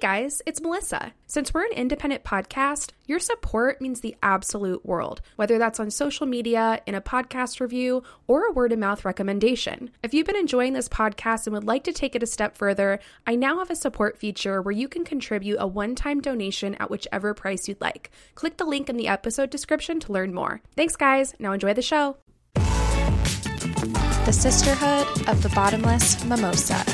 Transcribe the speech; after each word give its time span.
guys, 0.00 0.42
it's 0.46 0.60
Melissa. 0.60 1.12
Since 1.26 1.52
we're 1.52 1.64
an 1.64 1.72
independent 1.72 2.22
podcast, 2.22 2.92
your 3.06 3.18
support 3.18 3.80
means 3.80 4.00
the 4.00 4.16
absolute 4.22 4.84
world, 4.86 5.20
whether 5.36 5.58
that's 5.58 5.80
on 5.80 5.90
social 5.90 6.26
media, 6.26 6.80
in 6.86 6.94
a 6.94 7.00
podcast 7.00 7.60
review, 7.60 8.02
or 8.26 8.46
a 8.46 8.52
word 8.52 8.72
of 8.72 8.78
mouth 8.78 9.04
recommendation. 9.04 9.90
If 10.02 10.14
you've 10.14 10.26
been 10.26 10.36
enjoying 10.36 10.72
this 10.72 10.88
podcast 10.88 11.46
and 11.46 11.54
would 11.54 11.64
like 11.64 11.84
to 11.84 11.92
take 11.92 12.14
it 12.14 12.22
a 12.22 12.26
step 12.26 12.56
further, 12.56 13.00
I 13.26 13.34
now 13.34 13.58
have 13.58 13.70
a 13.70 13.76
support 13.76 14.18
feature 14.18 14.62
where 14.62 14.72
you 14.72 14.88
can 14.88 15.04
contribute 15.04 15.56
a 15.58 15.66
one 15.66 15.94
time 15.94 16.20
donation 16.20 16.74
at 16.76 16.90
whichever 16.90 17.34
price 17.34 17.68
you'd 17.68 17.80
like. 17.80 18.10
Click 18.34 18.56
the 18.56 18.64
link 18.64 18.88
in 18.88 18.96
the 18.96 19.08
episode 19.08 19.50
description 19.50 20.00
to 20.00 20.12
learn 20.12 20.32
more. 20.32 20.60
Thanks, 20.76 20.96
guys. 20.96 21.34
Now 21.38 21.52
enjoy 21.52 21.74
the 21.74 21.82
show. 21.82 22.16
The 22.54 24.32
Sisterhood 24.32 25.28
of 25.28 25.42
the 25.42 25.48
Bottomless 25.54 26.24
Mimosa. 26.24 26.84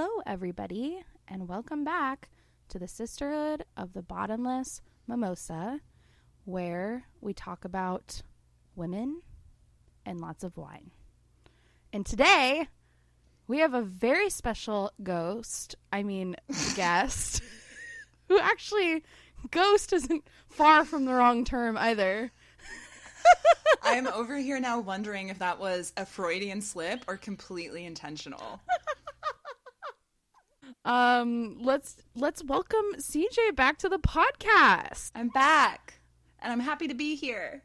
Hello, 0.00 0.22
everybody, 0.26 1.02
and 1.26 1.48
welcome 1.48 1.82
back 1.82 2.28
to 2.68 2.78
the 2.78 2.86
Sisterhood 2.86 3.64
of 3.76 3.94
the 3.94 4.02
Bottomless 4.02 4.80
Mimosa, 5.08 5.80
where 6.44 7.08
we 7.20 7.34
talk 7.34 7.64
about 7.64 8.22
women 8.76 9.22
and 10.06 10.20
lots 10.20 10.44
of 10.44 10.56
wine. 10.56 10.92
And 11.92 12.06
today, 12.06 12.68
we 13.48 13.58
have 13.58 13.74
a 13.74 13.82
very 13.82 14.30
special 14.30 14.92
ghost, 15.02 15.74
I 15.92 16.04
mean, 16.04 16.36
guest, 16.76 17.42
who 18.28 18.38
actually, 18.38 19.02
ghost 19.50 19.92
isn't 19.92 20.22
far 20.48 20.84
from 20.84 21.06
the 21.06 21.14
wrong 21.14 21.44
term 21.44 21.76
either. 21.76 22.30
I'm 23.82 24.06
over 24.06 24.36
here 24.36 24.60
now 24.60 24.78
wondering 24.78 25.28
if 25.28 25.40
that 25.40 25.58
was 25.58 25.92
a 25.96 26.06
Freudian 26.06 26.62
slip 26.62 27.02
or 27.08 27.16
completely 27.16 27.84
intentional. 27.84 28.60
Um, 30.88 31.58
let's 31.60 31.96
let's 32.14 32.42
welcome 32.42 32.94
CJ 32.96 33.54
back 33.54 33.76
to 33.80 33.90
the 33.90 33.98
podcast. 33.98 35.10
I'm 35.14 35.28
back 35.28 36.00
and 36.40 36.50
I'm 36.50 36.60
happy 36.60 36.88
to 36.88 36.94
be 36.94 37.14
here. 37.14 37.62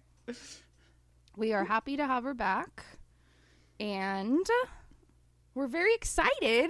We 1.37 1.53
are 1.53 1.63
happy 1.63 1.95
to 1.95 2.05
have 2.05 2.25
her 2.25 2.33
back. 2.33 2.83
And 3.79 4.45
we're 5.55 5.67
very 5.67 5.95
excited 5.95 6.69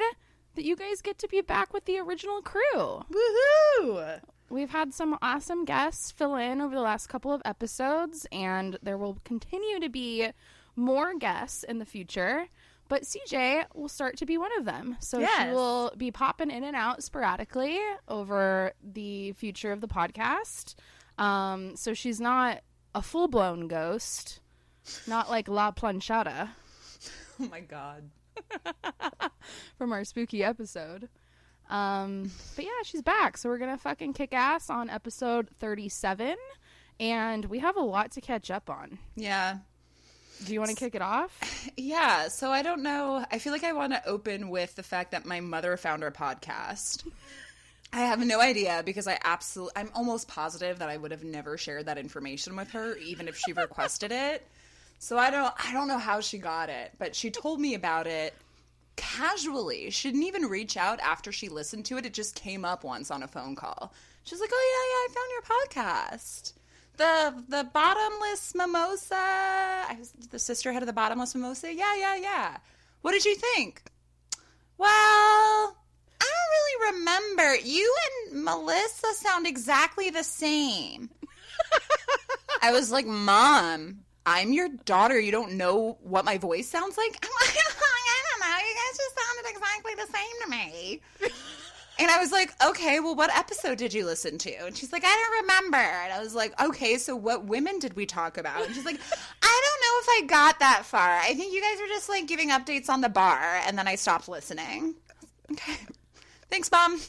that 0.54 0.64
you 0.64 0.76
guys 0.76 1.02
get 1.02 1.18
to 1.18 1.28
be 1.28 1.42
back 1.42 1.74
with 1.74 1.86
the 1.86 1.98
original 1.98 2.44
crew. 2.44 3.02
Woohoo! 3.12 4.22
We've 4.52 4.70
had 4.70 4.94
some 4.94 5.18
awesome 5.24 5.66
guests 5.66 6.12
fill 6.12 6.36
in 6.36 6.62
over 6.62 6.76
the 6.76 6.82
last 6.82 7.08
couple 7.08 7.34
of 7.34 7.42
episodes, 7.46 8.28
and 8.32 8.78
there 8.84 9.00
will 9.00 9.18
continue 9.24 9.80
to 9.80 9.90
be 9.90 10.30
more 10.76 11.18
guests 11.18 11.64
in 11.64 11.80
the 11.80 11.86
future. 11.86 12.46
But 12.94 13.06
CJ 13.06 13.66
will 13.74 13.90
start 13.90 14.18
to 14.18 14.26
be 14.28 14.38
one 14.38 14.52
of 14.60 14.66
them. 14.66 14.98
So 15.00 15.20
she 15.20 15.50
will 15.50 15.94
be 15.98 16.12
popping 16.12 16.52
in 16.52 16.64
and 16.64 16.76
out 16.76 17.02
sporadically 17.02 17.80
over 18.08 18.74
the 18.84 19.32
future 19.32 19.72
of 19.72 19.82
the 19.82 19.88
podcast. 19.88 20.76
Um, 21.18 21.76
so 21.76 21.96
she's 21.96 22.22
not 22.22 22.62
a 22.94 23.02
full 23.02 23.28
blown 23.28 23.68
ghost, 23.68 24.42
not 25.08 25.28
like 25.28 25.48
La 25.48 25.72
Planchada 25.72 26.50
Oh 27.40 27.48
my 27.50 27.62
god. 27.62 28.12
from 29.76 29.92
our 29.92 30.04
spooky 30.04 30.44
episode. 30.44 31.10
Um, 31.72 32.30
but 32.56 32.64
yeah, 32.64 32.84
she's 32.84 33.02
back. 33.02 33.38
So 33.38 33.50
we're 33.50 33.58
gonna 33.58 33.80
fucking 33.80 34.14
kick 34.14 34.36
ass 34.36 34.70
on 34.70 34.92
episode 34.92 35.50
thirty-seven, 35.60 36.36
and 37.00 37.46
we 37.46 37.58
have 37.58 37.76
a 37.76 37.82
lot 37.82 38.12
to 38.12 38.22
catch 38.22 38.52
up 38.52 38.70
on. 38.70 39.00
Yeah. 39.16 39.58
Do 40.46 40.54
you 40.54 40.60
want 40.60 40.72
to 40.72 40.76
kick 40.78 40.96
it 40.96 41.02
off? 41.02 41.32
Yeah, 41.76 42.28
so 42.28 42.52
I 42.52 42.62
don't 42.62 42.84
know. 42.84 43.26
I 43.32 43.40
feel 43.40 43.52
like 43.52 43.64
I 43.64 43.74
want 43.74 43.94
to 43.94 44.08
open 44.08 44.50
with 44.50 44.76
the 44.76 44.84
fact 44.84 45.12
that 45.12 45.26
my 45.26 45.40
mother 45.40 45.76
found 45.76 46.04
our 46.04 46.12
podcast. 46.12 47.04
I 47.92 48.02
have 48.02 48.20
no 48.26 48.40
idea 48.42 48.84
because 48.86 49.08
I 49.08 49.18
absolutely 49.24 49.74
I'm 49.76 49.90
almost 49.96 50.28
positive 50.28 50.80
that 50.80 50.90
I 50.90 50.98
would 50.98 51.12
have 51.12 51.24
never 51.24 51.58
shared 51.58 51.86
that 51.88 51.98
information 51.98 52.56
with 52.56 52.72
her 52.72 52.96
even 52.98 53.28
if 53.28 53.38
she 53.38 53.54
requested 53.54 54.12
it. 54.12 54.46
So 55.00 55.18
I 55.18 55.30
don't 55.30 55.54
I 55.58 55.74
don't 55.74 55.88
know 55.88 55.98
how 55.98 56.22
she 56.22 56.38
got 56.38 56.70
it, 56.70 56.92
but 57.00 57.16
she 57.16 57.32
told 57.32 57.60
me 57.60 57.74
about 57.76 58.08
it 58.08 58.34
casually. 58.96 59.90
She 59.90 60.10
didn't 60.10 60.24
even 60.24 60.46
reach 60.46 60.78
out 60.78 61.00
after 61.00 61.32
she 61.32 61.50
listened 61.50 61.86
to 61.86 61.98
it. 61.98 62.06
It 62.06 62.14
just 62.14 62.36
came 62.36 62.66
up 62.66 62.84
once 62.84 63.10
on 63.12 63.24
a 63.24 63.28
phone 63.28 63.56
call. 63.56 63.94
She 64.24 64.36
was 64.36 64.42
like, 64.42 64.52
"Oh 64.54 64.66
yeah, 64.74 64.90
yeah, 64.92 65.04
I 65.08 65.80
found 65.80 65.82
your 65.82 65.92
podcast." 65.92 66.54
The 66.98 67.44
the 67.50 67.64
bottomless 67.74 68.54
mimosa, 68.56 69.16
I 69.16 69.96
was, 69.98 70.12
the 70.30 70.40
sisterhood 70.40 70.84
of 70.84 70.88
the 70.88 70.94
bottomless 70.94 71.34
mimosa. 71.34 71.74
Yeah, 71.74 71.96
yeah, 71.96 72.16
yeah. 72.16 72.58
What 73.02 73.14
did 73.14 73.26
you 73.26 73.36
think? 73.36 73.82
Well, 74.78 74.88
I 74.90 75.72
don't 76.20 76.52
really 76.52 76.98
remember. 77.00 77.56
You 77.56 77.96
and 78.32 78.44
Melissa 78.44 79.14
sound 79.16 79.48
exactly 79.48 80.10
the 80.10 80.24
same. 80.24 81.10
I 82.62 82.72
was 82.72 82.92
like, 82.92 83.06
Mom, 83.06 84.00
I'm 84.26 84.54
your 84.54 84.70
daughter. 84.86 85.20
You 85.20 85.32
don't 85.32 85.54
know 85.54 85.98
what 86.02 86.26
my 86.26 86.38
voice 86.38 86.70
sounds 86.70 86.98
like? 86.98 87.18
I'm 87.24 87.32
like, 87.42 87.58
I 87.58 88.20
don't 88.30 88.40
know. 88.40 88.58
You 88.58 88.76
guys 88.76 88.98
just 88.98 89.16
sounded 89.20 89.50
exactly 89.52 89.94
the 89.96 90.08
same 90.12 90.36
to 90.44 90.50
me. 90.50 91.02
And 92.00 92.10
I 92.10 92.18
was 92.20 92.32
like, 92.32 92.52
okay, 92.66 93.00
well, 93.00 93.16
what 93.16 93.36
episode 93.36 93.78
did 93.78 93.94
you 93.94 94.06
listen 94.06 94.38
to? 94.40 94.52
And 94.66 94.76
she's 94.76 94.92
like, 94.92 95.04
I 95.06 95.10
don't 95.16 95.42
remember. 95.44 95.78
And 95.78 96.12
I 96.12 96.20
was 96.20 96.34
like, 96.34 96.60
okay, 96.62 96.98
so 96.98 97.16
what 97.16 97.46
women 97.46 97.78
did 97.78 97.96
we 97.96 98.06
talk 98.08 98.38
about? 98.38 98.66
And 98.66 98.74
she's 98.74 98.86
like, 98.86 99.00
I 99.44 99.62
don't 99.66 99.82
know 99.82 100.00
if 100.02 100.24
I 100.24 100.28
got 100.28 100.60
that 100.60 100.86
far. 100.86 101.18
I 101.20 101.34
think 101.36 101.54
you 101.54 101.62
guys 101.62 101.80
were 101.80 101.88
just 101.88 102.10
like 102.10 102.28
giving 102.28 102.50
updates 102.50 102.90
on 102.90 103.02
the 103.02 103.10
bar. 103.10 103.62
And 103.68 103.78
then 103.78 103.88
I 103.88 103.96
stopped 103.96 104.28
listening. 104.28 104.96
Okay. 105.52 105.78
Thanks, 106.50 106.72
Mom. 106.72 107.00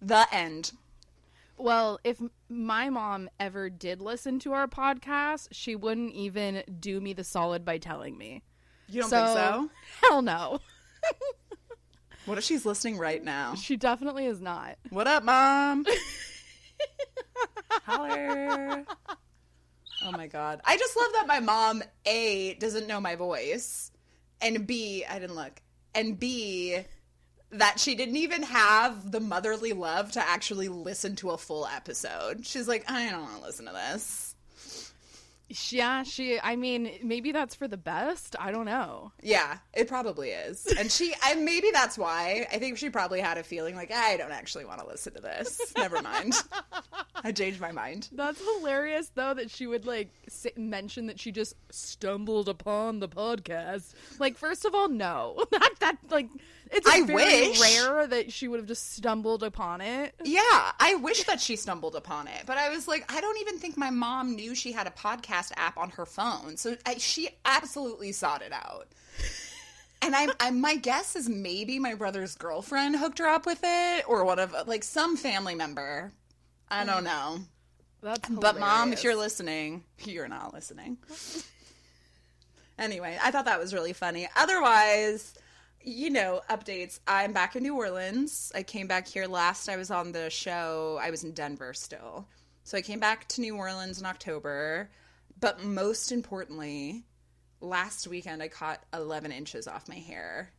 The 0.00 0.26
end. 0.32 0.72
Well, 1.56 1.98
if 2.04 2.20
my 2.48 2.90
mom 2.90 3.28
ever 3.40 3.70
did 3.70 4.00
listen 4.00 4.38
to 4.40 4.52
our 4.52 4.66
podcast, 4.68 5.48
she 5.52 5.74
wouldn't 5.76 6.12
even 6.12 6.62
do 6.80 7.00
me 7.00 7.12
the 7.12 7.24
solid 7.24 7.64
by 7.64 7.78
telling 7.78 8.16
me. 8.18 8.42
You 8.88 9.00
don't 9.02 9.10
So- 9.10 9.24
think 9.24 9.36
so? 9.38 9.70
Hell 10.08 10.22
no. 10.22 10.60
What 12.26 12.38
if 12.38 12.44
she's 12.44 12.64
listening 12.64 12.96
right 12.96 13.22
now? 13.22 13.54
She 13.54 13.76
definitely 13.76 14.26
is 14.26 14.40
not. 14.40 14.78
What 14.90 15.06
up, 15.06 15.24
Mom? 15.24 15.84
Holler. 17.84 18.84
Oh 20.04 20.12
my 20.12 20.26
god. 20.26 20.60
I 20.64 20.76
just 20.76 20.96
love 20.96 21.12
that 21.14 21.26
my 21.26 21.40
mom 21.40 21.82
A 22.06 22.54
doesn't 22.54 22.86
know 22.86 23.00
my 23.00 23.16
voice 23.16 23.90
and 24.40 24.66
B 24.66 25.04
I 25.08 25.18
didn't 25.18 25.36
look. 25.36 25.60
And 25.94 26.18
B 26.18 26.78
that 27.50 27.78
she 27.78 27.94
didn't 27.94 28.16
even 28.16 28.42
have 28.42 29.12
the 29.12 29.20
motherly 29.20 29.72
love 29.72 30.12
to 30.12 30.26
actually 30.26 30.68
listen 30.68 31.16
to 31.16 31.30
a 31.30 31.38
full 31.38 31.66
episode. 31.66 32.46
She's 32.46 32.66
like, 32.66 32.90
I 32.90 33.10
don't 33.10 33.22
want 33.22 33.36
to 33.36 33.42
listen 33.42 33.66
to 33.66 33.72
this. 33.72 34.23
Yeah, 35.48 36.02
she. 36.04 36.40
I 36.40 36.56
mean, 36.56 36.90
maybe 37.02 37.30
that's 37.30 37.54
for 37.54 37.68
the 37.68 37.76
best. 37.76 38.34
I 38.40 38.50
don't 38.50 38.64
know. 38.64 39.12
Yeah, 39.22 39.58
it 39.74 39.88
probably 39.88 40.30
is. 40.30 40.66
And 40.78 40.90
she, 40.90 41.14
I, 41.22 41.34
maybe 41.34 41.68
that's 41.72 41.98
why. 41.98 42.46
I 42.50 42.58
think 42.58 42.78
she 42.78 42.88
probably 42.90 43.20
had 43.20 43.36
a 43.36 43.42
feeling 43.42 43.76
like, 43.76 43.92
I 43.92 44.16
don't 44.16 44.32
actually 44.32 44.64
want 44.64 44.80
to 44.80 44.86
listen 44.86 45.12
to 45.14 45.20
this. 45.20 45.60
Never 45.76 46.00
mind. 46.00 46.34
I 47.22 47.32
changed 47.32 47.60
my 47.60 47.72
mind. 47.72 48.08
That's 48.12 48.40
hilarious, 48.56 49.10
though, 49.14 49.34
that 49.34 49.50
she 49.50 49.66
would 49.66 49.86
like 49.86 50.10
mention 50.56 51.06
that 51.06 51.20
she 51.20 51.30
just 51.30 51.54
stumbled 51.70 52.48
upon 52.48 53.00
the 53.00 53.08
podcast. 53.08 53.94
Like, 54.18 54.38
first 54.38 54.64
of 54.64 54.74
all, 54.74 54.88
no, 54.88 55.44
that 55.50 55.70
that 55.80 55.98
like 56.10 56.28
it's 56.76 56.88
I 56.88 57.02
very 57.02 57.48
wish. 57.48 57.60
rare 57.60 58.06
that 58.06 58.32
she 58.32 58.48
would 58.48 58.58
have 58.58 58.66
just 58.66 58.94
stumbled 58.94 59.42
upon 59.42 59.80
it. 59.80 60.14
Yeah, 60.24 60.40
I 60.42 60.98
wish 61.00 61.24
that 61.24 61.40
she 61.40 61.56
stumbled 61.56 61.96
upon 61.96 62.28
it, 62.28 62.42
but 62.46 62.58
I 62.58 62.70
was 62.70 62.88
like, 62.88 63.12
I 63.12 63.20
don't 63.20 63.38
even 63.40 63.58
think 63.58 63.76
my 63.76 63.90
mom 63.90 64.34
knew 64.34 64.54
she 64.54 64.72
had 64.72 64.86
a 64.86 64.90
podcast 64.90 65.52
app 65.56 65.76
on 65.76 65.90
her 65.90 66.06
phone, 66.06 66.56
so 66.56 66.76
I, 66.86 66.98
she 66.98 67.28
absolutely 67.44 68.12
sought 68.12 68.42
it 68.42 68.52
out. 68.52 68.88
And 70.02 70.14
I, 70.14 70.28
I, 70.38 70.50
my 70.50 70.76
guess 70.76 71.16
is 71.16 71.28
maybe 71.28 71.78
my 71.78 71.94
brother's 71.94 72.34
girlfriend 72.34 72.96
hooked 72.96 73.18
her 73.20 73.26
up 73.26 73.46
with 73.46 73.60
it, 73.62 74.08
or 74.08 74.24
one 74.24 74.38
of 74.38 74.54
like 74.66 74.84
some 74.84 75.16
family 75.16 75.54
member. 75.54 76.12
I 76.68 76.84
don't 76.84 77.02
mm. 77.02 77.04
know. 77.04 77.38
That's 78.02 78.28
But 78.28 78.60
mom, 78.60 78.92
if 78.92 79.02
you're 79.02 79.16
listening, 79.16 79.82
you're 80.04 80.28
not 80.28 80.52
listening. 80.52 80.98
anyway, 82.78 83.18
I 83.22 83.30
thought 83.30 83.46
that 83.46 83.58
was 83.58 83.72
really 83.72 83.94
funny. 83.94 84.28
Otherwise, 84.36 85.34
you 85.84 86.08
know, 86.08 86.40
updates. 86.48 86.98
I'm 87.06 87.32
back 87.32 87.56
in 87.56 87.62
New 87.62 87.76
Orleans. 87.76 88.50
I 88.54 88.62
came 88.62 88.86
back 88.86 89.06
here 89.06 89.26
last 89.26 89.68
I 89.68 89.76
was 89.76 89.90
on 89.90 90.12
the 90.12 90.30
show. 90.30 90.98
I 91.00 91.10
was 91.10 91.24
in 91.24 91.32
Denver 91.32 91.74
still. 91.74 92.26
So 92.64 92.78
I 92.78 92.82
came 92.82 93.00
back 93.00 93.28
to 93.28 93.42
New 93.42 93.56
Orleans 93.56 94.00
in 94.00 94.06
October. 94.06 94.90
But 95.38 95.62
most 95.62 96.10
importantly, 96.10 97.04
last 97.60 98.06
weekend 98.08 98.42
I 98.42 98.48
caught 98.48 98.82
11 98.94 99.30
inches 99.30 99.68
off 99.68 99.88
my 99.88 99.96
hair, 99.96 100.50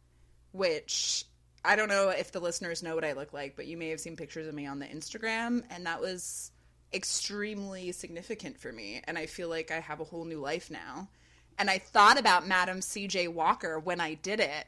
which 0.52 1.26
I 1.64 1.76
don't 1.76 1.90
know 1.90 2.10
if 2.10 2.32
the 2.32 2.40
listeners 2.40 2.84
know 2.84 2.94
what 2.94 3.06
I 3.06 3.14
look 3.14 3.34
like, 3.34 3.56
but 3.56 3.66
you 3.66 3.78
may 3.78 3.90
have 3.90 4.00
seen 4.00 4.16
pictures 4.16 4.48
of 4.48 4.54
me 4.54 4.68
on 4.68 4.78
the 4.78 4.86
Instagram, 4.86 5.64
and 5.72 5.88
that 5.88 6.02
was 6.02 6.52
extremely 6.94 7.92
significant 7.92 8.60
for 8.60 8.72
me. 8.72 9.02
And 9.06 9.18
I 9.18 9.26
feel 9.26 9.50
like 9.50 9.72
I 9.72 9.80
have 9.80 10.02
a 10.02 10.06
whole 10.06 10.26
new 10.26 10.40
life 10.40 10.70
now. 10.70 11.10
And 11.58 11.70
I 11.70 11.80
thought 11.80 12.20
about 12.20 12.48
Madam 12.48 12.80
CJ 12.80 13.30
Walker 13.30 13.80
when 13.80 14.00
I 14.00 14.14
did 14.14 14.40
it 14.40 14.68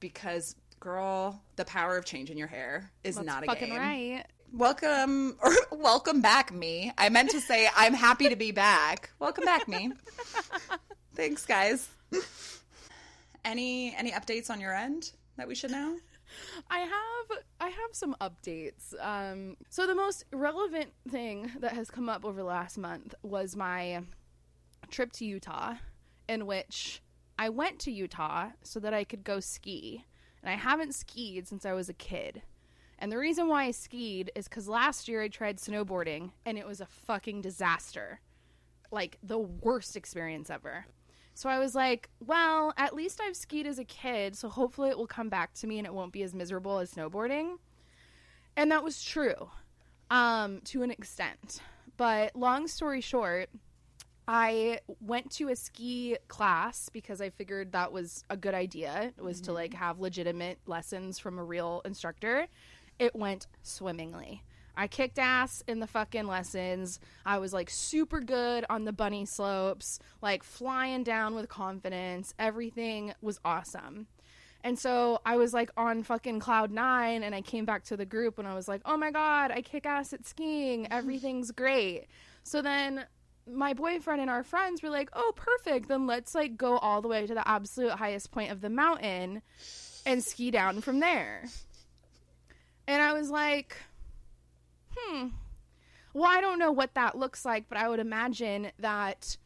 because, 0.00 0.56
girl, 0.80 1.40
the 1.56 1.64
power 1.64 1.96
of 1.96 2.04
changing 2.04 2.36
your 2.38 2.48
hair 2.48 2.90
is 3.04 3.16
That's 3.16 3.26
not 3.26 3.42
a 3.44 3.46
fucking 3.46 3.68
game. 3.68 3.78
right. 3.78 4.24
Welcome 4.52 5.36
or 5.42 5.52
welcome 5.70 6.20
back, 6.20 6.52
me. 6.52 6.92
I 6.98 7.08
meant 7.08 7.30
to 7.30 7.40
say 7.40 7.68
I'm 7.76 7.94
happy 7.94 8.28
to 8.30 8.36
be 8.36 8.50
back. 8.50 9.10
Welcome 9.20 9.44
back, 9.44 9.68
me. 9.68 9.92
Thanks, 11.14 11.46
guys. 11.46 11.88
Any 13.44 13.94
any 13.96 14.10
updates 14.10 14.50
on 14.50 14.60
your 14.60 14.74
end 14.74 15.12
that 15.36 15.46
we 15.48 15.54
should 15.54 15.70
know? 15.70 15.96
I 16.68 16.78
have 16.80 17.38
I 17.60 17.68
have 17.68 17.90
some 17.92 18.16
updates. 18.20 18.94
Um, 19.00 19.56
so 19.68 19.86
the 19.86 19.94
most 19.94 20.24
relevant 20.32 20.90
thing 21.08 21.50
that 21.60 21.72
has 21.72 21.90
come 21.90 22.08
up 22.08 22.24
over 22.24 22.38
the 22.38 22.44
last 22.44 22.76
month 22.76 23.14
was 23.22 23.56
my 23.56 24.02
trip 24.90 25.12
to 25.12 25.24
Utah, 25.24 25.74
in 26.28 26.46
which 26.46 27.00
I 27.40 27.48
went 27.48 27.78
to 27.80 27.90
Utah 27.90 28.50
so 28.62 28.78
that 28.80 28.92
I 28.92 29.02
could 29.02 29.24
go 29.24 29.40
ski, 29.40 30.04
and 30.42 30.52
I 30.52 30.56
haven't 30.56 30.94
skied 30.94 31.48
since 31.48 31.64
I 31.64 31.72
was 31.72 31.88
a 31.88 31.94
kid. 31.94 32.42
And 32.98 33.10
the 33.10 33.16
reason 33.16 33.48
why 33.48 33.64
I 33.64 33.70
skied 33.70 34.30
is 34.34 34.46
because 34.46 34.68
last 34.68 35.08
year 35.08 35.22
I 35.22 35.28
tried 35.28 35.56
snowboarding 35.56 36.32
and 36.44 36.58
it 36.58 36.66
was 36.66 36.82
a 36.82 36.86
fucking 36.86 37.40
disaster. 37.40 38.20
Like 38.90 39.16
the 39.22 39.38
worst 39.38 39.96
experience 39.96 40.50
ever. 40.50 40.84
So 41.32 41.48
I 41.48 41.58
was 41.58 41.74
like, 41.74 42.10
well, 42.20 42.74
at 42.76 42.94
least 42.94 43.22
I've 43.26 43.36
skied 43.36 43.66
as 43.66 43.78
a 43.78 43.84
kid, 43.84 44.36
so 44.36 44.50
hopefully 44.50 44.90
it 44.90 44.98
will 44.98 45.06
come 45.06 45.30
back 45.30 45.54
to 45.54 45.66
me 45.66 45.78
and 45.78 45.86
it 45.86 45.94
won't 45.94 46.12
be 46.12 46.22
as 46.22 46.34
miserable 46.34 46.78
as 46.78 46.92
snowboarding. 46.92 47.56
And 48.54 48.70
that 48.70 48.84
was 48.84 49.02
true 49.02 49.48
um, 50.10 50.60
to 50.64 50.82
an 50.82 50.90
extent. 50.90 51.62
But 51.96 52.36
long 52.36 52.68
story 52.68 53.00
short, 53.00 53.48
I 54.32 54.78
went 55.00 55.32
to 55.32 55.48
a 55.48 55.56
ski 55.56 56.16
class 56.28 56.88
because 56.88 57.20
I 57.20 57.30
figured 57.30 57.72
that 57.72 57.90
was 57.90 58.22
a 58.30 58.36
good 58.36 58.54
idea. 58.54 59.12
It 59.18 59.24
was 59.24 59.40
to 59.40 59.52
like 59.52 59.72
mm-hmm. 59.72 59.82
have 59.82 59.98
legitimate 59.98 60.60
lessons 60.66 61.18
from 61.18 61.40
a 61.40 61.42
real 61.42 61.82
instructor. 61.84 62.46
It 63.00 63.16
went 63.16 63.48
swimmingly. 63.64 64.44
I 64.76 64.86
kicked 64.86 65.18
ass 65.18 65.64
in 65.66 65.80
the 65.80 65.88
fucking 65.88 66.28
lessons. 66.28 67.00
I 67.26 67.38
was 67.38 67.52
like 67.52 67.70
super 67.70 68.20
good 68.20 68.64
on 68.70 68.84
the 68.84 68.92
bunny 68.92 69.26
slopes, 69.26 69.98
like 70.22 70.44
flying 70.44 71.02
down 71.02 71.34
with 71.34 71.48
confidence. 71.48 72.32
Everything 72.38 73.12
was 73.20 73.40
awesome. 73.44 74.06
And 74.62 74.78
so 74.78 75.22
I 75.26 75.38
was 75.38 75.52
like 75.52 75.72
on 75.76 76.04
fucking 76.04 76.38
cloud 76.38 76.70
nine, 76.70 77.24
and 77.24 77.34
I 77.34 77.40
came 77.40 77.64
back 77.64 77.82
to 77.86 77.96
the 77.96 78.06
group 78.06 78.38
and 78.38 78.46
I 78.46 78.54
was 78.54 78.68
like, 78.68 78.82
oh 78.84 78.96
my 78.96 79.10
God, 79.10 79.50
I 79.50 79.60
kick 79.60 79.86
ass 79.86 80.12
at 80.12 80.24
skiing. 80.24 80.86
Everything's 80.92 81.50
great. 81.50 82.06
So 82.44 82.62
then 82.62 83.06
my 83.52 83.74
boyfriend 83.74 84.20
and 84.20 84.30
our 84.30 84.42
friends 84.42 84.82
were 84.82 84.90
like, 84.90 85.10
oh, 85.12 85.32
perfect. 85.36 85.88
Then 85.88 86.06
let's 86.06 86.34
like 86.34 86.56
go 86.56 86.78
all 86.78 87.02
the 87.02 87.08
way 87.08 87.26
to 87.26 87.34
the 87.34 87.46
absolute 87.46 87.92
highest 87.92 88.30
point 88.30 88.50
of 88.50 88.60
the 88.60 88.70
mountain 88.70 89.42
and 90.06 90.22
ski 90.22 90.50
down 90.50 90.80
from 90.80 91.00
there. 91.00 91.44
And 92.86 93.02
I 93.02 93.12
was 93.12 93.30
like, 93.30 93.76
hmm. 94.96 95.28
Well, 96.12 96.30
I 96.30 96.40
don't 96.40 96.58
know 96.58 96.72
what 96.72 96.94
that 96.94 97.16
looks 97.16 97.44
like, 97.44 97.68
but 97.68 97.78
I 97.78 97.88
would 97.88 98.00
imagine 98.00 98.72
that 98.80 99.36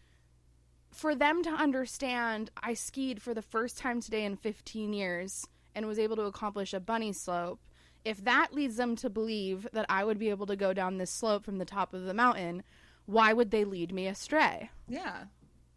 for 0.91 1.15
them 1.15 1.43
to 1.43 1.50
understand 1.50 2.50
I 2.62 2.75
skied 2.75 3.21
for 3.21 3.35
the 3.35 3.43
first 3.43 3.77
time 3.77 4.00
today 4.00 4.25
in 4.25 4.37
15 4.37 4.93
years 4.93 5.47
and 5.75 5.87
was 5.87 5.99
able 5.99 6.17
to 6.17 6.23
accomplish 6.23 6.73
a 6.73 6.81
bunny 6.81 7.12
slope, 7.12 7.61
if 8.05 8.25
that 8.25 8.55
leads 8.55 8.77
them 8.77 8.97
to 8.97 9.11
believe 9.11 9.67
that 9.73 9.87
I 9.89 10.05
would 10.05 10.19
be 10.19 10.31
able 10.31 10.47
to 10.47 10.57
go 10.57 10.73
down 10.73 10.99
this 10.99 11.11
slope 11.11 11.45
from 11.45 11.59
the 11.59 11.65
top 11.65 11.93
of 11.93 12.05
the 12.05 12.15
mountain, 12.15 12.62
why 13.06 13.33
would 13.33 13.51
they 13.51 13.65
lead 13.65 13.93
me 13.93 14.06
astray? 14.06 14.71
Yeah. 14.89 15.25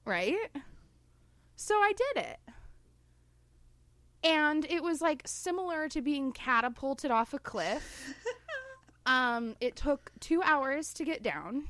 Right? 0.05 0.49
So 1.55 1.75
I 1.75 1.93
did 1.93 2.23
it. 2.23 2.39
And 4.23 4.65
it 4.65 4.83
was 4.83 5.01
like 5.01 5.23
similar 5.25 5.89
to 5.89 6.01
being 6.01 6.31
catapulted 6.31 7.11
off 7.11 7.33
a 7.33 7.39
cliff. 7.39 8.13
um, 9.05 9.55
it 9.59 9.75
took 9.75 10.11
two 10.19 10.41
hours 10.43 10.93
to 10.93 11.05
get 11.05 11.23
down. 11.23 11.67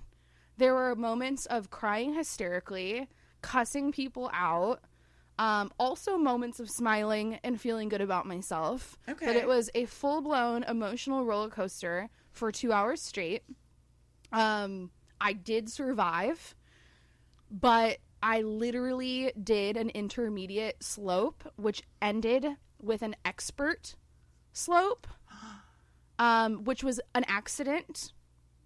There 0.57 0.74
were 0.74 0.95
moments 0.95 1.45
of 1.45 1.69
crying 1.69 2.13
hysterically, 2.13 3.07
cussing 3.42 3.92
people 3.92 4.30
out, 4.33 4.81
um, 5.39 5.71
also 5.80 6.18
moments 6.18 6.60
of 6.60 6.69
smiling 6.69 7.39
and 7.44 7.62
feeling 7.62 7.89
good 7.89 8.01
about 8.01 8.25
myself. 8.25 8.98
Okay. 9.07 9.25
But 9.25 9.36
it 9.36 9.48
was 9.48 9.69
a 9.75 9.86
full 9.86 10.21
blown 10.21 10.63
emotional 10.63 11.25
roller 11.25 11.50
coaster 11.50 12.10
for 12.31 12.51
two 12.51 12.71
hours 12.71 13.01
straight. 13.01 13.44
Um, 14.31 14.89
I 15.19 15.33
did 15.33 15.69
survive, 15.69 16.55
but 17.49 17.97
I 18.21 18.41
literally 18.41 19.31
did 19.41 19.77
an 19.77 19.89
intermediate 19.89 20.83
slope, 20.83 21.51
which 21.55 21.83
ended 22.01 22.47
with 22.81 23.01
an 23.01 23.15
expert 23.25 23.95
slope, 24.53 25.07
um, 26.19 26.63
which 26.63 26.83
was 26.83 26.99
an 27.15 27.25
accident. 27.27 28.13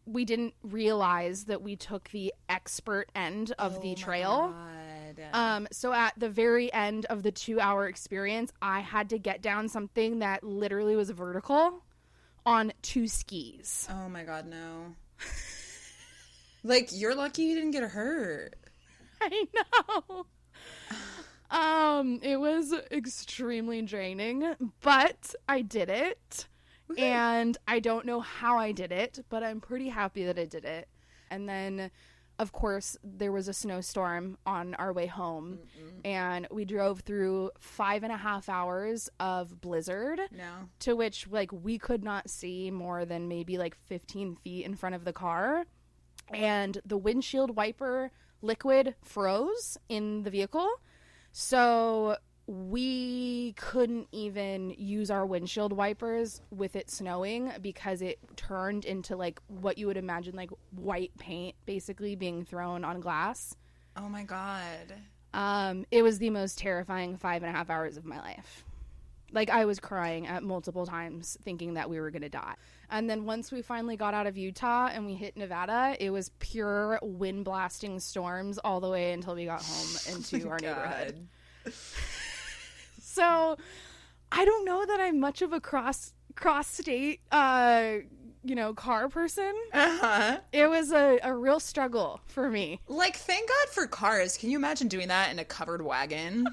We 0.05 0.25
didn't 0.25 0.55
realize 0.63 1.45
that 1.45 1.61
we 1.61 1.75
took 1.75 2.09
the 2.09 2.33
expert 2.49 3.09
end 3.15 3.53
of 3.59 3.81
the 3.81 3.93
trail. 3.95 4.53
Um, 5.33 5.67
so 5.71 5.93
at 5.93 6.13
the 6.17 6.29
very 6.29 6.73
end 6.73 7.05
of 7.05 7.21
the 7.23 7.31
two 7.31 7.59
hour 7.59 7.87
experience, 7.87 8.51
I 8.61 8.79
had 8.79 9.09
to 9.09 9.19
get 9.19 9.41
down 9.41 9.69
something 9.69 10.19
that 10.19 10.43
literally 10.43 10.95
was 10.95 11.09
vertical 11.11 11.83
on 12.45 12.73
two 12.81 13.07
skis. 13.07 13.87
oh 13.91 14.09
my 14.09 14.23
god, 14.23 14.47
no. 14.47 14.95
like 16.63 16.89
you're 16.91 17.15
lucky 17.15 17.43
you 17.43 17.55
didn't 17.55 17.71
get 17.71 17.83
hurt. 17.83 18.55
I 19.21 19.45
know. 19.53 20.25
Um, 21.49 22.19
it 22.23 22.37
was 22.39 22.73
extremely 22.91 23.81
draining, 23.81 24.55
but 24.81 25.35
I 25.49 25.61
did 25.61 25.89
it. 25.89 26.47
And 26.97 27.57
I 27.67 27.79
don't 27.79 28.05
know 28.05 28.19
how 28.19 28.57
I 28.57 28.73
did 28.73 28.91
it, 28.91 29.23
but 29.29 29.43
I'm 29.43 29.61
pretty 29.61 29.87
happy 29.89 30.25
that 30.25 30.37
I 30.37 30.43
did 30.45 30.65
it. 30.65 30.89
And 31.29 31.47
then, 31.47 31.89
of 32.37 32.51
course, 32.51 32.97
there 33.01 33.31
was 33.31 33.47
a 33.47 33.53
snowstorm 33.53 34.37
on 34.45 34.73
our 34.75 34.91
way 34.91 35.07
home, 35.07 35.59
and 36.03 36.47
we 36.51 36.65
drove 36.65 36.99
through 37.01 37.51
five 37.59 38.03
and 38.03 38.11
a 38.11 38.17
half 38.17 38.49
hours 38.49 39.09
of 39.21 39.61
blizzard 39.61 40.19
No. 40.35 40.67
to 40.79 40.95
which 40.97 41.27
like 41.29 41.51
we 41.53 41.77
could 41.77 42.03
not 42.03 42.29
see 42.29 42.71
more 42.71 43.05
than 43.05 43.29
maybe 43.29 43.57
like 43.57 43.75
15 43.85 44.35
feet 44.43 44.65
in 44.65 44.75
front 44.75 44.95
of 44.95 45.05
the 45.05 45.13
car 45.13 45.63
and 46.33 46.79
the 46.85 46.97
windshield 46.97 47.55
wiper 47.55 48.11
liquid 48.41 48.95
froze 49.03 49.77
in 49.89 50.23
the 50.23 50.29
vehicle 50.29 50.69
so 51.31 52.17
we 52.47 53.53
couldn't 53.53 54.07
even 54.11 54.71
use 54.71 55.09
our 55.11 55.25
windshield 55.25 55.71
wipers 55.71 56.41
with 56.49 56.75
it 56.75 56.89
snowing 56.89 57.51
because 57.61 58.01
it 58.01 58.19
turned 58.35 58.83
into 58.83 59.15
like 59.15 59.39
what 59.47 59.77
you 59.77 59.87
would 59.87 59.95
imagine 59.97 60.35
like 60.35 60.49
white 60.71 61.11
paint 61.17 61.55
basically 61.65 62.15
being 62.15 62.43
thrown 62.43 62.83
on 62.83 62.99
glass 62.99 63.55
Oh 63.95 64.09
my 64.09 64.23
god. 64.23 64.93
um, 65.33 65.85
it 65.91 66.01
was 66.01 66.17
the 66.17 66.29
most 66.29 66.57
terrifying 66.57 67.15
five 67.17 67.43
and 67.43 67.53
a 67.53 67.57
half 67.57 67.69
hours 67.69 67.95
of 67.97 68.05
my 68.05 68.19
life. 68.19 68.65
Like 69.31 69.49
I 69.49 69.65
was 69.65 69.79
crying 69.79 70.27
at 70.27 70.43
multiple 70.43 70.85
times, 70.85 71.37
thinking 71.43 71.75
that 71.75 71.89
we 71.89 71.99
were 71.99 72.11
gonna 72.11 72.29
die. 72.29 72.55
And 72.89 73.09
then 73.09 73.25
once 73.25 73.51
we 73.51 73.61
finally 73.61 73.95
got 73.95 74.13
out 74.13 74.27
of 74.27 74.37
Utah 74.37 74.89
and 74.91 75.05
we 75.05 75.13
hit 75.13 75.37
Nevada, 75.37 75.95
it 75.99 76.09
was 76.09 76.29
pure 76.39 76.99
wind 77.01 77.45
blasting 77.45 77.99
storms 77.99 78.57
all 78.57 78.81
the 78.81 78.89
way 78.89 79.13
until 79.13 79.35
we 79.35 79.45
got 79.45 79.61
home 79.63 79.97
into 80.15 80.49
our 80.49 80.59
neighborhood. 80.59 81.27
So 83.03 83.57
I 84.31 84.45
don't 84.45 84.63
know 84.63 84.85
that 84.85 85.01
I'm 85.01 85.19
much 85.19 85.41
of 85.41 85.51
a 85.51 85.59
cross 85.59 86.13
cross 86.35 86.67
state 86.67 87.19
uh 87.29 87.95
you 88.43 88.55
know 88.55 88.73
car 88.73 89.09
person. 89.09 89.53
Uh-huh. 89.73 90.39
It 90.53 90.69
was 90.69 90.91
a, 90.91 91.19
a 91.21 91.35
real 91.35 91.59
struggle 91.59 92.21
for 92.27 92.49
me. 92.49 92.79
Like, 92.87 93.17
thank 93.17 93.49
God 93.49 93.73
for 93.73 93.85
cars. 93.85 94.37
Can 94.37 94.49
you 94.49 94.57
imagine 94.57 94.87
doing 94.87 95.09
that 95.09 95.29
in 95.31 95.39
a 95.39 95.45
covered 95.45 95.81
wagon? 95.81 96.47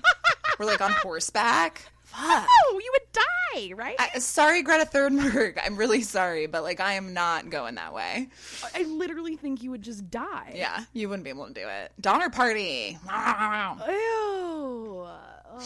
or 0.58 0.66
like 0.66 0.80
on 0.80 0.90
horseback? 0.90 1.84
Fuck. 2.08 2.48
Oh, 2.50 2.80
you 2.82 2.92
would 2.92 3.12
die, 3.12 3.72
right? 3.74 3.96
I, 3.98 4.18
sorry, 4.18 4.62
Greta 4.62 4.86
Thunberg. 4.86 5.58
I'm 5.64 5.76
really 5.76 6.02
sorry, 6.02 6.46
but 6.46 6.62
like, 6.62 6.80
I 6.80 6.94
am 6.94 7.12
not 7.14 7.50
going 7.50 7.74
that 7.76 7.92
way. 7.94 8.28
I 8.74 8.82
literally 8.84 9.36
think 9.36 9.62
you 9.62 9.70
would 9.70 9.82
just 9.82 10.10
die. 10.10 10.54
Yeah, 10.56 10.84
you 10.92 11.08
wouldn't 11.08 11.24
be 11.24 11.30
able 11.30 11.46
to 11.46 11.52
do 11.52 11.68
it. 11.68 11.92
Donner 12.00 12.30
Party. 12.30 12.98
Ew. 13.88 15.06
Ugh. 15.54 15.64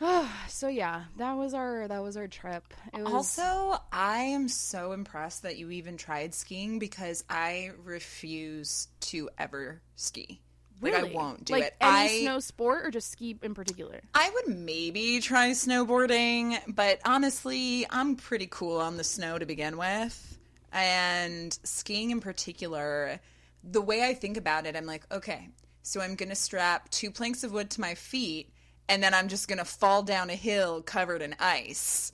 so 0.48 0.68
yeah, 0.68 1.04
that 1.18 1.32
was 1.34 1.54
our 1.54 1.86
that 1.88 2.02
was 2.02 2.16
our 2.16 2.28
trip. 2.28 2.64
It 2.94 3.02
was 3.02 3.12
Also, 3.12 3.76
I 3.92 4.18
am 4.18 4.48
so 4.48 4.92
impressed 4.92 5.42
that 5.42 5.58
you 5.58 5.70
even 5.70 5.96
tried 5.96 6.34
skiing 6.34 6.78
because 6.78 7.22
I 7.28 7.70
refuse 7.84 8.88
to 9.00 9.28
ever 9.38 9.82
ski. 9.96 10.40
Like, 10.80 10.94
really 10.94 11.10
I 11.10 11.12
won't 11.12 11.44
do 11.44 11.52
like 11.52 11.64
it. 11.64 11.76
Any 11.80 11.90
I 11.90 12.20
snow 12.22 12.40
sport 12.40 12.86
or 12.86 12.90
just 12.90 13.10
ski 13.10 13.36
in 13.42 13.54
particular? 13.54 14.00
I 14.14 14.30
would 14.30 14.56
maybe 14.56 15.20
try 15.20 15.50
snowboarding, 15.50 16.58
but 16.68 17.00
honestly, 17.04 17.86
I'm 17.90 18.16
pretty 18.16 18.48
cool 18.50 18.78
on 18.78 18.96
the 18.96 19.04
snow 19.04 19.38
to 19.38 19.46
begin 19.46 19.76
with. 19.76 20.38
And 20.72 21.58
skiing 21.64 22.10
in 22.10 22.20
particular, 22.20 23.20
the 23.64 23.80
way 23.80 24.04
I 24.04 24.14
think 24.14 24.36
about 24.36 24.66
it, 24.66 24.76
I'm 24.76 24.86
like, 24.86 25.04
okay, 25.12 25.48
so 25.82 26.00
I'm 26.00 26.14
going 26.14 26.28
to 26.28 26.34
strap 26.34 26.88
two 26.90 27.10
planks 27.10 27.44
of 27.44 27.52
wood 27.52 27.70
to 27.70 27.80
my 27.80 27.94
feet 27.94 28.52
and 28.90 29.00
then 29.02 29.14
I'm 29.14 29.28
just 29.28 29.46
going 29.46 29.58
to 29.58 29.64
fall 29.64 30.02
down 30.02 30.30
a 30.30 30.34
hill 30.34 30.82
covered 30.82 31.22
in 31.22 31.36
ice. 31.38 32.12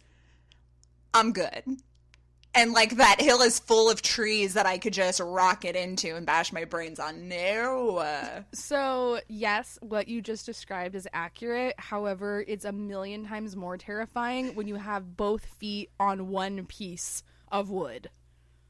I'm 1.14 1.32
good. 1.32 1.64
And 2.56 2.72
like 2.72 2.96
that 2.96 3.20
hill 3.20 3.42
is 3.42 3.58
full 3.58 3.90
of 3.90 4.00
trees 4.02 4.54
that 4.54 4.64
I 4.66 4.78
could 4.78 4.94
just 4.94 5.20
rocket 5.20 5.76
into 5.76 6.16
and 6.16 6.24
bash 6.24 6.52
my 6.52 6.64
brains 6.64 6.98
on. 6.98 7.28
No. 7.28 8.42
So, 8.54 9.20
yes, 9.28 9.78
what 9.82 10.08
you 10.08 10.22
just 10.22 10.46
described 10.46 10.94
is 10.94 11.06
accurate. 11.12 11.74
However, 11.78 12.42
it's 12.48 12.64
a 12.64 12.72
million 12.72 13.26
times 13.26 13.54
more 13.56 13.76
terrifying 13.76 14.54
when 14.54 14.68
you 14.68 14.76
have 14.76 15.16
both 15.16 15.44
feet 15.44 15.90
on 16.00 16.28
one 16.28 16.64
piece 16.66 17.22
of 17.52 17.68
wood. 17.70 18.08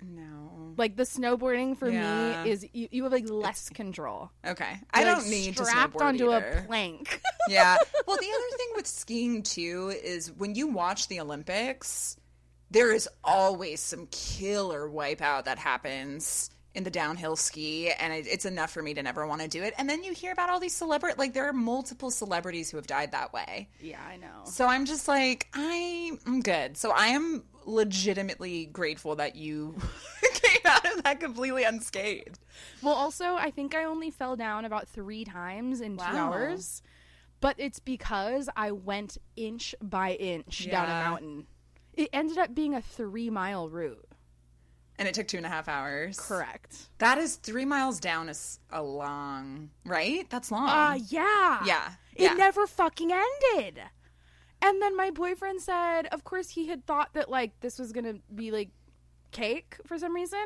No. 0.02 0.75
Like 0.76 0.97
the 0.97 1.05
snowboarding 1.05 1.78
for 1.78 1.88
Yeah. 1.88 2.43
me 2.45 2.50
is 2.50 2.66
you, 2.73 2.88
you 2.90 3.02
have 3.05 3.12
like 3.12 3.31
less 3.31 3.71
control. 3.71 4.31
Okay. 4.47 4.78
I 4.93 5.00
You're, 5.00 5.11
don't 5.14 5.23
like, 5.23 5.31
need 5.31 5.57
to 5.57 5.64
strapped 5.64 6.00
onto 6.02 6.33
either. 6.33 6.59
a 6.64 6.66
plank. 6.66 7.21
yeah. 7.49 7.76
Well, 8.07 8.16
the 8.19 8.26
other 8.28 8.57
thing 8.57 8.69
with 8.76 8.87
skiing 8.87 9.43
too 9.43 9.93
is 10.05 10.31
when 10.33 10.55
you 10.55 10.69
watch 10.69 11.09
the 11.09 11.19
Olympics, 11.21 12.16
there 12.70 12.92
is 12.92 13.08
always 13.25 13.80
some 13.80 14.06
killer 14.11 14.88
wipeout 14.88 15.44
that 15.44 15.58
happens 15.58 16.50
in 16.75 16.85
the 16.85 16.90
downhill 16.90 17.37
ski, 17.37 17.90
and 17.90 18.12
it, 18.12 18.26
it's 18.26 18.44
enough 18.44 18.70
for 18.70 18.82
me 18.82 18.92
to 18.92 19.02
never 19.02 19.26
want 19.26 19.40
to 19.40 19.49
do 19.49 19.62
it. 19.62 19.73
And 19.78 19.88
then 19.88 20.04
you 20.04 20.12
hear 20.12 20.30
about 20.32 20.50
all 20.50 20.61
these 20.61 20.75
celebrity, 20.75 21.14
like 21.18 21.32
there 21.32 21.46
are 21.49 21.52
multiple 21.54 22.11
celebrities 22.11 22.70
who 22.70 22.76
have 22.76 22.87
died 22.87 23.12
that 23.12 23.32
way. 23.32 23.70
yeah, 23.80 24.00
I 24.06 24.16
know. 24.16 24.44
So 24.44 24.66
I'm 24.66 24.85
just 24.85 25.08
like, 25.08 25.49
I- 25.54 26.12
I'm 26.26 26.40
good. 26.42 26.76
So 26.76 26.90
I 26.90 27.06
am 27.08 27.44
legitimately 27.64 28.66
grateful 28.66 29.16
that 29.16 29.37
you 29.37 29.75
came 30.35 30.61
out 30.66 30.85
of 30.92 31.02
that 31.04 31.18
completely 31.20 31.64
unscathed. 31.64 32.38
Well, 32.82 32.94
also, 32.94 33.37
I 33.37 33.50
think 33.50 33.75
I 33.75 33.85
only 33.85 34.11
fell 34.11 34.37
down 34.37 34.64
about 34.66 34.87
three 34.88 35.25
times 35.25 35.80
in 35.80 35.96
two 35.96 36.02
hours, 36.04 36.82
but 37.40 37.54
it's 37.58 37.78
because 37.78 38.50
I 38.54 38.73
went 38.73 39.16
inch 39.35 39.75
by 39.80 40.12
inch 40.12 40.68
down 40.70 40.85
a 40.87 40.88
mountain. 40.88 41.46
It 41.97 42.11
ended 42.12 42.38
up 42.38 42.55
being 42.55 42.75
a 42.75 42.83
three 42.83 43.31
mile 43.31 43.69
route. 43.69 44.07
And 44.99 45.07
it 45.07 45.15
took 45.15 45.29
two 45.29 45.37
and 45.37 45.45
a 45.45 45.50
half 45.50 45.69
hours. 45.69 46.19
Correct. 46.19 46.88
That 46.99 47.19
is 47.19 47.37
three 47.37 47.67
miles 47.67 48.00
down 48.00 48.29
is 48.29 48.61
a 48.71 48.83
long, 48.83 49.71
right? 49.85 50.29
That's 50.31 50.50
long. 50.50 50.69
Uh, 50.69 50.99
yeah. 51.09 51.62
yeah. 51.67 51.93
It 52.15 52.23
yeah. 52.23 52.35
never 52.35 52.67
fucking 52.67 53.12
ended. 53.12 53.83
And 54.62 54.81
then 54.81 54.97
my 54.97 55.11
boyfriend 55.11 55.61
said, 55.61 56.07
of 56.07 56.25
course, 56.25 56.49
he 56.49 56.69
had 56.69 56.87
thought 56.87 57.12
that, 57.12 57.29
like, 57.29 57.61
this 57.61 57.79
was 57.79 57.93
going 57.93 58.05
to 58.05 58.21
be, 58.35 58.50
like, 58.50 58.71
cake 59.33 59.76
for 59.85 59.99
some 59.99 60.15
reason. 60.15 60.45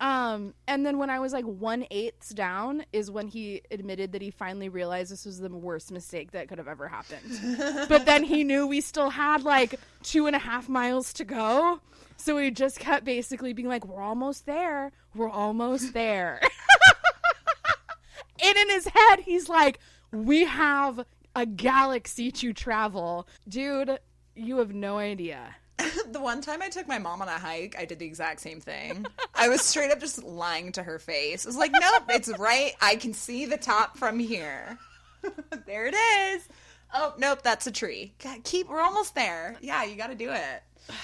Um, 0.00 0.54
and 0.66 0.84
then 0.84 0.98
when 0.98 1.08
I 1.08 1.20
was 1.20 1.32
like 1.32 1.44
one 1.44 1.86
eighths 1.90 2.30
down 2.30 2.84
is 2.92 3.10
when 3.10 3.28
he 3.28 3.62
admitted 3.70 4.12
that 4.12 4.22
he 4.22 4.30
finally 4.30 4.68
realized 4.68 5.12
this 5.12 5.24
was 5.24 5.38
the 5.38 5.48
worst 5.48 5.92
mistake 5.92 6.32
that 6.32 6.48
could 6.48 6.58
have 6.58 6.68
ever 6.68 6.88
happened. 6.88 7.86
but 7.88 8.04
then 8.04 8.24
he 8.24 8.44
knew 8.44 8.66
we 8.66 8.80
still 8.80 9.10
had 9.10 9.44
like 9.44 9.78
two 10.02 10.26
and 10.26 10.34
a 10.34 10.40
half 10.40 10.68
miles 10.68 11.12
to 11.14 11.24
go. 11.24 11.80
So 12.16 12.36
he 12.38 12.50
just 12.50 12.78
kept 12.78 13.04
basically 13.04 13.52
being 13.52 13.68
like, 13.68 13.86
We're 13.86 14.02
almost 14.02 14.46
there. 14.46 14.92
We're 15.14 15.30
almost 15.30 15.94
there. 15.94 16.40
and 18.42 18.56
in 18.56 18.70
his 18.70 18.88
head, 18.88 19.20
he's 19.20 19.48
like, 19.48 19.78
We 20.12 20.44
have 20.44 21.04
a 21.36 21.46
galaxy 21.46 22.30
to 22.30 22.52
travel. 22.52 23.28
Dude, 23.48 23.98
you 24.34 24.58
have 24.58 24.74
no 24.74 24.98
idea. 24.98 25.56
the 26.10 26.20
one 26.20 26.40
time 26.40 26.62
I 26.62 26.68
took 26.68 26.86
my 26.86 26.98
mom 26.98 27.20
on 27.22 27.28
a 27.28 27.32
hike, 27.38 27.74
I 27.78 27.84
did 27.84 27.98
the 27.98 28.06
exact 28.06 28.40
same 28.40 28.60
thing. 28.60 29.06
I 29.34 29.48
was 29.48 29.60
straight 29.62 29.90
up 29.90 30.00
just 30.00 30.22
lying 30.22 30.72
to 30.72 30.82
her 30.82 30.98
face. 30.98 31.44
I 31.44 31.48
was 31.48 31.56
like, 31.56 31.72
nope, 31.72 32.04
it's 32.10 32.28
right. 32.38 32.72
I 32.80 32.96
can 32.96 33.12
see 33.12 33.46
the 33.46 33.56
top 33.56 33.96
from 33.98 34.18
here. 34.18 34.78
there 35.66 35.86
it 35.86 35.94
is. 35.94 36.48
Oh, 36.94 37.14
nope, 37.18 37.42
that's 37.42 37.66
a 37.66 37.72
tree. 37.72 38.14
God, 38.22 38.44
keep, 38.44 38.68
we're 38.68 38.80
almost 38.80 39.14
there. 39.14 39.56
Yeah, 39.60 39.82
you 39.84 39.96
got 39.96 40.08
to 40.08 40.14
do 40.14 40.30
it. 40.30 40.62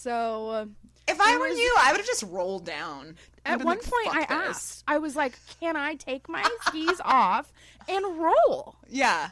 So 0.00 0.48
uh, 0.50 0.66
If 1.08 1.20
I 1.20 1.36
were 1.38 1.48
was- 1.48 1.58
you, 1.58 1.74
I 1.80 1.90
would 1.90 1.98
have 1.98 2.06
just 2.06 2.22
rolled 2.22 2.64
down. 2.64 3.16
At 3.44 3.64
one 3.64 3.78
like, 3.78 3.82
point, 3.84 4.16
I 4.16 4.20
this." 4.20 4.28
asked, 4.30 4.84
I 4.86 4.98
was 4.98 5.16
like, 5.16 5.36
Can 5.58 5.76
I 5.76 5.96
take 5.96 6.28
my 6.28 6.48
skis 6.66 7.00
off 7.04 7.52
and 7.88 8.04
roll? 8.16 8.76
Yeah. 8.88 9.30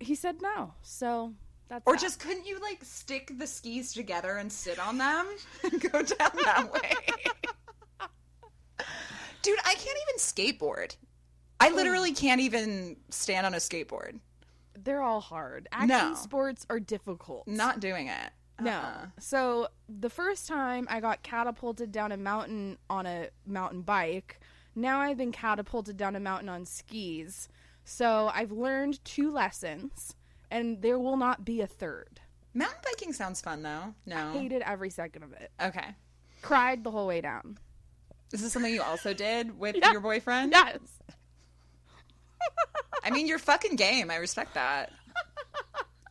He 0.00 0.16
said 0.16 0.42
no. 0.42 0.74
So 0.82 1.34
that's 1.68 1.86
Or 1.86 1.94
that. 1.94 2.00
just 2.00 2.20
couldn't 2.20 2.46
you 2.46 2.58
like 2.60 2.84
stick 2.84 3.32
the 3.38 3.46
skis 3.46 3.92
together 3.92 4.36
and 4.36 4.52
sit 4.52 4.78
on 4.78 4.98
them 4.98 5.26
and 5.64 5.80
go 5.80 6.02
down 6.02 6.30
that 6.44 6.70
way? 6.72 6.92
Dude, 9.42 9.58
I 9.64 9.74
can't 9.74 9.98
even 10.08 10.18
skateboard. 10.18 10.96
I 11.60 11.70
literally 11.70 12.10
oh. 12.10 12.14
can't 12.14 12.40
even 12.40 12.96
stand 13.10 13.46
on 13.46 13.54
a 13.54 13.58
skateboard. 13.58 14.18
they're 14.78 15.02
all 15.02 15.20
hard. 15.20 15.68
Action 15.72 15.88
No. 15.88 16.14
sports 16.14 16.66
are 16.68 16.80
difficult. 16.80 17.46
Not 17.48 17.80
doing 17.80 18.08
it. 18.08 18.30
No. 18.60 18.72
Uh-uh. 18.72 19.06
So 19.20 19.68
the 19.88 20.10
first 20.10 20.46
time 20.48 20.86
I 20.90 21.00
got 21.00 21.22
catapulted 21.22 21.92
down 21.92 22.12
a 22.12 22.16
mountain 22.16 22.78
on 22.90 23.06
a 23.06 23.28
mountain 23.46 23.82
bike. 23.82 24.40
Now 24.74 24.98
I've 25.00 25.16
been 25.16 25.32
catapulted 25.32 25.96
down 25.96 26.16
a 26.16 26.20
mountain 26.20 26.48
on 26.48 26.66
skis. 26.66 27.48
So 27.84 28.30
I've 28.34 28.52
learned 28.52 29.02
two 29.04 29.30
lessons, 29.30 30.15
and 30.50 30.80
there 30.82 30.98
will 30.98 31.16
not 31.16 31.44
be 31.44 31.60
a 31.60 31.66
third. 31.66 32.20
Mountain 32.54 32.78
biking 32.84 33.12
sounds 33.12 33.40
fun 33.40 33.62
though. 33.62 33.94
No. 34.06 34.16
I 34.30 34.32
Hated 34.32 34.62
every 34.62 34.90
second 34.90 35.22
of 35.24 35.32
it. 35.32 35.50
Okay. 35.60 35.94
Cried 36.42 36.84
the 36.84 36.90
whole 36.90 37.06
way 37.06 37.20
down. 37.20 37.58
Is 38.32 38.40
this 38.42 38.52
something 38.52 38.72
you 38.72 38.82
also 38.82 39.12
did 39.14 39.58
with 39.58 39.76
Yeah. 39.80 39.92
your 39.92 40.00
boyfriend? 40.00 40.52
Yes. 40.52 40.78
I 43.02 43.10
mean, 43.10 43.26
you're 43.26 43.38
fucking 43.38 43.76
game. 43.76 44.10
I 44.10 44.16
respect 44.16 44.54
that. 44.54 44.92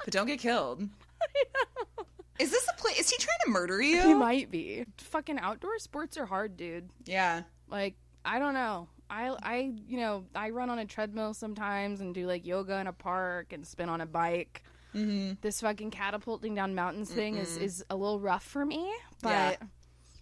But 0.04 0.13
don't 0.13 0.27
get 0.27 0.39
killed. 0.39 0.82
Is 2.39 2.51
this 2.51 2.68
a 2.68 2.80
place? 2.80 3.00
Is 3.00 3.10
he 3.10 3.18
trying 3.18 3.38
to 3.46 3.50
murder 3.51 3.82
you? 3.82 4.01
He 4.01 4.13
might 4.13 4.51
be. 4.51 4.86
Fucking 4.98 5.39
outdoor 5.39 5.80
sports 5.80 6.18
are 6.18 6.25
hard, 6.25 6.58
dude. 6.58 6.89
Yeah. 7.06 7.44
Like, 7.70 7.96
I 8.25 8.39
don't 8.39 8.54
know. 8.54 8.88
I 9.09 9.35
I 9.41 9.74
you 9.88 9.97
know, 9.97 10.25
I 10.35 10.50
run 10.50 10.69
on 10.69 10.79
a 10.79 10.85
treadmill 10.85 11.33
sometimes 11.33 12.01
and 12.01 12.13
do 12.13 12.25
like 12.27 12.45
yoga 12.45 12.79
in 12.79 12.88
a 12.88 12.93
park 12.93 13.53
and 13.53 13.65
spin 13.65 13.89
on 13.89 14.01
a 14.01 14.05
bike. 14.05 14.63
Mm-hmm. 14.93 15.33
This 15.41 15.62
fucking 15.62 15.91
catapulting 15.91 16.55
down 16.55 16.74
mountains 16.75 17.12
thing 17.12 17.35
is 17.38 17.57
is 17.57 17.83
a 17.89 17.95
little 17.95 18.19
rough 18.19 18.43
for 18.43 18.65
me, 18.65 18.91
but 19.21 19.29
Yeah. 19.62 19.67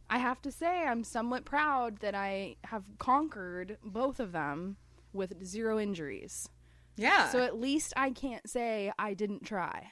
I 0.10 0.18
have 0.18 0.42
to 0.44 0.52
say 0.52 0.86
I'm 0.86 1.04
somewhat 1.04 1.46
proud 1.46 2.00
that 2.00 2.14
I 2.16 2.58
have 2.66 2.84
conquered 3.00 3.78
both 3.84 4.20
of 4.20 4.32
them 4.32 4.78
with 5.12 5.44
zero 5.46 5.80
injuries. 5.80 6.50
Yeah. 6.98 7.30
So 7.30 7.40
at 7.44 7.60
least 7.60 7.94
I 7.96 8.12
can't 8.12 8.48
say 8.50 8.92
I 9.00 9.14
didn't 9.14 9.46
try. 9.46 9.92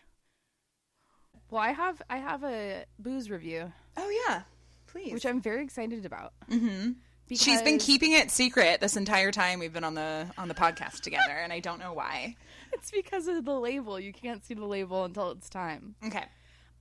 Well, 1.49 1.61
I 1.61 1.71
have 1.71 2.01
I 2.09 2.17
have 2.17 2.43
a 2.43 2.85
booze 2.99 3.29
review, 3.29 3.71
oh 3.97 4.23
yeah. 4.27 4.41
Please. 4.87 5.13
which 5.13 5.25
I'm 5.25 5.41
very 5.41 5.63
excited 5.63 6.05
about. 6.05 6.33
mm-hmm. 6.49 6.91
She's 7.35 7.61
been 7.61 7.77
keeping 7.77 8.13
it 8.13 8.31
secret 8.31 8.81
this 8.81 8.97
entire 8.97 9.31
time 9.31 9.59
we've 9.59 9.73
been 9.73 9.83
on 9.83 9.95
the 9.95 10.27
on 10.37 10.47
the 10.47 10.53
podcast 10.53 11.01
together, 11.01 11.31
and 11.31 11.51
I 11.53 11.59
don't 11.59 11.79
know 11.79 11.93
why. 11.93 12.35
It's 12.73 12.89
because 12.89 13.27
of 13.27 13.43
the 13.43 13.59
label. 13.59 13.99
You 13.99 14.13
can't 14.13 14.41
see 14.45 14.53
the 14.53 14.65
label 14.65 15.03
until 15.03 15.31
it's 15.31 15.49
time. 15.49 15.95
Okay. 16.05 16.23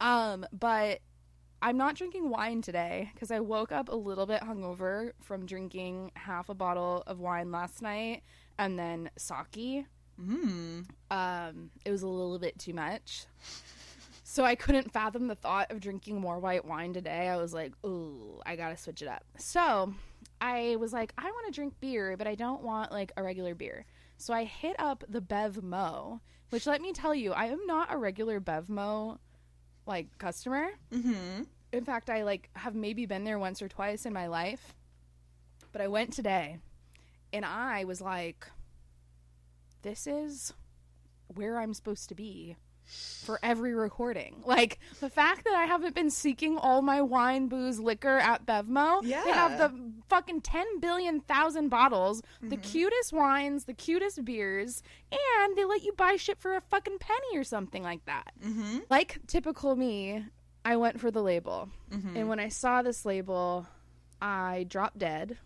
Um, 0.00 0.46
but 0.52 1.00
I'm 1.60 1.76
not 1.76 1.96
drinking 1.96 2.30
wine 2.30 2.62
today 2.62 3.10
because 3.12 3.32
I 3.32 3.40
woke 3.40 3.72
up 3.72 3.88
a 3.88 3.96
little 3.96 4.24
bit 4.24 4.40
hungover 4.40 5.10
from 5.20 5.46
drinking 5.46 6.12
half 6.14 6.48
a 6.48 6.54
bottle 6.54 7.02
of 7.08 7.18
wine 7.18 7.50
last 7.50 7.82
night 7.82 8.22
and 8.56 8.78
then 8.78 9.10
sake. 9.18 9.84
Mm. 10.20 10.86
Um, 11.10 11.70
it 11.84 11.90
was 11.90 12.02
a 12.02 12.08
little 12.08 12.38
bit 12.38 12.56
too 12.58 12.72
much. 12.72 13.24
So 14.22 14.44
I 14.44 14.54
couldn't 14.54 14.92
fathom 14.92 15.26
the 15.26 15.34
thought 15.34 15.72
of 15.72 15.80
drinking 15.80 16.20
more 16.20 16.38
white 16.38 16.64
wine 16.64 16.92
today. 16.92 17.28
I 17.28 17.36
was 17.36 17.52
like, 17.52 17.72
"Ooh, 17.84 18.40
I 18.46 18.54
got 18.54 18.68
to 18.68 18.76
switch 18.76 19.02
it 19.02 19.08
up." 19.08 19.24
So, 19.38 19.92
I 20.40 20.76
was 20.76 20.92
like, 20.92 21.12
"I 21.18 21.24
want 21.24 21.46
to 21.46 21.52
drink 21.52 21.74
beer, 21.80 22.16
but 22.16 22.26
I 22.26 22.34
don't 22.34 22.62
want 22.62 22.92
like 22.92 23.12
a 23.16 23.22
regular 23.22 23.54
beer." 23.54 23.86
So 24.16 24.34
I 24.34 24.44
hit 24.44 24.76
up 24.78 25.04
the 25.08 25.20
Bev 25.20 25.62
Mo, 25.62 26.20
which 26.50 26.66
let 26.66 26.80
me 26.80 26.92
tell 26.92 27.14
you, 27.14 27.32
I 27.32 27.46
am 27.46 27.66
not 27.66 27.92
a 27.92 27.98
regular 27.98 28.40
Bev 28.40 28.68
Mo 28.68 29.18
like 29.86 30.18
customer. 30.18 30.68
Mm-hmm. 30.92 31.44
In 31.72 31.84
fact, 31.84 32.10
I 32.10 32.22
like 32.24 32.50
have 32.54 32.74
maybe 32.74 33.06
been 33.06 33.24
there 33.24 33.38
once 33.38 33.62
or 33.62 33.68
twice 33.68 34.06
in 34.06 34.12
my 34.12 34.26
life. 34.26 34.74
But 35.72 35.82
I 35.82 35.88
went 35.88 36.12
today 36.12 36.58
and 37.32 37.44
I 37.44 37.84
was 37.84 38.00
like 38.00 38.46
this 39.82 40.06
is 40.06 40.52
where 41.28 41.58
I'm 41.58 41.74
supposed 41.74 42.08
to 42.08 42.14
be 42.14 42.56
for 43.24 43.38
every 43.42 43.74
recording. 43.74 44.42
Like 44.44 44.78
the 45.00 45.10
fact 45.10 45.44
that 45.44 45.54
I 45.54 45.64
haven't 45.64 45.94
been 45.94 46.10
seeking 46.10 46.58
all 46.58 46.82
my 46.82 47.00
wine, 47.00 47.48
booze, 47.48 47.78
liquor 47.78 48.18
at 48.18 48.46
Bevmo. 48.46 49.00
Yeah. 49.02 49.22
They 49.24 49.30
have 49.30 49.58
the 49.58 49.72
fucking 50.08 50.40
10 50.40 50.80
billion 50.80 51.20
thousand 51.20 51.68
bottles, 51.68 52.22
the 52.42 52.56
cutest 52.56 53.12
wines, 53.12 53.64
the 53.64 53.74
cutest 53.74 54.24
beers, 54.24 54.82
and 55.12 55.56
they 55.56 55.64
let 55.64 55.82
you 55.82 55.92
buy 55.92 56.16
shit 56.16 56.38
for 56.38 56.56
a 56.56 56.60
fucking 56.60 56.98
penny 56.98 57.38
or 57.38 57.44
something 57.44 57.82
like 57.82 58.04
that. 58.06 58.32
Mm-hmm. 58.44 58.78
Like 58.88 59.20
typical 59.26 59.76
me, 59.76 60.24
I 60.64 60.76
went 60.76 61.00
for 61.00 61.10
the 61.10 61.22
label. 61.22 61.68
And 62.16 62.28
when 62.28 62.40
I 62.40 62.48
saw 62.48 62.82
this 62.82 63.04
label, 63.04 63.66
I 64.20 64.66
dropped 64.68 64.98
dead 64.98 65.38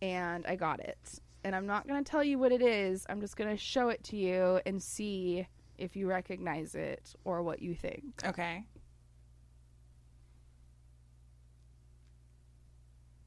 and 0.00 0.46
I 0.46 0.56
got 0.56 0.80
it. 0.80 0.98
And 1.44 1.54
I'm 1.54 1.66
not 1.66 1.86
going 1.86 2.02
to 2.02 2.10
tell 2.10 2.24
you 2.24 2.38
what 2.38 2.52
it 2.52 2.62
is. 2.62 3.06
I'm 3.08 3.20
just 3.20 3.36
going 3.36 3.50
to 3.50 3.56
show 3.56 3.88
it 3.88 4.02
to 4.04 4.16
you 4.16 4.60
and 4.66 4.82
see 4.82 5.46
if 5.78 5.96
you 5.96 6.06
recognize 6.08 6.74
it 6.74 7.14
or 7.24 7.42
what 7.42 7.62
you 7.62 7.74
think. 7.74 8.02
Okay. 8.24 8.64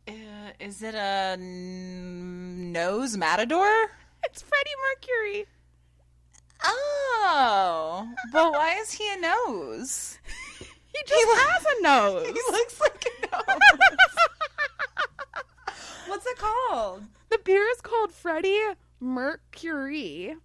Uh, 0.08 0.14
is 0.60 0.82
it 0.82 0.96
a 0.96 1.34
n- 1.40 2.72
nose 2.72 3.18
matador? 3.18 3.70
It's 4.24 4.44
Freddie 4.44 4.70
Mercury. 4.96 5.46
Oh, 6.64 8.08
but 8.32 8.52
why 8.52 8.76
is 8.80 8.92
he 8.92 9.12
a 9.14 9.18
nose? 9.20 10.20
He 10.94 11.00
just 11.08 11.28
lo- 11.28 11.36
has 11.36 11.66
a 11.66 11.82
nose. 11.82 12.28
He 12.36 12.52
looks 12.52 12.80
like 12.82 13.04
a 13.08 13.22
nose. 13.32 13.60
What's 16.08 16.26
it 16.28 16.38
called? 16.38 17.04
The 17.30 17.40
beer 17.44 17.66
is 17.72 17.82
called 17.82 18.12
Freddie 18.12 18.62
Mercury. 19.00 20.36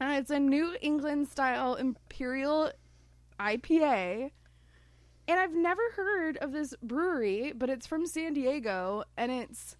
And 0.00 0.12
it's 0.14 0.30
a 0.30 0.38
New 0.38 0.76
England 0.80 1.28
style 1.28 1.74
imperial 1.74 2.70
IPA. 3.40 4.30
And 5.26 5.40
I've 5.40 5.54
never 5.54 5.82
heard 5.96 6.36
of 6.38 6.52
this 6.52 6.74
brewery, 6.82 7.52
but 7.56 7.70
it's 7.70 7.86
from 7.86 8.06
San 8.06 8.34
Diego 8.34 9.04
and 9.16 9.32
it's 9.32 9.76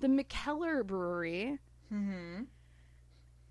the 0.00 0.08
Mikkeller 0.08 0.84
Brewery. 0.86 1.58
Mm-hmm. 1.92 2.42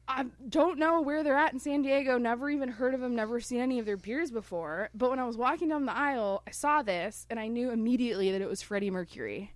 I 0.08 0.26
don't 0.48 0.78
know 0.78 1.02
where 1.02 1.24
they're 1.24 1.36
at 1.36 1.52
in 1.52 1.58
San 1.60 1.82
Diego. 1.82 2.20
Never 2.20 2.52
even 2.52 2.70
heard 2.70 2.94
of 2.94 3.00
them. 3.00 3.16
Never 3.16 3.40
seen 3.40 3.60
any 3.60 3.80
of 3.80 3.88
their 3.88 3.98
beers 3.98 4.30
before. 4.30 4.90
But 4.94 5.10
when 5.10 5.18
I 5.18 5.26
was 5.26 5.36
walking 5.36 5.70
down 5.70 5.88
the 5.88 5.98
aisle, 5.98 6.44
I 6.48 6.52
saw 6.52 6.84
this 6.84 7.26
and 7.32 7.40
I 7.40 7.48
knew 7.48 7.72
immediately 7.72 8.32
that 8.32 8.42
it 8.42 8.48
was 8.48 8.62
Freddie 8.62 8.92
Mercury. 8.92 9.52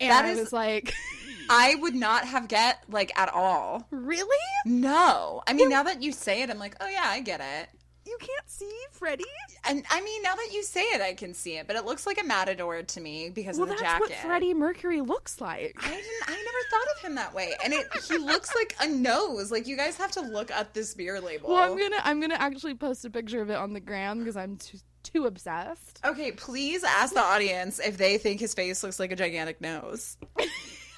And 0.00 0.10
That 0.10 0.24
I 0.24 0.30
is- 0.30 0.38
was 0.38 0.52
like, 0.54 0.94
I 1.52 1.74
would 1.76 1.94
not 1.94 2.24
have 2.26 2.48
get 2.48 2.82
like 2.88 3.12
at 3.18 3.28
all. 3.32 3.86
really? 3.90 4.36
No, 4.66 5.42
I 5.46 5.52
mean 5.52 5.68
now 5.68 5.82
that 5.84 6.02
you 6.02 6.12
say 6.12 6.42
it, 6.42 6.50
I'm 6.50 6.58
like, 6.58 6.76
oh 6.80 6.88
yeah, 6.88 7.04
I 7.04 7.20
get 7.20 7.40
it. 7.40 7.68
You 8.04 8.16
can't 8.18 8.48
see 8.50 8.68
Freddie? 8.90 9.22
And 9.64 9.84
I 9.88 10.00
mean 10.00 10.22
now 10.22 10.34
that 10.34 10.48
you 10.52 10.64
say 10.64 10.80
it, 10.80 11.00
I 11.00 11.14
can 11.14 11.34
see 11.34 11.56
it, 11.58 11.68
but 11.68 11.76
it 11.76 11.84
looks 11.84 12.04
like 12.04 12.20
a 12.20 12.24
matador 12.26 12.82
to 12.82 13.00
me 13.00 13.30
because 13.30 13.56
Well, 13.58 13.64
of 13.70 13.76
the 13.76 13.82
that's 13.82 14.00
jacket. 14.00 14.10
what 14.10 14.18
Freddie 14.26 14.54
Mercury 14.54 15.00
looks 15.00 15.40
like. 15.40 15.76
I 15.78 15.88
didn't. 15.88 16.06
I 16.26 16.30
never 16.32 16.58
thought 16.70 16.96
of 16.96 17.02
him 17.04 17.14
that 17.14 17.32
way, 17.32 17.52
and 17.62 17.72
it 17.72 17.86
he 18.08 18.18
looks 18.18 18.52
like 18.56 18.74
a 18.80 18.88
nose. 18.88 19.52
Like 19.52 19.68
you 19.68 19.76
guys 19.76 19.96
have 19.98 20.10
to 20.12 20.20
look 20.20 20.50
at 20.50 20.74
this 20.74 20.94
beer 20.94 21.20
label. 21.20 21.50
Well, 21.50 21.58
I'm 21.72 21.78
gonna 21.78 22.00
I'm 22.02 22.20
gonna 22.20 22.34
actually 22.34 22.74
post 22.74 23.04
a 23.04 23.10
picture 23.10 23.40
of 23.40 23.50
it 23.50 23.56
on 23.56 23.72
the 23.72 23.80
gram 23.80 24.18
because 24.18 24.36
I'm 24.36 24.56
too 24.56 24.78
too 25.04 25.26
obsessed. 25.26 26.00
Okay, 26.04 26.32
please 26.32 26.82
ask 26.84 27.14
the 27.14 27.20
audience 27.22 27.78
if 27.78 27.98
they 27.98 28.18
think 28.18 28.40
his 28.40 28.52
face 28.54 28.82
looks 28.82 28.98
like 28.98 29.12
a 29.12 29.16
gigantic 29.16 29.60
nose. 29.60 30.16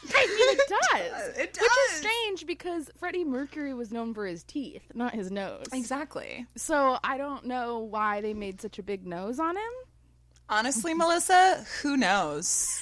I 0.15 0.27
mean, 0.27 0.59
it 0.59 0.69
does. 0.69 1.39
It 1.39 1.53
does. 1.55 1.63
Which 1.63 1.71
is 1.91 1.97
strange 1.99 2.47
because 2.47 2.91
Freddie 2.97 3.25
Mercury 3.25 3.75
was 3.75 3.93
known 3.93 4.15
for 4.15 4.27
his 4.27 4.43
teeth, 4.45 4.83
not 4.95 5.15
his 5.15 5.31
nose. 5.31 5.67
Exactly. 5.73 6.47
So 6.57 6.99
I 7.03 7.17
don't 7.17 7.47
know 7.47 7.79
why 7.79 8.21
they 8.21 8.35
made 8.35 8.61
such 8.61 8.79
a 8.79 8.83
big 8.83 9.07
nose 9.07 9.39
on 9.39 9.57
him. 9.57 9.73
Honestly, 10.49 10.95
Melissa, 10.95 11.65
who 11.83 11.97
knows? 11.97 12.81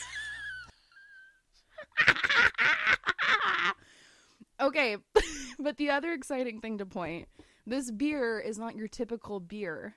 Okay, 4.61 4.97
but 5.59 5.77
the 5.77 5.91
other 5.91 6.13
exciting 6.13 6.61
thing 6.61 6.79
to 6.79 6.87
point 6.87 7.29
this 7.67 7.91
beer 7.91 8.39
is 8.39 8.59
not 8.59 8.77
your 8.77 8.89
typical 8.89 9.41
beer. 9.41 9.97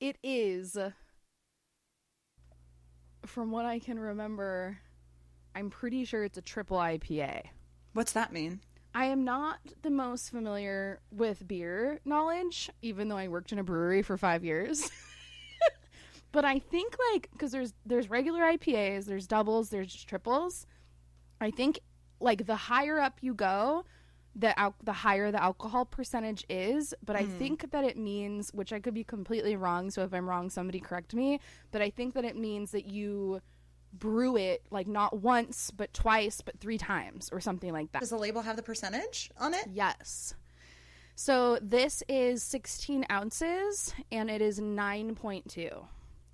It 0.00 0.16
is, 0.22 0.78
from 3.26 3.50
what 3.50 3.64
I 3.64 3.78
can 3.78 3.98
remember, 3.98 4.78
I'm 5.54 5.70
pretty 5.70 6.04
sure 6.04 6.24
it's 6.24 6.38
a 6.38 6.42
triple 6.42 6.78
IPA. 6.78 7.42
What's 7.92 8.12
that 8.12 8.32
mean? 8.32 8.60
I 8.94 9.06
am 9.06 9.24
not 9.24 9.58
the 9.82 9.90
most 9.90 10.30
familiar 10.30 11.00
with 11.12 11.46
beer 11.46 12.00
knowledge, 12.04 12.70
even 12.82 13.08
though 13.08 13.16
I 13.16 13.28
worked 13.28 13.52
in 13.52 13.58
a 13.58 13.64
brewery 13.64 14.02
for 14.02 14.16
five 14.16 14.44
years. 14.44 14.90
but 16.32 16.44
I 16.44 16.58
think 16.58 16.96
like 17.12 17.28
because 17.32 17.52
there's 17.52 17.72
there's 17.86 18.10
regular 18.10 18.42
IPAs, 18.42 19.04
there's 19.04 19.26
doubles, 19.26 19.70
there's 19.70 20.04
triples. 20.04 20.66
I 21.40 21.50
think 21.50 21.80
like 22.18 22.46
the 22.46 22.56
higher 22.56 22.98
up 22.98 23.18
you 23.20 23.32
go, 23.32 23.84
the 24.34 24.58
al- 24.58 24.76
the 24.82 24.92
higher 24.92 25.30
the 25.30 25.42
alcohol 25.42 25.84
percentage 25.84 26.44
is. 26.48 26.92
But 27.04 27.14
I 27.14 27.22
hmm. 27.22 27.38
think 27.38 27.70
that 27.70 27.84
it 27.84 27.96
means, 27.96 28.50
which 28.52 28.72
I 28.72 28.80
could 28.80 28.94
be 28.94 29.04
completely 29.04 29.54
wrong. 29.54 29.90
So 29.90 30.02
if 30.02 30.12
I'm 30.12 30.28
wrong, 30.28 30.50
somebody 30.50 30.80
correct 30.80 31.14
me. 31.14 31.40
But 31.70 31.80
I 31.82 31.90
think 31.90 32.14
that 32.14 32.24
it 32.24 32.36
means 32.36 32.72
that 32.72 32.86
you 32.86 33.40
brew 33.92 34.36
it 34.36 34.62
like 34.70 34.86
not 34.86 35.20
once 35.20 35.70
but 35.70 35.92
twice 35.92 36.40
but 36.40 36.58
three 36.60 36.78
times 36.78 37.28
or 37.32 37.40
something 37.40 37.72
like 37.72 37.90
that 37.92 38.00
Does 38.00 38.10
the 38.10 38.16
label 38.16 38.42
have 38.42 38.56
the 38.56 38.62
percentage 38.62 39.30
on 39.38 39.52
it? 39.54 39.66
Yes. 39.72 40.34
So 41.16 41.58
this 41.60 42.02
is 42.08 42.42
16 42.42 43.04
ounces 43.10 43.92
and 44.10 44.30
it 44.30 44.40
is 44.40 44.58
9.2. 44.60 45.84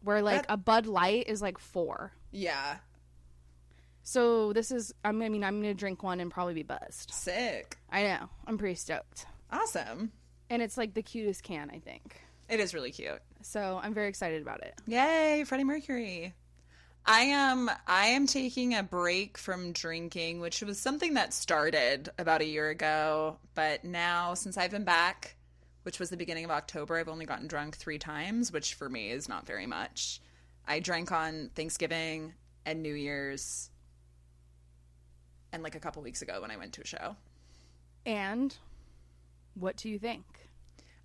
Where 0.03 0.23
like 0.23 0.47
That- 0.47 0.53
a 0.53 0.57
Bud 0.57 0.87
Light 0.87 1.27
is 1.27 1.43
like 1.43 1.59
four. 1.59 2.13
Yeah. 2.31 2.77
So 4.03 4.53
this 4.53 4.71
is, 4.71 4.95
I'm- 5.05 5.21
I 5.23 5.29
mean, 5.29 5.43
I'm 5.43 5.61
going 5.61 5.75
to 5.75 5.79
drink 5.79 6.03
one 6.03 6.21
and 6.21 6.31
probably 6.31 6.55
be 6.55 6.63
buzzed. 6.63 7.11
Sick. 7.11 7.77
I 7.91 8.05
know. 8.05 8.29
I'm 8.47 8.57
pretty 8.59 8.77
stoked. 8.77 9.27
Awesome. 9.51 10.13
And 10.49 10.63
it's 10.63 10.77
like 10.77 10.95
the 10.95 11.03
cutest 11.03 11.43
can, 11.43 11.71
I 11.71 11.81
think. 11.81 12.21
It 12.49 12.61
is 12.61 12.73
really 12.73 12.93
cute. 12.93 13.21
So 13.43 13.81
I'm 13.83 13.93
very 13.95 14.09
excited 14.09 14.43
about 14.43 14.63
it. 14.63 14.75
Yay, 14.87 15.43
Freddie 15.45 15.65
Mercury. 15.65 16.35
I 17.07 17.21
am 17.21 17.71
I 17.87 18.07
am 18.07 18.27
taking 18.27 18.75
a 18.75 18.83
break 18.83 19.39
from 19.39 19.73
drinking, 19.73 20.41
which 20.41 20.61
was 20.63 20.79
something 20.79 21.15
that 21.15 21.33
started 21.33 22.09
about 22.19 22.41
a 22.41 22.47
year 22.47 22.69
ago, 22.69 23.39
but 23.55 23.85
now 23.85 24.35
since 24.35 24.57
I've 24.57 24.73
been 24.73 24.85
back, 24.85 25.37
which 25.85 26.01
was 26.01 26.11
the 26.11 26.17
beginning 26.17 26.45
of 26.45 26.51
October, 26.51 26.97
I've 26.97 27.09
only 27.09 27.25
gotten 27.25 27.47
drunk 27.47 27.77
3 27.77 27.99
times, 27.99 28.53
which 28.53 28.75
for 28.75 28.89
me 28.89 29.11
is 29.11 29.29
not 29.29 29.47
very 29.47 29.67
much. 29.67 30.21
I 30.67 30.81
drank 30.81 31.13
on 31.13 31.51
Thanksgiving 31.55 32.35
and 32.65 32.83
New 32.83 32.95
Year's 32.95 33.71
and 35.53 35.63
like 35.63 35.77
a 35.77 35.81
couple 35.81 36.03
weeks 36.03 36.23
ago 36.23 36.41
when 36.41 36.51
I 36.51 36.57
went 36.57 36.73
to 36.73 36.81
a 36.81 36.87
show. 36.87 37.15
And 38.05 38.57
what 39.55 39.77
do 39.77 39.89
you 39.89 40.01
think? 40.01 40.25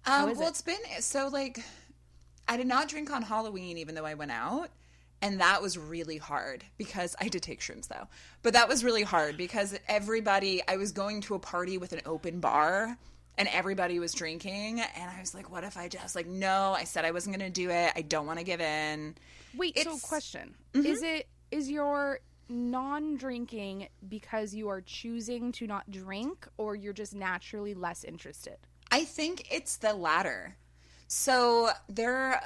Um, 0.07 0.31
well, 0.31 0.41
it? 0.41 0.49
it's 0.49 0.61
been 0.63 0.79
so 0.99 1.27
like 1.27 1.63
I 2.47 2.57
did 2.57 2.65
not 2.65 2.89
drink 2.89 3.11
on 3.11 3.21
Halloween, 3.21 3.77
even 3.77 3.93
though 3.93 4.05
I 4.05 4.15
went 4.15 4.31
out, 4.31 4.71
and 5.21 5.39
that 5.41 5.61
was 5.61 5.77
really 5.77 6.17
hard 6.17 6.63
because 6.77 7.15
I 7.19 7.27
did 7.27 7.43
take 7.43 7.59
shrooms 7.61 7.87
though. 7.87 8.07
But 8.43 8.53
that 8.53 8.67
was 8.67 8.83
really 8.83 9.03
hard 9.03 9.37
because 9.37 9.77
everybody. 9.87 10.61
I 10.67 10.77
was 10.77 10.91
going 10.91 11.21
to 11.21 11.35
a 11.35 11.39
party 11.39 11.77
with 11.77 11.93
an 11.93 12.01
open 12.05 12.39
bar. 12.39 12.97
And 13.37 13.47
everybody 13.53 13.97
was 13.97 14.13
drinking, 14.13 14.81
and 14.81 15.09
I 15.09 15.19
was 15.21 15.33
like, 15.33 15.49
"What 15.49 15.63
if 15.63 15.77
I 15.77 15.87
just 15.87 16.15
like 16.15 16.27
no?" 16.27 16.75
I 16.77 16.83
said 16.83 17.05
I 17.05 17.11
wasn't 17.11 17.37
going 17.37 17.51
to 17.51 17.61
do 17.61 17.69
it. 17.71 17.93
I 17.95 18.01
don't 18.01 18.27
want 18.27 18.39
to 18.39 18.45
give 18.45 18.59
in. 18.59 19.15
Wait, 19.55 19.75
so 19.77 19.81
It's- 19.81 20.01
question. 20.01 20.53
Mm-hmm. 20.73 20.85
Is 20.85 21.01
it, 21.01 21.27
is 21.49 21.71
your 21.71 22.19
non 22.49 23.15
drinking 23.15 23.87
because 24.07 24.53
you 24.53 24.67
are 24.67 24.81
choosing 24.81 25.53
to 25.53 25.65
not 25.65 25.89
drink 25.89 26.45
or 26.57 26.75
you're 26.75 26.93
just 26.93 27.15
naturally 27.15 27.73
less 27.73 28.03
interested? 28.03 28.57
I 28.91 29.05
think 29.05 29.47
it's 29.49 29.77
the 29.77 29.93
latter. 29.93 30.57
So 31.07 31.69
there 31.87 32.41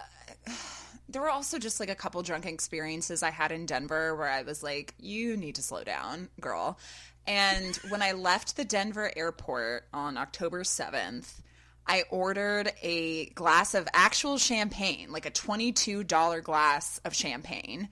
there 1.15 1.21
were 1.21 1.29
also 1.29 1.57
just 1.57 1.79
like 1.79 1.89
a 1.89 1.95
couple 1.95 2.21
drunk 2.23 2.45
experiences 2.45 3.23
I 3.23 3.29
had 3.29 3.53
in 3.53 3.65
Denver 3.65 4.13
where 4.17 4.29
I 4.29 4.41
was 4.41 4.61
like, 4.61 4.93
you 4.99 5.37
need 5.37 5.55
to 5.55 5.63
slow 5.63 5.81
down, 5.85 6.27
girl. 6.41 6.77
And 7.25 7.73
when 7.87 8.01
I 8.01 8.11
left 8.11 8.57
the 8.57 8.65
Denver 8.65 9.09
airport 9.15 9.85
on 9.93 10.17
October 10.17 10.63
7th, 10.63 11.39
I 11.87 12.03
ordered 12.09 12.73
a 12.81 13.27
glass 13.27 13.75
of 13.75 13.87
actual 13.93 14.37
champagne, 14.37 15.09
like 15.09 15.25
a 15.25 15.31
$22 15.31 16.43
glass 16.43 16.99
of 17.05 17.15
champagne 17.15 17.87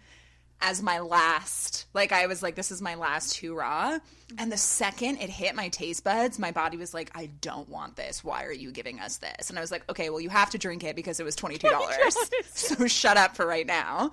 as 0.65 0.81
my 0.81 0.99
last 0.99 1.85
like 1.93 2.11
i 2.11 2.25
was 2.25 2.41
like 2.41 2.55
this 2.55 2.71
is 2.71 2.81
my 2.81 2.95
last 2.95 3.37
hurrah 3.39 3.99
and 4.37 4.51
the 4.51 4.57
second 4.57 5.17
it 5.17 5.29
hit 5.29 5.53
my 5.55 5.67
taste 5.69 6.03
buds 6.03 6.39
my 6.39 6.51
body 6.51 6.77
was 6.77 6.93
like 6.93 7.11
i 7.15 7.27
don't 7.41 7.69
want 7.69 7.95
this. 7.95 8.23
Why 8.23 8.45
are 8.45 8.51
you 8.53 8.71
giving 8.71 8.99
us 8.99 9.17
this? 9.17 9.49
And 9.49 9.59
i 9.59 9.61
was 9.61 9.69
like 9.71 9.87
okay 9.89 10.09
well 10.09 10.21
you 10.21 10.29
have 10.29 10.49
to 10.51 10.57
drink 10.57 10.83
it 10.83 10.95
because 10.95 11.19
it 11.19 11.23
was 11.23 11.35
$22 11.35 11.69
so 12.53 12.87
shut 12.87 13.17
up 13.17 13.35
for 13.35 13.45
right 13.45 13.67
now. 13.67 14.11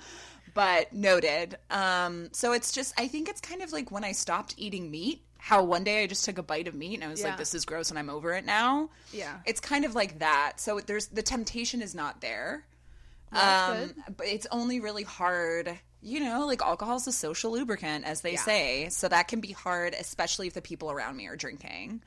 But 0.53 0.93
noted. 0.93 1.57
Um 1.71 2.29
so 2.33 2.53
it's 2.53 2.73
just 2.73 2.93
i 2.99 3.07
think 3.09 3.29
it's 3.29 3.41
kind 3.41 3.63
of 3.63 3.73
like 3.73 3.91
when 3.91 4.05
i 4.05 4.13
stopped 4.13 4.55
eating 4.59 4.91
meat 4.91 5.23
how 5.39 5.63
one 5.65 5.85
day 5.85 6.03
i 6.03 6.07
just 6.07 6.25
took 6.27 6.37
a 6.37 6.43
bite 6.43 6.69
of 6.69 6.75
meat 6.75 6.95
and 6.97 7.05
i 7.05 7.09
was 7.09 7.21
Yeah. 7.21 7.29
like 7.29 7.39
this 7.39 7.55
is 7.55 7.65
gross 7.65 7.89
and 7.91 7.99
i'm 7.99 8.11
over 8.11 8.33
it 8.35 8.45
now. 8.45 8.91
Yeah. 9.13 9.39
it's 9.47 9.61
kind 9.61 9.85
of 9.85 9.95
like 9.95 10.19
that. 10.19 10.55
So 10.57 10.81
there's 10.81 11.07
the 11.07 11.23
temptation 11.23 11.81
is 11.81 11.95
not 11.95 12.21
there. 12.21 12.67
That's 13.33 13.83
um, 13.85 14.15
but 14.17 14.27
it's 14.27 14.47
only 14.51 14.81
really 14.81 15.05
hard. 15.05 15.79
You 16.03 16.21
know, 16.21 16.47
like 16.47 16.63
alcohol 16.63 16.97
is 16.97 17.07
a 17.07 17.13
social 17.13 17.53
lubricant, 17.53 18.05
as 18.05 18.23
they 18.23 18.33
Yeah. 18.33 18.43
say. 18.45 18.89
So 18.91 19.09
that 19.09 19.29
can 19.29 19.41
be 19.41 19.53
hard, 19.53 19.95
especially 19.95 20.47
if 20.47 20.55
the 20.55 20.63
people 20.63 20.91
around 20.91 21.17
me 21.17 21.27
are 21.27 21.37
drinking. 21.37 22.03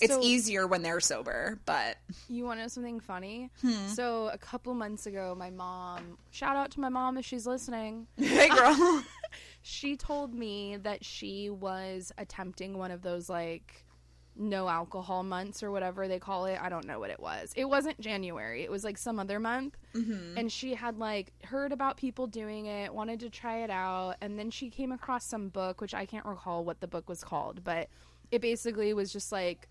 It's 0.00 0.16
easier 0.22 0.66
when 0.66 0.82
they're 0.82 1.00
sober, 1.00 1.58
but 1.64 1.96
You 2.28 2.44
want 2.44 2.58
to 2.58 2.64
know 2.64 2.68
something 2.68 3.00
funny? 3.00 3.50
Hmm. 3.62 3.88
So 3.88 4.28
a 4.32 4.38
couple 4.38 4.72
months 4.74 5.06
ago, 5.06 5.34
my 5.36 5.50
mom, 5.50 6.18
shout 6.30 6.56
out 6.56 6.70
to 6.72 6.80
my 6.80 6.88
mom 6.88 7.18
if 7.18 7.24
she's 7.26 7.46
listening. 7.46 8.06
hey 8.16 8.48
girl. 8.48 9.02
She 9.62 9.96
told 9.96 10.32
me 10.32 10.76
that 10.78 11.04
she 11.04 11.50
was 11.50 12.12
attempting 12.16 12.78
one 12.78 12.90
of 12.90 13.02
those 13.02 13.28
like 13.28 13.84
no 14.38 14.68
alcohol 14.68 15.22
months 15.22 15.62
or 15.62 15.70
whatever 15.70 16.08
they 16.08 16.18
call 16.18 16.46
it. 16.46 16.58
I 16.60 16.68
don't 16.68 16.86
know 16.86 16.98
what 16.98 17.10
it 17.10 17.20
was. 17.20 17.52
It 17.56 17.64
wasn't 17.64 18.00
January. 18.00 18.62
It 18.62 18.70
was 18.70 18.84
like 18.84 18.98
some 18.98 19.18
other 19.18 19.40
month. 19.40 19.76
Mm-hmm. 19.94 20.38
And 20.38 20.52
she 20.52 20.74
had 20.74 20.98
like 20.98 21.32
heard 21.44 21.72
about 21.72 21.96
people 21.96 22.26
doing 22.26 22.66
it, 22.66 22.92
wanted 22.94 23.20
to 23.20 23.30
try 23.30 23.58
it 23.58 23.70
out, 23.70 24.16
and 24.20 24.38
then 24.38 24.50
she 24.50 24.70
came 24.70 24.92
across 24.92 25.24
some 25.24 25.48
book 25.48 25.80
which 25.80 25.94
I 25.94 26.06
can't 26.06 26.26
recall 26.26 26.64
what 26.64 26.80
the 26.80 26.86
book 26.86 27.08
was 27.08 27.24
called, 27.24 27.64
but 27.64 27.88
it 28.30 28.40
basically 28.40 28.92
was 28.94 29.12
just 29.12 29.32
like 29.32 29.68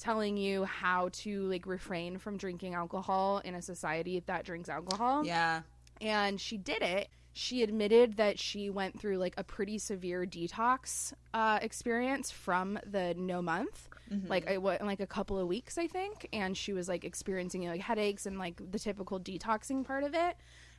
telling 0.00 0.36
you 0.36 0.64
how 0.64 1.10
to 1.12 1.42
like 1.42 1.66
refrain 1.66 2.16
from 2.16 2.38
drinking 2.38 2.74
alcohol 2.74 3.42
in 3.44 3.54
a 3.54 3.60
society 3.60 4.22
that 4.24 4.44
drinks 4.44 4.70
alcohol 4.70 5.26
yeah. 5.26 5.60
and 6.00 6.40
she 6.40 6.56
did 6.56 6.80
it. 6.82 7.08
She 7.34 7.62
admitted 7.62 8.16
that 8.16 8.38
she 8.38 8.70
went 8.70 8.98
through 8.98 9.18
like 9.18 9.34
a 9.36 9.44
pretty 9.44 9.78
severe 9.78 10.24
detox 10.24 11.12
uh, 11.32 11.58
experience 11.62 12.30
from 12.30 12.78
the 12.84 13.14
no 13.16 13.40
month, 13.42 13.88
Mm-hmm. 14.12 14.28
like 14.28 14.50
it 14.50 14.60
went 14.60 14.84
like 14.84 14.98
a 14.98 15.06
couple 15.06 15.38
of 15.38 15.46
weeks, 15.46 15.78
I 15.78 15.86
think, 15.86 16.28
and 16.32 16.56
she 16.56 16.72
was 16.72 16.88
like 16.88 17.04
experiencing 17.04 17.66
like 17.68 17.80
headaches 17.80 18.26
and 18.26 18.38
like 18.38 18.60
the 18.72 18.78
typical 18.78 19.20
detoxing 19.20 19.84
part 19.84 20.02
of 20.02 20.14
it. 20.14 20.36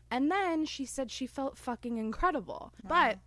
And 0.10 0.30
then 0.30 0.66
she 0.66 0.86
said 0.86 1.10
she 1.10 1.28
felt 1.28 1.58
fucking 1.58 1.98
incredible. 1.98 2.74
But 2.86 3.20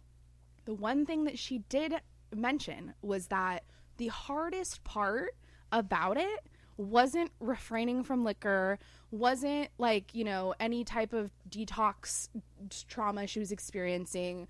the 0.66 0.74
one 0.74 1.06
thing 1.06 1.24
that 1.24 1.38
she 1.38 1.60
did 1.70 1.94
mention 2.34 2.92
was 3.00 3.28
that 3.28 3.64
the 3.96 4.08
hardest 4.08 4.84
part 4.84 5.30
about 5.72 6.18
it 6.18 6.46
wasn't 6.76 7.30
refraining 7.40 8.02
from 8.02 8.24
liquor, 8.24 8.78
wasn't 9.10 9.68
like, 9.78 10.14
you 10.14 10.24
know, 10.24 10.54
any 10.60 10.84
type 10.84 11.12
of 11.12 11.30
detox 11.48 12.28
trauma 12.88 13.26
she 13.26 13.38
was 13.38 13.52
experiencing. 13.52 14.48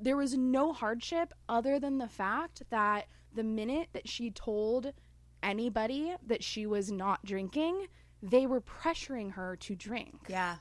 There 0.00 0.16
was 0.16 0.36
no 0.36 0.72
hardship 0.72 1.32
other 1.48 1.78
than 1.78 1.98
the 1.98 2.08
fact 2.08 2.62
that 2.70 3.06
the 3.34 3.42
minute 3.42 3.88
that 3.92 4.08
she 4.08 4.30
told 4.30 4.92
anybody 5.42 6.14
that 6.26 6.44
she 6.44 6.66
was 6.66 6.90
not 6.90 7.24
drinking, 7.24 7.86
they 8.22 8.46
were 8.46 8.60
pressuring 8.60 9.32
her 9.32 9.56
to 9.56 9.74
drink. 9.74 10.14
Yeah. 10.28 10.56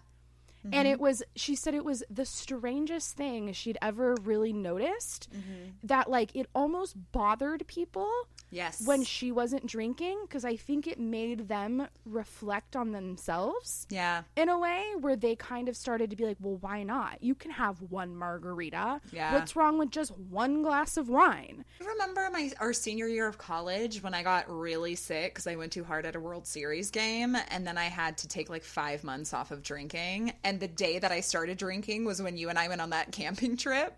And 0.63 0.87
it 0.87 0.93
mm-hmm. 0.95 1.03
was, 1.03 1.23
she 1.35 1.55
said 1.55 1.73
it 1.73 1.85
was 1.85 2.03
the 2.09 2.25
strangest 2.25 3.15
thing 3.15 3.53
she'd 3.53 3.77
ever 3.81 4.15
really 4.23 4.53
noticed 4.53 5.29
mm-hmm. 5.31 5.71
that, 5.83 6.09
like, 6.09 6.35
it 6.35 6.47
almost 6.53 6.95
bothered 7.11 7.65
people 7.67 8.09
Yes. 8.51 8.81
when 8.83 9.03
she 9.03 9.31
wasn't 9.31 9.67
drinking 9.67 10.19
because 10.23 10.43
I 10.43 10.55
think 10.55 10.87
it 10.87 10.99
made 10.99 11.47
them 11.47 11.87
reflect 12.05 12.75
on 12.75 12.91
themselves 12.91 13.85
Yeah. 13.91 14.23
in 14.35 14.49
a 14.49 14.57
way 14.57 14.83
where 14.99 15.15
they 15.15 15.35
kind 15.35 15.69
of 15.69 15.77
started 15.77 16.09
to 16.09 16.15
be 16.15 16.25
like, 16.25 16.37
well, 16.39 16.57
why 16.57 16.83
not? 16.83 17.21
You 17.21 17.35
can 17.35 17.51
have 17.51 17.81
one 17.83 18.15
margarita. 18.15 19.01
Yeah. 19.11 19.33
What's 19.33 19.55
wrong 19.55 19.77
with 19.77 19.91
just 19.91 20.17
one 20.17 20.63
glass 20.63 20.97
of 20.97 21.09
wine? 21.09 21.63
I 21.79 21.85
remember 21.85 22.27
my 22.31 22.51
our 22.59 22.73
senior 22.73 23.07
year 23.07 23.27
of 23.27 23.37
college 23.37 24.01
when 24.01 24.13
I 24.13 24.23
got 24.23 24.49
really 24.49 24.95
sick 24.95 25.33
because 25.33 25.47
I 25.47 25.55
went 25.55 25.71
too 25.71 25.83
hard 25.83 26.05
at 26.05 26.15
a 26.15 26.19
World 26.19 26.47
Series 26.47 26.89
game, 26.89 27.37
and 27.49 27.65
then 27.65 27.77
I 27.77 27.85
had 27.85 28.17
to 28.19 28.27
take 28.27 28.49
like 28.49 28.63
five 28.63 29.03
months 29.03 29.33
off 29.33 29.51
of 29.51 29.61
drinking. 29.61 30.33
And 30.49 30.59
the 30.59 30.67
day 30.67 30.97
that 30.97 31.11
I 31.11 31.19
started 31.19 31.59
drinking 31.59 32.05
was 32.05 32.19
when 32.19 32.35
you 32.35 32.49
and 32.49 32.57
I 32.57 32.69
went 32.69 32.81
on 32.81 32.89
that 32.89 33.11
camping 33.11 33.55
trip 33.55 33.95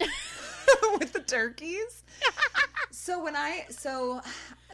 with 1.00 1.12
the 1.12 1.18
turkeys. 1.18 2.04
so 2.92 3.24
when 3.24 3.34
I 3.34 3.64
so 3.70 4.20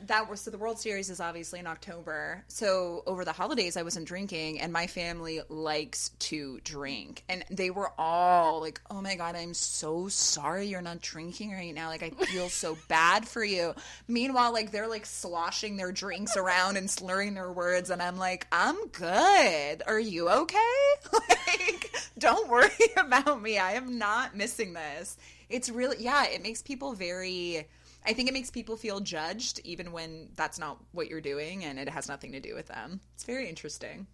that 0.07 0.29
was 0.31 0.41
so 0.41 0.51
the 0.51 0.59
World 0.59 0.79
Series 0.79 1.11
is 1.11 1.21
obviously 1.21 1.59
in 1.59 1.67
October. 1.67 2.45
So 2.49 3.03
over 3.07 3.25
the 3.25 3.33
holidays 3.33 3.77
I 3.77 3.83
wasn't 3.83 4.07
drinking 4.07 4.61
and 4.61 4.73
my 4.73 4.87
family 4.87 5.41
likes 5.49 6.11
to 6.21 6.61
drink. 6.65 7.25
And 7.29 7.45
they 7.51 7.71
were 7.71 7.91
all 7.99 8.61
like, 8.61 8.81
"Oh 8.91 9.01
my 9.01 9.15
god, 9.17 9.37
I'm 9.37 9.55
so 9.55 10.09
sorry 10.09 10.67
you're 10.67 10.83
not 10.83 11.01
drinking 11.01 11.53
right 11.53 11.75
now. 11.75 11.89
Like 11.89 12.03
I 12.03 12.11
feel 12.11 12.49
so 12.49 12.77
bad 12.89 13.27
for 13.27 13.45
you." 13.45 13.75
Meanwhile, 14.09 14.53
like 14.53 14.71
they're 14.71 14.89
like 14.89 15.07
sloshing 15.07 15.77
their 15.77 15.93
drinks 15.93 16.37
around 16.37 16.77
and 16.77 16.91
slurring 16.91 17.35
their 17.35 17.51
words 17.53 17.91
and 17.91 18.03
I'm 18.03 18.19
like, 18.19 18.47
"I'm 18.53 18.89
good. 18.89 19.83
Are 19.87 20.01
you 20.01 20.29
okay?" 20.29 20.57
like 21.13 21.93
don't 22.19 22.49
worry 22.49 22.71
about 22.97 23.43
me. 23.43 23.59
I 23.59 23.73
am 23.73 23.99
not 23.99 24.37
missing 24.37 24.73
this. 24.73 25.17
It's 25.49 25.69
really 25.71 25.97
yeah, 26.01 26.27
it 26.27 26.43
makes 26.43 26.63
people 26.63 26.93
very 26.93 27.67
I 28.07 28.13
think 28.13 28.29
it 28.29 28.33
makes 28.33 28.51
people 28.51 28.77
feel 28.77 29.01
judged 29.01 29.61
even 29.65 29.93
when 29.93 30.29
that's 30.37 30.59
not 30.59 30.79
what 30.93 31.09
you're 31.09 31.21
doing 31.21 31.65
and 31.65 31.79
it 31.79 31.89
has 31.89 32.09
nothing 32.09 32.33
to 32.33 32.41
do 32.41 32.55
with 32.55 32.67
them. 32.69 33.01
It's 33.15 33.25
very 33.25 33.49
interesting. 33.49 34.07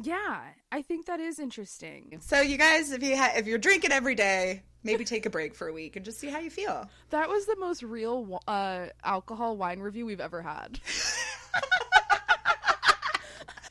Yeah, 0.00 0.42
I 0.70 0.82
think 0.82 1.06
that 1.06 1.18
is 1.18 1.38
interesting. 1.40 2.18
So 2.20 2.40
you 2.40 2.56
guys, 2.56 2.92
if 2.92 3.02
you 3.02 3.16
ha- 3.16 3.32
if 3.36 3.46
you're 3.46 3.58
drinking 3.58 3.90
every 3.90 4.14
day, 4.14 4.62
maybe 4.84 5.04
take 5.04 5.26
a 5.26 5.30
break 5.30 5.54
for 5.54 5.66
a 5.66 5.72
week 5.72 5.96
and 5.96 6.04
just 6.04 6.20
see 6.20 6.28
how 6.28 6.38
you 6.38 6.50
feel. 6.50 6.88
That 7.10 7.28
was 7.28 7.46
the 7.46 7.56
most 7.56 7.82
real 7.82 8.40
uh, 8.46 8.86
alcohol 9.02 9.56
wine 9.56 9.80
review 9.80 10.06
we've 10.06 10.20
ever 10.20 10.42
had. 10.42 10.78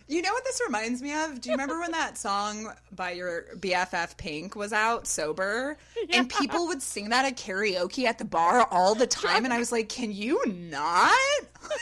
You 0.10 0.22
know 0.22 0.32
what 0.32 0.46
this 0.46 0.62
reminds 0.66 1.02
me 1.02 1.14
of? 1.14 1.42
Do 1.42 1.50
you 1.50 1.54
remember 1.54 1.80
when 1.82 1.92
that 1.92 2.18
song 2.18 2.72
by 2.96 3.12
your 3.12 3.46
BFF 3.58 4.16
Pink 4.16 4.56
was 4.56 4.72
out, 4.72 5.06
Sober? 5.06 5.78
And 6.14 6.30
people 6.30 6.68
would 6.68 6.82
sing 6.82 7.10
that 7.10 7.26
at 7.26 7.36
karaoke 7.36 8.06
at 8.06 8.18
the 8.18 8.24
bar 8.26 8.66
all 8.72 8.96
the 8.96 9.08
time. 9.08 9.44
And 9.44 9.54
I 9.54 9.58
was 9.58 9.72
like, 9.72 9.90
can 9.90 10.12
you 10.12 10.42
not? 10.48 11.12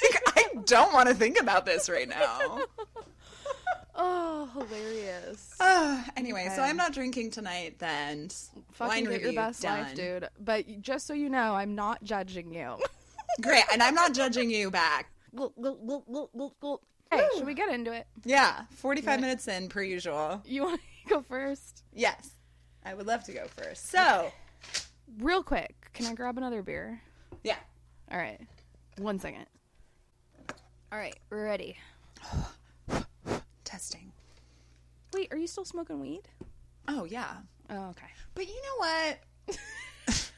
Like, 0.04 0.22
I 0.36 0.46
don't 0.66 0.94
want 0.94 1.10
to 1.10 1.14
think 1.14 1.40
about 1.40 1.66
this 1.66 1.90
right 1.90 2.10
now. 2.10 2.60
Oh, 3.98 4.50
hilarious. 4.54 5.56
Uh, 5.60 6.04
anyway, 6.18 6.52
so 6.54 6.62
I'm 6.62 6.76
not 6.76 6.92
drinking 6.92 7.32
tonight 7.32 7.80
then. 7.80 8.30
Fucking 8.74 9.06
get 9.06 9.22
your 9.22 9.32
best 9.34 9.64
life, 9.64 9.96
dude. 9.96 10.28
But 10.44 10.82
just 10.82 11.08
so 11.08 11.14
you 11.14 11.30
know, 11.30 11.56
I'm 11.56 11.76
not 11.76 12.04
judging 12.04 12.54
you. 12.54 12.76
Great. 13.42 13.64
And 13.72 13.82
I'm 13.82 13.96
not 13.96 14.14
judging 14.14 14.50
you 14.50 14.70
back. 14.70 15.12
Hey, 17.12 17.28
should 17.36 17.46
we 17.46 17.54
get 17.54 17.70
into 17.70 17.92
it? 17.92 18.08
Yeah, 18.24 18.64
45 18.76 19.22
minutes 19.22 19.48
in, 19.48 19.70
per 19.70 19.82
usual. 19.82 20.42
You 20.46 20.64
want 20.64 20.82
to 20.82 21.10
go 21.10 21.22
first? 21.22 21.84
Yes, 21.94 22.32
I 22.84 22.94
would 22.94 23.08
love 23.08 23.24
to 23.26 23.32
go 23.34 23.46
first. 23.56 23.90
So, 23.90 24.32
Real 25.20 25.44
quick, 25.44 25.92
can 25.94 26.08
I 26.08 26.14
grab 26.14 26.38
another 26.38 26.62
beer? 26.64 27.02
yeah. 27.44 27.58
All 28.12 28.18
right. 28.18 28.40
One 28.98 29.20
second. 29.20 29.46
All 30.92 31.00
right, 31.00 31.16
we're 31.30 31.44
ready. 31.44 31.78
Testing. 33.64 34.12
Wait, 35.14 35.32
are 35.32 35.38
you 35.38 35.48
still 35.48 35.66
smoking 35.66 36.00
weed? 36.00 36.22
Oh, 36.88 37.06
yeah. 37.06 37.32
Oh, 37.70 37.90
okay. 37.90 38.08
But 38.36 38.48
you 38.48 38.54
know 38.62 38.78
what? 38.78 39.58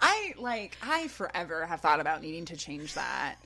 I 0.00 0.34
like 0.38 0.76
I 0.82 1.08
forever 1.08 1.66
have 1.66 1.80
thought 1.80 2.00
about 2.00 2.22
needing 2.22 2.44
to 2.46 2.56
change 2.56 2.94
that. 2.94 3.36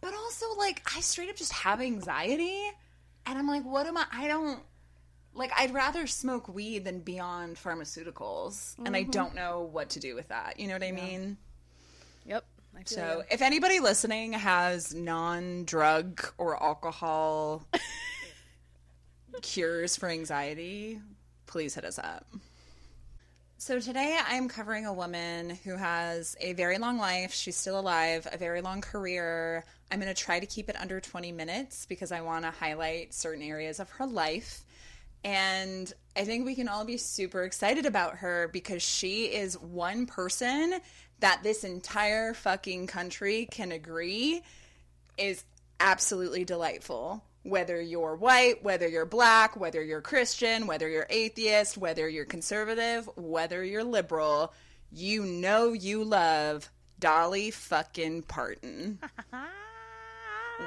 But 0.00 0.14
also 0.14 0.46
like 0.56 0.82
I 0.96 1.00
straight 1.00 1.30
up 1.30 1.36
just 1.36 1.52
have 1.52 1.80
anxiety 1.80 2.70
and 3.26 3.38
I'm 3.38 3.46
like 3.46 3.64
what 3.64 3.86
am 3.86 3.96
I 3.96 4.06
I 4.12 4.28
don't 4.28 4.60
like 5.34 5.52
I'd 5.56 5.72
rather 5.72 6.06
smoke 6.06 6.48
weed 6.48 6.84
than 6.84 7.00
be 7.00 7.18
on 7.18 7.54
pharmaceuticals 7.54 8.76
and 8.84 8.96
I 8.96 9.02
mm-hmm. 9.02 9.10
don't 9.10 9.34
know 9.34 9.68
what 9.72 9.90
to 9.90 10.00
do 10.00 10.14
with 10.14 10.28
that. 10.28 10.58
You 10.58 10.68
know 10.68 10.74
what 10.74 10.82
I 10.82 10.92
mean? 10.92 11.36
Yep. 12.26 12.44
I 12.76 12.82
So, 12.84 13.00
ya. 13.18 13.22
if 13.30 13.42
anybody 13.42 13.80
listening 13.80 14.32
has 14.32 14.94
non-drug 14.94 16.32
or 16.38 16.62
alcohol 16.62 17.66
cures 19.42 19.96
for 19.96 20.08
anxiety, 20.08 21.00
please 21.46 21.74
hit 21.74 21.84
us 21.84 21.98
up. 21.98 22.26
So, 23.58 23.80
today 23.80 24.18
I'm 24.26 24.48
covering 24.48 24.86
a 24.86 24.92
woman 24.92 25.50
who 25.64 25.76
has 25.76 26.36
a 26.40 26.52
very 26.54 26.78
long 26.78 26.98
life. 26.98 27.34
She's 27.34 27.56
still 27.56 27.78
alive, 27.78 28.26
a 28.30 28.38
very 28.38 28.62
long 28.62 28.80
career. 28.80 29.64
I'm 29.90 30.00
going 30.00 30.12
to 30.12 30.22
try 30.22 30.38
to 30.38 30.46
keep 30.46 30.68
it 30.68 30.76
under 30.80 31.00
20 31.00 31.32
minutes 31.32 31.86
because 31.86 32.12
I 32.12 32.20
want 32.20 32.44
to 32.44 32.50
highlight 32.50 33.12
certain 33.12 33.42
areas 33.42 33.80
of 33.80 33.90
her 33.90 34.06
life. 34.06 34.64
And 35.24 35.92
I 36.16 36.24
think 36.24 36.46
we 36.46 36.54
can 36.54 36.68
all 36.68 36.84
be 36.84 36.96
super 36.96 37.42
excited 37.42 37.86
about 37.86 38.16
her 38.18 38.48
because 38.52 38.82
she 38.82 39.24
is 39.24 39.58
one 39.58 40.06
person 40.06 40.80
that 41.18 41.42
this 41.42 41.64
entire 41.64 42.32
fucking 42.34 42.86
country 42.86 43.46
can 43.50 43.72
agree 43.72 44.42
is 45.18 45.44
absolutely 45.78 46.44
delightful. 46.44 47.22
Whether 47.42 47.80
you're 47.80 48.16
white, 48.16 48.62
whether 48.62 48.86
you're 48.86 49.06
black, 49.06 49.58
whether 49.58 49.82
you're 49.82 50.00
Christian, 50.02 50.66
whether 50.66 50.88
you're 50.88 51.06
atheist, 51.10 51.76
whether 51.76 52.08
you're 52.08 52.24
conservative, 52.24 53.08
whether 53.16 53.64
you're 53.64 53.84
liberal, 53.84 54.52
you 54.92 55.24
know 55.24 55.72
you 55.72 56.04
love 56.04 56.70
Dolly 56.98 57.50
fucking 57.50 58.22
Parton. 58.22 58.98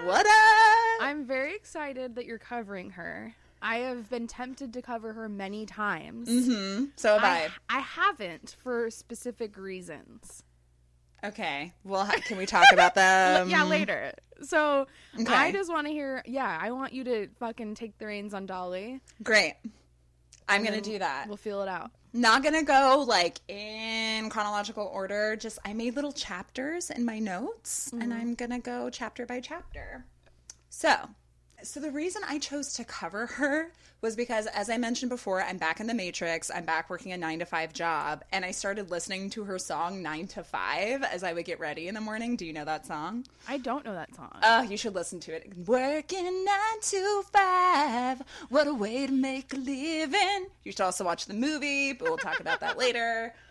what 0.04 0.26
up? 0.26 1.02
I'm 1.08 1.26
very 1.26 1.56
excited 1.56 2.16
that 2.16 2.26
you're 2.26 2.38
covering 2.40 2.92
her. 2.92 3.34
I 3.62 3.78
have 3.78 4.10
been 4.10 4.28
tempted 4.28 4.74
to 4.74 4.82
cover 4.82 5.14
her 5.14 5.30
many 5.30 5.66
times. 5.66 6.28
Mm-hmm. 6.28 6.86
So 6.98 7.18
have 7.18 7.24
I. 7.24 7.50
I, 7.70 7.78
I 7.78 7.80
haven't 7.80 8.58
for 8.62 8.90
specific 8.90 9.58
reasons. 9.58 10.44
Okay. 11.24 11.72
Well, 11.86 12.06
can 12.26 12.38
we 12.38 12.46
talk 12.46 12.66
about 12.74 12.96
them? 12.96 13.50
yeah, 13.50 13.64
later. 13.64 14.12
So 14.42 14.88
Okay. 15.18 15.34
I 15.34 15.52
just 15.54 15.72
want 15.72 15.88
to 15.88 15.94
hear. 15.94 16.22
Yeah, 16.26 16.58
I 16.62 16.72
want 16.72 16.92
you 16.92 17.06
to 17.06 17.28
fucking 17.40 17.76
take 17.76 17.98
the 17.98 18.08
reins 18.08 18.34
on 18.34 18.46
Dolly. 18.46 19.00
Great. 19.24 19.54
I'm 20.48 20.64
going 20.64 20.76
to 20.76 20.82
do 20.82 21.00
that. 21.00 21.26
We'll 21.28 21.38
feel 21.38 21.62
it 21.62 21.68
out. 21.68 21.92
Not 22.14 22.44
going 22.44 22.56
to 22.56 22.64
go 22.64 23.04
like 23.08 23.40
in 23.48 24.30
chronological 24.30 24.86
order. 24.94 25.36
Just 25.36 25.60
I 25.66 25.74
made 25.74 25.96
little 25.96 26.12
chapters 26.12 26.90
in 26.90 27.06
my 27.06 27.20
notes 27.20 27.92
and 27.92 28.04
mm-hmm. 28.04 28.12
I'm 28.14 28.34
going 28.36 28.52
to 28.52 28.60
go 28.60 28.90
chapter 28.90 29.26
by 29.26 29.40
chapter. 29.40 30.06
So, 30.70 30.96
so 31.63 31.80
the 31.80 31.91
reason 31.91 32.21
I 32.28 32.39
chose 32.39 32.73
to 32.73 32.84
cover 32.84 33.26
her 33.26 33.71
was 34.02 34.15
because 34.17 34.47
as 34.47 34.69
I 34.69 34.78
mentioned 34.78 35.10
before, 35.10 35.41
I'm 35.41 35.58
back 35.58 35.80
in 35.80 35.88
the 35.88 35.93
Matrix. 35.93 36.52
I'm 36.54 36.65
back 36.65 36.89
working 36.89 37.13
a 37.13 37.17
9 37.17 37.39
to 37.39 37.45
5 37.45 37.73
job 37.73 38.23
and 38.34 38.43
I 38.43 38.52
started 38.52 38.91
listening 38.91 39.30
to 39.32 39.45
her 39.45 39.58
song 39.58 40.04
9 40.04 40.28
to 40.28 40.43
5 40.43 41.04
as 41.04 41.23
I 41.23 41.32
would 41.32 41.45
get 41.45 41.60
ready 41.60 41.88
in 41.88 41.95
the 41.95 42.02
morning. 42.02 42.36
Do 42.36 42.45
you 42.45 42.52
know 42.52 42.65
that 42.65 42.86
song? 42.86 43.26
I 43.47 43.58
don't 43.58 43.86
know 43.86 43.93
that 43.93 44.13
song. 44.13 44.38
Oh, 44.43 44.62
you 44.62 44.76
should 44.76 44.93
listen 44.93 45.21
to 45.21 45.34
it. 45.34 45.52
Working 45.65 46.45
nine 46.45 46.82
to 46.82 47.23
five. 47.32 48.21
What 48.49 48.67
a 48.67 48.73
way 48.73 49.08
to 49.08 49.13
make 49.13 49.54
a 49.54 49.58
living. 49.58 50.47
You 50.65 50.73
should 50.73 50.82
also 50.82 51.06
watch 51.06 51.26
the 51.26 51.34
movie, 51.34 51.93
but 51.93 52.10
we'll 52.10 52.17
talk 52.17 52.41
about 52.41 52.60
that 52.60 52.78
later. 52.78 53.34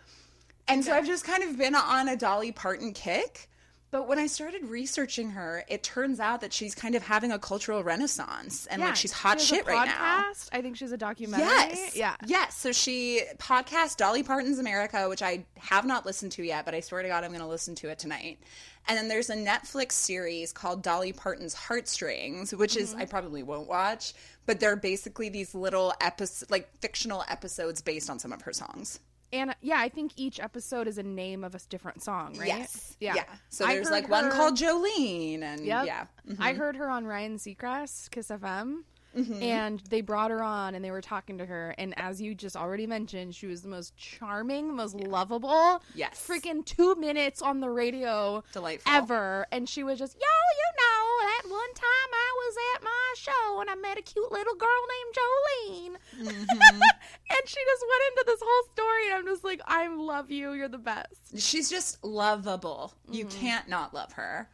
And 0.65 0.81
so 0.85 0.93
I've 0.93 1.05
just 1.05 1.25
kind 1.25 1.43
of 1.43 1.57
been 1.57 1.75
on 1.75 2.07
a 2.07 2.15
Dolly 2.15 2.53
Parton 2.53 2.93
kick. 2.93 3.49
But 3.93 4.07
when 4.07 4.17
I 4.17 4.25
started 4.25 4.65
researching 4.65 5.29
her, 5.29 5.63
it 5.67 5.83
turns 5.83 6.19
out 6.19 6.41
that 6.41 6.51
she's 6.51 6.73
kind 6.73 6.95
of 6.95 7.03
having 7.03 7.31
a 7.31 7.37
cultural 7.37 7.83
renaissance 7.83 8.65
and 8.65 8.81
like 8.81 8.95
she's 8.95 9.11
hot 9.11 9.39
she 9.39 9.57
shit 9.57 9.67
right 9.67 9.85
now. 9.85 10.23
podcast. 10.33 10.49
I 10.51 10.63
think 10.63 10.77
she's 10.77 10.91
a 10.91 10.97
documentary. 10.97 11.45
Yes. 11.45 11.95
Yeah. 11.95 12.15
Yes. 12.25 12.57
So 12.57 12.71
she 12.71 13.21
podcast 13.37 13.97
Dolly 13.97 14.23
Parton's 14.23 14.57
America, 14.57 15.07
which 15.07 15.21
I 15.21 15.45
have 15.59 15.85
not 15.85 16.07
listened 16.07 16.31
to 16.31 16.43
yet, 16.43 16.65
but 16.65 16.73
I 16.73 16.79
swear 16.79 17.03
to 17.03 17.07
God 17.07 17.23
I'm 17.23 17.29
going 17.29 17.41
to 17.41 17.47
listen 17.47 17.75
to 17.75 17.89
it 17.89 17.99
tonight. 17.99 18.39
And 18.87 18.97
then 18.97 19.09
there's 19.09 19.29
a 19.29 19.35
Netflix 19.35 19.91
series 19.91 20.51
called 20.51 20.81
Dolly 20.81 21.13
Parton's 21.13 21.53
Heartstrings, 21.53 22.51
which 22.51 22.75
is 22.75 22.95
I 22.95 23.01
mm-hmm. 23.01 23.11
probably 23.11 23.43
won't 23.43 23.69
watch, 23.69 24.15
but 24.47 24.59
they're 24.59 24.75
basically 24.75 25.29
these 25.29 25.53
little 25.53 25.93
episodes, 26.01 26.49
like 26.49 26.67
fictional 26.79 27.23
episodes 27.29 27.79
based 27.83 28.09
on 28.09 28.17
some 28.17 28.33
of 28.33 28.41
her 28.41 28.53
songs. 28.53 28.99
And 29.33 29.49
uh, 29.49 29.53
yeah, 29.61 29.79
I 29.79 29.89
think 29.89 30.13
each 30.15 30.39
episode 30.39 30.87
is 30.87 30.99
a 30.99 31.03
name 31.03 31.43
of 31.43 31.55
a 31.55 31.59
different 31.67 32.03
song, 32.03 32.37
right? 32.37 32.47
Yes. 32.47 32.95
Yeah. 32.99 33.15
Yeah. 33.15 33.23
So 33.49 33.65
there's 33.65 33.89
like 33.89 34.07
one 34.07 34.31
called 34.31 34.55
Jolene, 34.55 35.41
and 35.41 35.65
Yep. 35.65 35.85
yeah. 35.87 36.05
I 36.39 36.51
mm-hmm. 36.51 36.59
heard 36.59 36.75
her 36.75 36.89
on 36.89 37.05
Ryan 37.05 37.37
Seacrest, 37.37 38.11
Kiss 38.11 38.29
FM. 38.29 38.83
Mm-hmm. 39.15 39.43
And 39.43 39.79
they 39.89 40.01
brought 40.01 40.31
her 40.31 40.41
on 40.41 40.73
and 40.75 40.83
they 40.83 40.91
were 40.91 41.01
talking 41.01 41.37
to 41.37 41.45
her. 41.45 41.75
And 41.77 41.93
as 41.99 42.21
you 42.21 42.33
just 42.33 42.55
already 42.55 42.87
mentioned, 42.87 43.35
she 43.35 43.47
was 43.47 43.61
the 43.61 43.67
most 43.69 43.95
charming, 43.95 44.75
most 44.75 44.95
lovable. 44.95 45.81
Yes. 45.93 46.25
Freaking 46.27 46.65
two 46.65 46.95
minutes 46.95 47.41
on 47.41 47.59
the 47.59 47.69
radio 47.69 48.43
Delightful. 48.53 48.91
ever. 48.91 49.45
And 49.51 49.69
she 49.69 49.83
was 49.83 49.99
just, 49.99 50.15
yo, 50.15 50.19
you 50.21 50.69
know, 50.79 51.27
that 51.29 51.49
one 51.51 51.73
time 51.75 52.11
I 52.13 52.33
was 52.37 52.55
at 52.75 52.83
my 52.83 53.13
show 53.17 53.61
and 53.61 53.69
I 53.69 53.75
met 53.75 53.97
a 53.99 54.01
cute 54.01 54.31
little 54.31 54.55
girl 54.55 54.69
named 54.95 55.15
Jolene. 55.15 55.95
Mm-hmm. 56.27 56.81
and 56.81 57.41
she 57.45 57.59
just 57.59 57.85
went 57.87 58.03
into 58.11 58.23
this 58.25 58.39
whole 58.43 58.63
story. 58.73 59.05
And 59.07 59.15
I'm 59.15 59.25
just 59.25 59.43
like, 59.43 59.61
I 59.67 59.87
love 59.93 60.31
you. 60.31 60.53
You're 60.53 60.67
the 60.69 60.77
best. 60.79 61.37
She's 61.37 61.69
just 61.69 62.03
lovable. 62.03 62.93
You 63.11 63.25
Mm-hmm. 63.25 63.39
can't 63.39 63.69
not 63.69 63.93
love 63.93 64.11
her. 64.13 64.49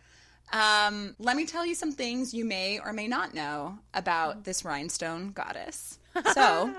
Um, 0.52 1.16
let 1.20 1.36
me 1.36 1.46
tell 1.46 1.66
you 1.66 1.76
some 1.76 1.92
things 1.92 2.34
you 2.34 2.44
may 2.44 2.80
or 2.80 2.92
may 2.92 3.08
not 3.08 3.34
know 3.34 3.80
about 3.94 4.44
this 4.44 4.66
rhinestone 4.66 5.32
goddess. 5.32 5.98
So, 6.34 6.74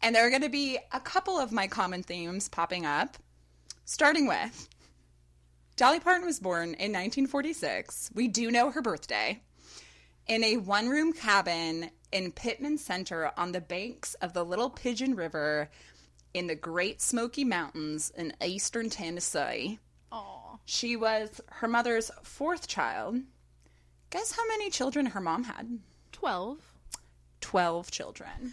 and 0.00 0.14
there 0.14 0.26
are 0.26 0.30
going 0.30 0.42
to 0.42 0.48
be 0.48 0.78
a 0.92 1.00
couple 1.00 1.38
of 1.38 1.52
my 1.52 1.66
common 1.66 2.02
themes 2.02 2.48
popping 2.48 2.86
up, 2.86 3.16
starting 3.84 4.26
with 4.26 4.68
Dolly 5.76 6.00
Parton 6.00 6.24
was 6.24 6.40
born 6.40 6.68
in 6.68 6.92
1946. 6.92 8.10
We 8.14 8.28
do 8.28 8.50
know 8.50 8.70
her 8.70 8.80
birthday 8.80 9.42
in 10.26 10.42
a 10.42 10.56
one 10.56 10.88
room 10.88 11.12
cabin 11.12 11.90
in 12.12 12.32
Pittman 12.32 12.78
Center 12.78 13.30
on 13.36 13.52
the 13.52 13.60
banks 13.60 14.14
of 14.14 14.32
the 14.32 14.44
Little 14.44 14.70
Pigeon 14.70 15.14
River 15.14 15.68
in 16.32 16.46
the 16.46 16.54
Great 16.54 17.02
Smoky 17.02 17.44
Mountains 17.44 18.10
in 18.16 18.32
eastern 18.42 18.88
Tennessee. 18.88 19.78
She 20.66 20.96
was 20.96 21.40
her 21.46 21.68
mother's 21.68 22.10
fourth 22.22 22.66
child. 22.66 23.20
Guess 24.10 24.32
how 24.32 24.46
many 24.48 24.68
children 24.68 25.06
her 25.06 25.20
mom 25.20 25.44
had? 25.44 25.78
12. 26.12 26.58
12 27.40 27.90
children. 27.90 28.52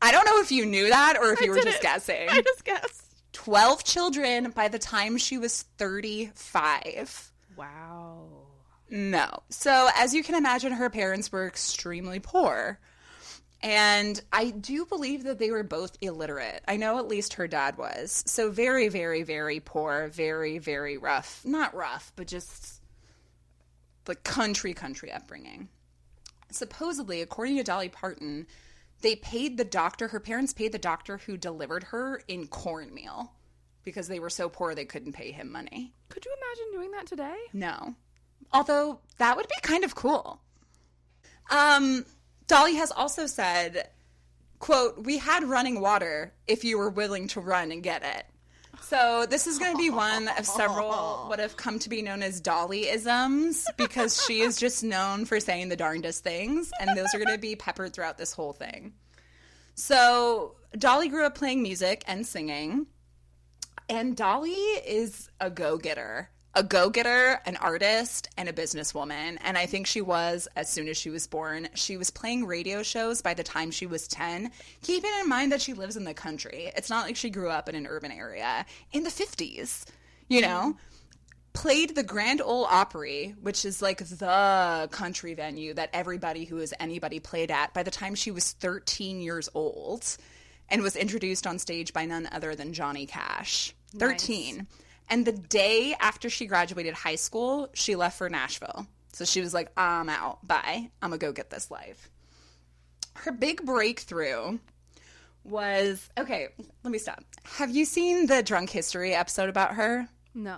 I 0.00 0.12
don't 0.12 0.26
know 0.26 0.40
if 0.40 0.52
you 0.52 0.66
knew 0.66 0.88
that 0.88 1.16
or 1.16 1.32
if 1.32 1.40
you 1.40 1.50
were 1.50 1.56
just 1.56 1.66
didn't. 1.68 1.82
guessing. 1.82 2.28
I 2.28 2.42
just 2.42 2.64
guessed. 2.64 3.04
12 3.32 3.84
children 3.84 4.50
by 4.50 4.68
the 4.68 4.78
time 4.78 5.16
she 5.16 5.38
was 5.38 5.62
35. 5.78 7.32
Wow. 7.56 8.26
No. 8.90 9.42
So, 9.48 9.88
as 9.96 10.12
you 10.14 10.22
can 10.22 10.34
imagine, 10.34 10.72
her 10.72 10.90
parents 10.90 11.32
were 11.32 11.46
extremely 11.46 12.18
poor. 12.20 12.78
And 13.62 14.20
I 14.32 14.50
do 14.50 14.84
believe 14.86 15.22
that 15.24 15.38
they 15.38 15.50
were 15.50 15.62
both 15.62 15.96
illiterate. 16.00 16.62
I 16.66 16.76
know 16.76 16.98
at 16.98 17.06
least 17.06 17.34
her 17.34 17.46
dad 17.46 17.78
was. 17.78 18.24
So, 18.26 18.50
very, 18.50 18.88
very, 18.88 19.22
very 19.22 19.60
poor, 19.60 20.08
very, 20.08 20.58
very 20.58 20.96
rough. 20.96 21.42
Not 21.44 21.74
rough, 21.74 22.12
but 22.16 22.26
just 22.26 22.80
the 24.04 24.16
country, 24.16 24.74
country 24.74 25.12
upbringing. 25.12 25.68
Supposedly, 26.50 27.22
according 27.22 27.56
to 27.56 27.62
Dolly 27.62 27.88
Parton, 27.88 28.46
they 29.00 29.16
paid 29.16 29.56
the 29.56 29.64
doctor, 29.64 30.08
her 30.08 30.20
parents 30.20 30.52
paid 30.52 30.72
the 30.72 30.78
doctor 30.78 31.18
who 31.18 31.36
delivered 31.36 31.84
her 31.84 32.22
in 32.28 32.46
cornmeal 32.46 33.32
because 33.84 34.08
they 34.08 34.20
were 34.20 34.30
so 34.30 34.48
poor 34.48 34.74
they 34.74 34.84
couldn't 34.84 35.12
pay 35.12 35.32
him 35.32 35.50
money. 35.50 35.92
Could 36.08 36.24
you 36.24 36.32
imagine 36.32 36.72
doing 36.72 36.90
that 36.92 37.06
today? 37.06 37.36
No. 37.52 37.94
Although 38.52 39.00
that 39.18 39.36
would 39.36 39.48
be 39.48 39.54
kind 39.62 39.84
of 39.84 39.94
cool. 39.94 40.40
Um, 41.50 42.04
Dolly 42.46 42.74
has 42.74 42.90
also 42.90 43.26
said, 43.26 43.88
quote, 44.58 45.04
we 45.04 45.18
had 45.18 45.44
running 45.44 45.80
water 45.80 46.32
if 46.46 46.64
you 46.64 46.78
were 46.78 46.90
willing 46.90 47.28
to 47.28 47.40
run 47.40 47.72
and 47.72 47.82
get 47.82 48.02
it. 48.02 48.26
So 48.80 49.26
this 49.28 49.46
is 49.46 49.58
going 49.58 49.72
to 49.72 49.78
be 49.78 49.90
one 49.90 50.28
of 50.38 50.46
several 50.46 50.90
what 51.28 51.38
have 51.38 51.56
come 51.56 51.78
to 51.80 51.88
be 51.88 52.02
known 52.02 52.22
as 52.22 52.40
Dolly-isms 52.40 53.66
because 53.76 54.24
she 54.24 54.40
is 54.40 54.58
just 54.58 54.82
known 54.82 55.24
for 55.24 55.40
saying 55.40 55.68
the 55.68 55.76
darndest 55.76 56.24
things, 56.24 56.70
and 56.80 56.96
those 56.96 57.14
are 57.14 57.18
going 57.18 57.34
to 57.34 57.38
be 57.38 57.56
peppered 57.56 57.92
throughout 57.92 58.18
this 58.18 58.32
whole 58.32 58.52
thing. 58.52 58.92
So 59.74 60.56
Dolly 60.76 61.08
grew 61.08 61.24
up 61.24 61.34
playing 61.34 61.62
music 61.62 62.02
and 62.06 62.26
singing. 62.26 62.86
And 63.88 64.16
Dolly 64.16 64.50
is 64.50 65.28
a 65.40 65.50
go 65.50 65.76
getter, 65.76 66.30
a 66.54 66.62
go 66.62 66.90
getter, 66.90 67.40
an 67.46 67.56
artist, 67.56 68.28
and 68.36 68.48
a 68.48 68.52
businesswoman. 68.52 69.38
And 69.40 69.56
I 69.56 69.66
think 69.66 69.86
she 69.86 70.00
was 70.00 70.48
as 70.54 70.68
soon 70.68 70.88
as 70.88 70.96
she 70.96 71.10
was 71.10 71.26
born. 71.26 71.68
She 71.74 71.96
was 71.96 72.10
playing 72.10 72.46
radio 72.46 72.82
shows 72.82 73.22
by 73.22 73.34
the 73.34 73.42
time 73.42 73.70
she 73.70 73.86
was 73.86 74.06
10, 74.08 74.50
keeping 74.82 75.10
in 75.20 75.28
mind 75.28 75.52
that 75.52 75.62
she 75.62 75.72
lives 75.72 75.96
in 75.96 76.04
the 76.04 76.14
country. 76.14 76.70
It's 76.76 76.90
not 76.90 77.06
like 77.06 77.16
she 77.16 77.30
grew 77.30 77.48
up 77.48 77.68
in 77.68 77.74
an 77.74 77.86
urban 77.86 78.12
area 78.12 78.66
in 78.92 79.02
the 79.02 79.10
50s, 79.10 79.86
you 80.28 80.42
know? 80.42 80.74
Mm-hmm. 80.74 80.78
Played 81.54 81.94
the 81.94 82.02
Grand 82.02 82.40
Ole 82.40 82.64
Opry, 82.64 83.34
which 83.42 83.66
is 83.66 83.82
like 83.82 83.98
the 83.98 84.88
country 84.90 85.34
venue 85.34 85.74
that 85.74 85.90
everybody 85.92 86.46
who 86.46 86.56
is 86.58 86.72
anybody 86.80 87.20
played 87.20 87.50
at 87.50 87.74
by 87.74 87.82
the 87.82 87.90
time 87.90 88.14
she 88.14 88.30
was 88.30 88.52
13 88.52 89.20
years 89.20 89.50
old 89.52 90.16
and 90.70 90.82
was 90.82 90.96
introduced 90.96 91.46
on 91.46 91.58
stage 91.58 91.92
by 91.92 92.06
none 92.06 92.26
other 92.32 92.54
than 92.54 92.72
Johnny 92.72 93.04
Cash. 93.04 93.74
13. 93.98 94.66
And 95.12 95.26
the 95.26 95.32
day 95.32 95.94
after 96.00 96.30
she 96.30 96.46
graduated 96.46 96.94
high 96.94 97.16
school, 97.16 97.68
she 97.74 97.96
left 97.96 98.16
for 98.16 98.30
Nashville. 98.30 98.86
So 99.12 99.26
she 99.26 99.42
was 99.42 99.52
like, 99.52 99.70
I'm 99.76 100.08
out. 100.08 100.38
Bye. 100.48 100.90
I'm 101.02 101.10
going 101.10 101.20
to 101.20 101.26
go 101.26 101.32
get 101.32 101.50
this 101.50 101.70
life. 101.70 102.08
Her 103.16 103.30
big 103.30 103.62
breakthrough 103.66 104.58
was 105.44 106.08
okay, 106.18 106.48
let 106.82 106.90
me 106.90 106.98
stop. 106.98 107.22
Have 107.44 107.70
you 107.70 107.84
seen 107.84 108.24
the 108.24 108.42
Drunk 108.42 108.70
History 108.70 109.12
episode 109.12 109.50
about 109.50 109.74
her? 109.74 110.08
No. 110.34 110.56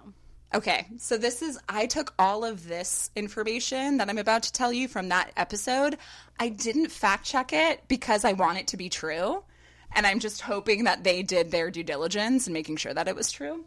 Okay, 0.55 0.87
so 0.99 1.17
this 1.17 1.43
is 1.43 1.59
I 1.69 1.87
took 1.87 2.15
all 2.17 2.45
of 2.45 2.69
this 2.69 3.11
information 3.17 3.97
that 3.97 4.09
I'm 4.09 4.19
about 4.19 4.45
to 4.45 4.53
tell 4.53 4.73
you 4.73 4.87
from 4.87 5.09
that 5.09 5.33
episode. 5.37 5.99
I 6.39 6.49
didn't 6.51 6.93
fact 6.93 7.25
check 7.25 7.53
it 7.53 7.83
because 7.89 8.25
I 8.25 8.35
want 8.35 8.59
it 8.59 8.69
to 8.69 8.77
be 8.77 8.89
true, 8.89 9.43
and 9.91 10.07
I'm 10.07 10.21
just 10.21 10.43
hoping 10.43 10.85
that 10.85 11.03
they 11.03 11.25
did 11.25 11.51
their 11.51 11.73
due 11.73 11.83
diligence 11.83 12.47
and 12.47 12.55
making 12.55 12.77
sure 12.77 12.95
that 12.95 13.09
it 13.09 13.17
was 13.17 13.33
true. 13.33 13.65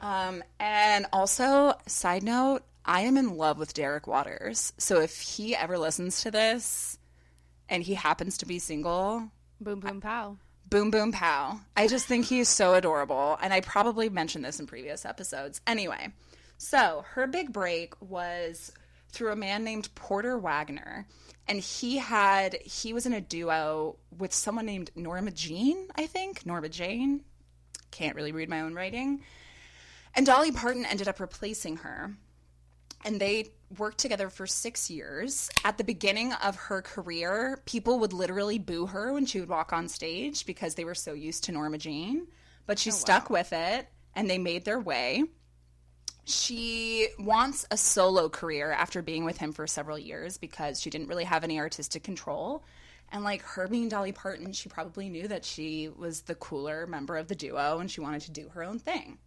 Um, 0.00 0.42
and 0.60 1.06
also, 1.12 1.74
side 1.86 2.22
note, 2.22 2.62
I 2.84 3.02
am 3.02 3.16
in 3.16 3.36
love 3.36 3.58
with 3.58 3.74
Derek 3.74 4.06
Waters. 4.06 4.72
So 4.78 5.00
if 5.00 5.20
he 5.20 5.54
ever 5.54 5.76
listens 5.76 6.22
to 6.22 6.30
this 6.30 6.98
and 7.68 7.82
he 7.82 7.94
happens 7.94 8.38
to 8.38 8.46
be 8.46 8.58
single, 8.58 9.30
Boom, 9.60 9.80
boom, 9.80 10.00
pow. 10.00 10.36
Boom 10.70 10.90
Boom 10.90 11.12
Pow. 11.12 11.60
I 11.76 11.88
just 11.88 12.06
think 12.06 12.26
he's 12.26 12.48
so 12.48 12.74
adorable. 12.74 13.38
And 13.40 13.52
I 13.52 13.60
probably 13.60 14.08
mentioned 14.08 14.44
this 14.44 14.60
in 14.60 14.66
previous 14.66 15.06
episodes. 15.06 15.60
Anyway, 15.66 16.08
so 16.58 17.04
her 17.12 17.26
big 17.26 17.52
break 17.52 17.94
was 18.00 18.72
through 19.08 19.32
a 19.32 19.36
man 19.36 19.64
named 19.64 19.88
Porter 19.94 20.36
Wagoner. 20.36 21.06
And 21.46 21.58
he 21.58 21.96
had, 21.96 22.54
he 22.62 22.92
was 22.92 23.06
in 23.06 23.14
a 23.14 23.20
duo 23.20 23.96
with 24.16 24.34
someone 24.34 24.66
named 24.66 24.90
Norma 24.94 25.30
Jean, 25.30 25.88
I 25.94 26.06
think. 26.06 26.44
Norma 26.44 26.68
Jane. 26.68 27.24
Can't 27.90 28.16
really 28.16 28.32
read 28.32 28.50
my 28.50 28.60
own 28.60 28.74
writing. 28.74 29.22
And 30.18 30.26
Dolly 30.26 30.50
Parton 30.50 30.84
ended 30.84 31.06
up 31.06 31.20
replacing 31.20 31.76
her. 31.76 32.12
And 33.04 33.20
they 33.20 33.52
worked 33.78 33.98
together 33.98 34.30
for 34.30 34.48
six 34.48 34.90
years. 34.90 35.48
At 35.64 35.78
the 35.78 35.84
beginning 35.84 36.32
of 36.32 36.56
her 36.56 36.82
career, 36.82 37.62
people 37.66 38.00
would 38.00 38.12
literally 38.12 38.58
boo 38.58 38.86
her 38.86 39.12
when 39.12 39.26
she 39.26 39.38
would 39.38 39.48
walk 39.48 39.72
on 39.72 39.86
stage 39.86 40.44
because 40.44 40.74
they 40.74 40.84
were 40.84 40.96
so 40.96 41.12
used 41.12 41.44
to 41.44 41.52
Norma 41.52 41.78
Jean. 41.78 42.26
But 42.66 42.80
she 42.80 42.90
oh, 42.90 42.94
stuck 42.94 43.30
with 43.30 43.52
it 43.52 43.86
and 44.16 44.28
they 44.28 44.38
made 44.38 44.64
their 44.64 44.80
way. 44.80 45.22
She 46.24 47.06
wants 47.20 47.64
a 47.70 47.76
solo 47.76 48.28
career 48.28 48.72
after 48.72 49.02
being 49.02 49.24
with 49.24 49.38
him 49.38 49.52
for 49.52 49.68
several 49.68 50.00
years 50.00 50.36
because 50.36 50.80
she 50.80 50.90
didn't 50.90 51.06
really 51.06 51.26
have 51.26 51.44
any 51.44 51.60
artistic 51.60 52.02
control. 52.02 52.64
And 53.12 53.22
like 53.22 53.42
her 53.42 53.68
being 53.68 53.88
Dolly 53.88 54.10
Parton, 54.10 54.52
she 54.52 54.68
probably 54.68 55.10
knew 55.10 55.28
that 55.28 55.44
she 55.44 55.88
was 55.88 56.22
the 56.22 56.34
cooler 56.34 56.88
member 56.88 57.16
of 57.16 57.28
the 57.28 57.36
duo 57.36 57.78
and 57.78 57.88
she 57.88 58.00
wanted 58.00 58.22
to 58.22 58.32
do 58.32 58.48
her 58.48 58.64
own 58.64 58.80
thing. 58.80 59.18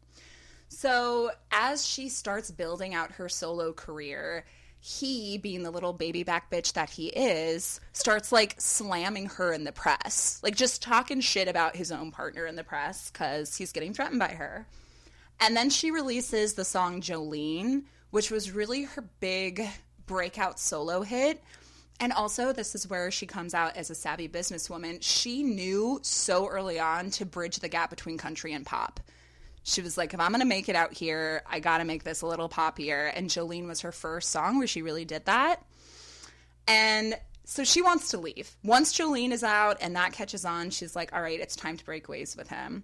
So, 0.73 1.31
as 1.51 1.85
she 1.85 2.07
starts 2.07 2.49
building 2.49 2.93
out 2.93 3.11
her 3.11 3.27
solo 3.27 3.73
career, 3.73 4.45
he, 4.79 5.37
being 5.37 5.63
the 5.63 5.69
little 5.69 5.91
baby 5.91 6.23
back 6.23 6.49
bitch 6.49 6.73
that 6.73 6.89
he 6.89 7.07
is, 7.07 7.81
starts 7.91 8.31
like 8.31 8.55
slamming 8.57 9.25
her 9.27 9.51
in 9.51 9.65
the 9.65 9.73
press. 9.73 10.39
Like 10.41 10.55
just 10.55 10.81
talking 10.81 11.19
shit 11.19 11.49
about 11.49 11.75
his 11.75 11.91
own 11.91 12.11
partner 12.11 12.45
in 12.45 12.55
the 12.55 12.63
press 12.63 13.11
because 13.11 13.57
he's 13.57 13.73
getting 13.73 13.93
threatened 13.93 14.19
by 14.19 14.29
her. 14.29 14.65
And 15.41 15.57
then 15.57 15.69
she 15.69 15.91
releases 15.91 16.53
the 16.53 16.63
song 16.63 17.01
Jolene, 17.01 17.83
which 18.11 18.31
was 18.31 18.51
really 18.51 18.83
her 18.83 19.03
big 19.19 19.67
breakout 20.07 20.57
solo 20.57 21.01
hit. 21.01 21.43
And 21.99 22.13
also, 22.13 22.53
this 22.53 22.75
is 22.75 22.87
where 22.87 23.11
she 23.11 23.25
comes 23.25 23.53
out 23.53 23.75
as 23.75 23.89
a 23.89 23.95
savvy 23.95 24.29
businesswoman. 24.29 24.99
She 25.01 25.43
knew 25.43 25.99
so 26.01 26.47
early 26.47 26.79
on 26.79 27.11
to 27.11 27.25
bridge 27.25 27.57
the 27.57 27.69
gap 27.69 27.89
between 27.89 28.17
country 28.17 28.53
and 28.53 28.65
pop. 28.65 29.01
She 29.63 29.81
was 29.81 29.97
like, 29.97 30.13
if 30.13 30.19
I'm 30.19 30.31
going 30.31 30.41
to 30.41 30.47
make 30.47 30.69
it 30.69 30.75
out 30.75 30.93
here, 30.93 31.43
I 31.47 31.59
got 31.59 31.77
to 31.77 31.85
make 31.85 32.03
this 32.03 32.21
a 32.21 32.27
little 32.27 32.49
poppier. 32.49 33.11
And 33.13 33.29
Jolene 33.29 33.67
was 33.67 33.81
her 33.81 33.91
first 33.91 34.29
song 34.29 34.57
where 34.57 34.67
she 34.67 34.81
really 34.81 35.05
did 35.05 35.25
that. 35.25 35.63
And 36.67 37.15
so 37.45 37.63
she 37.63 37.81
wants 37.81 38.09
to 38.09 38.17
leave. 38.17 38.55
Once 38.63 38.97
Jolene 38.97 39.31
is 39.31 39.43
out 39.43 39.77
and 39.81 39.95
that 39.95 40.13
catches 40.13 40.45
on, 40.45 40.69
she's 40.69 40.95
like, 40.95 41.13
all 41.13 41.21
right, 41.21 41.39
it's 41.39 41.55
time 41.55 41.77
to 41.77 41.85
break 41.85 42.09
ways 42.09 42.35
with 42.35 42.49
him. 42.49 42.83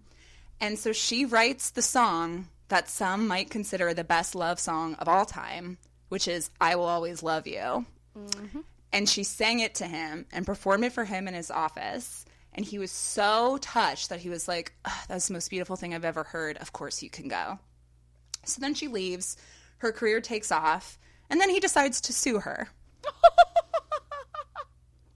And 0.60 0.78
so 0.78 0.92
she 0.94 1.26
writes 1.26 1.72
the 1.72 1.82
song 1.82 2.48
that 2.68 2.90
some 2.90 3.28
might 3.28 3.50
consider 3.50 3.94
the 3.94 4.04
best 4.04 4.36
love 4.36 4.60
song 4.60 4.96
of 4.96 5.08
all 5.08 5.26
time, 5.26 5.78
which 6.10 6.28
is 6.28 6.50
I 6.60 6.76
Will 6.76 6.86
Always 6.86 7.24
Love 7.24 7.48
You. 7.48 7.86
Mm-hmm. 8.18 8.60
And 8.94 9.08
she 9.08 9.24
sang 9.24 9.60
it 9.60 9.76
to 9.76 9.88
him 9.88 10.26
and 10.32 10.46
performed 10.46 10.84
it 10.84 10.94
for 10.94 11.06
him 11.06 11.28
in 11.28 11.34
his 11.34 11.52
office. 11.52 12.26
And 12.58 12.66
he 12.66 12.80
was 12.80 12.92
so 12.92 13.60
touched 13.62 14.10
that 14.10 14.20
he 14.20 14.30
was 14.30 14.48
like, 14.48 14.74
That's 15.08 15.28
the 15.28 15.34
most 15.34 15.50
beautiful 15.50 15.76
thing 15.76 15.94
I've 15.94 16.04
ever 16.04 16.24
heard. 16.24 16.58
Of 16.58 16.74
course 16.74 17.04
you 17.04 17.10
can 17.10 17.28
go. 17.28 17.60
So 18.46 18.60
then 18.60 18.74
she 18.74 18.88
leaves. 18.88 19.38
Her 19.78 19.92
career 19.92 20.20
takes 20.20 20.52
off. 20.52 20.98
And 21.30 21.40
then 21.40 21.52
he 21.52 21.60
decides 21.60 22.02
to 22.02 22.14
sue 22.14 22.40
her 22.40 22.68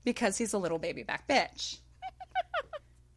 because 0.04 0.38
he's 0.38 0.54
a 0.54 0.58
little 0.58 0.78
baby 0.78 1.04
back 1.04 1.28
bitch. 1.28 1.78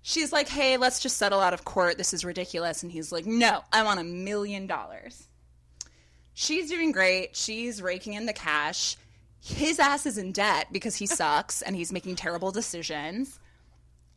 She's 0.01 0.33
like, 0.33 0.49
hey, 0.49 0.77
let's 0.77 1.01
just 1.01 1.17
settle 1.17 1.41
out 1.41 1.55
of 1.55 1.65
court. 1.65 1.99
This 1.99 2.15
is 2.15 2.25
ridiculous. 2.25 2.83
And 2.83 2.93
he's 2.93 3.11
like, 3.11 3.27
no, 3.27 3.63
I 3.73 3.83
want 3.83 4.01
a 4.01 4.05
million 4.05 4.67
dollars. 4.67 5.29
She's 6.35 6.69
doing 6.69 6.93
great. 6.93 7.37
She's 7.37 7.83
raking 7.83 8.15
in 8.15 8.27
the 8.27 8.33
cash. 8.33 8.97
His 9.43 9.79
ass 9.79 10.07
is 10.07 10.19
in 10.19 10.33
debt 10.33 10.69
because 10.73 10.97
he 10.97 11.07
sucks 11.07 11.63
and 11.63 11.75
he's 11.75 11.93
making 11.93 12.17
terrible 12.17 12.53
decisions. 12.53 13.39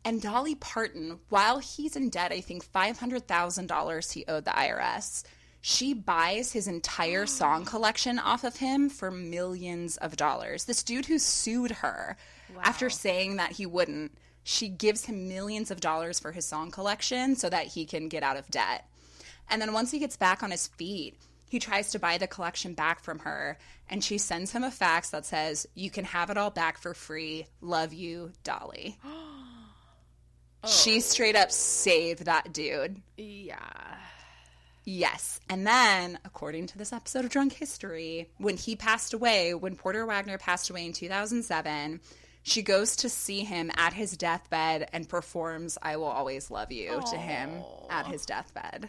And 0.04 0.22
Dolly 0.22 0.54
Parton, 0.54 1.18
while 1.28 1.58
he's 1.58 1.96
in 1.96 2.08
debt, 2.08 2.32
I 2.32 2.40
think 2.40 2.70
$500,000 2.72 4.12
he 4.12 4.24
owed 4.26 4.44
the 4.44 4.50
IRS, 4.50 5.24
she 5.60 5.92
buys 5.92 6.52
his 6.52 6.68
entire 6.68 7.26
song 7.26 7.64
collection 7.64 8.18
off 8.18 8.44
of 8.44 8.56
him 8.56 8.88
for 8.88 9.10
millions 9.10 9.96
of 9.98 10.16
dollars. 10.16 10.64
This 10.64 10.82
dude 10.82 11.06
who 11.06 11.18
sued 11.18 11.72
her 11.72 12.16
after 12.62 12.88
saying 12.88 13.36
that 13.36 13.52
he 13.52 13.66
wouldn't, 13.66 14.12
she 14.42 14.68
gives 14.68 15.04
him 15.04 15.28
millions 15.28 15.70
of 15.70 15.80
dollars 15.80 16.18
for 16.18 16.32
his 16.32 16.46
song 16.46 16.70
collection 16.70 17.36
so 17.36 17.50
that 17.50 17.66
he 17.66 17.84
can 17.84 18.08
get 18.08 18.22
out 18.22 18.38
of 18.38 18.48
debt. 18.50 18.88
And 19.50 19.60
then 19.60 19.72
once 19.72 19.90
he 19.90 19.98
gets 19.98 20.16
back 20.16 20.42
on 20.42 20.50
his 20.50 20.68
feet, 20.68 21.16
he 21.50 21.58
tries 21.58 21.90
to 21.90 21.98
buy 21.98 22.18
the 22.18 22.26
collection 22.26 22.74
back 22.74 23.00
from 23.00 23.20
her, 23.20 23.58
and 23.88 24.04
she 24.04 24.18
sends 24.18 24.52
him 24.52 24.64
a 24.64 24.70
fax 24.70 25.10
that 25.10 25.24
says, 25.24 25.66
You 25.74 25.90
can 25.90 26.04
have 26.04 26.28
it 26.28 26.36
all 26.36 26.50
back 26.50 26.76
for 26.76 26.92
free. 26.92 27.46
Love 27.62 27.94
you, 27.94 28.32
Dolly. 28.44 28.98
She 30.66 30.96
oh. 30.96 31.00
straight 31.00 31.36
up 31.36 31.52
saved 31.52 32.24
that 32.24 32.52
dude. 32.52 33.00
Yeah. 33.16 33.58
Yes. 34.84 35.38
And 35.48 35.66
then, 35.66 36.18
according 36.24 36.66
to 36.68 36.78
this 36.78 36.92
episode 36.92 37.24
of 37.24 37.30
Drunk 37.30 37.52
History, 37.52 38.28
when 38.38 38.56
he 38.56 38.74
passed 38.74 39.12
away, 39.12 39.54
when 39.54 39.76
Porter 39.76 40.06
Wagoner 40.06 40.38
passed 40.38 40.70
away 40.70 40.86
in 40.86 40.92
2007, 40.92 42.00
she 42.42 42.62
goes 42.62 42.96
to 42.96 43.08
see 43.08 43.44
him 43.44 43.70
at 43.76 43.92
his 43.92 44.16
deathbed 44.16 44.88
and 44.92 45.08
performs 45.08 45.76
I 45.82 45.98
Will 45.98 46.06
Always 46.06 46.50
Love 46.50 46.72
You 46.72 47.02
to 47.10 47.16
him 47.16 47.50
at 47.90 48.06
his 48.06 48.24
deathbed. 48.24 48.88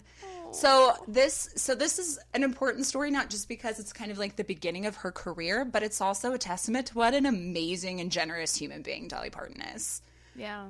So 0.51 0.93
this 1.07 1.49
so 1.55 1.75
this 1.75 1.99
is 1.99 2.17
an 2.33 2.43
important 2.43 2.85
story 2.85 3.11
not 3.11 3.29
just 3.29 3.47
because 3.47 3.79
it's 3.79 3.93
kind 3.93 4.09
of 4.09 4.17
like 4.17 4.35
the 4.35 4.43
beginning 4.43 4.85
of 4.85 4.95
her 4.97 5.11
career, 5.11 5.65
but 5.65 5.83
it's 5.83 6.01
also 6.01 6.33
a 6.33 6.37
testament 6.37 6.87
to 6.87 6.97
what 6.97 7.13
an 7.13 7.25
amazing 7.25 7.99
and 7.99 8.11
generous 8.11 8.55
human 8.55 8.81
being 8.81 9.07
Dolly 9.09 9.29
Parton 9.29 9.61
is. 9.75 10.01
Yeah. 10.35 10.69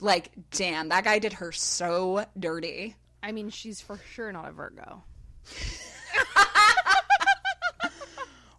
Like, 0.00 0.30
damn, 0.50 0.90
that 0.90 1.04
guy 1.04 1.18
did 1.18 1.34
her 1.34 1.52
so 1.52 2.26
dirty. 2.38 2.96
I 3.22 3.32
mean, 3.32 3.50
she's 3.50 3.80
for 3.80 3.98
sure 4.12 4.30
not 4.30 4.48
a 4.48 4.52
Virgo. 4.52 5.02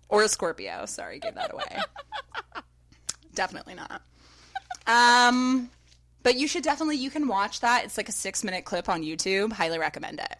or 0.09 0.23
a 0.23 0.27
Scorpio. 0.27 0.85
Sorry, 0.85 1.19
gave 1.19 1.35
that 1.35 1.53
away. 1.53 1.79
definitely 3.35 3.75
not. 3.75 4.01
Um, 4.87 5.69
but 6.23 6.37
you 6.37 6.47
should 6.47 6.63
definitely 6.63 6.97
you 6.97 7.09
can 7.09 7.27
watch 7.27 7.61
that. 7.61 7.85
It's 7.85 7.97
like 7.97 8.09
a 8.09 8.13
six 8.13 8.43
minute 8.43 8.65
clip 8.65 8.89
on 8.89 9.03
YouTube. 9.03 9.51
Highly 9.51 9.79
recommend 9.79 10.19
it. 10.19 10.35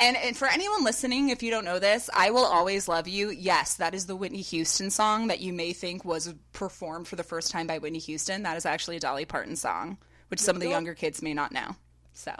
And, 0.00 0.16
and 0.16 0.34
for 0.36 0.48
anyone 0.48 0.82
listening, 0.82 1.28
if 1.28 1.42
you 1.42 1.50
don't 1.50 1.64
know 1.66 1.78
this, 1.78 2.08
I 2.14 2.30
Will 2.30 2.44
Always 2.46 2.88
Love 2.88 3.06
You. 3.06 3.28
Yes, 3.30 3.74
that 3.74 3.94
is 3.94 4.06
the 4.06 4.16
Whitney 4.16 4.40
Houston 4.40 4.90
song 4.90 5.26
that 5.26 5.40
you 5.40 5.52
may 5.52 5.74
think 5.74 6.04
was 6.06 6.32
performed 6.54 7.06
for 7.06 7.16
the 7.16 7.22
first 7.22 7.50
time 7.50 7.66
by 7.66 7.76
Whitney 7.78 7.98
Houston. 7.98 8.42
That 8.44 8.56
is 8.56 8.64
actually 8.64 8.96
a 8.96 9.00
Dolly 9.00 9.26
Parton 9.26 9.56
song, 9.56 9.98
which 10.28 10.40
some 10.40 10.56
of 10.56 10.62
the 10.62 10.68
younger 10.70 10.94
kids 10.94 11.20
may 11.20 11.34
not 11.34 11.52
know. 11.52 11.76
So, 12.14 12.32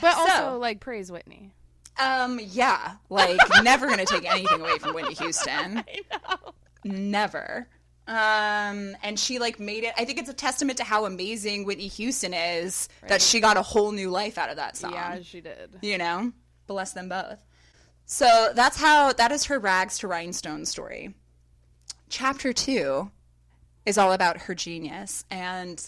But 0.00 0.12
So- 0.14 0.20
also, 0.20 0.58
like, 0.58 0.78
praise 0.80 1.10
Whitney. 1.10 1.50
um, 1.98 2.38
yeah, 2.40 2.92
like 3.10 3.40
never 3.64 3.86
going 3.86 3.98
to 3.98 4.04
take 4.06 4.30
anything 4.30 4.60
away 4.60 4.78
from 4.78 4.94
Whitney 4.94 5.14
Houston. 5.14 5.78
I 5.88 6.00
know. 6.12 6.52
Never. 6.84 7.66
Um, 8.08 8.96
and 9.02 9.18
she 9.18 9.38
like 9.38 9.60
made 9.60 9.84
it. 9.84 9.92
I 9.98 10.06
think 10.06 10.18
it's 10.18 10.30
a 10.30 10.34
testament 10.34 10.78
to 10.78 10.84
how 10.84 11.04
amazing 11.04 11.64
Whitney 11.66 11.88
Houston 11.88 12.32
is 12.32 12.88
that 13.06 13.20
she 13.20 13.38
got 13.38 13.58
a 13.58 13.62
whole 13.62 13.92
new 13.92 14.08
life 14.08 14.38
out 14.38 14.48
of 14.48 14.56
that 14.56 14.78
song. 14.78 14.92
Yeah, 14.94 15.20
she 15.22 15.42
did. 15.42 15.76
you 15.82 15.98
know, 15.98 16.32
bless 16.66 16.94
them 16.94 17.10
both. 17.10 17.38
So 18.06 18.52
that's 18.54 18.78
how 18.78 19.12
that 19.12 19.30
is 19.30 19.44
her 19.44 19.58
rags 19.58 19.98
to 19.98 20.08
rhinestone 20.08 20.64
story. 20.64 21.14
Chapter 22.08 22.54
two 22.54 23.10
is 23.84 23.98
all 23.98 24.12
about 24.14 24.38
her 24.38 24.54
genius, 24.54 25.26
and 25.30 25.78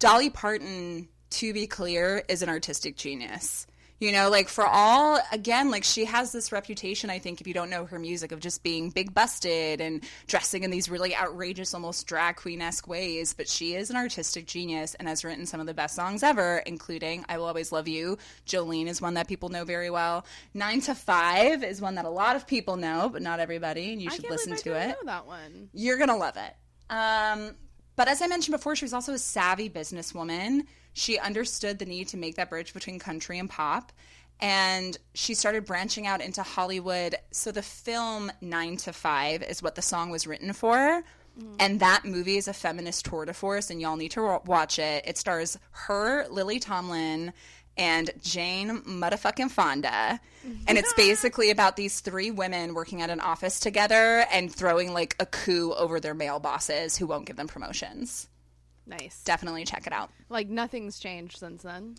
Dolly 0.00 0.30
Parton, 0.30 1.08
to 1.30 1.52
be 1.52 1.68
clear, 1.68 2.24
is 2.28 2.42
an 2.42 2.48
artistic 2.48 2.96
genius. 2.96 3.68
You 4.02 4.10
know, 4.10 4.30
like 4.30 4.48
for 4.48 4.66
all, 4.66 5.20
again, 5.30 5.70
like 5.70 5.84
she 5.84 6.06
has 6.06 6.32
this 6.32 6.50
reputation, 6.50 7.08
I 7.08 7.20
think, 7.20 7.40
if 7.40 7.46
you 7.46 7.54
don't 7.54 7.70
know 7.70 7.84
her 7.84 8.00
music, 8.00 8.32
of 8.32 8.40
just 8.40 8.64
being 8.64 8.90
big 8.90 9.14
busted 9.14 9.80
and 9.80 10.02
dressing 10.26 10.64
in 10.64 10.72
these 10.72 10.90
really 10.90 11.14
outrageous, 11.14 11.72
almost 11.72 12.08
drag 12.08 12.34
queen 12.34 12.60
esque 12.60 12.88
ways. 12.88 13.32
But 13.32 13.46
she 13.46 13.76
is 13.76 13.90
an 13.90 13.96
artistic 13.96 14.48
genius 14.48 14.96
and 14.96 15.06
has 15.06 15.22
written 15.24 15.46
some 15.46 15.60
of 15.60 15.68
the 15.68 15.72
best 15.72 15.94
songs 15.94 16.24
ever, 16.24 16.64
including 16.66 17.24
I 17.28 17.38
Will 17.38 17.44
Always 17.44 17.70
Love 17.70 17.86
You. 17.86 18.18
Jolene 18.44 18.88
is 18.88 19.00
one 19.00 19.14
that 19.14 19.28
people 19.28 19.50
know 19.50 19.64
very 19.64 19.88
well. 19.88 20.26
Nine 20.52 20.80
to 20.80 20.96
Five 20.96 21.62
is 21.62 21.80
one 21.80 21.94
that 21.94 22.04
a 22.04 22.10
lot 22.10 22.34
of 22.34 22.44
people 22.44 22.74
know, 22.74 23.08
but 23.08 23.22
not 23.22 23.38
everybody, 23.38 23.92
and 23.92 24.02
you 24.02 24.10
should 24.10 24.28
listen 24.28 24.56
to 24.56 24.74
I 24.74 24.80
it. 24.80 24.88
know 24.88 24.96
that 25.04 25.28
one. 25.28 25.68
You're 25.74 25.98
gonna 25.98 26.16
love 26.16 26.36
it. 26.36 26.56
Um, 26.90 27.54
but 27.94 28.08
as 28.08 28.20
I 28.20 28.26
mentioned 28.26 28.56
before, 28.56 28.74
she 28.74 28.84
was 28.84 28.94
also 28.94 29.12
a 29.12 29.18
savvy 29.18 29.70
businesswoman. 29.70 30.62
She 30.92 31.18
understood 31.18 31.78
the 31.78 31.86
need 31.86 32.08
to 32.08 32.16
make 32.16 32.36
that 32.36 32.50
bridge 32.50 32.74
between 32.74 32.98
country 32.98 33.38
and 33.38 33.48
pop. 33.48 33.92
And 34.40 34.96
she 35.14 35.34
started 35.34 35.64
branching 35.64 36.06
out 36.06 36.20
into 36.20 36.42
Hollywood. 36.42 37.14
So 37.30 37.52
the 37.52 37.62
film 37.62 38.32
Nine 38.40 38.76
to 38.78 38.92
Five 38.92 39.42
is 39.42 39.62
what 39.62 39.76
the 39.76 39.82
song 39.82 40.10
was 40.10 40.26
written 40.26 40.52
for. 40.52 41.04
Mm. 41.40 41.56
And 41.60 41.80
that 41.80 42.04
movie 42.04 42.36
is 42.36 42.48
a 42.48 42.52
feminist 42.52 43.06
tour 43.06 43.24
de 43.24 43.32
force, 43.32 43.70
and 43.70 43.80
y'all 43.80 43.96
need 43.96 44.10
to 44.12 44.40
watch 44.44 44.78
it. 44.78 45.04
It 45.06 45.16
stars 45.16 45.58
her, 45.70 46.26
Lily 46.28 46.58
Tomlin, 46.58 47.32
and 47.76 48.10
Jane 48.22 48.82
motherfucking 48.82 49.50
Fonda. 49.50 50.20
Mm-hmm. 50.46 50.64
And 50.66 50.78
it's 50.78 50.92
basically 50.96 51.50
about 51.50 51.76
these 51.76 52.00
three 52.00 52.30
women 52.30 52.74
working 52.74 53.00
at 53.02 53.10
an 53.10 53.20
office 53.20 53.60
together 53.60 54.26
and 54.32 54.52
throwing 54.52 54.92
like 54.92 55.16
a 55.20 55.26
coup 55.26 55.72
over 55.72 56.00
their 56.00 56.14
male 56.14 56.40
bosses 56.40 56.96
who 56.96 57.06
won't 57.06 57.26
give 57.26 57.36
them 57.36 57.48
promotions. 57.48 58.28
Nice. 58.86 59.22
Definitely 59.24 59.64
check 59.64 59.86
it 59.86 59.92
out. 59.92 60.10
Like, 60.28 60.48
nothing's 60.48 60.98
changed 60.98 61.38
since 61.38 61.62
then. 61.62 61.96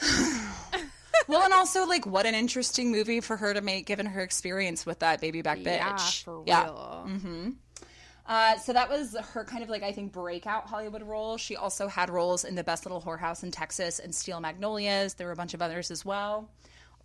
well, 1.28 1.42
and 1.42 1.52
also 1.52 1.86
like 1.86 2.06
what 2.06 2.26
an 2.26 2.34
interesting 2.34 2.90
movie 2.90 3.20
for 3.20 3.36
her 3.36 3.54
to 3.54 3.60
make, 3.60 3.86
given 3.86 4.06
her 4.06 4.22
experience 4.22 4.84
with 4.84 5.00
that 5.00 5.20
baby 5.20 5.42
back 5.42 5.58
bitch. 5.58 5.64
Yeah, 5.66 5.96
for 5.96 6.38
real. 6.40 6.44
Yeah. 6.46 7.50
Uh, 8.26 8.56
so 8.56 8.72
that 8.72 8.88
was 8.88 9.14
her 9.32 9.44
kind 9.44 9.62
of 9.62 9.68
like 9.68 9.82
I 9.82 9.92
think 9.92 10.12
breakout 10.12 10.66
Hollywood 10.66 11.02
role. 11.02 11.36
She 11.36 11.56
also 11.56 11.88
had 11.88 12.08
roles 12.08 12.44
in 12.44 12.54
The 12.54 12.64
Best 12.64 12.86
Little 12.86 13.00
Whorehouse 13.00 13.42
in 13.42 13.50
Texas 13.50 13.98
and 13.98 14.14
Steel 14.14 14.40
Magnolias. 14.40 15.14
There 15.14 15.26
were 15.26 15.32
a 15.32 15.36
bunch 15.36 15.54
of 15.54 15.60
others 15.60 15.90
as 15.90 16.04
well. 16.04 16.48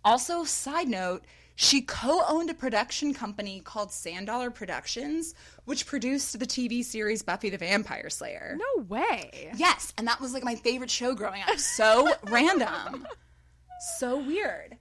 Also, 0.02 0.44
side 0.44 0.88
note, 0.88 1.24
she 1.62 1.82
co-owned 1.82 2.48
a 2.48 2.54
production 2.54 3.12
company 3.12 3.60
called 3.60 3.92
Sand 3.92 4.28
Dollar 4.28 4.50
Productions, 4.50 5.34
which 5.66 5.84
produced 5.84 6.38
the 6.38 6.46
TV 6.46 6.82
series 6.82 7.22
Buffy 7.22 7.50
the 7.50 7.58
Vampire 7.58 8.08
Slayer. 8.08 8.56
No 8.56 8.84
way. 8.84 9.52
Yes, 9.54 9.92
and 9.98 10.06
that 10.06 10.22
was 10.22 10.32
like 10.32 10.42
my 10.42 10.54
favorite 10.54 10.90
show 10.90 11.14
growing 11.14 11.42
up. 11.42 11.58
So 11.58 12.14
random. 12.28 13.06
So 13.98 14.20
weird. 14.20 14.78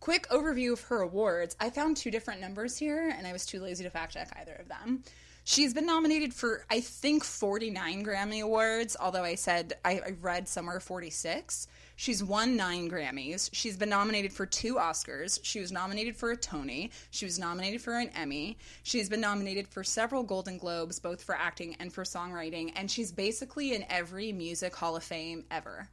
Quick 0.00 0.26
overview 0.30 0.72
of 0.72 0.80
her 0.80 1.02
awards. 1.02 1.54
I 1.60 1.70
found 1.70 1.96
two 1.96 2.10
different 2.10 2.40
numbers 2.40 2.76
here, 2.76 3.14
and 3.16 3.24
I 3.24 3.32
was 3.32 3.46
too 3.46 3.60
lazy 3.60 3.84
to 3.84 3.90
fact 3.90 4.14
check 4.14 4.36
either 4.40 4.54
of 4.54 4.66
them. 4.66 5.04
She's 5.44 5.72
been 5.72 5.86
nominated 5.86 6.34
for, 6.34 6.66
I 6.68 6.80
think, 6.80 7.22
49 7.22 8.04
Grammy 8.04 8.42
Awards, 8.42 8.96
although 8.98 9.22
I 9.22 9.36
said 9.36 9.74
I, 9.84 10.00
I 10.00 10.14
read 10.20 10.48
somewhere 10.48 10.80
46. 10.80 11.68
She's 11.96 12.22
won 12.22 12.56
nine 12.56 12.90
Grammys. 12.90 13.48
She's 13.52 13.78
been 13.78 13.88
nominated 13.88 14.32
for 14.32 14.44
two 14.44 14.74
Oscars. 14.74 15.40
She 15.42 15.60
was 15.60 15.72
nominated 15.72 16.14
for 16.14 16.30
a 16.30 16.36
Tony. 16.36 16.90
She 17.10 17.24
was 17.24 17.38
nominated 17.38 17.80
for 17.80 17.98
an 17.98 18.10
Emmy. 18.14 18.58
She's 18.82 19.08
been 19.08 19.22
nominated 19.22 19.66
for 19.66 19.82
several 19.82 20.22
Golden 20.22 20.58
Globes, 20.58 21.00
both 21.00 21.24
for 21.24 21.34
acting 21.34 21.74
and 21.80 21.90
for 21.90 22.04
songwriting. 22.04 22.70
And 22.76 22.90
she's 22.90 23.12
basically 23.12 23.74
in 23.74 23.86
every 23.88 24.30
music 24.30 24.76
hall 24.76 24.94
of 24.94 25.04
fame 25.04 25.44
ever. 25.50 25.88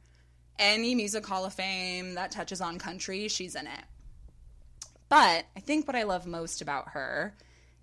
Any 0.58 0.94
music 0.94 1.26
hall 1.26 1.46
of 1.46 1.54
fame 1.54 2.14
that 2.14 2.30
touches 2.30 2.60
on 2.60 2.78
country, 2.78 3.26
she's 3.28 3.54
in 3.54 3.66
it. 3.66 3.84
But 5.08 5.46
I 5.56 5.60
think 5.60 5.86
what 5.86 5.96
I 5.96 6.02
love 6.02 6.26
most 6.26 6.60
about 6.60 6.90
her 6.90 7.34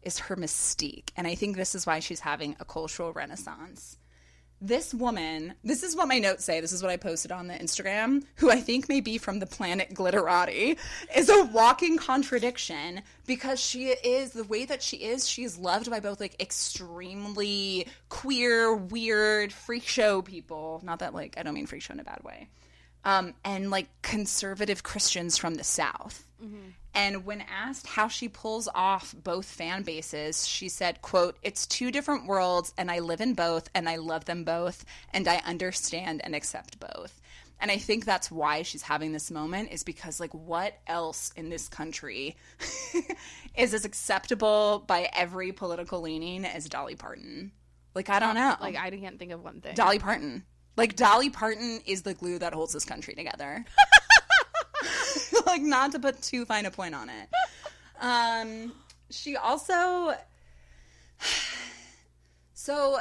is 0.04 0.20
her 0.20 0.36
mystique. 0.36 1.10
And 1.18 1.26
I 1.26 1.34
think 1.36 1.56
this 1.56 1.74
is 1.74 1.88
why 1.88 2.00
she's 2.00 2.20
having 2.20 2.56
a 2.60 2.66
cultural 2.66 3.14
renaissance. 3.14 3.98
This 4.64 4.94
woman, 4.94 5.56
this 5.64 5.82
is 5.82 5.96
what 5.96 6.08
my 6.08 6.20
notes 6.20 6.44
say, 6.44 6.62
this 6.62 6.72
is 6.72 6.84
what 6.84 6.92
I 6.92 6.98
posted 6.98 7.32
on 7.32 7.48
the 7.48 7.56
Instagram, 7.56 8.24
who 8.36 8.52
I 8.52 8.58
think 8.62 8.88
may 8.88 9.02
be 9.02 9.18
from 9.18 9.40
the 9.40 9.48
planet 9.48 9.96
Glitterati, 9.96 10.78
is 11.16 11.30
a 11.30 11.46
walking 11.46 11.98
contradiction 11.98 13.02
because 13.26 13.60
she 13.60 13.88
is, 13.88 14.34
the 14.34 14.44
way 14.44 14.66
that 14.66 14.84
she 14.84 14.98
is, 14.98 15.28
she 15.28 15.44
is 15.44 15.58
loved 15.58 15.90
by 15.90 16.00
both 16.00 16.20
like 16.20 16.40
extremely 16.40 17.88
queer, 18.10 18.76
weird, 18.76 19.52
freak 19.52 19.88
show 19.88 20.22
people. 20.22 20.80
Not 20.84 21.00
that 21.00 21.16
like, 21.16 21.40
I 21.40 21.44
don't 21.44 21.56
mean 21.56 21.66
freak 21.66 21.82
show 21.82 21.96
in 21.96 22.00
a 22.00 22.04
bad 22.04 22.22
way. 22.24 22.48
Um, 23.04 23.34
and 23.44 23.72
like 23.72 23.88
conservative 24.04 24.84
Christians 24.84 25.40
from 25.40 25.56
the 25.56 25.64
South. 25.64 26.24
And 26.94 27.26
when 27.26 27.42
asked 27.42 27.88
how 27.88 28.08
she 28.08 28.28
pulls 28.28 28.68
off 28.76 29.16
both 29.24 29.46
fan 29.46 29.84
bases, 29.84 30.46
she 30.46 30.68
said, 30.68 31.02
quote, 31.02 31.38
"It's 31.42 31.66
two 31.66 31.92
different 31.92 32.26
worlds 32.26 32.74
and 32.78 32.92
I 32.92 33.00
live 33.00 33.22
in 33.22 33.34
both 33.34 33.70
and 33.74 33.88
I 33.88 33.96
love 33.96 34.26
them 34.26 34.44
both 34.44 34.84
and 35.14 35.28
I 35.28 35.38
understand 35.46 36.22
and 36.24 36.36
accept 36.36 36.80
both." 36.80 37.22
And 37.62 37.70
I 37.70 37.78
think 37.78 38.06
that's 38.06 38.32
why 38.32 38.64
she's 38.64 38.82
having 38.82 39.12
this 39.12 39.30
moment 39.30 39.72
is 39.72 39.84
because 39.84 40.20
like 40.20 40.34
what 40.34 40.74
else 40.88 41.32
in 41.36 41.50
this 41.50 41.70
country 41.70 42.36
is 43.56 43.74
as 43.74 43.86
acceptable 43.86 44.84
by 44.88 45.10
every 45.14 45.52
political 45.52 46.02
leaning 46.02 46.44
as 46.44 46.68
Dolly 46.68 46.96
Parton? 46.96 47.52
Like 47.94 48.10
I 48.10 48.20
don't 48.20 48.36
know. 48.36 48.56
Like 48.60 48.76
I 48.76 48.90
can't 48.90 49.20
think 49.20 49.32
of 49.32 49.44
one 49.44 49.62
thing. 49.62 49.76
Dolly 49.76 50.00
Parton. 50.00 50.44
Like 50.76 50.96
Dolly 50.96 51.30
Parton 51.30 51.82
is 51.86 52.02
the 52.02 52.16
glue 52.16 52.40
that 52.40 52.54
holds 52.54 52.74
this 52.74 52.86
country 52.86 53.14
together. 53.14 53.64
like 55.46 55.62
not 55.62 55.92
to 55.94 56.00
put 56.00 56.22
too 56.22 56.46
fine 56.46 56.66
a 56.66 56.72
point 56.72 56.96
on 56.96 57.10
it. 57.10 57.30
Um 58.00 58.74
she 59.10 59.36
also 59.36 60.14
so 62.54 62.98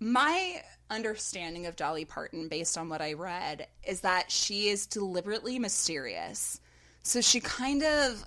my 0.00 0.62
understanding 0.90 1.66
of 1.66 1.76
Dolly 1.76 2.04
Parton 2.04 2.48
based 2.48 2.76
on 2.76 2.88
what 2.88 3.00
I 3.00 3.14
read 3.14 3.66
is 3.86 4.00
that 4.00 4.30
she 4.30 4.68
is 4.68 4.86
deliberately 4.86 5.58
mysterious. 5.58 6.60
So 7.02 7.20
she 7.20 7.40
kind 7.40 7.82
of 7.82 8.24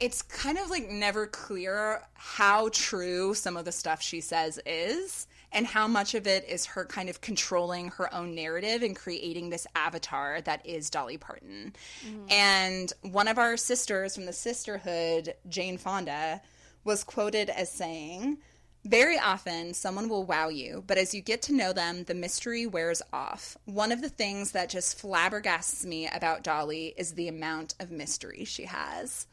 it's 0.00 0.22
kind 0.22 0.58
of 0.58 0.70
like 0.70 0.88
never 0.88 1.26
clear 1.26 2.02
how 2.14 2.68
true 2.72 3.34
some 3.34 3.56
of 3.56 3.64
the 3.64 3.72
stuff 3.72 4.00
she 4.00 4.20
says 4.20 4.60
is 4.64 5.26
and 5.52 5.66
how 5.66 5.88
much 5.88 6.14
of 6.14 6.26
it 6.26 6.48
is 6.48 6.66
her 6.66 6.84
kind 6.84 7.08
of 7.08 7.20
controlling 7.20 7.88
her 7.92 8.12
own 8.14 8.34
narrative 8.34 8.82
and 8.82 8.94
creating 8.94 9.50
this 9.50 9.66
avatar 9.74 10.40
that 10.42 10.64
is 10.66 10.90
Dolly 10.90 11.16
Parton. 11.16 11.74
Mm-hmm. 12.06 12.26
And 12.30 12.92
one 13.02 13.28
of 13.28 13.38
our 13.38 13.56
sisters 13.56 14.14
from 14.14 14.26
the 14.26 14.32
sisterhood, 14.32 15.34
Jane 15.48 15.78
Fonda, 15.78 16.42
was 16.84 17.04
quoted 17.04 17.50
as 17.50 17.70
saying, 17.70 18.38
very 18.84 19.18
often, 19.18 19.74
someone 19.74 20.08
will 20.08 20.24
wow 20.24 20.48
you, 20.48 20.84
but 20.86 20.98
as 20.98 21.12
you 21.12 21.20
get 21.20 21.42
to 21.42 21.52
know 21.52 21.72
them, 21.72 22.04
the 22.04 22.14
mystery 22.14 22.66
wears 22.66 23.02
off. 23.12 23.56
One 23.64 23.92
of 23.92 24.00
the 24.00 24.08
things 24.08 24.52
that 24.52 24.70
just 24.70 25.02
flabbergasts 25.02 25.84
me 25.84 26.08
about 26.08 26.44
Dolly 26.44 26.94
is 26.96 27.12
the 27.12 27.28
amount 27.28 27.74
of 27.80 27.90
mystery 27.90 28.44
she 28.44 28.64
has. 28.64 29.26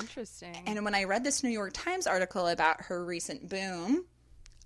Interesting. 0.00 0.56
And 0.66 0.82
when 0.84 0.94
I 0.94 1.04
read 1.04 1.24
this 1.24 1.42
New 1.42 1.50
York 1.50 1.72
Times 1.74 2.06
article 2.06 2.46
about 2.46 2.82
her 2.82 3.04
recent 3.04 3.48
boom, 3.48 4.04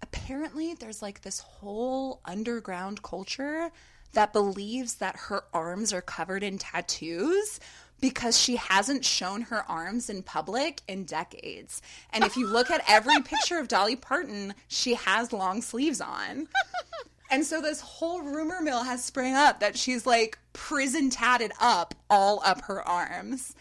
apparently 0.03 0.74
there's 0.74 1.03
like 1.03 1.22
this 1.22 1.40
whole 1.40 2.20
underground 2.24 3.03
culture 3.03 3.70
that 4.12 4.32
believes 4.32 4.97
that 4.97 5.16
her 5.16 5.44
arms 5.53 5.92
are 5.92 6.01
covered 6.03 6.42
in 6.42 6.59
tattoos 6.59 7.61
because 8.01 8.38
she 8.38 8.57
hasn't 8.57 9.05
shown 9.05 9.42
her 9.42 9.64
arms 9.70 10.11
in 10.11 10.22
public 10.22 10.82
in 10.86 11.05
decades. 11.05 11.80
And 12.11 12.24
if 12.24 12.36
you 12.36 12.47
look 12.47 12.70
at 12.70 12.84
every 12.88 13.20
picture 13.22 13.59
of 13.59 13.68
Dolly 13.68 13.97
Parton, 13.97 14.55
she 14.68 14.94
has 14.94 15.32
long 15.32 15.62
sleeves 15.62 16.01
on. 16.01 16.49
And 17.30 17.44
so 17.44 17.61
this 17.61 17.80
whole 17.80 18.22
rumor 18.22 18.61
mill 18.61 18.84
has 18.84 19.03
sprang 19.03 19.34
up 19.34 19.61
that 19.61 19.76
she's 19.76 20.07
like 20.07 20.38
prison 20.53 21.11
tatted 21.11 21.53
up 21.61 21.94
all 22.09 22.40
up 22.44 22.62
her 22.62 22.86
arms. 22.86 23.55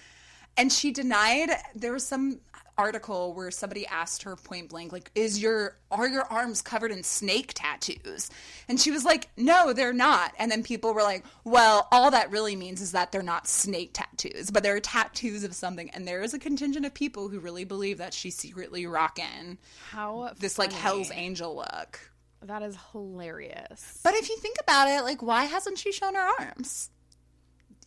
And 0.57 0.71
she 0.71 0.91
denied 0.91 1.49
there 1.73 1.93
was 1.93 2.05
some 2.05 2.39
article 2.77 3.33
where 3.33 3.51
somebody 3.51 3.85
asked 3.87 4.23
her 4.23 4.35
point 4.35 4.69
blank 4.69 4.91
like 4.91 5.09
is 5.15 5.41
your 5.41 5.77
are 5.91 6.07
your 6.07 6.23
arms 6.23 6.61
covered 6.61 6.91
in 6.91 7.03
snake 7.03 7.53
tattoos? 7.55 8.29
And 8.67 8.79
she 8.79 8.91
was 8.91 9.05
like 9.05 9.29
no 9.37 9.73
they're 9.73 9.93
not. 9.93 10.33
And 10.37 10.51
then 10.51 10.63
people 10.63 10.93
were 10.93 11.03
like 11.03 11.23
well 11.43 11.87
all 11.91 12.11
that 12.11 12.31
really 12.31 12.55
means 12.55 12.81
is 12.81 12.91
that 12.91 13.11
they're 13.11 13.23
not 13.23 13.47
snake 13.47 13.91
tattoos 13.93 14.51
but 14.51 14.63
they're 14.63 14.79
tattoos 14.79 15.43
of 15.43 15.53
something. 15.55 15.89
And 15.91 16.07
there 16.07 16.21
is 16.21 16.33
a 16.33 16.39
contingent 16.39 16.85
of 16.85 16.93
people 16.93 17.29
who 17.29 17.39
really 17.39 17.63
believe 17.63 17.97
that 17.99 18.13
she's 18.13 18.35
secretly 18.35 18.85
rocking 18.85 19.57
How 19.89 20.31
this 20.39 20.59
like 20.59 20.73
hell's 20.73 21.11
angel 21.13 21.55
look. 21.55 21.99
That 22.41 22.61
is 22.61 22.77
hilarious. 22.91 23.99
but 24.03 24.13
if 24.13 24.29
you 24.29 24.37
think 24.37 24.57
about 24.61 24.87
it 24.89 25.03
like 25.03 25.21
why 25.21 25.45
hasn't 25.45 25.77
she 25.77 25.91
shown 25.91 26.15
her 26.15 26.29
arms? 26.39 26.89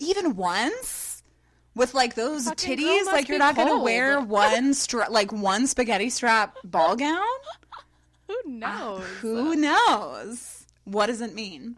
Even 0.00 0.36
once 0.36 1.17
with 1.78 1.94
like 1.94 2.14
those 2.14 2.46
titties 2.48 3.06
like 3.06 3.28
you're 3.28 3.38
not 3.38 3.56
gonna 3.56 3.78
wear 3.78 4.20
one 4.20 4.74
stra- 4.74 5.08
like 5.08 5.32
one 5.32 5.66
spaghetti 5.66 6.10
strap 6.10 6.56
ball 6.64 6.96
gown? 6.96 7.24
Who 8.26 8.36
knows? 8.44 9.04
who 9.22 9.56
knows? 9.56 10.66
What 10.84 11.06
does 11.06 11.22
it 11.22 11.34
mean? 11.34 11.76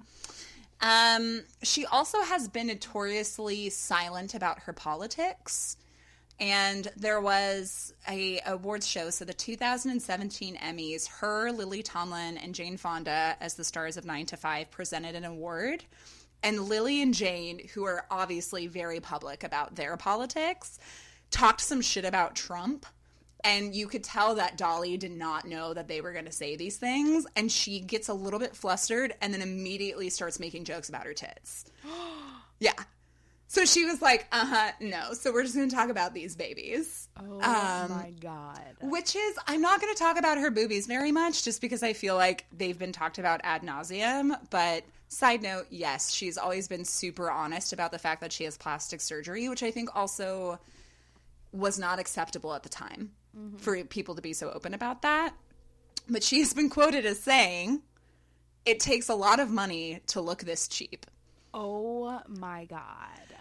Um 0.80 1.42
she 1.62 1.86
also 1.86 2.22
has 2.22 2.48
been 2.48 2.66
notoriously 2.66 3.70
silent 3.70 4.34
about 4.34 4.60
her 4.60 4.72
politics. 4.72 5.76
And 6.40 6.88
there 6.96 7.20
was 7.20 7.92
a 8.08 8.40
awards 8.46 8.88
show 8.88 9.10
so 9.10 9.26
the 9.26 9.34
2017 9.34 10.56
emmys 10.56 11.06
her 11.18 11.52
lily 11.52 11.82
tomlin 11.82 12.38
and 12.38 12.54
jane 12.54 12.78
fonda 12.78 13.36
as 13.42 13.54
the 13.54 13.64
stars 13.64 13.98
of 13.98 14.06
9 14.06 14.24
to 14.26 14.38
5 14.38 14.70
presented 14.70 15.14
an 15.14 15.26
award 15.26 15.84
and 16.42 16.60
lily 16.68 17.02
and 17.02 17.14
jane 17.14 17.60
who 17.74 17.84
are 17.84 18.04
obviously 18.10 18.66
very 18.66 19.00
public 19.00 19.44
about 19.44 19.74
their 19.76 19.96
politics 19.96 20.78
talked 21.30 21.60
some 21.60 21.80
shit 21.80 22.04
about 22.04 22.34
trump 22.34 22.86
and 23.42 23.74
you 23.74 23.86
could 23.86 24.04
tell 24.04 24.34
that 24.34 24.58
Dolly 24.58 24.96
did 24.96 25.12
not 25.12 25.46
know 25.46 25.72
that 25.72 25.88
they 25.88 26.00
were 26.00 26.12
going 26.12 26.26
to 26.26 26.32
say 26.32 26.56
these 26.56 26.76
things. 26.76 27.26
And 27.36 27.50
she 27.50 27.80
gets 27.80 28.08
a 28.08 28.14
little 28.14 28.38
bit 28.38 28.54
flustered 28.54 29.14
and 29.20 29.32
then 29.32 29.42
immediately 29.42 30.10
starts 30.10 30.38
making 30.38 30.64
jokes 30.64 30.88
about 30.88 31.06
her 31.06 31.14
tits. 31.14 31.64
yeah. 32.60 32.72
So 33.46 33.64
she 33.64 33.84
was 33.84 34.00
like, 34.00 34.26
uh 34.30 34.46
huh, 34.46 34.72
no. 34.80 35.12
So 35.14 35.32
we're 35.32 35.42
just 35.42 35.56
going 35.56 35.68
to 35.68 35.74
talk 35.74 35.88
about 35.88 36.14
these 36.14 36.36
babies. 36.36 37.08
Oh 37.18 37.40
Um, 37.40 37.90
my 37.90 38.12
god. 38.20 38.60
Which 38.80 39.16
is, 39.16 39.38
I'm 39.46 39.60
not 39.60 39.80
going 39.80 39.92
to 39.92 39.98
talk 39.98 40.18
about 40.18 40.38
her 40.38 40.50
boobies 40.50 40.86
very 40.86 41.10
much 41.10 41.42
just 41.42 41.60
because 41.60 41.82
I 41.82 41.94
feel 41.94 42.14
like 42.16 42.44
they've 42.56 42.78
been 42.78 42.92
talked 42.92 43.18
about 43.18 43.40
ad 43.42 43.62
nauseum. 43.62 44.38
But 44.50 44.84
side 45.10 45.42
note, 45.42 45.66
yes, 45.70 46.12
she's 46.12 46.38
always 46.38 46.68
been 46.68 46.84
super 46.84 47.30
honest 47.30 47.72
about 47.72 47.90
the 47.90 47.98
fact 47.98 48.20
that 48.20 48.32
she 48.32 48.44
has 48.44 48.56
plastic 48.56 49.00
surgery, 49.00 49.48
which 49.48 49.62
I 49.62 49.70
think 49.70 49.94
also 49.94 50.58
was 51.52 51.78
not 51.78 51.98
acceptable 51.98 52.54
at 52.54 52.62
the 52.62 52.68
time 52.68 53.10
mm-hmm. 53.36 53.56
for 53.58 53.82
people 53.84 54.14
to 54.14 54.22
be 54.22 54.32
so 54.32 54.50
open 54.50 54.72
about 54.72 55.02
that. 55.02 55.34
But 56.08 56.22
she 56.22 56.38
has 56.38 56.54
been 56.54 56.70
quoted 56.70 57.04
as 57.04 57.18
saying, 57.18 57.82
it 58.64 58.78
takes 58.78 59.08
a 59.08 59.14
lot 59.14 59.40
of 59.40 59.50
money 59.50 60.00
to 60.08 60.20
look 60.20 60.42
this 60.42 60.68
cheap. 60.68 61.06
Oh 61.52 62.20
my 62.28 62.66
god. 62.66 63.34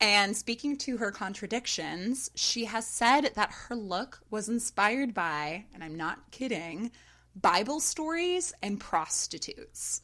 And 0.00 0.36
speaking 0.36 0.76
to 0.78 0.98
her 0.98 1.10
contradictions, 1.10 2.30
she 2.36 2.66
has 2.66 2.86
said 2.86 3.32
that 3.34 3.50
her 3.50 3.74
look 3.74 4.20
was 4.30 4.48
inspired 4.48 5.12
by, 5.12 5.64
and 5.74 5.82
I'm 5.82 5.96
not 5.96 6.30
kidding, 6.30 6.92
Bible 7.34 7.80
stories 7.80 8.54
and 8.62 8.78
prostitutes. 8.78 10.02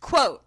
Quote, 0.00 0.42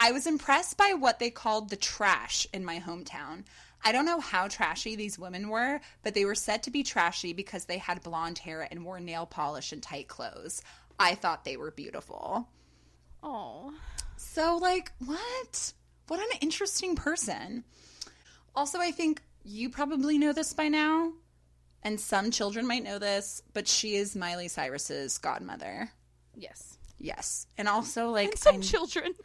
I 0.00 0.12
was 0.12 0.26
impressed 0.26 0.76
by 0.76 0.94
what 0.94 1.18
they 1.18 1.30
called 1.30 1.70
the 1.70 1.76
trash 1.76 2.46
in 2.52 2.64
my 2.64 2.78
hometown. 2.80 3.44
I 3.84 3.92
don't 3.92 4.06
know 4.06 4.20
how 4.20 4.48
trashy 4.48 4.96
these 4.96 5.18
women 5.18 5.48
were, 5.48 5.80
but 6.02 6.14
they 6.14 6.24
were 6.24 6.34
said 6.34 6.62
to 6.62 6.70
be 6.70 6.82
trashy 6.82 7.32
because 7.32 7.66
they 7.66 7.78
had 7.78 8.02
blonde 8.02 8.38
hair 8.38 8.66
and 8.70 8.84
wore 8.84 8.98
nail 8.98 9.26
polish 9.26 9.72
and 9.72 9.82
tight 9.82 10.08
clothes. 10.08 10.62
I 10.98 11.14
thought 11.14 11.44
they 11.44 11.56
were 11.56 11.70
beautiful. 11.70 12.48
Oh. 13.22 13.74
So, 14.16 14.56
like, 14.56 14.92
what? 15.04 15.72
What 16.08 16.20
an 16.20 16.38
interesting 16.40 16.96
person. 16.96 17.64
Also, 18.54 18.78
I 18.80 18.90
think 18.90 19.22
you 19.44 19.68
probably 19.68 20.18
know 20.18 20.32
this 20.32 20.52
by 20.52 20.68
now, 20.68 21.12
and 21.82 22.00
some 22.00 22.30
children 22.30 22.66
might 22.66 22.84
know 22.84 22.98
this, 22.98 23.42
but 23.52 23.68
she 23.68 23.96
is 23.96 24.16
Miley 24.16 24.48
Cyrus's 24.48 25.18
godmother. 25.18 25.90
Yes. 26.34 26.73
Yes. 26.98 27.46
And 27.58 27.68
also, 27.68 28.08
like, 28.10 28.30
And 28.30 28.38
some 28.38 28.54
I'm- 28.54 28.62
children. 28.62 29.12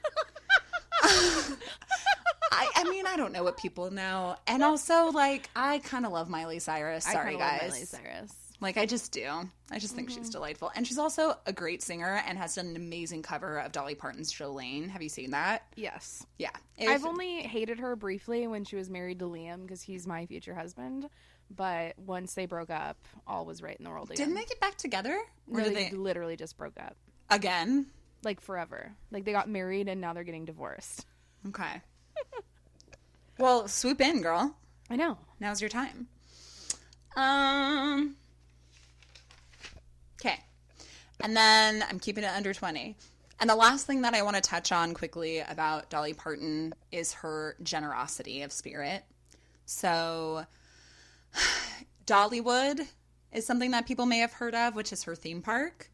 I, 2.52 2.70
I 2.76 2.84
mean, 2.90 3.06
I 3.06 3.16
don't 3.16 3.32
know 3.32 3.44
what 3.44 3.58
people 3.58 3.92
know. 3.92 4.36
And 4.48 4.64
also, 4.64 5.12
like, 5.12 5.50
I 5.56 5.80
kind 5.80 6.06
of 6.06 6.12
love 6.12 6.30
Miley 6.30 6.60
Cyrus. 6.60 7.06
Sorry, 7.06 7.38
guys. 7.38 7.72
Miley 7.72 7.86
Cyrus. 7.86 8.34
Like, 8.62 8.76
I 8.78 8.86
just 8.86 9.14
do. 9.14 9.26
I 9.72 9.80
just 9.80 9.96
think 9.96 10.10
she's 10.10 10.24
mm-hmm. 10.24 10.32
delightful. 10.32 10.72
And 10.76 10.86
she's 10.86 10.98
also 10.98 11.38
a 11.46 11.54
great 11.54 11.82
singer 11.82 12.22
and 12.28 12.38
has 12.38 12.56
done 12.56 12.68
an 12.68 12.76
amazing 12.76 13.22
cover 13.22 13.60
of 13.60 13.72
Dolly 13.72 13.96
Parton's 13.96 14.34
Jolene. 14.34 14.90
Have 14.90 15.02
you 15.02 15.08
seen 15.08 15.32
that? 15.32 15.64
Yes. 15.76 16.26
Yeah. 16.38 16.50
I've 16.78 17.06
only 17.06 17.44
hated 17.44 17.80
her 17.80 17.96
briefly 17.96 18.48
when 18.48 18.66
she 18.66 18.76
was 18.76 18.90
married 18.90 19.20
to 19.20 19.26
Liam 19.26 19.62
because 19.62 19.82
he's 19.82 20.06
my 20.06 20.26
future 20.26 20.54
husband. 20.54 21.10
But 21.56 21.98
once 21.98 22.34
they 22.34 22.46
broke 22.46 22.70
up, 22.70 22.98
all 23.26 23.46
was 23.46 23.62
right 23.64 23.78
in 23.78 23.84
the 23.86 23.90
world 23.90 24.12
again. 24.12 24.28
Didn't 24.28 24.36
they 24.36 24.46
get 24.46 24.60
back 24.60 24.76
together? 24.76 25.18
Or 25.50 25.60
No, 25.60 25.64
did 25.64 25.76
they 25.76 25.90
they? 25.90 25.96
literally 25.96 26.36
just 26.36 26.58
broke 26.58 26.78
up. 26.80 26.98
Again? 27.30 27.88
Like 28.24 28.42
forever. 28.42 28.92
Like 29.12 29.26
they 29.26 29.32
got 29.32 29.50
married 29.50 29.88
and 29.88 30.02
now 30.02 30.14
they're 30.14 30.24
getting 30.24 30.46
divorced. 30.46 31.06
Okay. 31.48 31.82
well, 33.40 33.68
swoop 33.68 34.02
in, 34.02 34.22
girl. 34.22 34.56
I 34.90 34.96
know. 34.96 35.18
Now's 35.40 35.62
your 35.62 35.70
time. 35.70 36.08
Um. 37.16 38.16
Okay. 40.20 40.40
And 41.22 41.36
then 41.36 41.84
I'm 41.88 42.00
keeping 42.00 42.24
it 42.24 42.32
under 42.36 42.54
20. 42.54 42.96
And 43.40 43.50
the 43.50 43.56
last 43.56 43.88
thing 43.88 44.02
that 44.02 44.14
I 44.14 44.22
want 44.22 44.36
to 44.36 44.42
touch 44.42 44.72
on 44.72 44.94
quickly 44.94 45.40
about 45.40 45.90
Dolly 45.90 46.14
Parton 46.14 46.74
is 46.92 47.14
her 47.14 47.56
generosity 47.64 48.42
of 48.42 48.52
spirit. 48.52 49.04
So, 49.66 50.46
Dollywood 52.06 52.86
is 53.32 53.46
something 53.46 53.72
that 53.72 53.86
people 53.86 54.06
may 54.06 54.20
have 54.20 54.34
heard 54.34 54.56
of, 54.56 54.76
which 54.76 54.92
is 54.92 55.04
her 55.04 55.16
theme 55.16 55.42
park. 55.42 55.90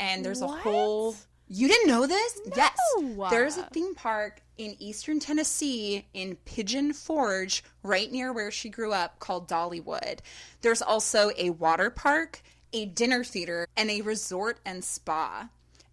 And 0.00 0.24
there's 0.24 0.40
What? 0.40 0.58
a 0.58 0.62
whole. 0.62 1.16
You 1.46 1.68
didn't 1.68 1.88
know 1.88 2.06
this? 2.06 2.40
Yes. 2.56 2.76
No. 2.98 3.28
There's 3.28 3.56
a 3.56 3.64
theme 3.64 3.94
park 3.94 4.40
in 4.56 4.76
eastern 4.78 5.20
Tennessee 5.20 6.06
in 6.14 6.36
Pigeon 6.44 6.92
Forge, 6.92 7.62
right 7.82 8.10
near 8.10 8.32
where 8.32 8.50
she 8.50 8.68
grew 8.68 8.92
up, 8.92 9.18
called 9.18 9.48
Dollywood. 9.48 10.20
There's 10.62 10.80
also 10.80 11.32
a 11.36 11.50
water 11.50 11.90
park, 11.90 12.40
a 12.72 12.86
dinner 12.86 13.24
theater, 13.24 13.66
and 13.76 13.90
a 13.90 14.00
resort 14.00 14.60
and 14.64 14.84
spa. 14.84 15.48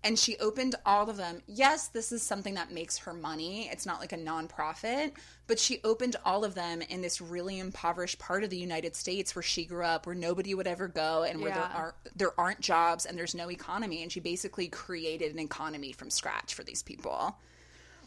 And 0.08 0.18
she 0.18 0.38
opened 0.38 0.76
all 0.86 1.10
of 1.10 1.18
them. 1.18 1.42
Yes, 1.48 1.90
this 1.90 2.14
is 2.14 2.24
something 2.24 2.54
that 2.54 2.72
makes 2.72 2.98
her 3.00 3.14
money. 3.14 3.68
It's 3.70 3.86
not 3.86 4.00
like 4.00 4.14
a 4.14 4.18
nonprofit, 4.18 5.12
but 5.48 5.60
she 5.60 5.82
opened 5.84 6.16
all 6.24 6.46
of 6.46 6.56
them 6.56 6.82
in 6.82 7.02
this 7.02 7.20
really 7.20 7.60
impoverished 7.60 8.18
part 8.18 8.46
of 8.46 8.50
the 8.50 8.58
United 8.58 8.96
States 8.96 9.36
where 9.36 9.44
she 9.44 9.66
grew 9.66 9.84
up, 9.84 10.06
where 10.06 10.16
nobody 10.16 10.54
would 10.56 10.66
ever 10.66 10.88
go, 10.88 11.24
and 11.24 11.42
where 11.42 11.52
there 11.52 11.62
are 11.64 11.96
there 12.16 12.40
aren't 12.40 12.62
jobs 12.62 13.06
and 13.06 13.18
there's 13.18 13.36
no 13.36 13.52
economy. 13.52 14.02
And 14.02 14.10
she 14.10 14.22
basically 14.22 14.70
created 14.70 15.34
an 15.34 15.40
economy 15.40 15.92
from 15.92 16.10
scratch 16.10 16.54
for 16.54 16.64
these 16.64 16.82
people 16.82 17.38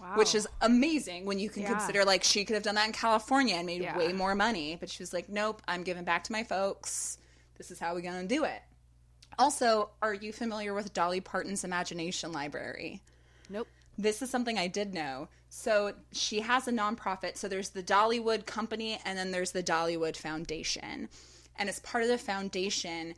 Wow. 0.00 0.16
which 0.16 0.34
is 0.34 0.48
amazing 0.62 1.26
when 1.26 1.38
you 1.38 1.50
can 1.50 1.60
Yeah. 1.62 1.72
consider 1.74 2.06
like 2.06 2.24
she 2.24 2.46
could 2.46 2.54
have 2.54 2.62
done 2.62 2.76
that 2.76 2.86
in 2.86 2.92
California 2.94 3.56
and 3.56 3.66
made 3.66 3.82
Yeah. 3.82 3.98
way 3.98 4.14
more 4.14 4.34
money. 4.34 4.76
But 4.80 4.88
she 4.88 5.02
was 5.02 5.12
like, 5.12 5.28
nope, 5.28 5.60
I'm 5.68 5.82
giving 5.82 6.04
back 6.04 6.24
to 6.24 6.32
my 6.32 6.42
folks. 6.42 7.18
This 7.58 7.70
is 7.70 7.78
how 7.78 7.92
we're 7.94 8.00
going 8.00 8.26
to 8.26 8.34
do 8.34 8.44
it. 8.44 8.62
Also, 9.38 9.90
are 10.02 10.14
you 10.14 10.32
familiar 10.32 10.74
with 10.74 10.92
Dolly 10.92 11.20
Parton's 11.20 11.64
Imagination 11.64 12.32
Library? 12.32 13.00
Nope. 13.48 13.68
This 13.96 14.22
is 14.22 14.30
something 14.30 14.58
I 14.58 14.66
did 14.66 14.94
know. 14.94 15.28
So 15.48 15.94
she 16.12 16.40
has 16.40 16.68
a 16.68 16.72
nonprofit. 16.72 17.36
So 17.36 17.48
there's 17.48 17.70
the 17.70 17.82
Dollywood 17.82 18.46
Company 18.46 19.00
and 19.04 19.18
then 19.18 19.30
there's 19.30 19.52
the 19.52 19.62
Dollywood 19.62 20.16
Foundation. 20.16 21.08
And 21.56 21.68
as 21.68 21.80
part 21.80 22.02
of 22.02 22.08
the 22.08 22.18
foundation, 22.18 23.14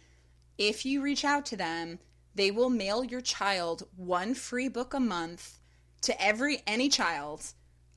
if 0.58 0.84
you 0.84 1.02
reach 1.02 1.24
out 1.24 1.46
to 1.46 1.56
them, 1.56 1.98
they 2.34 2.50
will 2.50 2.70
mail 2.70 3.04
your 3.04 3.20
child 3.20 3.84
one 3.96 4.34
free 4.34 4.68
book 4.68 4.94
a 4.94 5.00
month 5.00 5.58
to 6.02 6.20
every 6.20 6.62
any 6.66 6.88
child 6.88 7.44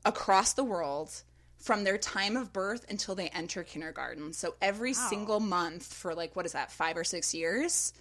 across 0.03 0.53
the 0.53 0.63
world 0.63 1.24
from 1.57 1.84
their 1.84 1.97
time 1.97 2.38
of 2.38 2.53
birth 2.53 2.86
until 2.89 3.16
they 3.16 3.30
enter 3.30 3.63
kindergarten. 3.63 4.34
So 4.34 4.55
every 4.61 4.93
single 4.93 5.39
month 5.39 5.91
for 5.91 6.13
like 6.13 6.36
what 6.36 6.45
is 6.45 6.51
that, 6.51 6.72
5 6.72 6.97
or 6.97 7.03
6 7.03 7.34
years, 7.34 7.93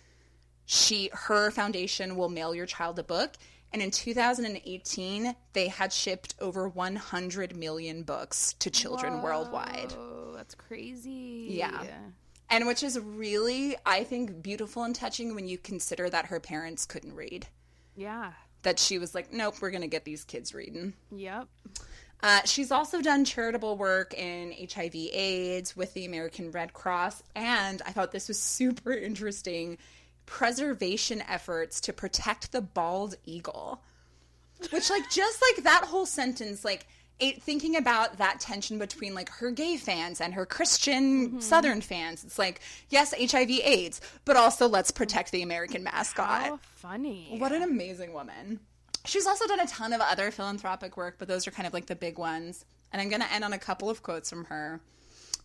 she 0.67 1.11
her 1.13 1.51
foundation 1.51 2.17
will 2.17 2.29
mail 2.29 2.55
your 2.55 2.67
child 2.67 2.99
a 2.99 3.03
book 3.03 3.35
and 3.73 3.83
in 3.83 3.91
2018 3.91 5.35
they 5.53 5.69
had 5.69 5.93
shipped 5.93 6.35
over 6.41 6.69
100 6.69 7.57
million 7.57 8.03
books 8.03 8.55
to 8.55 8.71
children 8.71 9.21
worldwide 9.23 9.93
Oh, 9.99 10.33
that's 10.37 10.55
crazy. 10.55 11.47
Yeah. 11.51 11.83
and 12.51 12.67
which 12.67 12.83
is 12.83 12.99
really 12.99 13.77
i 13.87 14.05
think 14.05 14.43
beautiful 14.43 14.83
and 14.85 14.95
touching 14.95 15.35
when 15.35 15.49
you 15.49 15.59
consider 15.59 16.09
that 16.11 16.27
her 16.27 16.41
parents 16.41 16.87
couldn't 16.87 17.15
read 17.15 17.47
Yeah. 17.97 18.33
that 18.63 18.79
she 18.79 18.99
was 18.99 19.15
like 19.15 19.33
nope 19.33 19.57
we're 19.61 19.71
going 19.71 19.83
to 19.83 19.87
get 19.89 20.05
these 20.05 20.25
kids 20.25 20.55
reading 20.55 20.95
Yep. 21.15 21.49
uh, 22.23 22.41
she's 22.47 22.71
also 22.73 23.01
done 23.03 23.25
charitable 23.25 23.77
work 23.77 24.15
in 24.15 24.53
hiv 24.75 24.95
aids 24.95 25.77
with 25.77 25.93
the 25.95 26.05
american 26.07 26.51
red 26.53 26.73
cross 26.73 27.23
and 27.35 27.83
i 27.87 27.91
thought 27.93 28.13
this 28.13 28.29
was 28.29 28.39
super 28.41 28.93
interesting 29.11 29.79
preservation 30.27 31.23
efforts 31.29 31.81
to 31.81 31.93
protect 31.93 32.53
the 32.53 32.61
bald 32.61 33.17
eagle 33.25 33.83
which 34.71 34.91
like 34.91 35.09
just 35.11 35.43
like 35.51 35.65
that 35.65 35.85
whole 35.85 36.07
sentence 36.07 36.65
like 36.65 36.87
it, 37.21 37.41
thinking 37.43 37.77
about 37.77 38.19
that 38.19 38.41
tension 38.41 38.79
between 38.79 39.15
like 39.15 39.29
her 39.29 39.51
gay 39.51 39.77
fans 39.77 40.21
and 40.21 40.35
her 40.35 40.47
christian 40.47 41.29
mm-hmm. 41.29 41.41
southern 41.41 41.81
fans 41.81 42.25
it's 42.25 42.39
like 42.39 42.61
yes 42.89 43.15
hiv 43.31 43.51
aids 43.51 44.01
but 44.25 44.37
also 44.37 44.67
let's 44.67 44.91
protect 44.91 45.31
the 45.31 45.43
american 45.43 45.85
mascot 45.85 46.43
How 46.43 46.59
funny. 46.85 47.37
what 47.39 47.53
an 47.53 47.63
amazing 47.63 48.13
woman. 48.13 48.61
She's 49.07 49.27
also 49.27 49.47
done 49.47 49.61
a 49.61 49.67
ton 49.67 49.93
of 49.93 50.01
other 50.01 50.31
philanthropic 50.31 50.97
work, 50.97 51.17
but 51.19 51.29
those 51.29 51.47
are 51.47 51.51
kind 51.51 51.67
of 51.67 51.73
like 51.73 51.87
the 51.87 51.97
big 51.97 52.19
ones. 52.19 52.65
And 52.93 53.01
I'm 53.01 53.09
going 53.09 53.23
to 53.23 53.33
end 53.33 53.45
on 53.45 53.53
a 53.53 53.59
couple 53.59 53.91
of 53.91 54.03
quotes 54.03 54.31
from 54.31 54.45
her. 54.47 54.81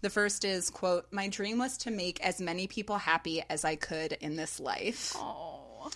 The 0.01 0.09
first 0.09 0.45
is, 0.45 0.69
quote, 0.69 1.07
"My 1.11 1.27
dream 1.27 1.57
was 1.57 1.77
to 1.79 1.91
make 1.91 2.21
as 2.21 2.39
many 2.39 2.67
people 2.67 2.97
happy 2.97 3.43
as 3.49 3.65
I 3.65 3.75
could 3.75 4.13
in 4.13 4.35
this 4.35 4.59
life." 4.59 5.13
Oh. 5.15 5.91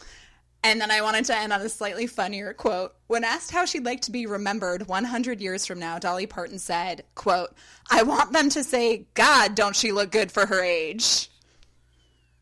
And 0.66 0.80
then 0.80 0.92
I 0.92 1.02
wanted 1.02 1.26
to 1.26 1.38
end 1.38 1.52
on 1.52 1.62
a 1.62 1.68
slightly 1.68 2.08
funnier 2.08 2.54
quote. 2.54 2.96
When 3.08 3.26
asked 3.26 3.52
how 3.52 3.66
she'd 3.66 3.84
like 3.86 4.02
to 4.02 4.12
be 4.12 4.26
remembered 4.26 4.88
100 4.88 5.42
years 5.42 5.66
from 5.66 5.78
now, 5.78 6.00
Dolly 6.00 6.26
Parton 6.26 6.58
said, 6.58 7.04
quote, 7.16 7.54
"I 7.92 8.04
want 8.04 8.32
them 8.32 8.50
to 8.52 8.64
say, 8.64 9.08
"God, 9.14 9.56
don't 9.56 9.76
she 9.76 9.92
look 9.92 10.12
good 10.12 10.32
for 10.32 10.46
her 10.46 10.62
age?" 10.64 11.30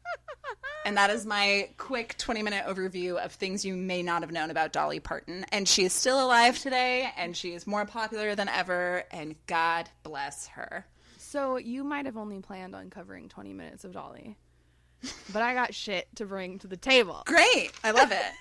And 0.86 0.98
that 0.98 1.12
is 1.12 1.28
my 1.28 1.70
quick 1.78 2.18
20 2.18 2.42
minute 2.42 2.66
overview 2.66 3.18
of 3.18 3.34
things 3.34 3.64
you 3.64 3.76
may 3.76 4.02
not 4.02 4.24
have 4.24 4.32
known 4.32 4.50
about 4.50 4.74
Dolly 4.74 5.00
Parton. 5.00 5.46
And 5.52 5.68
she 5.68 5.84
is 5.84 5.94
still 5.94 6.24
alive 6.24 6.58
today, 6.58 7.12
and 7.18 7.38
she 7.38 7.54
is 7.54 7.68
more 7.68 7.86
popular 7.86 8.34
than 8.34 8.50
ever, 8.50 9.04
and 9.12 9.36
God 9.46 9.90
bless 10.02 10.48
her. 10.48 10.88
So 11.32 11.56
you 11.56 11.86
might 11.86 12.06
have 12.08 12.18
only 12.18 12.40
planned 12.40 12.76
on 12.76 12.90
covering 12.90 13.30
20 13.30 13.54
minutes 13.54 13.86
of 13.86 13.94
Dolly. 13.94 14.36
But 15.32 15.42
I 15.42 15.54
got 15.54 15.74
shit 15.74 16.10
to 16.18 16.26
bring 16.26 16.60
to 16.60 16.68
the 16.68 16.76
table. 16.76 17.24
Great. 17.26 17.72
I 17.86 17.92
love 17.92 18.12
it. 18.12 18.22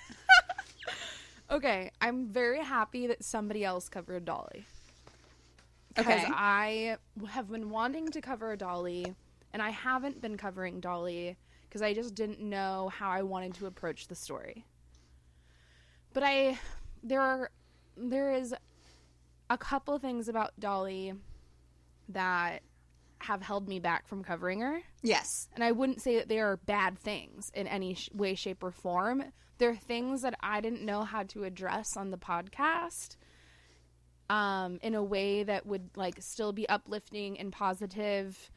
Okay, 1.49 1.91
I'm 1.99 2.27
very 2.27 2.63
happy 2.63 3.07
that 3.07 3.25
somebody 3.25 3.65
else 3.65 3.89
covered 3.89 4.23
Dolly. 4.23 4.65
Because 5.93 6.23
Okay. 6.23 6.31
I 6.33 6.97
have 7.29 7.49
been 7.49 7.69
wanting 7.69 8.07
to 8.11 8.21
cover 8.21 8.55
Dolly, 8.55 9.13
and 9.51 9.61
I 9.61 9.69
haven't 9.71 10.21
been 10.21 10.37
covering 10.37 10.79
Dolly 10.79 11.35
because 11.67 11.81
I 11.81 11.93
just 11.93 12.15
didn't 12.15 12.39
know 12.39 12.89
how 12.95 13.09
I 13.09 13.21
wanted 13.23 13.53
to 13.55 13.65
approach 13.65 14.07
the 14.07 14.15
story. 14.15 14.65
But 16.13 16.23
I, 16.23 16.57
there 17.03 17.19
are, 17.21 17.51
there 17.97 18.31
is 18.31 18.55
a 19.49 19.57
couple 19.57 19.93
of 19.95 20.01
things 20.01 20.29
about 20.29 20.57
Dolly 20.57 21.13
that 22.07 22.61
have 23.23 23.41
held 23.41 23.67
me 23.67 23.79
back 23.79 24.07
from 24.07 24.23
covering 24.23 24.61
her. 24.61 24.81
Yes. 25.01 25.47
And 25.53 25.63
I 25.63 25.71
wouldn't 25.71 26.01
say 26.01 26.17
that 26.17 26.27
they 26.27 26.39
are 26.39 26.57
bad 26.57 26.97
things 26.99 27.51
in 27.53 27.67
any 27.67 27.95
sh- 27.95 28.09
way, 28.13 28.35
shape, 28.35 28.63
or 28.63 28.71
form. 28.71 29.23
They're 29.57 29.75
things 29.75 30.21
that 30.21 30.35
I 30.41 30.61
didn't 30.61 30.83
know 30.83 31.03
how 31.03 31.23
to 31.23 31.43
address 31.43 31.95
on 31.95 32.11
the 32.11 32.17
podcast 32.17 33.15
um, 34.29 34.79
in 34.81 34.95
a 34.95 35.03
way 35.03 35.43
that 35.43 35.65
would 35.65 35.89
like 35.95 36.15
still 36.21 36.53
be 36.53 36.67
uplifting 36.69 37.39
and 37.39 37.51
positive, 37.51 38.49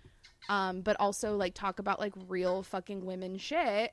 um, 0.48 0.80
but 0.82 0.96
also 1.00 1.36
like 1.36 1.54
talk 1.54 1.78
about 1.78 1.98
like 1.98 2.14
real 2.28 2.62
fucking 2.62 3.04
women 3.04 3.36
shit 3.38 3.92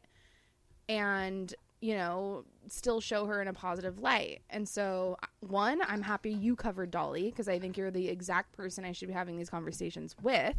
and 0.87 1.53
you 1.81 1.95
know 1.95 2.45
still 2.67 3.01
show 3.01 3.25
her 3.25 3.41
in 3.41 3.47
a 3.47 3.53
positive 3.53 3.99
light. 3.99 4.41
And 4.49 4.69
so 4.69 5.17
one, 5.41 5.81
I'm 5.85 6.01
happy 6.01 6.31
you 6.31 6.55
covered 6.55 6.91
Dolly 6.91 7.25
because 7.25 7.49
I 7.49 7.59
think 7.59 7.75
you're 7.75 7.91
the 7.91 8.07
exact 8.07 8.53
person 8.53 8.85
I 8.85 8.91
should 8.91 9.07
be 9.07 9.13
having 9.13 9.37
these 9.37 9.49
conversations 9.49 10.15
with. 10.21 10.55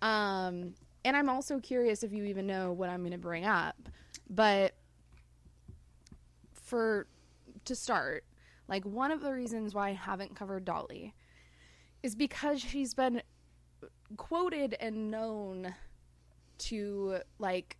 Um, 0.00 0.74
and 1.04 1.16
I'm 1.16 1.28
also 1.28 1.60
curious 1.60 2.02
if 2.02 2.12
you 2.12 2.24
even 2.24 2.46
know 2.46 2.72
what 2.72 2.88
I'm 2.88 3.00
going 3.00 3.12
to 3.12 3.18
bring 3.18 3.44
up. 3.44 3.76
But 4.28 4.74
for 6.52 7.06
to 7.66 7.74
start, 7.74 8.24
like 8.68 8.84
one 8.84 9.10
of 9.10 9.20
the 9.20 9.32
reasons 9.32 9.74
why 9.74 9.90
I 9.90 9.92
haven't 9.92 10.34
covered 10.34 10.64
Dolly 10.64 11.14
is 12.02 12.14
because 12.14 12.60
she's 12.60 12.94
been 12.94 13.22
quoted 14.16 14.76
and 14.80 15.10
known 15.10 15.74
to 16.58 17.18
like 17.38 17.76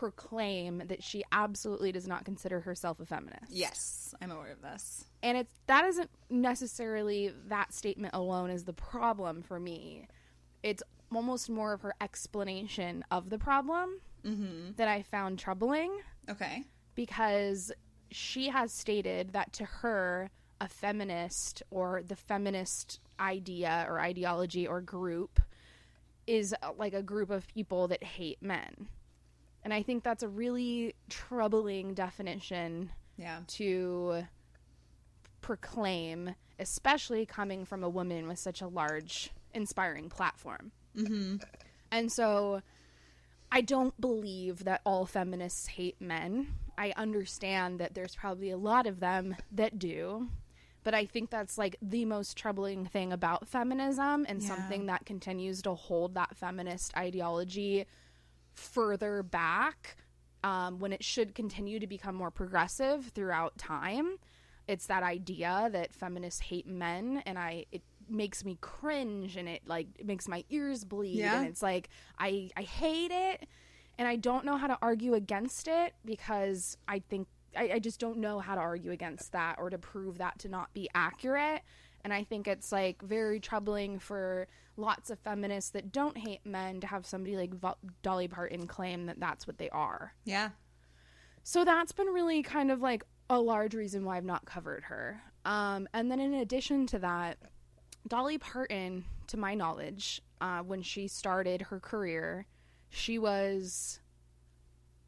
proclaim 0.00 0.82
that 0.86 1.02
she 1.02 1.22
absolutely 1.30 1.92
does 1.92 2.08
not 2.08 2.24
consider 2.24 2.58
herself 2.60 2.98
a 3.00 3.04
feminist. 3.04 3.50
Yes, 3.52 4.14
I'm 4.22 4.30
aware 4.30 4.52
of 4.52 4.62
this. 4.62 5.04
And 5.22 5.36
it's 5.36 5.52
that 5.66 5.84
isn't 5.84 6.08
necessarily 6.30 7.34
that 7.48 7.74
statement 7.74 8.14
alone 8.14 8.48
is 8.48 8.64
the 8.64 8.72
problem 8.72 9.42
for 9.42 9.60
me. 9.60 10.08
It's 10.62 10.82
almost 11.14 11.50
more 11.50 11.74
of 11.74 11.82
her 11.82 11.92
explanation 12.00 13.04
of 13.10 13.28
the 13.28 13.38
problem 13.38 14.00
that 14.76 14.88
I 14.88 15.02
found 15.02 15.38
troubling 15.38 15.92
Okay. 16.30 16.64
because 16.94 17.72
she 18.10 18.48
has 18.48 18.72
stated 18.72 19.32
that 19.32 19.52
to 19.54 19.64
her, 19.64 20.30
a 20.62 20.68
feminist 20.68 21.62
or 21.70 22.02
the 22.06 22.16
feminist 22.16 23.00
idea 23.18 23.84
or 23.88 23.98
ideology 24.00 24.66
or 24.66 24.80
group 24.80 25.40
is 26.26 26.54
uh, 26.62 26.70
like 26.78 26.92
a 26.94 27.02
group 27.02 27.30
of 27.30 27.46
people 27.48 27.88
that 27.88 28.02
hate 28.02 28.42
men. 28.42 28.88
And 29.64 29.74
I 29.74 29.82
think 29.82 30.02
that's 30.04 30.22
a 30.22 30.28
really 30.28 30.94
troubling 31.08 31.94
definition 31.94 32.90
Yeah. 33.18 33.40
to 33.48 34.24
proclaim, 35.40 36.34
especially 36.58 37.26
coming 37.26 37.64
from 37.64 37.82
a 37.82 37.88
woman 37.88 38.26
with 38.28 38.38
such 38.38 38.60
a 38.60 38.66
large, 38.68 39.30
inspiring 39.54 40.08
platform. 40.08 40.72
Mm-hmm. 40.96 41.36
And 41.90 42.12
so 42.12 42.62
I 43.52 43.60
don't 43.60 43.98
believe 44.00 44.64
that 44.64 44.80
all 44.84 45.06
feminists 45.06 45.66
hate 45.68 46.00
men. 46.00 46.54
I 46.78 46.92
understand 46.96 47.80
that 47.80 47.94
there's 47.94 48.14
probably 48.16 48.50
a 48.50 48.56
lot 48.56 48.86
of 48.86 49.00
them 49.00 49.36
that 49.52 49.78
do. 49.78 50.28
But 50.82 50.94
I 50.94 51.04
think 51.04 51.28
that's 51.30 51.58
like 51.58 51.76
the 51.82 52.06
most 52.06 52.36
troubling 52.38 52.86
thing 52.86 53.12
about 53.12 53.46
feminism 53.48 54.24
and 54.28 54.40
Yeah. 54.40 54.48
something 54.48 54.86
that 54.86 55.04
continues 55.04 55.60
to 55.62 55.74
hold 55.74 56.14
that 56.14 56.36
feminist 56.36 56.96
ideology 56.96 57.86
further 58.60 59.22
back 59.22 59.96
um, 60.44 60.78
when 60.78 60.92
it 60.92 61.02
should 61.02 61.34
continue 61.34 61.80
to 61.80 61.86
become 61.86 62.14
more 62.14 62.30
progressive 62.30 63.06
throughout 63.14 63.58
time. 63.58 64.16
It's 64.68 64.86
that 64.86 65.02
idea 65.02 65.68
that 65.72 65.92
feminists 65.92 66.40
hate 66.40 66.66
men, 66.66 67.22
and 67.26 67.38
I 67.38 67.66
it 67.72 67.82
makes 68.08 68.44
me 68.44 68.56
cringe, 68.60 69.36
and 69.36 69.48
it 69.48 69.62
like 69.66 69.88
it 69.98 70.06
makes 70.06 70.28
my 70.28 70.44
ears 70.50 70.84
bleed, 70.84 71.16
Yeah. 71.18 71.38
and 71.40 71.48
it's 71.48 71.62
like 71.62 71.88
I 72.18 72.50
I 72.56 72.62
hate 72.62 73.10
it, 73.10 73.48
and 73.98 74.06
I 74.06 74.16
don't 74.16 74.44
know 74.44 74.56
how 74.56 74.68
to 74.68 74.78
argue 74.80 75.14
against 75.14 75.66
it 75.66 75.94
because 76.04 76.76
I 76.86 77.00
think 77.00 77.26
I, 77.56 77.70
I 77.74 77.78
just 77.80 77.98
don't 77.98 78.18
know 78.18 78.38
how 78.38 78.54
to 78.54 78.60
argue 78.60 78.92
against 78.92 79.32
that 79.32 79.56
or 79.58 79.70
to 79.70 79.78
prove 79.78 80.18
that 80.18 80.38
to 80.40 80.48
not 80.48 80.72
be 80.72 80.88
accurate. 80.94 81.62
And 82.04 82.12
I 82.12 82.24
think 82.24 82.48
it's 82.48 82.72
like 82.72 83.02
very 83.02 83.40
troubling 83.40 83.98
for 83.98 84.48
lots 84.76 85.10
of 85.10 85.18
feminists 85.18 85.70
that 85.70 85.92
don't 85.92 86.16
hate 86.16 86.44
men 86.44 86.80
to 86.80 86.86
have 86.86 87.04
somebody 87.04 87.36
like 87.36 87.54
Vo- 87.54 87.76
Dolly 88.02 88.28
Parton 88.28 88.66
claim 88.66 89.06
that 89.06 89.20
that's 89.20 89.46
what 89.46 89.58
they 89.58 89.68
are. 89.70 90.14
Yeah. 90.24 90.50
So 91.42 91.64
that's 91.64 91.92
been 91.92 92.06
really 92.06 92.42
kind 92.42 92.70
of 92.70 92.80
like 92.80 93.04
a 93.28 93.40
large 93.40 93.74
reason 93.74 94.04
why 94.04 94.16
I've 94.16 94.24
not 94.24 94.44
covered 94.44 94.84
her. 94.84 95.22
Um, 95.44 95.88
and 95.92 96.10
then 96.10 96.20
in 96.20 96.34
addition 96.34 96.86
to 96.88 96.98
that, 97.00 97.38
Dolly 98.08 98.38
Parton, 98.38 99.04
to 99.28 99.36
my 99.36 99.54
knowledge, 99.54 100.22
uh, 100.40 100.60
when 100.60 100.82
she 100.82 101.06
started 101.06 101.62
her 101.62 101.80
career, 101.80 102.46
she 102.88 103.18
was 103.18 104.00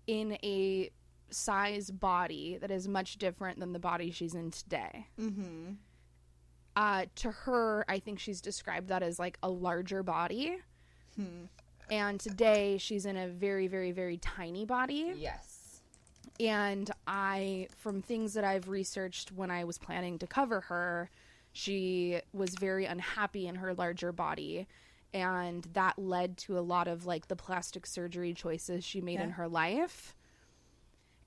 in 0.06 0.38
a 0.42 0.90
size 1.30 1.90
body 1.90 2.58
that 2.60 2.70
is 2.70 2.86
much 2.86 3.16
different 3.16 3.58
than 3.58 3.72
the 3.72 3.78
body 3.78 4.10
she's 4.10 4.34
in 4.34 4.50
today. 4.50 5.06
Mm-hmm. 5.18 5.72
Uh, 6.74 7.06
to 7.16 7.30
her, 7.30 7.84
I 7.88 7.98
think 7.98 8.18
she's 8.18 8.40
described 8.40 8.88
that 8.88 9.02
as 9.02 9.18
like 9.18 9.38
a 9.42 9.50
larger 9.50 10.02
body. 10.02 10.56
And 11.90 12.18
today 12.18 12.78
she's 12.78 13.04
in 13.04 13.16
a 13.16 13.28
very, 13.28 13.66
very, 13.66 13.92
very 13.92 14.16
tiny 14.16 14.64
body. 14.64 15.12
Yes. 15.16 15.80
And 16.40 16.90
I, 17.06 17.68
from 17.76 18.00
things 18.00 18.34
that 18.34 18.44
I've 18.44 18.68
researched 18.68 19.32
when 19.32 19.50
I 19.50 19.64
was 19.64 19.76
planning 19.78 20.18
to 20.20 20.26
cover 20.26 20.62
her, 20.62 21.10
she 21.52 22.20
was 22.32 22.54
very 22.54 22.86
unhappy 22.86 23.46
in 23.46 23.56
her 23.56 23.74
larger 23.74 24.12
body. 24.12 24.66
And 25.12 25.68
that 25.74 25.98
led 25.98 26.38
to 26.38 26.58
a 26.58 26.60
lot 26.60 26.88
of 26.88 27.04
like 27.04 27.28
the 27.28 27.36
plastic 27.36 27.86
surgery 27.86 28.32
choices 28.32 28.82
she 28.82 29.02
made 29.02 29.20
in 29.20 29.30
her 29.32 29.46
life. 29.46 30.14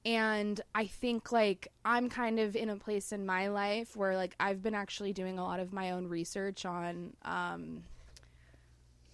And 0.06 0.62
I 0.76 0.86
think 0.86 1.32
like 1.32 1.68
I'm 1.84 2.10
kind 2.10 2.40
of 2.40 2.56
in 2.56 2.70
a 2.70 2.76
place 2.76 3.12
in 3.12 3.26
my 3.26 3.48
life 3.48 3.96
where 3.96 4.16
like 4.16 4.36
I've 4.40 4.62
been 4.62 4.76
actually 4.76 5.14
doing 5.14 5.40
a 5.40 5.44
lot 5.44 5.60
of 5.60 5.74
my 5.74 5.92
own 5.92 6.08
research 6.08 6.66
on 6.66 7.14
um 7.24 7.84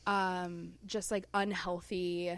um 0.05 0.73
just 0.85 1.09
like 1.11 1.25
unhealthy 1.33 2.37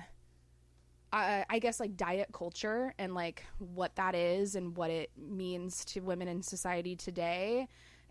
I, 1.15 1.59
guess 1.59 1.79
like 1.79 1.95
diet 1.95 2.29
culture 2.33 2.95
and 2.97 3.13
like 3.13 3.43
what 3.59 3.95
that 3.97 4.15
is 4.15 4.55
and 4.55 4.75
what 4.75 4.89
it 4.89 5.11
means 5.15 5.85
to 5.85 5.99
women 5.99 6.27
in 6.27 6.41
society 6.41 6.95
today. 6.95 7.67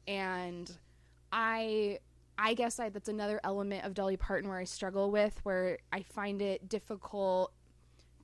And 0.06 0.70
i 1.32 1.98
i 2.36 2.52
guess 2.52 2.78
I, 2.78 2.90
that's 2.90 3.08
another 3.08 3.40
element 3.42 3.86
of 3.86 3.94
dolly 3.94 4.18
parton 4.18 4.50
where 4.50 4.58
i 4.58 4.64
struggle 4.64 5.10
with 5.10 5.40
where 5.44 5.78
i 5.92 6.02
find 6.02 6.42
it 6.42 6.68
difficult 6.68 7.52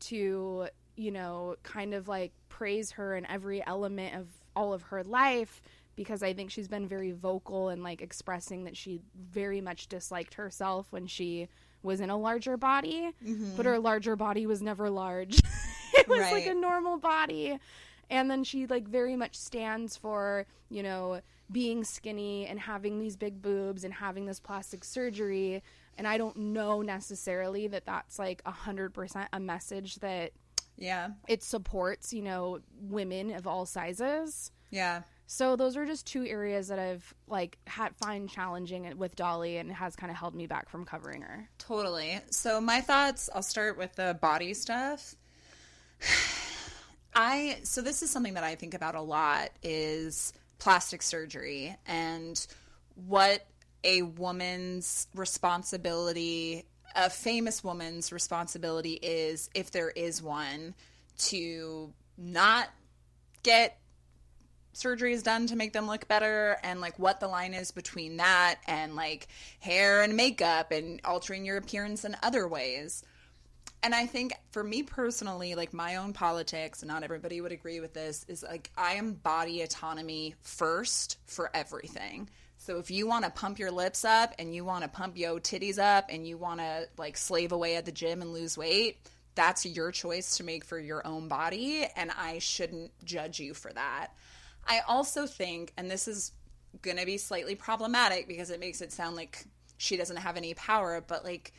to 0.01 0.69
you 0.99 1.11
know 1.11 1.57
kind 1.63 1.95
of 1.95 2.09
like 2.09 2.33
praise 2.49 2.93
her 2.93 3.17
in 3.17 3.25
every 3.27 3.65
element 3.67 4.15
of 4.15 4.27
all 4.57 4.73
of 4.73 4.83
her 4.83 5.05
life 5.05 5.63
because 5.97 6.23
i 6.23 6.33
think 6.33 6.51
she's 6.51 6.69
been 6.69 6.87
very 6.87 7.13
vocal 7.13 7.69
and 7.69 7.83
like 7.83 8.03
expressing 8.03 8.65
that 8.65 8.77
she 8.77 9.01
very 9.31 9.61
much 9.61 9.89
disliked 9.89 10.35
herself 10.35 10.87
when 10.91 11.07
she 11.07 11.49
was 11.83 12.01
in 12.01 12.11
a 12.11 12.17
larger 12.17 12.57
body 12.57 13.13
mm-hmm. 13.25 13.57
but 13.57 13.65
her 13.65 13.79
larger 13.79 14.17
body 14.17 14.47
was 14.47 14.63
never 14.63 14.91
large. 14.91 15.41
It 15.95 16.09
was 16.09 16.33
like 16.33 16.47
a 16.47 16.55
normal 16.55 16.99
body. 16.99 17.59
And 18.11 18.31
then 18.31 18.45
she 18.45 18.67
like 18.67 18.87
very 18.87 19.17
much 19.17 19.35
stands 19.37 19.97
for 19.97 20.47
you 20.71 20.83
know 20.83 21.21
being 21.51 21.85
skinny 21.85 22.47
and 22.47 22.61
having 22.61 22.99
these 22.99 23.17
big 23.17 23.43
boobs 23.43 23.85
and 23.85 23.93
having 23.93 24.27
this 24.27 24.41
plastic 24.41 24.85
surgery. 24.85 25.63
And 25.97 26.07
i 26.07 26.17
don't 26.17 26.37
know 26.37 26.83
necessarily 26.83 27.67
that 27.69 27.85
that's 27.85 28.19
like 28.19 28.43
a 28.47 28.51
hundred 28.51 28.95
percent 28.95 29.29
a 29.33 29.41
message 29.41 29.97
that 29.97 30.33
Yeah. 30.79 31.11
it 31.27 31.43
supports 31.43 32.13
you 32.13 32.23
know 32.23 32.61
women 32.81 33.33
of 33.33 33.47
all 33.47 33.67
sizes 33.67 34.53
Yeah. 34.71 35.03
so 35.27 35.57
those 35.57 35.77
are 35.77 35.85
just 35.85 36.07
two 36.07 36.25
areas 36.27 36.69
that 36.69 36.79
i've 36.79 37.13
like 37.27 37.59
had 37.67 37.95
find 37.97 38.31
challenging 38.31 38.97
with 38.97 39.17
dolly 39.17 39.57
and 39.59 39.71
has 39.73 39.97
kind 39.97 40.11
of 40.11 40.17
held 40.17 40.35
me 40.35 40.47
back 40.47 40.69
from 40.69 40.85
covering 40.85 41.23
her 41.23 41.49
Totally. 41.59 42.19
So 42.31 42.61
my 42.61 42.81
thoughts, 42.81 43.29
I'll 43.35 43.43
start 43.43 43.77
with 43.77 43.95
the 43.97 44.17
body 44.23 44.55
stuff. 44.55 45.15
I 47.15 47.59
so 47.65 47.83
this 47.83 48.03
is 48.03 48.11
something 48.11 48.35
that 48.35 48.45
I 48.45 48.55
think 48.55 48.75
about 48.75 48.95
a 48.95 49.01
lot 49.03 49.51
is 49.63 50.33
plastic 50.59 51.03
surgery 51.03 51.77
and 51.87 52.47
what 52.95 53.47
a 53.85 54.03
woman's 54.03 55.09
responsibility, 55.15 56.65
a 56.99 57.09
famous 57.09 57.63
woman's 57.63 58.11
responsibility 58.11 58.95
is 58.95 59.49
if 59.55 59.71
there 59.71 59.91
is 59.91 60.21
one 60.21 60.75
to 61.17 61.93
not 62.17 62.69
get 63.45 63.79
surgeries 64.75 65.23
done 65.23 65.47
to 65.47 65.55
make 65.55 65.73
them 65.73 65.87
look 65.87 66.09
better 66.09 66.57
and 66.65 66.81
like 66.81 66.99
what 66.99 67.21
the 67.21 67.29
line 67.29 67.55
is 67.55 67.71
between 67.71 68.17
that 68.17 68.57
and 68.67 68.97
like 68.97 69.29
hair 69.61 70.03
and 70.03 70.17
makeup 70.17 70.73
and 70.73 71.01
altering 71.05 71.45
your 71.45 71.57
appearance 71.57 72.05
in 72.05 72.17
other 72.21 72.49
ways. 72.49 73.05
And 73.81 73.95
I 73.95 74.07
think 74.07 74.33
for 74.51 74.65
me 74.65 74.83
personally, 74.83 75.55
like 75.55 75.73
my 75.73 75.97
own 75.97 76.13
politics, 76.13 76.83
and 76.83 76.89
not 76.89 77.05
everybody 77.05 77.41
would 77.41 77.53
agree 77.53 77.79
with 77.79 77.95
this, 77.95 78.25
is 78.27 78.43
like 78.43 78.73
I 78.77 78.95
am 78.95 79.13
body 79.13 79.63
autonomy 79.63 80.35
first 80.41 81.19
for 81.27 81.49
everything. 81.55 82.29
So 82.59 82.79
if 82.79 82.91
you 82.91 83.07
want 83.07 83.25
to 83.25 83.31
pump 83.31 83.59
your 83.59 83.71
lips 83.71 84.05
up 84.05 84.35
and 84.39 84.55
you 84.55 84.65
want 84.65 84.83
to 84.83 84.89
pump 84.89 85.17
yo 85.17 85.39
titties 85.39 85.79
up 85.79 86.07
and 86.11 86.27
you 86.27 86.37
want 86.37 86.61
to 86.61 86.89
like 86.99 87.17
slave 87.17 87.53
away 87.53 87.77
at 87.77 87.87
the 87.87 87.93
gym 87.93 88.21
and 88.21 88.33
lose 88.33 88.59
weight, 88.59 88.99
that's 89.35 89.65
your 89.65 89.93
choice 89.93 90.37
to 90.37 90.45
make 90.45 90.65
for 90.65 90.79
your 90.79 91.07
own 91.07 91.29
body. 91.29 91.87
And 91.97 92.11
I 92.11 92.41
shouldn't 92.41 92.91
judge 93.05 93.39
you 93.39 93.55
for 93.55 93.73
that. 93.73 94.09
I 94.67 94.81
also 94.87 95.27
think, 95.27 95.73
and 95.77 95.91
this 95.91 96.09
is 96.09 96.33
gonna 96.83 97.07
be 97.07 97.17
slightly 97.17 97.55
problematic 97.55 98.29
because 98.29 98.51
it 98.51 98.61
makes 98.61 98.81
it 98.81 98.93
sound 98.93 99.17
like 99.17 99.47
she 99.79 99.97
doesn't 99.97 100.17
have 100.17 100.37
any 100.37 100.53
power, 100.55 101.03
but 101.07 101.25
like 101.25 101.53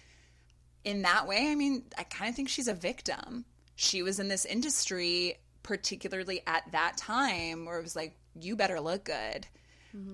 in 0.84 1.02
that 1.04 1.28
way, 1.28 1.50
I 1.50 1.56
mean, 1.56 1.84
I 1.97 2.04
kind 2.04 2.30
of 2.30 2.36
think 2.36 2.50
she's 2.50 2.68
a 2.68 2.74
victim. 2.74 3.45
She 3.76 4.04
was 4.04 4.20
in 4.20 4.28
this 4.28 4.45
industry, 4.45 5.39
particularly 5.64 6.41
at 6.45 6.70
that 6.74 6.97
time, 6.97 7.66
where 7.66 7.80
it 7.80 7.84
was 7.84 7.95
like, 7.95 8.16
you 8.39 8.56
better 8.58 8.80
look 8.80 9.06
good. 9.06 9.47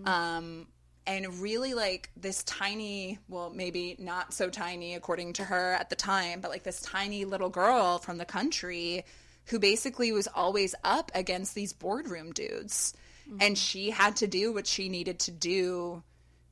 Um, 0.07 0.67
and 1.07 1.39
really, 1.39 1.73
like, 1.73 2.09
this 2.15 2.43
tiny, 2.43 3.19
well, 3.27 3.51
maybe 3.53 3.95
not 3.99 4.33
so 4.33 4.49
tiny 4.49 4.95
according 4.95 5.33
to 5.33 5.43
her 5.43 5.73
at 5.73 5.89
the 5.89 5.95
time, 5.95 6.41
but 6.41 6.51
like 6.51 6.63
this 6.63 6.81
tiny 6.81 7.25
little 7.25 7.49
girl 7.49 7.99
from 7.99 8.17
the 8.17 8.25
country 8.25 9.05
who 9.47 9.59
basically 9.59 10.11
was 10.11 10.27
always 10.33 10.73
up 10.83 11.11
against 11.13 11.53
these 11.53 11.73
boardroom 11.73 12.31
dudes. 12.31 12.93
And 13.39 13.57
she 13.57 13.89
had 13.89 14.17
to 14.17 14.27
do 14.27 14.53
what 14.53 14.67
she 14.67 14.87
needed 14.89 15.19
to 15.21 15.31
do 15.31 16.03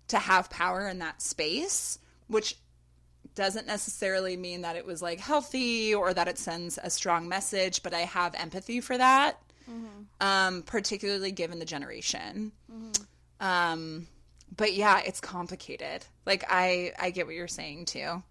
to 0.07 0.17
have 0.17 0.49
power 0.49 0.87
in 0.87 0.99
that 0.99 1.21
space, 1.21 1.99
which 2.27 2.57
doesn't 3.35 3.65
necessarily 3.67 4.37
mean 4.37 4.61
that 4.61 4.75
it 4.75 4.85
was 4.85 5.01
like 5.01 5.19
healthy 5.19 5.93
or 5.95 6.13
that 6.13 6.27
it 6.27 6.37
sends 6.37 6.77
a 6.81 6.89
strong 6.89 7.27
message, 7.27 7.81
but 7.83 7.93
I 7.93 8.01
have 8.01 8.35
empathy 8.35 8.79
for 8.81 8.97
that, 8.97 9.39
um, 10.21 10.61
particularly 10.63 11.31
given 11.31 11.59
the 11.59 11.65
generation. 11.65 12.51
Um, 13.39 14.07
but 14.55 14.73
yeah, 14.73 15.01
it's 15.05 15.19
complicated. 15.19 16.05
Like 16.25 16.43
I, 16.49 16.93
I 16.99 17.09
get 17.09 17.25
what 17.25 17.35
you're 17.35 17.47
saying 17.47 17.85
too. 17.85 18.23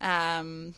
Um, 0.00 0.74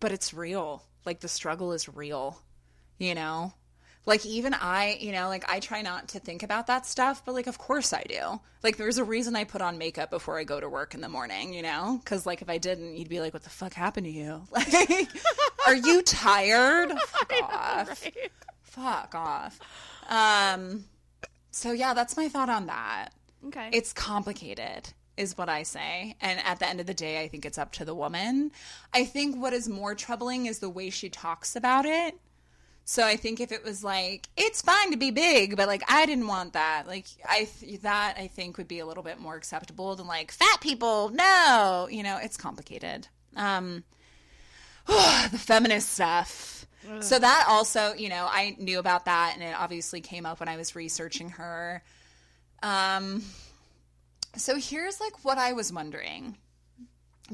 but 0.00 0.12
it's 0.12 0.34
real. 0.34 0.82
Like 1.04 1.20
the 1.20 1.28
struggle 1.28 1.72
is 1.72 1.88
real, 1.88 2.40
you 2.98 3.14
know? 3.14 3.52
Like 4.06 4.24
even 4.24 4.54
I, 4.54 4.96
you 4.98 5.12
know, 5.12 5.28
like 5.28 5.48
I 5.48 5.60
try 5.60 5.82
not 5.82 6.08
to 6.08 6.20
think 6.20 6.42
about 6.42 6.66
that 6.68 6.86
stuff, 6.86 7.22
but 7.24 7.34
like 7.34 7.46
of 7.46 7.58
course 7.58 7.92
I 7.92 8.02
do. 8.02 8.40
Like 8.62 8.76
there's 8.76 8.98
a 8.98 9.04
reason 9.04 9.36
I 9.36 9.44
put 9.44 9.60
on 9.60 9.78
makeup 9.78 10.10
before 10.10 10.38
I 10.38 10.44
go 10.44 10.58
to 10.58 10.68
work 10.68 10.94
in 10.94 11.00
the 11.02 11.08
morning, 11.08 11.52
you 11.52 11.62
know? 11.62 12.00
Cuz 12.04 12.26
like 12.26 12.42
if 12.42 12.48
I 12.48 12.58
didn't, 12.58 12.96
you'd 12.96 13.10
be 13.10 13.20
like 13.20 13.34
what 13.34 13.44
the 13.44 13.50
fuck 13.50 13.74
happened 13.74 14.06
to 14.06 14.12
you? 14.12 14.42
Like 14.50 15.08
are 15.66 15.76
you 15.76 16.02
tired? 16.02 16.90
Fuck 17.06 17.32
off. 17.42 18.08
Fuck 18.62 19.14
off. 19.14 19.60
Um 20.08 20.86
so 21.50 21.72
yeah, 21.72 21.94
that's 21.94 22.16
my 22.16 22.28
thought 22.28 22.48
on 22.48 22.66
that. 22.66 23.10
Okay. 23.46 23.70
It's 23.72 23.92
complicated, 23.92 24.92
is 25.16 25.36
what 25.36 25.48
I 25.48 25.62
say. 25.62 26.16
And 26.20 26.40
at 26.44 26.58
the 26.58 26.68
end 26.68 26.80
of 26.80 26.86
the 26.86 26.94
day, 26.94 27.22
I 27.22 27.28
think 27.28 27.44
it's 27.44 27.58
up 27.58 27.72
to 27.72 27.84
the 27.84 27.94
woman. 27.94 28.52
I 28.92 29.04
think 29.04 29.36
what 29.36 29.52
is 29.52 29.68
more 29.68 29.94
troubling 29.94 30.46
is 30.46 30.58
the 30.58 30.70
way 30.70 30.90
she 30.90 31.08
talks 31.08 31.56
about 31.56 31.86
it. 31.86 32.14
So 32.84 33.06
I 33.06 33.16
think 33.16 33.40
if 33.40 33.52
it 33.52 33.64
was 33.64 33.84
like, 33.84 34.28
it's 34.36 34.62
fine 34.62 34.90
to 34.90 34.96
be 34.96 35.10
big, 35.10 35.56
but 35.56 35.68
like, 35.68 35.82
I 35.88 36.06
didn't 36.06 36.26
want 36.26 36.54
that. 36.54 36.84
Like, 36.88 37.06
I, 37.28 37.48
th- 37.60 37.82
that 37.82 38.16
I 38.18 38.26
think 38.26 38.58
would 38.58 38.66
be 38.66 38.80
a 38.80 38.86
little 38.86 39.04
bit 39.04 39.20
more 39.20 39.36
acceptable 39.36 39.94
than 39.94 40.08
like, 40.08 40.32
fat 40.32 40.60
people, 40.60 41.10
no. 41.10 41.88
You 41.90 42.02
know, 42.02 42.18
it's 42.20 42.36
complicated. 42.36 43.06
Um, 43.36 43.84
the 44.86 45.38
feminist 45.38 45.90
stuff. 45.90 46.59
So 47.00 47.18
that 47.18 47.46
also, 47.48 47.92
you 47.94 48.08
know, 48.08 48.26
I 48.28 48.56
knew 48.58 48.78
about 48.78 49.04
that 49.04 49.32
and 49.34 49.42
it 49.42 49.54
obviously 49.58 50.00
came 50.00 50.24
up 50.26 50.40
when 50.40 50.48
I 50.48 50.56
was 50.56 50.74
researching 50.74 51.30
her. 51.30 51.82
Um, 52.62 53.22
so 54.36 54.56
here's 54.56 55.00
like 55.00 55.24
what 55.24 55.38
I 55.38 55.52
was 55.52 55.72
wondering. 55.72 56.36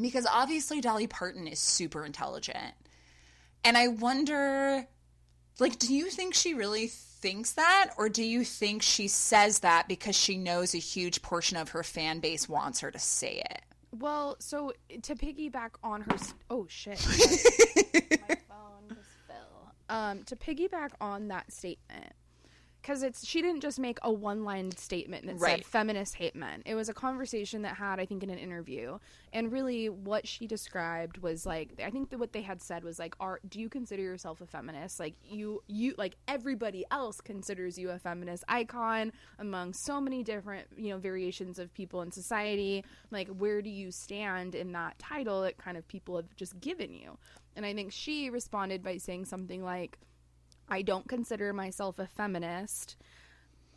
Because 0.01 0.27
obviously 0.31 0.81
Dolly 0.81 1.07
Parton 1.07 1.47
is 1.47 1.59
super 1.59 2.05
intelligent. 2.05 2.75
And 3.65 3.77
I 3.79 3.89
wonder 3.89 4.87
like 5.59 5.79
do 5.79 5.95
you 5.95 6.11
think 6.11 6.35
she 6.35 6.53
really 6.55 6.89
thinks 6.89 7.53
that 7.53 7.91
or 7.97 8.09
do 8.09 8.23
you 8.23 8.45
think 8.45 8.83
she 8.83 9.09
says 9.09 9.61
that 9.61 9.89
because 9.89 10.15
she 10.17 10.37
knows 10.37 10.75
a 10.75 10.79
huge 10.79 11.23
portion 11.23 11.57
of 11.57 11.71
her 11.71 11.83
fan 11.83 12.21
base 12.21 12.49
wants 12.49 12.81
her 12.81 12.91
to 12.91 12.99
say 12.99 13.43
it? 13.51 13.63
well, 13.99 14.37
so 14.41 14.73
to 15.03 15.15
piggyback 15.15 15.71
on 15.83 16.03
her. 16.03 16.13
s- 16.15 16.35
Oh 16.51 16.67
shit. 16.69 17.01
My 18.29 18.37
phone 18.37 18.37
just 18.37 18.37
fell. 18.37 18.46
Um, 19.89 20.25
to 20.25 20.35
piggyback 20.37 20.91
on 21.01 21.29
that 21.29 21.53
statement, 21.53 22.13
because 22.83 23.03
it's 23.05 23.25
she 23.27 23.41
didn't 23.41 23.61
just 23.61 23.79
make 23.79 23.99
a 24.03 24.13
one-line 24.13 24.71
statement 24.77 25.27
that 25.27 25.37
Right. 25.39 25.59
said 25.59 25.65
feminists 25.67 26.15
hate 26.17 26.35
men. 26.37 26.63
It 26.67 26.75
was 26.75 26.89
a 26.89 26.95
conversation 26.95 27.63
that 27.63 27.77
had, 27.77 28.01
I 28.01 28.07
think, 28.07 28.23
in 28.23 28.31
an 28.31 28.39
interview, 28.39 28.99
and 29.33 29.51
really 29.53 29.89
what 29.89 30.27
she 30.27 30.47
described 30.47 31.19
was 31.19 31.47
like 31.47 31.81
I 31.85 31.91
think 31.91 32.11
that 32.11 32.19
what 32.19 32.33
they 32.33 32.43
had 32.43 32.61
said 32.63 32.83
was 32.85 32.99
like, 32.99 33.15
"Are 33.21 33.39
do 33.49 33.61
you 33.61 33.69
consider 33.69 34.03
yourself 34.03 34.41
a 34.41 34.47
feminist? 34.47 34.99
Like 34.99 35.15
you, 35.25 35.63
you 35.69 35.95
like 35.99 36.17
everybody 36.27 36.85
else 36.91 37.21
considers 37.21 37.79
you 37.79 37.91
a 37.91 37.99
feminist 37.99 38.43
icon 38.49 39.13
among 39.39 39.73
so 39.73 40.01
many 40.01 40.23
different 40.25 40.67
you 40.77 40.91
know 40.91 40.99
variations 40.99 41.59
of 41.61 41.73
people 41.75 42.03
in 42.03 42.11
society. 42.11 42.85
Like 43.13 43.29
where 43.29 43.63
do 43.63 43.71
you 43.71 43.91
stand 43.93 44.55
in 44.57 44.73
that 44.73 44.99
title 44.99 45.43
that 45.43 45.59
kind 45.59 45.77
of 45.77 45.87
people 45.87 46.17
have 46.17 46.35
just 46.37 46.61
given 46.61 46.93
you?" 46.93 47.19
And 47.57 47.67
I 47.67 47.75
think 47.75 47.93
she 47.93 48.31
responded 48.31 48.83
by 48.83 48.99
saying 48.99 49.25
something 49.25 49.65
like. 49.65 49.99
I 50.69 50.83
don't 50.83 51.09
consider 51.09 51.53
myself 51.53 52.01
a 52.01 52.09
feminist. 52.09 52.97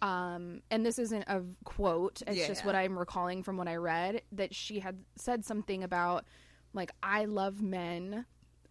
Um, 0.01 0.61
and 0.71 0.85
this 0.85 0.97
isn't 0.97 1.25
a 1.27 1.43
quote, 1.65 2.21
it's 2.25 2.37
Yeah, 2.37 2.47
just 2.47 2.61
yeah. 2.61 2.65
what 2.67 2.75
I'm 2.75 2.97
recalling 2.97 3.43
from 3.43 3.57
what 3.57 3.67
I 3.67 3.75
read 3.75 4.21
that 4.31 4.55
she 4.55 4.79
had 4.79 4.97
said 5.15 5.45
something 5.45 5.83
about 5.83 6.25
like 6.73 6.91
I 7.03 7.25
love 7.25 7.61
men. 7.61 8.25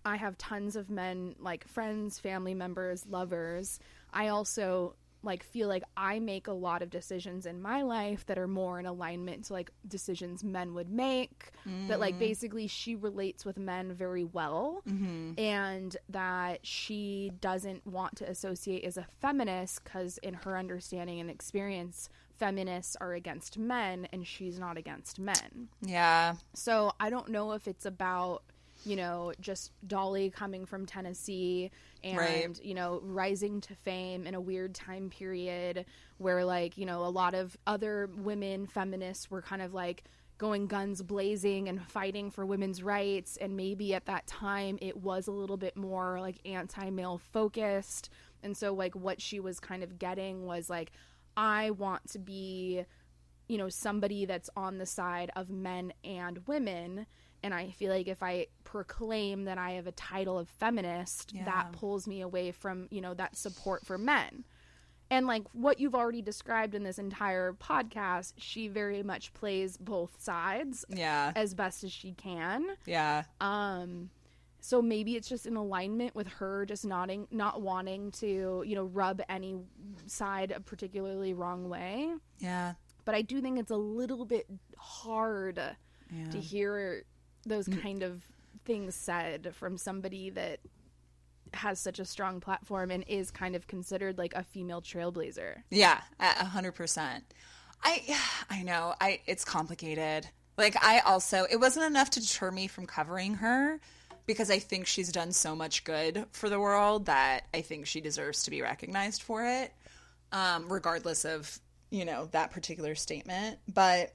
I 0.05 0.17
have 0.17 0.39
tons 0.39 0.75
of 0.75 0.89
men 0.91 1.35
like 1.39 1.69
friends, 1.69 2.19
family 2.19 2.55
members, 2.55 3.07
lovers. 3.07 3.79
I 4.13 4.29
also 4.29 4.95
like 5.23 5.43
feel 5.43 5.69
like 5.69 5.83
I 5.97 6.19
make 6.21 6.47
a 6.47 6.53
lot 6.53 6.83
of 6.83 6.91
decisions 6.91 7.47
in 7.47 7.61
my 7.61 7.83
life 7.83 8.25
that 8.27 8.39
are 8.39 8.47
more 8.47 8.79
in 8.79 8.87
alignment 8.87 9.47
to 9.47 9.53
like 9.53 9.71
decisions 9.87 10.45
men 10.45 10.75
would 10.75 10.91
make. 10.91 11.51
That 11.89 12.01
like 12.01 12.17
mm. 12.17 12.21
basically 12.21 12.67
she 12.67 12.95
relates 12.95 13.45
with 13.45 13.59
men 13.59 13.93
very 13.93 14.25
well 14.25 14.83
mm-hmm. 14.89 15.39
and 15.39 15.97
that 16.09 16.65
she 16.65 17.33
doesn't 17.41 17.87
want 17.87 18.17
to 18.17 18.29
associate 18.29 18.85
as 18.85 18.97
a 18.97 19.07
feminist 19.21 19.85
because 19.85 20.19
in 20.19 20.35
her 20.35 20.57
understanding 20.57 21.21
and 21.21 21.31
experience 21.31 22.09
feminists 22.39 22.97
are 23.01 23.15
against 23.15 23.59
men 23.59 24.07
and 24.13 24.27
she's 24.27 24.59
not 24.59 24.77
against 24.79 25.19
men 25.19 25.69
Yeah. 25.83 26.35
so 26.55 26.93
i 27.01 27.11
don't 27.11 27.29
know 27.29 27.53
if 27.53 27.67
it's 27.67 27.85
about 27.85 28.43
you 28.89 28.97
know 28.97 29.33
just 29.41 29.71
dolly 29.87 30.31
coming 30.31 30.65
from 30.67 30.87
tennessee 30.87 31.71
and 32.03 32.17
Right. 32.17 32.65
you 32.65 32.75
know 32.75 33.01
rising 33.03 33.61
to 33.63 33.75
fame 33.75 34.27
in 34.27 34.35
a 34.35 34.41
weird 34.41 34.75
time 34.75 35.11
period 35.11 35.85
where 36.17 36.45
like 36.45 36.79
you 36.79 36.87
know 36.87 37.05
a 37.05 37.13
lot 37.13 37.35
of 37.35 37.57
other 37.67 38.09
women 38.17 38.67
feminists 38.67 39.31
were 39.31 39.43
kind 39.43 39.63
of 39.63 39.75
like 39.75 40.05
going 40.39 40.69
guns 40.69 41.03
blazing 41.03 41.69
and 41.69 41.83
fighting 41.91 42.31
for 42.31 42.47
women's 42.47 42.81
rights. 42.81 43.37
And 43.37 43.57
maybe 43.57 43.93
at 43.93 44.07
that 44.07 44.25
time 44.29 44.79
it 44.81 44.97
was 44.97 45.27
a 45.27 45.33
little 45.33 45.57
bit 45.57 45.77
more 45.77 46.21
like 46.21 46.39
anti-male 46.47 47.19
focused. 47.33 48.09
And 48.45 48.57
so 48.57 48.73
like 48.73 48.95
what 48.95 49.21
she 49.21 49.41
was 49.41 49.59
kind 49.59 49.83
of 49.83 49.99
getting 49.99 50.47
was 50.47 50.71
like 50.71 50.93
i 51.37 51.71
want 51.71 52.09
to 52.11 52.19
be 52.19 52.85
you 53.49 53.59
know 53.59 53.69
somebody 53.69 54.25
that's 54.27 54.51
on 54.57 54.79
the 54.79 54.87
side 54.87 55.31
of 55.37 55.51
men 55.51 55.93
and 56.05 56.47
women 56.47 57.07
and 57.43 57.55
i 57.55 57.71
feel 57.71 57.91
like 57.93 58.09
if 58.09 58.23
i 58.23 58.47
proclaim 58.65 59.45
that 59.45 59.59
i 59.59 59.73
have 59.73 59.87
a 59.87 59.93
title 59.93 60.39
of 60.39 60.49
feminist 60.49 61.33
Yeah. 61.35 61.45
that 61.45 61.73
pulls 61.73 62.07
me 62.07 62.21
away 62.21 62.53
from 62.53 62.89
you 62.91 63.01
know 63.01 63.15
that 63.15 63.37
support 63.37 63.85
for 63.87 63.97
men 63.99 64.45
and 65.11 65.27
like 65.27 65.45
what 65.53 65.81
you've 65.81 65.95
already 65.95 66.21
described 66.21 66.75
in 66.75 66.83
this 66.83 66.99
entire 66.99 67.53
podcast 67.55 68.35
she 68.37 68.69
very 68.69 69.03
much 69.03 69.33
plays 69.35 69.77
both 69.77 70.21
sides 70.21 70.85
Yeah. 70.89 71.33
as 71.35 71.55
best 71.55 71.83
as 71.85 71.93
she 71.93 72.13
can 72.13 72.67
Yeah. 72.87 73.25
um 73.41 74.11
so 74.61 74.83
maybe 74.83 75.15
it's 75.15 75.29
just 75.29 75.47
in 75.47 75.55
alignment 75.57 76.15
with 76.17 76.27
her 76.27 76.67
just 76.67 76.85
nodding 76.85 77.29
not 77.31 77.63
wanting 77.63 78.11
to 78.11 78.63
you 78.67 78.75
know 78.75 78.85
rub 78.85 79.23
any 79.29 79.57
side 80.07 80.51
a 80.51 80.61
particularly 80.61 81.33
wrong 81.33 81.69
way 81.69 82.11
Yeah. 82.41 82.75
but 83.05 83.15
I 83.15 83.23
do 83.23 83.41
think 83.41 83.59
it's 83.59 83.71
a 83.71 83.77
little 83.77 84.25
bit 84.27 84.47
hard 84.77 85.59
Yeah. 86.11 86.31
to 86.31 86.41
hear 86.41 87.05
those 87.47 87.69
kind 87.69 88.03
of 88.03 88.23
things 88.65 88.95
said 88.95 89.55
from 89.55 89.79
somebody 89.79 90.31
that 90.31 90.61
has 91.55 91.81
such 91.81 91.99
a 91.99 92.05
strong 92.05 92.41
platform 92.41 92.91
and 92.91 93.05
is 93.09 93.31
kind 93.31 93.57
of 93.57 93.67
considered 93.67 94.19
like 94.19 94.35
a 94.35 94.43
female 94.43 94.83
trailblazer. 94.83 95.63
Yeah, 95.71 96.01
a 96.21 96.25
a 96.41 96.45
hundred 96.45 96.73
percent. 96.73 97.25
I 97.83 98.03
I 98.51 98.63
know. 98.63 98.95
I 99.01 99.21
it's 99.27 99.45
complicated. 99.45 100.29
Like 100.57 100.77
I 100.83 101.01
also 101.01 101.47
it 101.51 101.57
wasn't 101.57 101.87
enough 101.87 102.11
to 102.11 102.21
deter 102.21 102.51
me 102.51 102.67
from 102.67 102.87
covering 102.87 103.35
her 103.35 103.81
because 104.27 104.51
I 104.51 104.59
think 104.59 104.87
she's 104.87 105.11
done 105.11 105.33
so 105.33 105.57
much 105.57 105.85
good 105.85 106.27
for 106.33 106.51
the 106.51 106.61
world 106.61 107.07
that 107.07 107.47
I 107.55 107.63
think 107.63 107.87
she 107.87 108.01
deserves 108.01 108.45
to 108.45 108.51
be 108.51 108.61
recognized 108.61 109.23
for 109.23 109.45
it. 109.45 109.73
Um, 110.31 110.71
regardless 110.71 111.25
of, 111.25 111.59
you 111.89 112.05
know, 112.05 112.27
that 112.33 112.51
particular 112.51 112.95
statement. 112.95 113.59
But 113.73 114.13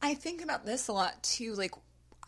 I 0.00 0.14
think 0.14 0.42
about 0.42 0.64
this 0.64 0.88
a 0.88 0.92
lot 0.92 1.22
too. 1.22 1.54
Like 1.54 1.72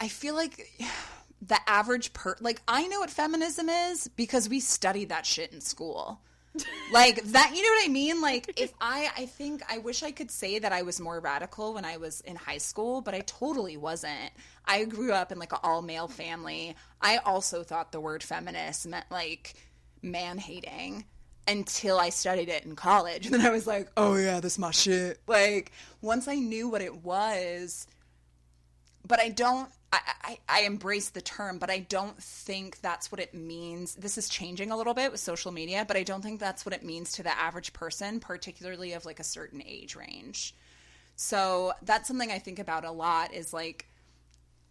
I 0.00 0.08
feel 0.08 0.34
like 0.34 0.68
the 1.42 1.58
average 1.66 2.12
per 2.12 2.36
like 2.40 2.62
I 2.68 2.86
know 2.88 3.00
what 3.00 3.10
feminism 3.10 3.68
is 3.68 4.08
because 4.08 4.48
we 4.48 4.60
studied 4.60 5.08
that 5.08 5.26
shit 5.26 5.52
in 5.52 5.60
school. 5.60 6.20
like 6.92 7.22
that 7.22 7.52
you 7.54 7.62
know 7.62 7.68
what 7.68 7.84
i 7.84 7.88
mean 7.88 8.20
like 8.20 8.52
if 8.60 8.72
i 8.80 9.08
i 9.16 9.24
think 9.24 9.62
i 9.70 9.78
wish 9.78 10.02
i 10.02 10.10
could 10.10 10.32
say 10.32 10.58
that 10.58 10.72
i 10.72 10.82
was 10.82 10.98
more 10.98 11.20
radical 11.20 11.74
when 11.74 11.84
i 11.84 11.96
was 11.96 12.20
in 12.22 12.34
high 12.34 12.58
school 12.58 13.00
but 13.00 13.14
i 13.14 13.20
totally 13.20 13.76
wasn't 13.76 14.32
i 14.64 14.84
grew 14.84 15.12
up 15.12 15.30
in 15.30 15.38
like 15.38 15.52
an 15.52 15.60
all 15.62 15.80
male 15.80 16.08
family 16.08 16.74
i 17.00 17.18
also 17.18 17.62
thought 17.62 17.92
the 17.92 18.00
word 18.00 18.20
feminist 18.20 18.84
meant 18.88 19.04
like 19.12 19.54
man 20.02 20.38
hating 20.38 21.04
until 21.48 21.98
i 21.98 22.08
studied 22.08 22.48
it 22.48 22.64
in 22.64 22.76
college 22.76 23.26
and 23.26 23.34
then 23.34 23.40
i 23.46 23.50
was 23.50 23.66
like 23.66 23.88
oh 23.96 24.16
yeah 24.16 24.40
this 24.40 24.54
is 24.54 24.58
my 24.58 24.70
shit 24.70 25.18
like 25.26 25.72
once 26.00 26.28
i 26.28 26.34
knew 26.34 26.68
what 26.68 26.82
it 26.82 27.04
was 27.04 27.86
but 29.06 29.20
i 29.20 29.28
don't 29.28 29.70
I, 29.92 30.00
I, 30.22 30.38
I 30.48 30.60
embrace 30.62 31.10
the 31.10 31.20
term, 31.20 31.58
but 31.58 31.70
I 31.70 31.80
don't 31.80 32.20
think 32.22 32.80
that's 32.80 33.10
what 33.10 33.20
it 33.20 33.34
means. 33.34 33.96
This 33.96 34.18
is 34.18 34.28
changing 34.28 34.70
a 34.70 34.76
little 34.76 34.94
bit 34.94 35.10
with 35.10 35.20
social 35.20 35.50
media, 35.50 35.84
but 35.86 35.96
I 35.96 36.04
don't 36.04 36.22
think 36.22 36.38
that's 36.38 36.64
what 36.64 36.74
it 36.74 36.84
means 36.84 37.12
to 37.12 37.22
the 37.22 37.36
average 37.36 37.72
person, 37.72 38.20
particularly 38.20 38.92
of 38.92 39.04
like 39.04 39.18
a 39.18 39.24
certain 39.24 39.62
age 39.66 39.96
range. 39.96 40.54
So 41.16 41.72
that's 41.82 42.06
something 42.06 42.30
I 42.30 42.38
think 42.38 42.58
about 42.58 42.84
a 42.84 42.90
lot 42.90 43.34
is 43.34 43.52
like, 43.52 43.89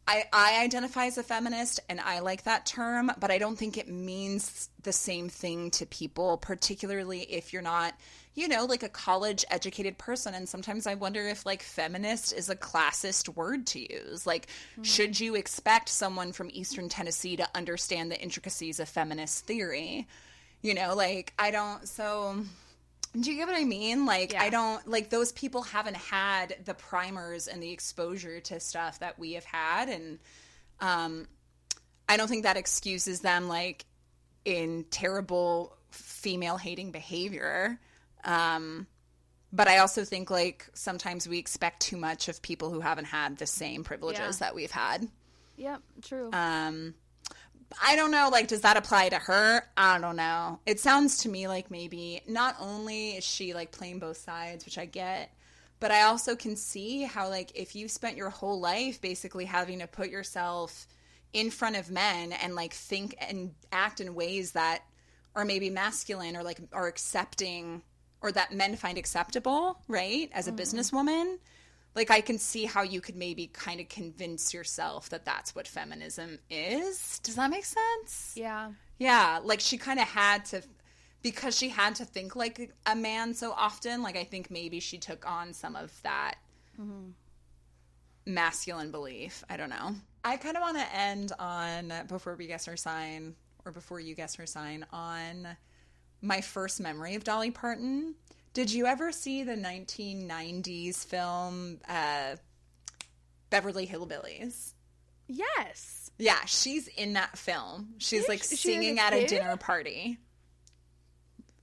I, 0.09 0.25
I 0.33 0.63
identify 0.63 1.05
as 1.05 1.19
a 1.19 1.23
feminist 1.23 1.79
and 1.87 1.99
I 1.99 2.19
like 2.19 2.43
that 2.43 2.65
term, 2.65 3.11
but 3.19 3.29
I 3.29 3.37
don't 3.37 3.55
think 3.55 3.77
it 3.77 3.87
means 3.87 4.69
the 4.81 4.91
same 4.91 5.29
thing 5.29 5.69
to 5.71 5.85
people, 5.85 6.37
particularly 6.37 7.21
if 7.21 7.53
you're 7.53 7.61
not 7.61 7.93
you 8.35 8.47
know, 8.47 8.63
like 8.63 8.83
a 8.83 8.89
college 8.89 9.43
educated 9.51 9.97
person. 9.97 10.33
And 10.33 10.47
sometimes 10.47 10.87
I 10.87 10.93
wonder 10.93 11.27
if 11.27 11.45
like 11.45 11.61
feminist 11.61 12.31
is 12.31 12.49
a 12.49 12.55
classist 12.55 13.35
word 13.35 13.67
to 13.67 13.93
use. 13.93 14.25
Like, 14.25 14.47
mm-hmm. 14.47 14.83
should 14.83 15.19
you 15.19 15.35
expect 15.35 15.89
someone 15.89 16.31
from 16.31 16.49
Eastern 16.53 16.87
Tennessee 16.87 17.35
to 17.35 17.47
understand 17.53 18.09
the 18.09 18.21
intricacies 18.21 18.79
of 18.79 18.87
feminist 18.87 19.45
theory? 19.45 20.07
You 20.61 20.73
know, 20.73 20.95
like, 20.95 21.33
I 21.37 21.51
don't, 21.51 21.85
so. 21.87 22.43
Do 23.19 23.31
you 23.31 23.37
get 23.37 23.47
what 23.47 23.57
I 23.57 23.63
mean? 23.63 24.05
Like, 24.05 24.33
yeah. 24.33 24.43
I 24.43 24.49
don't, 24.49 24.87
like, 24.87 25.09
those 25.09 25.31
people 25.31 25.63
haven't 25.63 25.97
had 25.97 26.57
the 26.65 26.73
primers 26.73 27.47
and 27.47 27.63
the 27.63 27.71
exposure 27.71 28.39
to 28.41 28.59
stuff 28.59 28.99
that 28.99 29.17
we 29.17 29.33
have 29.33 29.45
had. 29.45 29.89
And, 29.89 30.19
um, 30.79 31.27
I 32.07 32.17
don't 32.17 32.27
think 32.27 32.43
that 32.43 32.57
excuses 32.57 33.21
them, 33.21 33.47
like, 33.47 33.85
in 34.45 34.85
terrible 34.89 35.75
female 35.91 36.57
hating 36.57 36.91
behavior. 36.91 37.79
Um, 38.23 38.87
but 39.51 39.67
I 39.67 39.79
also 39.79 40.05
think 40.05 40.29
like 40.29 40.69
sometimes 40.73 41.27
we 41.27 41.39
expect 41.39 41.81
too 41.81 41.97
much 41.97 42.27
of 42.27 42.41
people 42.41 42.69
who 42.69 42.79
haven't 42.79 43.05
had 43.05 43.37
the 43.37 43.47
same 43.47 43.83
privileges 43.83 44.19
yeah. 44.19 44.47
that 44.47 44.55
we've 44.55 44.71
had. 44.71 45.07
Yep, 45.57 45.81
true. 46.03 46.29
Um, 46.31 46.93
I 47.81 47.95
don't 47.95 48.11
know. 48.11 48.29
Like, 48.31 48.47
does 48.47 48.61
that 48.61 48.77
apply 48.77 49.09
to 49.09 49.17
her? 49.17 49.63
I 49.77 49.99
don't 49.99 50.15
know. 50.15 50.59
It 50.65 50.79
sounds 50.79 51.17
to 51.19 51.29
me 51.29 51.47
like 51.47 51.69
maybe 51.69 52.21
not 52.27 52.55
only 52.59 53.11
is 53.11 53.23
she 53.23 53.53
like 53.53 53.71
playing 53.71 53.99
both 53.99 54.17
sides, 54.17 54.65
which 54.65 54.77
I 54.77 54.85
get, 54.85 55.31
but 55.79 55.91
I 55.91 56.03
also 56.03 56.35
can 56.35 56.55
see 56.55 57.03
how 57.03 57.29
like 57.29 57.51
if 57.55 57.75
you've 57.75 57.91
spent 57.91 58.17
your 58.17 58.29
whole 58.29 58.59
life 58.59 59.01
basically 59.01 59.45
having 59.45 59.79
to 59.79 59.87
put 59.87 60.09
yourself 60.09 60.87
in 61.31 61.51
front 61.51 61.75
of 61.75 61.91
men 61.91 62.31
and 62.31 62.55
like 62.55 62.73
think 62.73 63.15
and 63.19 63.53
act 63.71 64.01
in 64.01 64.15
ways 64.15 64.53
that 64.53 64.81
are 65.35 65.45
maybe 65.45 65.69
masculine 65.69 66.35
or 66.35 66.43
like 66.43 66.59
are 66.73 66.87
accepting 66.87 67.81
or 68.21 68.31
that 68.31 68.53
men 68.53 68.75
find 68.75 68.97
acceptable, 68.97 69.79
right? 69.87 70.29
As 70.33 70.47
a 70.47 70.51
mm-hmm. 70.51 70.59
businesswoman, 70.59 71.37
like 71.99 72.09
I 72.09 72.21
can 72.21 72.39
see 72.39 72.63
how 72.63 72.81
you 72.81 73.01
could 73.01 73.17
maybe 73.17 73.47
kind 73.47 73.81
of 73.81 73.89
convince 73.89 74.53
yourself 74.53 75.09
that 75.09 75.25
that's 75.25 75.53
what 75.53 75.67
feminism 75.67 76.39
is. 76.49 77.19
Does 77.19 77.35
that 77.35 77.51
make 77.51 77.65
sense? 77.65 78.31
Yeah. 78.37 78.71
Yeah, 78.99 79.41
like 79.43 79.59
she 79.59 79.77
kind 79.77 79.99
of 79.99 80.07
had 80.07 80.45
to 80.45 80.63
because 81.21 81.57
she 81.57 81.67
had 81.67 81.95
to 81.95 82.05
think 82.05 82.37
like 82.37 82.73
a 82.85 82.95
man 82.95 83.33
so 83.33 83.51
often, 83.51 84.01
like 84.01 84.15
I 84.15 84.23
think 84.23 84.49
maybe 84.49 84.79
she 84.79 84.97
took 84.97 85.29
on 85.29 85.53
some 85.53 85.75
of 85.75 85.91
that 86.03 86.35
mm-hmm. 86.79 87.09
masculine 88.25 88.91
belief. 88.91 89.43
I 89.49 89.57
don't 89.57 89.69
know. 89.69 89.93
I 90.23 90.37
kind 90.37 90.55
of 90.55 90.61
want 90.61 90.77
to 90.77 90.95
end 90.95 91.33
on 91.37 91.91
before 92.07 92.35
we 92.35 92.47
guess 92.47 92.65
her 92.65 92.77
sign 92.77 93.35
or 93.65 93.73
before 93.73 93.99
you 93.99 94.15
guess 94.15 94.35
her 94.35 94.45
sign 94.45 94.85
on 94.93 95.49
my 96.21 96.39
first 96.39 96.79
memory 96.79 97.15
of 97.15 97.25
Dolly 97.25 97.51
Parton. 97.51 98.15
Did 98.53 98.71
you 98.71 98.85
ever 98.85 99.11
see 99.11 99.43
the 99.43 99.55
1990s 99.55 101.05
film 101.05 101.79
uh, 101.87 102.35
Beverly 103.49 103.87
Hillbillies? 103.87 104.73
Yes. 105.27 106.11
Yeah, 106.17 106.43
she's 106.45 106.87
in 106.87 107.13
that 107.13 107.37
film. 107.37 107.93
She's 107.99 108.27
like 108.27 108.43
singing 108.43 108.95
she 108.95 109.01
at 109.01 109.13
a 109.13 109.25
dinner 109.27 109.55
party. 109.57 110.17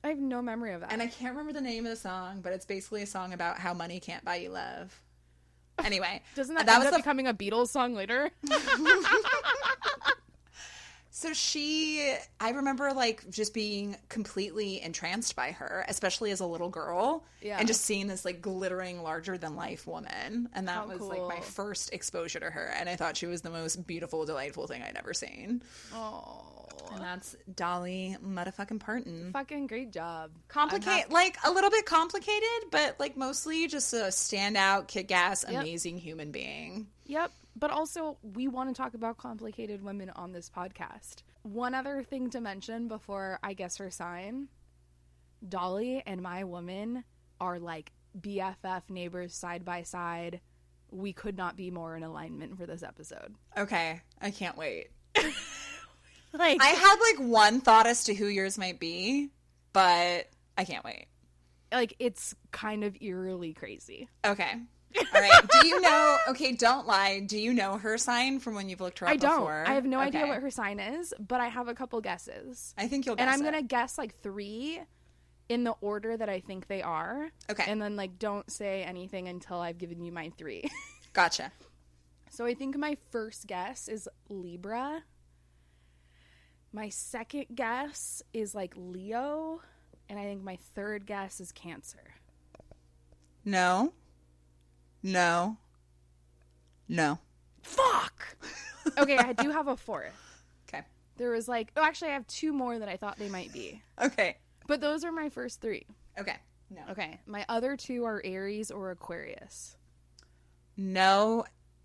I 0.04 0.08
have 0.10 0.18
no 0.18 0.40
memory 0.40 0.72
of 0.72 0.82
that. 0.82 0.92
And 0.92 1.02
I 1.02 1.08
can't 1.08 1.32
remember 1.32 1.52
the 1.52 1.60
name 1.60 1.84
of 1.84 1.90
the 1.90 1.96
song, 1.96 2.40
but 2.40 2.52
it's 2.52 2.64
basically 2.64 3.02
a 3.02 3.06
song 3.06 3.32
about 3.32 3.58
how 3.58 3.74
money 3.74 3.98
can't 3.98 4.24
buy 4.24 4.36
you 4.36 4.50
love. 4.50 4.98
Anyway, 5.84 6.22
doesn't 6.36 6.54
that, 6.54 6.66
that 6.66 6.76
end 6.76 6.84
was 6.84 6.86
up 6.86 6.92
the... 6.92 6.98
becoming 6.98 7.26
a 7.26 7.34
Beatles 7.34 7.68
song 7.68 7.94
later? 7.94 8.30
So 11.16 11.32
she, 11.32 12.14
I 12.38 12.50
remember 12.50 12.92
like 12.92 13.30
just 13.30 13.54
being 13.54 13.96
completely 14.10 14.82
entranced 14.82 15.34
by 15.34 15.52
her, 15.52 15.82
especially 15.88 16.30
as 16.30 16.40
a 16.40 16.46
little 16.46 16.68
girl. 16.68 17.24
Yeah. 17.40 17.56
And 17.58 17.66
just 17.66 17.86
seeing 17.86 18.06
this 18.06 18.26
like 18.26 18.42
glittering, 18.42 19.02
larger 19.02 19.38
than 19.38 19.56
life 19.56 19.86
woman. 19.86 20.50
And 20.52 20.68
that 20.68 20.74
How 20.74 20.86
was 20.86 20.98
cool. 20.98 21.08
like 21.08 21.26
my 21.26 21.40
first 21.40 21.94
exposure 21.94 22.40
to 22.40 22.50
her. 22.50 22.66
And 22.66 22.86
I 22.86 22.96
thought 22.96 23.16
she 23.16 23.24
was 23.24 23.40
the 23.40 23.48
most 23.48 23.86
beautiful, 23.86 24.26
delightful 24.26 24.66
thing 24.66 24.82
I'd 24.82 24.98
ever 24.98 25.14
seen. 25.14 25.62
Oh. 25.94 26.66
And 26.92 27.00
that's 27.00 27.34
Dolly 27.54 28.18
motherfucking 28.22 28.80
Parton. 28.80 29.30
Fucking 29.32 29.68
great 29.68 29.92
job. 29.92 30.32
Complicate, 30.48 31.10
like 31.10 31.38
a 31.46 31.50
little 31.50 31.70
bit 31.70 31.86
complicated, 31.86 32.70
but 32.70 33.00
like 33.00 33.16
mostly 33.16 33.68
just 33.68 33.94
a 33.94 34.08
standout, 34.08 34.86
kick 34.86 35.10
ass, 35.10 35.46
yep. 35.48 35.62
amazing 35.62 35.96
human 35.96 36.30
being. 36.30 36.88
Yep 37.06 37.32
but 37.56 37.70
also 37.70 38.18
we 38.22 38.46
want 38.46 38.68
to 38.68 38.74
talk 38.80 38.94
about 38.94 39.16
complicated 39.16 39.82
women 39.82 40.10
on 40.10 40.32
this 40.32 40.50
podcast. 40.54 41.22
One 41.42 41.74
other 41.74 42.02
thing 42.02 42.30
to 42.30 42.40
mention 42.40 42.86
before 42.86 43.38
I 43.42 43.54
guess 43.54 43.78
her 43.78 43.90
sign 43.90 44.48
Dolly 45.46 46.02
and 46.06 46.22
my 46.22 46.44
woman 46.44 47.04
are 47.40 47.58
like 47.58 47.92
BFF 48.18 48.82
neighbors 48.88 49.34
side 49.34 49.64
by 49.64 49.82
side. 49.82 50.40
We 50.90 51.12
could 51.12 51.36
not 51.36 51.56
be 51.56 51.70
more 51.70 51.96
in 51.96 52.02
alignment 52.02 52.56
for 52.56 52.66
this 52.66 52.82
episode. 52.82 53.34
Okay, 53.56 54.00
I 54.20 54.30
can't 54.30 54.56
wait. 54.56 54.88
like 56.32 56.62
I 56.62 56.68
had 56.68 56.96
like 57.00 57.28
one 57.28 57.60
thought 57.60 57.86
as 57.86 58.04
to 58.04 58.14
who 58.14 58.26
yours 58.26 58.56
might 58.56 58.78
be, 58.80 59.30
but 59.72 60.28
I 60.56 60.64
can't 60.64 60.84
wait. 60.84 61.06
Like 61.72 61.94
it's 61.98 62.34
kind 62.52 62.84
of 62.84 62.96
eerily 63.00 63.52
crazy. 63.52 64.08
Okay. 64.24 64.54
All 65.14 65.20
right. 65.20 65.48
Do 65.48 65.66
you 65.66 65.80
know? 65.80 66.18
Okay, 66.28 66.52
don't 66.52 66.86
lie. 66.86 67.20
Do 67.20 67.38
you 67.38 67.52
know 67.52 67.78
her 67.78 67.98
sign 67.98 68.38
from 68.38 68.54
when 68.54 68.68
you've 68.68 68.80
looked 68.80 68.98
her 69.00 69.06
up 69.06 69.12
I 69.12 69.16
don't. 69.16 69.40
Before? 69.40 69.64
I 69.66 69.74
have 69.74 69.84
no 69.84 69.98
okay. 69.98 70.08
idea 70.08 70.26
what 70.26 70.40
her 70.42 70.50
sign 70.50 70.80
is, 70.80 71.12
but 71.18 71.40
I 71.40 71.48
have 71.48 71.68
a 71.68 71.74
couple 71.74 72.00
guesses. 72.00 72.74
I 72.76 72.88
think 72.88 73.06
you'll. 73.06 73.16
and 73.18 73.28
I'm 73.28 73.40
it. 73.40 73.44
gonna 73.44 73.62
guess 73.62 73.98
like 73.98 74.20
three 74.22 74.80
in 75.48 75.64
the 75.64 75.74
order 75.80 76.16
that 76.16 76.28
I 76.28 76.40
think 76.40 76.66
they 76.66 76.82
are. 76.82 77.30
Okay. 77.50 77.64
And 77.66 77.80
then 77.80 77.96
like 77.96 78.18
don't 78.18 78.50
say 78.50 78.82
anything 78.82 79.28
until 79.28 79.58
I've 79.58 79.78
given 79.78 80.02
you 80.02 80.12
my 80.12 80.30
three. 80.36 80.68
gotcha. 81.12 81.52
So 82.30 82.44
I 82.44 82.54
think 82.54 82.76
my 82.76 82.96
first 83.10 83.46
guess 83.46 83.88
is 83.88 84.08
Libra. 84.28 85.02
My 86.72 86.88
second 86.90 87.46
guess 87.54 88.22
is 88.34 88.54
like 88.54 88.74
Leo, 88.76 89.62
and 90.08 90.18
I 90.18 90.24
think 90.24 90.42
my 90.42 90.58
third 90.74 91.06
guess 91.06 91.40
is 91.40 91.52
Cancer. 91.52 92.14
No. 93.44 93.92
No. 95.06 95.56
No. 96.88 97.20
Fuck. 97.62 98.36
okay, 98.98 99.16
I 99.16 99.34
do 99.34 99.50
have 99.50 99.68
a 99.68 99.76
fourth. 99.76 100.12
Okay. 100.68 100.82
There 101.16 101.30
was 101.30 101.46
like, 101.46 101.70
oh, 101.76 101.84
actually, 101.84 102.10
I 102.10 102.14
have 102.14 102.26
two 102.26 102.52
more 102.52 102.76
that 102.76 102.88
I 102.88 102.96
thought 102.96 103.20
they 103.20 103.28
might 103.28 103.52
be. 103.52 103.80
Okay. 104.02 104.36
But 104.66 104.80
those 104.80 105.04
are 105.04 105.12
my 105.12 105.28
first 105.28 105.60
three. 105.60 105.86
Okay. 106.18 106.34
No. 106.68 106.82
Okay. 106.90 107.20
My 107.24 107.46
other 107.48 107.76
two 107.76 108.02
are 108.04 108.20
Aries 108.24 108.72
or 108.72 108.90
Aquarius. 108.90 109.76
No 110.76 111.44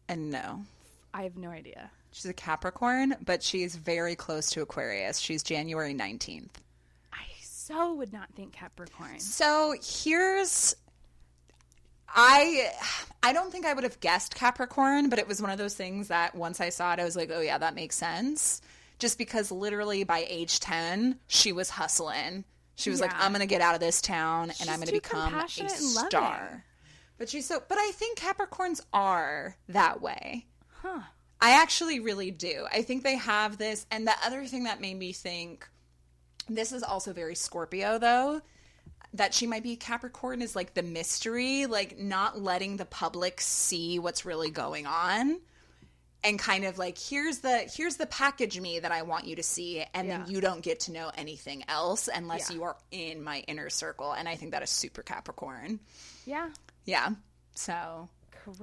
and 0.09 0.31
no. 0.31 0.65
I 1.13 1.21
have 1.21 1.37
no 1.37 1.49
idea. 1.49 1.91
She's 2.11 2.25
a 2.25 2.33
Capricorn, 2.33 3.15
but 3.23 3.43
she's 3.43 3.75
very 3.75 4.15
close 4.15 4.49
to 4.49 4.63
Aquarius. 4.63 5.19
She's 5.19 5.43
January 5.43 5.93
19th. 5.93 6.49
I 7.13 7.25
so 7.39 7.93
would 7.93 8.11
not 8.11 8.33
think 8.35 8.53
Capricorn. 8.53 9.19
So 9.19 9.75
here's 9.79 10.75
I 12.13 12.71
I 13.23 13.33
don't 13.33 13.51
think 13.51 13.65
I 13.65 13.73
would 13.73 13.83
have 13.83 13.99
guessed 13.99 14.35
Capricorn, 14.35 15.09
but 15.09 15.19
it 15.19 15.27
was 15.27 15.41
one 15.41 15.51
of 15.51 15.57
those 15.57 15.75
things 15.75 16.09
that 16.09 16.35
once 16.35 16.59
I 16.59 16.69
saw 16.69 16.93
it, 16.93 16.99
I 16.99 17.03
was 17.03 17.15
like, 17.15 17.31
oh 17.33 17.41
yeah, 17.41 17.57
that 17.57 17.75
makes 17.75 17.95
sense. 17.95 18.61
Just 18.99 19.17
because 19.17 19.51
literally 19.51 20.03
by 20.03 20.25
age 20.27 20.59
ten, 20.59 21.17
she 21.27 21.51
was 21.51 21.69
hustling. 21.69 22.45
She 22.75 22.89
was 22.89 22.99
yeah. 22.99 23.07
like, 23.07 23.15
I'm 23.19 23.31
gonna 23.31 23.45
get 23.45 23.61
out 23.61 23.75
of 23.75 23.79
this 23.79 24.01
town 24.01 24.49
and 24.49 24.57
she's 24.57 24.67
I'm 24.69 24.79
gonna 24.79 24.91
become 24.91 25.33
a 25.35 25.47
star. 25.47 26.65
But 27.17 27.29
she's 27.29 27.47
so 27.47 27.61
but 27.67 27.77
I 27.77 27.91
think 27.91 28.17
Capricorns 28.17 28.81
are 28.93 29.55
that 29.69 30.01
way. 30.01 30.47
Huh. 30.81 31.01
I 31.39 31.61
actually 31.61 31.99
really 31.99 32.31
do. 32.31 32.67
I 32.71 32.81
think 32.81 33.03
they 33.03 33.15
have 33.15 33.57
this 33.57 33.85
and 33.89 34.05
the 34.07 34.13
other 34.25 34.45
thing 34.45 34.65
that 34.65 34.81
made 34.81 34.97
me 34.97 35.13
think 35.13 35.67
This 36.49 36.71
is 36.71 36.83
also 36.83 37.13
very 37.13 37.35
Scorpio, 37.35 37.97
though. 37.97 38.41
That 39.15 39.33
she 39.33 39.45
might 39.45 39.63
be 39.63 39.73
a 39.73 39.75
Capricorn 39.77 40.41
is 40.41 40.55
like 40.55 40.73
the 40.73 40.83
mystery, 40.83 41.65
like 41.65 41.97
not 41.99 42.39
letting 42.39 42.77
the 42.77 42.85
public 42.85 43.41
see 43.41 43.99
what's 43.99 44.25
really 44.25 44.49
going 44.51 44.85
on. 44.85 45.39
And 46.23 46.37
kind 46.39 46.63
of 46.65 46.77
like 46.77 46.97
here's 46.97 47.39
the 47.39 47.57
here's 47.75 47.97
the 47.97 48.05
package 48.05 48.59
me 48.59 48.79
that 48.79 48.91
I 48.91 49.01
want 49.01 49.25
you 49.25 49.35
to 49.37 49.43
see, 49.43 49.83
and 49.93 50.07
Yeah. 50.07 50.19
then 50.19 50.29
you 50.31 50.39
don't 50.39 50.61
get 50.61 50.81
to 50.81 50.91
know 50.91 51.11
anything 51.17 51.63
else 51.67 52.07
unless 52.13 52.49
Yeah. 52.49 52.55
you 52.57 52.63
are 52.63 52.77
in 52.91 53.23
my 53.23 53.39
inner 53.47 53.69
circle. 53.69 54.11
And 54.13 54.29
I 54.29 54.35
think 54.35 54.51
that 54.51 54.61
is 54.63 54.69
super 54.69 55.01
Capricorn. 55.01 55.79
Yeah. 56.25 56.49
Yeah. 56.85 57.09
So 57.55 58.07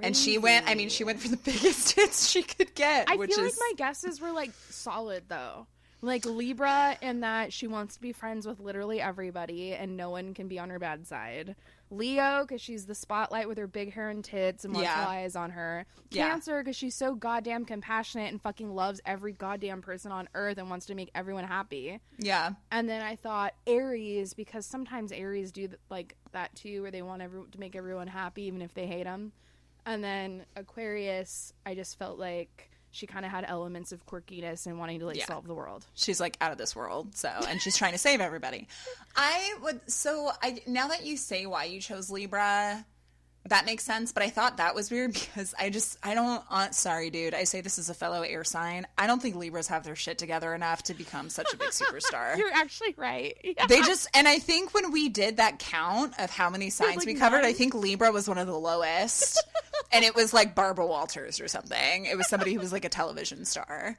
and 0.01 0.15
she 0.17 0.37
went 0.37 0.67
I 0.69 0.75
mean 0.75 0.89
she 0.89 1.03
went 1.03 1.21
for 1.21 1.27
the 1.27 1.37
biggest 1.51 1.91
hits 1.91 2.29
she 2.29 2.43
could 2.43 2.73
get, 2.75 3.09
I 3.09 3.17
which 3.17 3.33
feel 3.35 3.45
is 3.45 3.57
like 3.59 3.71
my 3.71 3.73
guesses 3.85 4.19
were 4.19 4.31
like 4.31 4.51
solid 4.69 5.25
though. 5.27 5.67
Like 6.01 6.25
Libra 6.25 6.97
in 7.01 7.19
that 7.21 7.51
she 7.51 7.67
wants 7.67 7.95
to 7.95 8.01
be 8.01 8.13
friends 8.13 8.47
with 8.47 8.59
literally 8.61 9.01
everybody 9.01 9.73
and 9.73 9.97
no 9.97 10.09
one 10.09 10.33
can 10.33 10.47
be 10.47 10.57
on 10.57 10.69
her 10.69 10.79
bad 10.79 11.05
side. 11.05 11.55
Leo 11.91 12.41
because 12.43 12.61
she's 12.61 12.85
the 12.85 12.95
spotlight 12.95 13.47
with 13.49 13.57
her 13.57 13.67
big 13.67 13.91
hair 13.93 14.09
and 14.09 14.23
tits 14.23 14.63
and 14.63 14.73
wants 14.73 14.87
Yeah. 14.87 15.01
all 15.03 15.09
eyes 15.09 15.35
on 15.35 15.49
her. 15.51 15.85
Cancer 16.11 16.59
because 16.63 16.75
she's 16.77 16.95
so 16.95 17.15
goddamn 17.15 17.65
compassionate 17.65 18.31
and 18.31 18.41
fucking 18.41 18.73
loves 18.73 19.01
every 19.05 19.33
goddamn 19.33 19.81
person 19.81 20.11
on 20.11 20.29
earth 20.35 20.57
and 20.57 20.69
wants 20.69 20.85
to 20.85 20.95
make 20.95 21.09
everyone 21.13 21.43
happy. 21.43 21.99
yeah. 22.17 22.51
And 22.71 22.87
then 22.87 23.01
I 23.01 23.15
thought 23.17 23.53
Aries 23.67 24.33
because 24.33 24.65
sometimes 24.65 25.11
Aries 25.11 25.51
do 25.51 25.67
th- 25.67 25.79
like 25.89 26.15
that 26.31 26.55
too, 26.55 26.81
where 26.83 26.91
they 26.91 27.01
want 27.01 27.21
every- 27.21 27.49
to 27.51 27.59
make 27.59 27.75
everyone 27.75 28.07
happy 28.07 28.43
even 28.43 28.61
if 28.61 28.73
they 28.73 28.87
hate 28.87 29.03
them. 29.03 29.33
And 29.85 30.03
then 30.03 30.45
Aquarius, 30.55 31.53
I 31.65 31.73
just 31.75 31.97
felt 31.97 32.19
like 32.19 32.69
she 32.91 33.05
kind 33.07 33.25
of 33.25 33.31
had 33.31 33.45
elements 33.47 33.91
of 33.91 34.05
quirkiness 34.05 34.65
and 34.65 34.79
wanting 34.79 34.99
to 34.99 35.05
like 35.05 35.17
Yeah. 35.17 35.25
solve 35.27 35.45
the 35.47 35.53
world. 35.53 35.85
she's 35.95 36.19
like 36.19 36.37
out 36.41 36.51
of 36.51 36.57
this 36.57 36.75
world 36.75 37.15
so 37.15 37.29
and 37.47 37.61
she's 37.61 37.77
trying 37.77 37.91
to 37.93 37.97
save 37.97 38.19
everybody 38.21 38.67
i 39.15 39.53
would 39.61 39.79
so 39.91 40.31
i 40.41 40.61
now 40.67 40.87
that 40.87 41.05
you 41.05 41.15
say 41.17 41.45
why 41.45 41.65
you 41.65 41.79
chose 41.81 42.09
libra 42.09 42.85
that 43.47 43.65
makes 43.65 43.83
sense 43.83 44.11
but 44.11 44.21
i 44.21 44.29
thought 44.29 44.57
that 44.57 44.75
was 44.75 44.91
weird 44.91 45.13
because 45.13 45.55
i 45.59 45.69
just 45.69 45.97
i 46.03 46.13
don't 46.13 46.43
uh, 46.51 46.69
sorry 46.71 47.09
dude. 47.09 47.33
I 47.33 47.45
say 47.45 47.61
this 47.61 47.79
as 47.79 47.89
a 47.89 47.93
fellow 47.93 48.21
air 48.21 48.43
sign. 48.43 48.85
I 48.97 49.07
don't 49.07 49.21
think 49.21 49.35
libras 49.35 49.67
have 49.67 49.83
their 49.83 49.95
shit 49.95 50.17
together 50.17 50.53
enough 50.53 50.83
to 50.83 50.93
become 50.93 51.29
such 51.29 51.53
a 51.53 51.57
big 51.57 51.69
superstar. 51.69 52.37
You're 52.37 52.53
actually 52.53 52.93
right. 52.97 53.37
Yeah. 53.43 53.65
they 53.67 53.81
just 53.81 54.07
and 54.13 54.27
i 54.27 54.37
think 54.37 54.73
when 54.73 54.91
we 54.91 55.09
did 55.09 55.37
that 55.37 55.59
count 55.59 56.13
of 56.19 56.29
how 56.29 56.49
many 56.49 56.69
signs 56.69 56.97
like 56.97 57.07
we 57.07 57.15
covered 57.15 57.43
i 57.43 57.53
think 57.53 57.73
libra 57.73 58.11
was 58.11 58.27
one 58.27 58.37
of 58.37 58.47
the 58.47 58.57
lowest. 58.57 59.43
And 59.91 60.05
it 60.05 60.13
was 60.13 60.33
like 60.33 60.53
barbara 60.53 60.85
walters 60.85 61.39
or 61.41 61.47
something. 61.47 62.05
It 62.05 62.15
was 62.15 62.27
somebody 62.27 62.53
who 62.53 62.59
was 62.59 62.71
like 62.71 62.85
a 62.85 62.89
television 62.89 63.43
star 63.43 63.97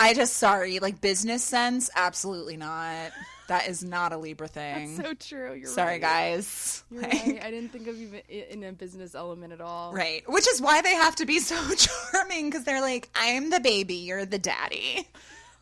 i 0.00 0.12
just 0.14 0.34
sorry 0.36 0.78
like 0.80 1.00
business 1.00 1.42
sense 1.42 1.90
absolutely 1.96 2.56
not 2.56 3.10
that 3.48 3.68
is 3.68 3.84
not 3.84 4.12
a 4.12 4.16
libra 4.16 4.48
thing 4.48 4.96
so 4.96 5.12
true. 5.14 5.52
You're 5.54 5.68
sorry 5.68 5.92
right. 5.92 6.00
guys 6.00 6.82
You're 6.90 7.02
Like, 7.02 7.12
right. 7.12 7.44
I 7.44 7.50
didn't 7.50 7.70
think 7.72 7.86
of 7.88 8.00
even 8.00 8.20
in 8.28 8.64
a 8.64 8.72
business 8.72 9.14
element 9.14 9.52
at 9.52 9.60
all. 9.60 9.92
right 9.92 10.22
which 10.28 10.48
is 10.48 10.60
why 10.62 10.80
they 10.82 10.94
have 10.94 11.16
to 11.16 11.26
be 11.26 11.38
so 11.40 11.56
charming 11.74 12.48
because 12.50 12.64
they're 12.64 12.80
like 12.80 13.08
i'm 13.14 13.50
the 13.50 13.60
baby 13.60 13.94
you're 13.96 14.24
the 14.24 14.38
daddy 14.38 15.06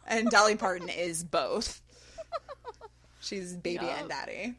and 0.06 0.28
dolly 0.30 0.56
parton 0.56 0.88
is 0.88 1.24
both 1.24 1.80
she's 3.20 3.54
baby 3.54 3.84
Yup. 3.86 4.00
and 4.00 4.08
daddy 4.08 4.54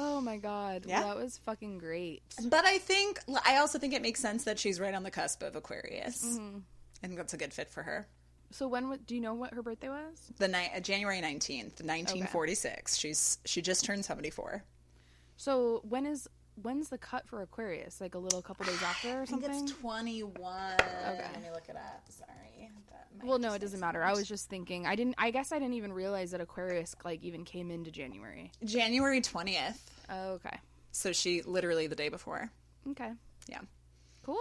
Oh 0.00 0.20
my 0.20 0.36
god. 0.36 0.84
Yeah. 0.86 1.02
That 1.02 1.16
was 1.16 1.38
fucking 1.38 1.78
great. 1.78 2.22
But 2.44 2.64
I 2.64 2.78
think 2.78 3.18
I 3.44 3.56
also 3.56 3.80
think 3.80 3.94
it 3.94 4.00
makes 4.00 4.20
sense 4.20 4.44
that 4.44 4.56
she's 4.56 4.78
right 4.78 4.94
on 4.94 5.02
the 5.02 5.10
cusp 5.10 5.42
of 5.42 5.56
Aquarius. 5.56 6.24
Mm-hmm. 6.24 6.58
I 7.02 7.06
think 7.08 7.18
that's 7.18 7.34
a 7.34 7.36
good 7.36 7.52
fit 7.52 7.68
for 7.68 7.82
her. 7.82 8.06
So 8.50 8.66
when 8.66 8.98
do 9.06 9.14
you 9.14 9.20
know 9.20 9.34
what 9.34 9.52
her 9.52 9.62
birthday 9.62 9.88
was? 9.88 10.32
The 10.38 10.48
night, 10.48 10.70
uh, 10.74 10.80
January 10.80 11.20
nineteenth, 11.20 11.82
nineteen 11.82 12.26
forty 12.26 12.54
six. 12.54 12.96
She's 12.96 13.38
she 13.44 13.60
just 13.62 13.84
turned 13.84 14.04
seventy 14.04 14.30
four. 14.30 14.64
So 15.36 15.80
when 15.88 16.06
is 16.06 16.28
when's 16.62 16.88
the 16.88 16.98
cut 16.98 17.26
for 17.28 17.42
Aquarius? 17.42 18.00
Like 18.00 18.14
a 18.14 18.18
little 18.18 18.42
couple 18.42 18.64
days 18.66 18.82
after 18.84 19.08
or 19.18 19.22
I 19.22 19.26
think 19.26 19.42
something? 19.42 19.64
it's 19.64 19.72
twenty 19.72 20.22
one. 20.22 20.74
Okay. 20.74 21.26
Let 21.32 21.42
me 21.42 21.50
look 21.52 21.68
it 21.68 21.76
up. 21.76 22.02
Sorry. 22.08 22.70
Well, 23.24 23.38
no, 23.38 23.52
it 23.52 23.58
doesn't 23.58 23.80
matter. 23.80 24.04
I 24.04 24.12
was 24.12 24.28
just 24.28 24.48
thinking. 24.48 24.86
I 24.86 24.94
didn't. 24.94 25.16
I 25.18 25.30
guess 25.30 25.50
I 25.50 25.58
didn't 25.58 25.74
even 25.74 25.92
realize 25.92 26.30
that 26.30 26.40
Aquarius 26.40 26.94
like 27.04 27.22
even 27.24 27.44
came 27.44 27.70
into 27.70 27.90
January. 27.90 28.52
January 28.64 29.20
twentieth. 29.20 29.90
Oh, 30.08 30.32
okay. 30.34 30.56
So 30.92 31.12
she 31.12 31.42
literally 31.42 31.86
the 31.86 31.96
day 31.96 32.08
before. 32.08 32.50
Okay. 32.90 33.10
Yeah. 33.48 33.60
Cool. 34.24 34.38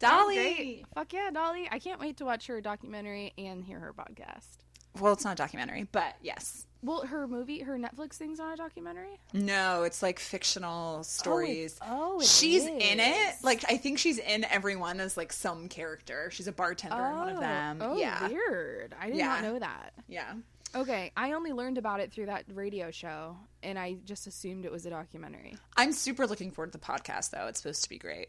Dolly. 0.00 0.84
Fuck 0.94 1.12
yeah, 1.12 1.30
Dolly. 1.32 1.68
I 1.70 1.78
can't 1.78 2.00
wait 2.00 2.16
to 2.18 2.24
watch 2.24 2.46
her 2.48 2.60
documentary 2.60 3.32
and 3.38 3.64
hear 3.64 3.78
her 3.78 3.92
podcast. 3.92 4.58
Well, 4.98 5.12
it's 5.12 5.24
not 5.24 5.34
a 5.34 5.36
documentary, 5.36 5.86
but 5.92 6.16
yes. 6.22 6.66
Well, 6.82 7.02
her 7.02 7.28
movie, 7.28 7.60
her 7.60 7.76
Netflix 7.78 8.14
thing's 8.14 8.38
not 8.38 8.54
a 8.54 8.56
documentary. 8.56 9.20
No, 9.34 9.82
it's 9.82 10.02
like 10.02 10.18
fictional 10.18 10.98
oh, 11.00 11.02
stories. 11.02 11.78
oh, 11.86 12.20
it 12.20 12.26
she's 12.26 12.64
in 12.66 12.98
it. 13.00 13.34
Like 13.42 13.64
I 13.70 13.76
think 13.76 13.98
she's 13.98 14.18
in 14.18 14.44
every 14.44 14.76
one 14.76 14.98
as 14.98 15.16
like 15.16 15.32
some 15.32 15.68
character. 15.68 16.30
She's 16.32 16.48
a 16.48 16.52
bartender 16.52 16.96
in 16.96 17.16
one 17.16 17.28
of 17.28 17.40
them. 17.40 17.78
Oh, 17.82 17.92
oh 17.92 17.96
yeah. 17.96 18.26
weird. 18.28 18.94
I 18.98 19.08
did 19.08 19.16
Yeah. 19.16 19.26
not 19.26 19.42
know 19.42 19.58
that. 19.58 19.92
Yeah. 20.08 20.32
Okay, 20.74 21.10
I 21.16 21.32
only 21.32 21.52
learned 21.52 21.78
about 21.78 22.00
it 22.00 22.12
through 22.12 22.26
that 22.26 22.44
radio 22.54 22.92
show, 22.92 23.36
and 23.62 23.76
I 23.76 23.96
just 24.04 24.28
assumed 24.28 24.64
it 24.64 24.70
was 24.70 24.86
a 24.86 24.90
documentary. 24.90 25.56
I'm 25.76 25.92
super 25.92 26.26
looking 26.28 26.52
forward 26.52 26.72
to 26.72 26.78
the 26.78 26.84
podcast 26.84 27.30
though. 27.30 27.46
It's 27.48 27.60
supposed 27.60 27.82
to 27.82 27.88
be 27.88 27.98
great. 27.98 28.28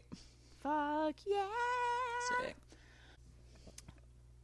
Fuck 0.62 1.14
yeah! 1.26 1.46
Sick. 2.40 2.56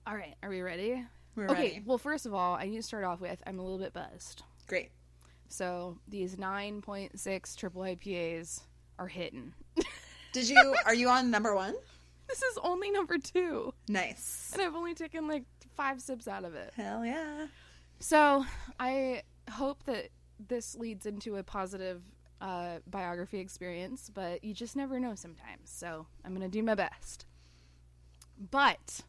All 0.06 0.14
right, 0.16 0.34
are 0.42 0.48
we 0.50 0.62
ready? 0.62 1.04
We're 1.36 1.44
okay, 1.50 1.54
ready. 1.62 1.82
well, 1.86 1.98
first 1.98 2.26
of 2.26 2.34
all, 2.34 2.54
I 2.54 2.64
need 2.66 2.76
to 2.76 2.82
start 2.82 3.04
off 3.04 3.20
with 3.20 3.42
I'm 3.46 3.58
a 3.58 3.62
little 3.62 3.78
bit 3.78 3.92
buzzed. 3.92 4.42
Great. 4.66 4.90
So 5.48 5.98
these 6.08 6.36
9.6 6.36 7.56
triple 7.56 7.82
IPAs 7.82 8.62
are 8.98 9.06
hitting. 9.06 9.52
Did 10.32 10.48
you 10.48 10.74
are 10.84 10.94
you 10.94 11.08
on 11.08 11.30
number 11.30 11.54
1? 11.54 11.74
this 12.28 12.42
is 12.42 12.58
only 12.62 12.90
number 12.90 13.16
two, 13.16 13.72
Nice. 13.88 14.50
and 14.52 14.60
I've 14.60 14.74
only 14.74 14.92
taken 14.94 15.26
like 15.28 15.44
five 15.76 16.00
sips 16.02 16.28
out 16.28 16.44
of 16.44 16.54
it. 16.54 16.72
Hell 16.76 17.02
yeah. 17.06 17.46
So 18.00 18.44
I 18.78 19.22
hope 19.50 19.82
that 19.84 20.08
this 20.38 20.74
leads 20.76 21.06
into 21.06 21.36
a 21.36 21.42
positive 21.42 22.02
uh, 22.40 22.78
biography 22.86 23.38
experience, 23.38 24.10
but 24.12 24.44
you 24.44 24.54
just 24.54 24.76
never 24.76 25.00
know 25.00 25.14
sometimes. 25.14 25.70
So 25.70 26.06
I'm 26.24 26.34
going 26.34 26.48
to 26.48 26.48
do 26.48 26.62
my 26.62 26.74
best. 26.74 27.26
But 28.50 29.00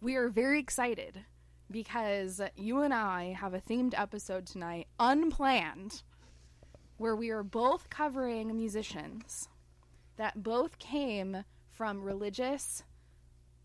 we 0.00 0.14
are 0.14 0.28
very 0.28 0.60
excited 0.60 1.24
because 1.70 2.40
you 2.54 2.82
and 2.82 2.94
I 2.94 3.32
have 3.32 3.54
a 3.54 3.60
themed 3.60 3.94
episode 3.98 4.46
tonight, 4.46 4.86
unplanned, 5.00 6.02
where 6.96 7.16
we 7.16 7.30
are 7.30 7.42
both 7.42 7.90
covering 7.90 8.56
musicians 8.56 9.48
that 10.16 10.42
both 10.42 10.78
came 10.78 11.44
from 11.70 12.02
religious 12.02 12.84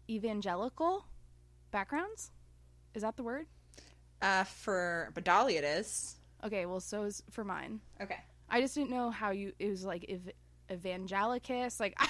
evangelical 0.09 1.05
backgrounds. 1.72 2.32
Is 2.93 3.03
that 3.03 3.16
the 3.16 3.24
word? 3.24 3.45
Uh 4.22 4.43
for 4.43 5.14
Dolly 5.24 5.57
it 5.57 5.64
is. 5.64 6.16
Okay, 6.44 6.66
well, 6.66 6.80
so 6.80 7.04
is 7.04 7.24
for 7.30 7.44
mine. 7.44 7.82
Okay. 8.02 8.18
I 8.50 8.62
just 8.62 8.76
didn't 8.76 8.89
know 8.89 9.10
how 9.12 9.32
you. 9.32 9.54
It 9.60 9.70
was 9.70 9.84
like 9.86 10.06
ev- 10.10 10.32
evangelicus. 10.72 11.80
Like 11.80 11.94
I 12.00 12.08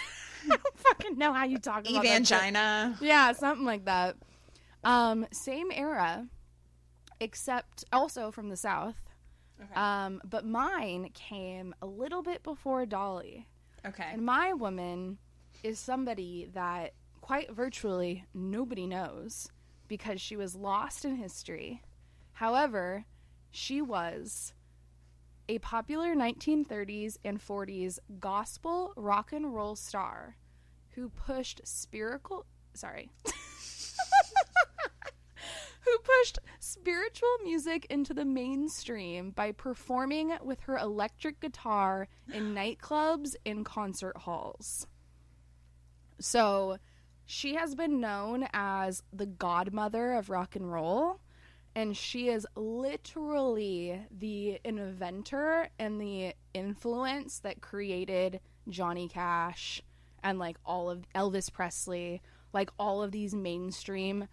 don't 0.48 0.62
fucking 0.78 1.18
know 1.18 1.34
how 1.34 1.46
you 1.46 1.58
talk 1.58 1.88
about. 1.88 2.04
Evangina. 2.04 2.98
Yeah, 3.02 3.32
something 3.34 3.66
like 3.66 3.86
that. 3.86 4.16
Um, 4.84 5.28
same 5.32 5.72
era, 5.72 6.28
except 7.20 7.84
also 7.92 8.32
from 8.32 8.50
the 8.50 8.58
south. 8.58 8.96
Okay. 9.62 9.80
Um, 9.80 10.22
but 10.24 10.46
mine 10.46 11.10
came 11.14 11.76
a 11.82 11.86
little 11.86 12.24
bit 12.24 12.42
before 12.42 12.86
Dolly, 12.88 13.48
Okay. 13.86 14.10
and 14.12 14.26
my 14.26 14.54
woman 14.54 15.20
is 15.64 15.78
somebody 15.80 16.50
that 16.54 16.94
quite 17.22 17.52
virtually 17.52 18.26
nobody 18.34 18.88
knows 18.88 19.48
because 19.88 20.20
she 20.20 20.36
was 20.36 20.56
lost 20.56 21.06
in 21.06 21.18
history. 21.18 21.84
However, 22.34 23.06
she 23.52 23.82
was 23.82 24.54
a 25.48 25.60
popular 25.60 26.16
1930s 26.16 27.18
and 27.24 27.40
40s 27.40 28.00
gospel 28.20 28.94
rock 28.96 29.34
and 29.34 29.54
roll 29.54 29.76
star 29.76 30.38
who 30.92 31.10
pushed 31.10 31.62
spiritual 31.64 32.46
sorry 32.74 33.10
who 35.86 35.98
pushed 36.00 36.40
spiritual 36.60 37.38
music 37.44 37.86
into 37.90 38.14
the 38.14 38.26
mainstream 38.26 39.32
by 39.32 39.52
performing 39.52 40.34
with 40.44 40.62
her 40.62 40.78
electric 40.78 41.40
guitar 41.40 42.08
in 42.34 42.54
nightclubs 42.56 43.36
and 43.46 43.66
concert 43.66 44.18
halls. 44.18 44.88
So, 46.20 46.78
she 47.26 47.56
has 47.56 47.76
been 47.76 48.00
known 48.00 48.48
as 48.54 49.04
the 49.12 49.26
godmother 49.26 50.14
of 50.14 50.30
rock 50.30 50.56
and 50.56 50.72
roll, 50.72 51.20
and 51.76 51.96
she 51.96 52.30
is 52.30 52.46
literally 52.56 54.00
the 54.12 54.60
inventor 54.64 55.70
and 55.80 56.00
the 56.02 56.34
influence 56.54 57.40
that 57.40 57.62
created 57.62 58.40
Johnny 58.70 59.08
Cash 59.08 59.82
and 60.24 60.38
like 60.38 60.58
all 60.66 60.90
of 60.90 61.06
Elvis 61.16 61.52
Presley, 61.52 62.22
like 62.54 62.70
all 62.78 63.02
of 63.02 63.12
these 63.12 63.34
mainstream 63.34 64.28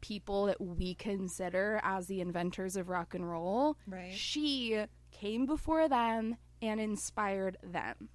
people 0.00 0.46
that 0.46 0.60
we 0.60 0.94
consider 0.94 1.80
as 1.82 2.06
the 2.06 2.20
inventors 2.20 2.76
of 2.76 2.88
rock 2.88 3.14
and 3.14 3.28
roll, 3.28 3.76
Right. 3.86 4.12
she 4.14 4.84
came 5.10 5.46
before 5.46 5.88
them 5.88 6.36
and 6.62 6.80
inspired 6.80 7.56
them. 7.62 8.08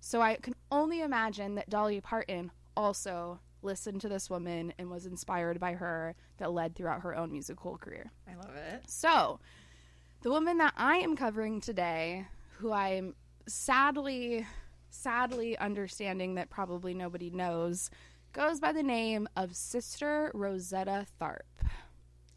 So 0.00 0.20
I 0.20 0.36
can 0.36 0.54
only 0.70 1.00
imagine 1.00 1.54
that 1.56 1.70
Dolly 1.70 2.00
Parton 2.00 2.50
also 2.76 3.40
listened 3.62 4.00
to 4.02 4.08
this 4.08 4.30
woman 4.30 4.72
and 4.78 4.90
was 4.90 5.06
inspired 5.06 5.58
by 5.60 5.72
her 5.72 6.14
that 6.38 6.52
led 6.52 6.74
throughout 6.74 7.02
her 7.02 7.16
own 7.16 7.32
musical 7.32 7.76
career. 7.76 8.10
I 8.28 8.34
love 8.34 8.54
it. 8.54 8.82
So, 8.86 9.40
the 10.22 10.30
woman 10.30 10.58
that 10.58 10.74
I 10.76 10.96
am 10.96 11.16
covering 11.16 11.60
today, 11.60 12.26
who 12.58 12.72
I'm 12.72 13.14
sadly, 13.46 14.46
sadly 14.90 15.56
understanding 15.58 16.34
that 16.34 16.50
probably 16.50 16.94
nobody 16.94 17.30
knows, 17.30 17.90
goes 18.32 18.60
by 18.60 18.72
the 18.72 18.82
name 18.82 19.28
of 19.36 19.56
Sister 19.56 20.30
Rosetta 20.34 21.06
Tharpe. 21.20 21.42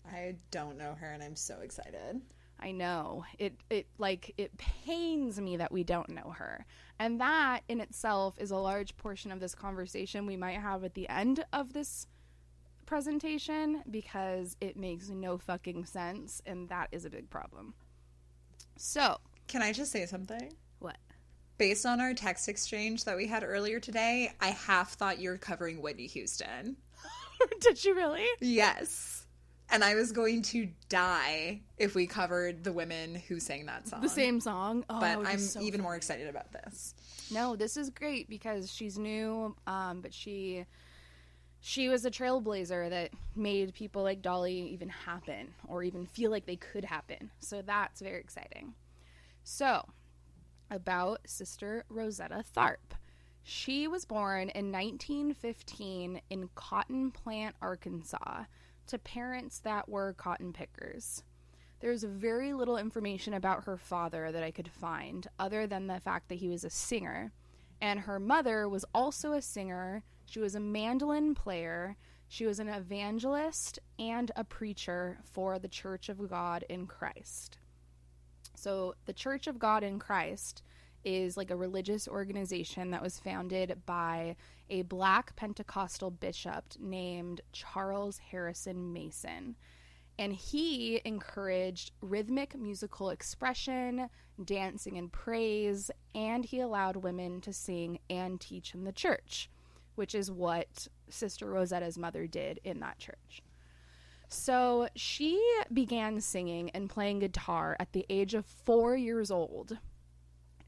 I 0.05 0.35
don't 0.51 0.77
know 0.77 0.95
her, 0.99 1.11
and 1.11 1.23
I'm 1.23 1.35
so 1.35 1.59
excited. 1.61 2.21
I 2.61 2.71
know. 2.71 3.25
It 3.39 3.53
it 3.69 3.87
like 3.97 4.33
it 4.37 4.55
pains 4.57 5.39
me 5.41 5.57
that 5.57 5.71
we 5.71 5.83
don't 5.83 6.09
know 6.09 6.33
her. 6.37 6.65
And 6.99 7.19
that 7.19 7.61
in 7.67 7.81
itself 7.81 8.35
is 8.37 8.51
a 8.51 8.57
large 8.57 8.95
portion 8.97 9.31
of 9.31 9.39
this 9.39 9.55
conversation 9.55 10.25
we 10.27 10.37
might 10.37 10.59
have 10.59 10.83
at 10.83 10.93
the 10.93 11.09
end 11.09 11.43
of 11.51 11.73
this 11.73 12.05
presentation 12.85 13.81
because 13.89 14.55
it 14.61 14.77
makes 14.77 15.09
no 15.09 15.37
fucking 15.37 15.85
sense 15.85 16.41
and 16.45 16.69
that 16.69 16.89
is 16.91 17.05
a 17.05 17.09
big 17.09 17.29
problem. 17.29 17.73
So, 18.77 19.17
Can 19.47 19.61
I 19.61 19.71
just 19.73 19.91
say 19.91 20.05
something? 20.05 20.53
what? 20.79 20.97
Based 21.57 21.85
on 21.85 21.99
our 22.01 22.13
text 22.13 22.49
exchange 22.49 23.03
that 23.05 23.15
we 23.15 23.27
had 23.27 23.43
earlier 23.43 23.79
today, 23.79 24.31
I 24.41 24.47
half 24.47 24.93
thought 24.93 25.19
you 25.19 25.29
were 25.29 25.37
covering 25.37 25.81
Whitney 25.81 26.07
Houston. 26.07 26.75
Did 27.61 27.83
you 27.85 27.95
really? 27.95 28.25
Yes. 28.39 29.20
And 29.71 29.83
I 29.85 29.95
was 29.95 30.11
going 30.11 30.41
to 30.43 30.67
die 30.89 31.61
if 31.77 31.95
we 31.95 32.05
covered 32.05 32.63
the 32.63 32.73
women 32.73 33.15
who 33.15 33.39
sang 33.39 33.65
that 33.67 33.87
song. 33.87 34.01
The 34.01 34.09
same 34.09 34.41
song. 34.41 34.83
Oh, 34.89 34.99
But 34.99 35.25
I'm 35.25 35.39
so 35.39 35.61
even 35.61 35.79
fun. 35.79 35.83
more 35.83 35.95
excited 35.95 36.27
about 36.27 36.51
this. 36.51 36.93
No, 37.31 37.55
this 37.55 37.77
is 37.77 37.89
great 37.89 38.29
because 38.29 38.71
she's 38.71 38.99
new, 38.99 39.55
um, 39.67 40.01
but 40.01 40.13
she 40.13 40.65
she 41.61 41.87
was 41.89 42.05
a 42.05 42.11
trailblazer 42.11 42.89
that 42.89 43.11
made 43.35 43.73
people 43.73 44.03
like 44.03 44.21
Dolly 44.21 44.69
even 44.73 44.89
happen 44.89 45.53
or 45.67 45.83
even 45.83 46.05
feel 46.05 46.31
like 46.31 46.45
they 46.47 46.55
could 46.57 46.83
happen. 46.83 47.31
So 47.39 47.61
that's 47.61 48.01
very 48.01 48.19
exciting. 48.19 48.73
So, 49.43 49.87
about 50.69 51.19
Sister 51.25 51.85
Rosetta 51.87 52.43
Tharpe. 52.55 52.95
She 53.43 53.87
was 53.87 54.05
born 54.05 54.49
in 54.49 54.71
1915 54.71 56.21
in 56.29 56.49
Cotton 56.55 57.11
Plant, 57.11 57.55
Arkansas, 57.61 58.43
to 58.91 58.99
parents 58.99 59.59
that 59.59 59.87
were 59.87 60.13
cotton 60.13 60.51
pickers. 60.51 61.23
There's 61.79 62.03
very 62.03 62.53
little 62.53 62.77
information 62.77 63.33
about 63.33 63.63
her 63.63 63.77
father 63.77 64.31
that 64.31 64.43
I 64.43 64.51
could 64.51 64.69
find, 64.69 65.27
other 65.39 65.65
than 65.65 65.87
the 65.87 66.01
fact 66.01 66.27
that 66.27 66.35
he 66.35 66.49
was 66.49 66.63
a 66.65 66.69
singer. 66.69 67.31
And 67.79 68.01
her 68.01 68.19
mother 68.19 68.67
was 68.67 68.85
also 68.93 69.31
a 69.31 69.41
singer. 69.41 70.03
She 70.25 70.39
was 70.39 70.55
a 70.55 70.59
mandolin 70.59 71.33
player. 71.33 71.95
She 72.27 72.45
was 72.45 72.59
an 72.59 72.67
evangelist 72.67 73.79
and 73.97 74.29
a 74.35 74.43
preacher 74.43 75.19
for 75.23 75.57
the 75.57 75.69
Church 75.69 76.09
of 76.09 76.29
God 76.29 76.65
in 76.67 76.85
Christ. 76.85 77.57
So, 78.55 78.95
the 79.05 79.13
Church 79.13 79.47
of 79.47 79.57
God 79.57 79.83
in 79.83 79.99
Christ 79.99 80.63
is 81.03 81.37
like 81.37 81.51
a 81.51 81.55
religious 81.55 82.07
organization 82.07 82.91
that 82.91 83.01
was 83.01 83.19
founded 83.19 83.81
by 83.85 84.35
a 84.69 84.83
black 84.83 85.35
Pentecostal 85.35 86.11
bishop 86.11 86.65
named 86.79 87.41
Charles 87.51 88.17
Harrison 88.17 88.93
Mason. 88.93 89.55
And 90.19 90.33
he 90.33 91.01
encouraged 91.03 91.91
rhythmic 92.01 92.55
musical 92.55 93.09
expression, 93.09 94.09
dancing 94.43 94.97
and 94.97 95.11
praise, 95.11 95.89
and 96.13 96.45
he 96.45 96.59
allowed 96.59 96.97
women 96.97 97.41
to 97.41 97.53
sing 97.53 97.99
and 98.09 98.39
teach 98.39 98.73
in 98.73 98.83
the 98.83 98.91
church, 98.91 99.49
which 99.95 100.13
is 100.13 100.31
what 100.31 100.87
Sister 101.09 101.49
Rosetta's 101.49 101.97
mother 101.97 102.27
did 102.27 102.59
in 102.63 102.79
that 102.81 102.99
church. 102.99 103.41
So 104.33 104.87
she 104.95 105.41
began 105.73 106.21
singing 106.21 106.69
and 106.69 106.89
playing 106.89 107.19
guitar 107.19 107.75
at 107.79 107.91
the 107.91 108.05
age 108.09 108.33
of 108.33 108.45
four 108.45 108.95
years 108.95 109.29
old. 109.29 109.77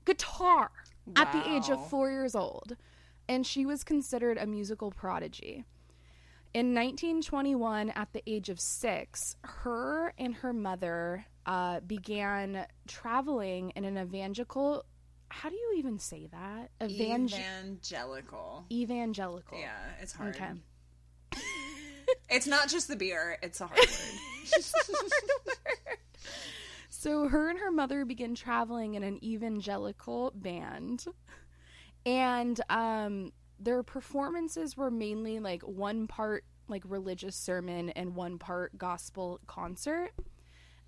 Guitar 0.05 0.71
at 1.15 1.31
the 1.31 1.49
age 1.49 1.69
of 1.69 1.89
four 1.89 2.09
years 2.09 2.35
old. 2.35 2.75
And 3.27 3.45
she 3.45 3.65
was 3.65 3.83
considered 3.83 4.37
a 4.37 4.45
musical 4.45 4.91
prodigy. 4.91 5.65
In 6.53 6.75
1921, 6.75 7.89
at 7.91 8.13
the 8.13 8.21
age 8.27 8.49
of 8.49 8.59
six, 8.59 9.35
her 9.43 10.13
and 10.17 10.35
her 10.35 10.53
mother 10.53 11.25
uh, 11.45 11.79
began 11.79 12.67
traveling 12.87 13.71
in 13.71 13.85
an 13.85 13.97
evangelical. 13.97 14.85
How 15.29 15.49
do 15.49 15.55
you 15.55 15.73
even 15.77 15.97
say 15.99 16.27
that? 16.31 16.69
Evang- 16.79 17.33
Evangelical. 17.33 18.65
evangelical. 18.71 19.57
Yeah, 19.57 19.71
it's 20.01 20.13
hard. 20.13 20.35
Okay. 20.35 20.51
It's 22.29 22.45
not 22.45 22.67
just 22.69 22.87
the 22.87 22.95
beer, 22.95 23.37
it's 23.41 23.59
a 23.61 23.67
hard 23.67 23.79
word. 23.79 23.87
So 27.03 27.27
her 27.27 27.49
and 27.49 27.59
her 27.59 27.69
mother 27.69 28.05
began 28.05 28.33
traveling 28.33 28.93
in 28.93 29.03
an 29.03 29.21
evangelical 29.21 30.31
band, 30.33 31.03
and 32.05 32.61
um, 32.69 33.33
their 33.59 33.83
performances 33.83 34.77
were 34.77 34.89
mainly 34.89 35.39
like 35.39 35.63
one 35.63 36.07
part 36.07 36.45
like 36.69 36.83
religious 36.87 37.35
sermon 37.35 37.89
and 37.89 38.15
one 38.15 38.39
part 38.39 38.77
gospel 38.77 39.41
concert. 39.47 40.11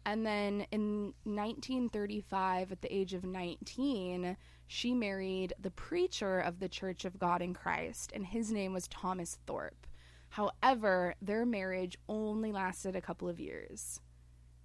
And 0.06 0.26
then 0.26 0.66
in 0.72 1.14
1935, 1.26 2.72
at 2.72 2.82
the 2.82 2.96
age 2.96 3.14
of 3.14 3.26
19, 3.26 4.38
she 4.68 4.94
married 4.94 5.52
the 5.60 5.72
preacher 5.72 6.40
of 6.40 6.62
the 6.62 6.70
Church 6.70 7.04
of 7.04 7.20
God 7.20 7.42
in 7.42 7.54
Christ, 7.54 8.14
and 8.16 8.26
his 8.26 8.54
name 8.54 8.72
was 8.72 8.88
Thomas 8.88 9.38
Thorpe. 9.46 9.86
However, 10.30 11.16
their 11.22 11.46
marriage 11.46 11.98
only 12.08 12.54
lasted 12.54 12.96
a 12.96 13.02
couple 13.02 13.28
of 13.28 13.42
years, 13.42 14.00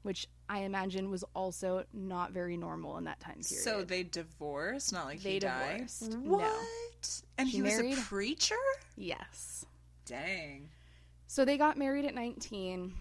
which 0.02 0.26
I 0.48 0.60
imagine 0.60 1.10
was 1.10 1.24
also 1.34 1.84
not 1.92 2.32
very 2.32 2.56
normal 2.56 2.96
in 2.98 3.04
that 3.04 3.20
time 3.20 3.34
period. 3.34 3.62
so 3.64 3.84
they 3.84 4.02
divorced, 4.02 4.92
not 4.92 5.04
like 5.06 5.20
They 5.22 5.34
he 5.34 5.38
died. 5.40 5.72
divorced. 5.74 6.10
Mm-hmm. 6.10 6.30
No. 6.30 6.36
What? 6.38 7.22
And 7.38 7.48
She 7.48 7.56
he 7.56 7.62
was 7.62 7.72
married- 7.74 7.98
a 7.98 8.00
preacher? 8.02 8.56
yes. 8.96 9.64
Dang. 10.06 10.68
So 11.26 11.44
they 11.44 11.56
got 11.56 11.76
married 11.78 12.04
at 12.04 12.14
19. 12.14 12.94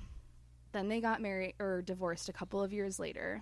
Then 0.71 0.87
they 0.87 1.01
got 1.01 1.21
married 1.21 1.55
or 1.59 1.81
divorced 1.81 2.29
a 2.29 2.33
couple 2.33 2.61
of 2.61 2.71
years 2.71 2.99
later. 2.99 3.41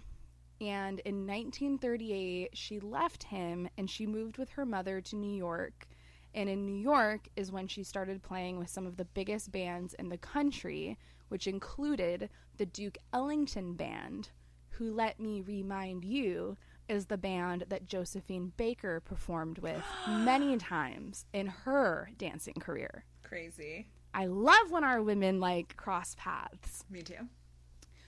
And 0.62 1.00
in 1.00 1.28
1938, 1.28 2.52
she 2.58 2.80
left 2.80 3.24
him 3.24 3.68
and 3.78 3.90
she 3.90 4.08
moved 4.08 4.38
with 4.38 4.50
her 4.52 4.66
mother 4.66 5.02
to 5.02 5.16
New 5.16 5.36
York. 5.36 5.88
And 6.34 6.50
in 6.50 6.66
New 6.66 6.76
York 6.80 7.28
is 7.36 7.52
when 7.52 7.68
she 7.68 7.84
started 7.84 8.24
playing 8.24 8.58
with 8.58 8.70
some 8.70 8.88
of 8.88 8.96
the 8.98 9.06
biggest 9.06 9.52
bands 9.52 9.94
in 9.96 10.10
the 10.10 10.18
country, 10.18 10.98
which 11.30 11.48
included 11.48 12.30
the 12.58 12.66
Duke 12.66 12.98
Ellington 13.14 13.74
Band, 13.74 14.30
who, 14.72 14.92
let 14.92 15.20
me 15.20 15.42
remind 15.42 16.04
you, 16.04 16.58
is 16.88 17.06
the 17.06 17.18
band 17.18 17.66
that 17.70 17.88
Josephine 17.88 18.54
Baker 18.58 19.00
performed 19.00 19.60
with 19.60 19.84
many 20.10 20.58
times 20.58 21.26
in 21.34 21.48
her 21.48 22.10
dancing 22.18 22.56
career. 22.56 23.06
Crazy. 23.24 23.88
I 24.14 24.26
love 24.26 24.72
when 24.72 24.84
our 24.84 25.02
women 25.02 25.40
like 25.40 25.76
cross 25.78 26.16
paths. 26.18 26.84
Me 26.90 27.02
too. 27.02 27.28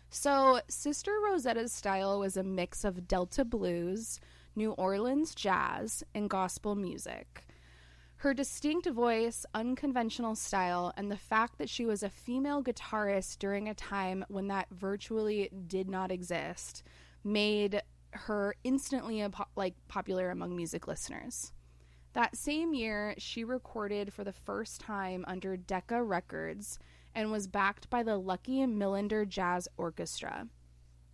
So, 0.10 0.62
Sister 0.68 1.12
Rosetta's 1.24 1.72
style 1.72 2.20
was 2.20 2.36
a 2.36 2.44
mix 2.44 2.84
of 2.84 3.08
Delta 3.08 3.46
blues, 3.46 4.20
New 4.56 4.72
Orleans 4.72 5.36
jazz, 5.36 6.04
and 6.16 6.30
gospel 6.30 6.74
music. 6.74 7.46
Her 8.20 8.34
distinct 8.34 8.86
voice, 8.90 9.46
unconventional 9.54 10.36
style, 10.36 10.92
and 10.98 11.10
the 11.10 11.16
fact 11.16 11.58
that 11.58 11.70
she 11.70 11.86
was 11.86 12.04
a 12.04 12.10
female 12.10 12.62
guitarist 12.62 13.40
during 13.40 13.70
a 13.70 13.74
time 13.74 14.26
when 14.28 14.50
that 14.50 14.68
virtually 14.72 15.50
did 15.68 15.90
not 15.90 16.12
exist 16.12 16.84
made 17.24 17.82
her 18.12 18.56
instantly 18.66 19.26
like 19.56 19.76
popular 19.88 20.32
among 20.32 20.54
music 20.54 20.86
listeners. 20.86 21.54
That 22.12 22.36
same 22.36 22.74
year, 22.74 23.16
she 23.18 23.46
recorded 23.46 24.12
for 24.12 24.26
the 24.26 24.34
first 24.34 24.82
time 24.82 25.24
under 25.26 25.56
Decca 25.56 26.04
Records 26.04 26.78
and 27.16 27.32
was 27.32 27.48
backed 27.48 27.90
by 27.90 28.04
the 28.04 28.18
Lucky 28.18 28.66
Millinder 28.66 29.26
Jazz 29.26 29.70
Orchestra. 29.78 30.48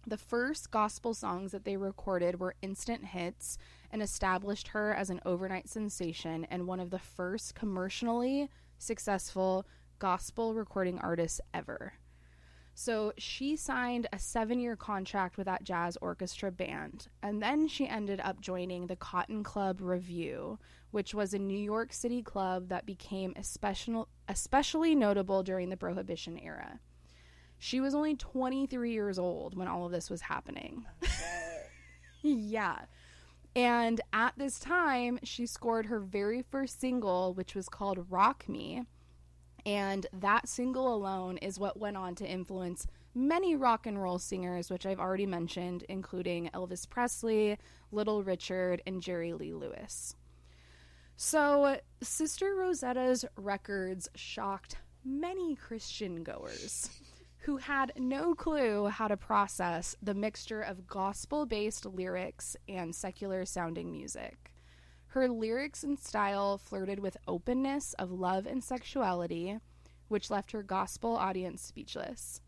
The 0.07 0.17
first 0.17 0.71
gospel 0.71 1.13
songs 1.13 1.51
that 1.51 1.65
they 1.65 1.77
recorded 1.77 2.39
were 2.39 2.55
instant 2.63 3.05
hits 3.05 3.59
and 3.91 4.01
established 4.01 4.69
her 4.69 4.93
as 4.93 5.09
an 5.09 5.21
overnight 5.25 5.69
sensation 5.69 6.45
and 6.49 6.67
one 6.67 6.79
of 6.79 6.89
the 6.89 6.99
first 6.99 7.55
commercially 7.55 8.49
successful 8.77 9.65
gospel 9.99 10.53
recording 10.53 10.99
artists 10.99 11.41
ever. 11.53 11.93
So 12.77 13.13
she 13.17 13.55
signed 13.55 14.07
a 14.11 14.19
seven 14.19 14.59
year 14.59 14.75
contract 14.75 15.37
with 15.37 15.45
that 15.45 15.63
jazz 15.63 15.97
orchestra 16.01 16.51
band. 16.51 17.07
And 17.23 17.41
then 17.41 17.69
she 17.69 17.87
ended 17.87 18.19
up 18.21 18.41
joining 18.41 18.87
the 18.87 18.97
Cotton 18.97 19.43
Club 19.43 19.79
Revue, 19.79 20.57
which 20.91 21.13
was 21.13 21.33
a 21.33 21.39
New 21.39 21.57
York 21.57 21.93
City 21.93 22.21
club 22.21 22.67
that 22.67 22.85
became 22.85 23.33
especially, 23.37 24.03
especially 24.27 24.93
notable 24.93 25.41
during 25.41 25.69
the 25.69 25.77
Prohibition 25.77 26.37
era. 26.37 26.81
She 27.57 27.79
was 27.79 27.95
only 27.95 28.15
23 28.15 28.91
years 28.91 29.17
old 29.17 29.55
when 29.57 29.69
all 29.69 29.85
of 29.85 29.93
this 29.93 30.09
was 30.09 30.19
happening. 30.19 30.85
yeah. 32.21 32.79
And 33.55 34.01
at 34.11 34.33
this 34.37 34.59
time, 34.59 35.19
she 35.23 35.45
scored 35.45 35.85
her 35.85 35.99
very 35.99 36.41
first 36.41 36.79
single, 36.79 37.33
which 37.33 37.55
was 37.55 37.69
called 37.69 38.05
Rock 38.09 38.49
Me. 38.49 38.83
And 39.65 40.05
that 40.13 40.49
single 40.49 40.93
alone 40.93 41.37
is 41.37 41.57
what 41.57 41.79
went 41.79 41.97
on 41.97 42.15
to 42.15 42.27
influence 42.27 42.85
many 43.15 43.55
rock 43.55 43.87
and 43.87 44.01
roll 44.01 44.19
singers, 44.19 44.69
which 44.69 44.85
I've 44.85 44.99
already 44.99 45.25
mentioned, 45.25 45.85
including 45.87 46.49
Elvis 46.53 46.87
Presley, 46.87 47.57
Little 47.91 48.23
Richard, 48.23 48.81
and 48.85 49.01
Jerry 49.01 49.33
Lee 49.33 49.53
Lewis. 49.53 50.15
So, 51.15 51.79
Sister 52.01 52.55
Rosetta's 52.55 53.23
records 53.37 54.09
shocked 54.15 54.77
many 55.05 55.55
Christian 55.55 56.23
goers 56.23 56.89
who 57.45 57.57
had 57.57 57.91
no 57.95 58.33
clue 58.33 58.87
how 58.87 59.07
to 59.07 59.15
process 59.15 59.95
the 60.01 60.15
mixture 60.15 60.61
of 60.61 60.87
gospel 60.87 61.45
based 61.45 61.85
lyrics 61.85 62.57
and 62.67 62.95
secular 62.95 63.45
sounding 63.45 63.91
music. 63.91 64.51
Her 65.09 65.29
lyrics 65.29 65.83
and 65.83 65.99
style 65.99 66.57
flirted 66.57 66.99
with 66.99 67.17
openness 67.27 67.93
of 67.99 68.11
love 68.11 68.47
and 68.47 68.63
sexuality, 68.63 69.59
which 70.07 70.31
left 70.31 70.53
her 70.53 70.63
gospel 70.63 71.15
audience 71.15 71.61
speechless. 71.61 72.41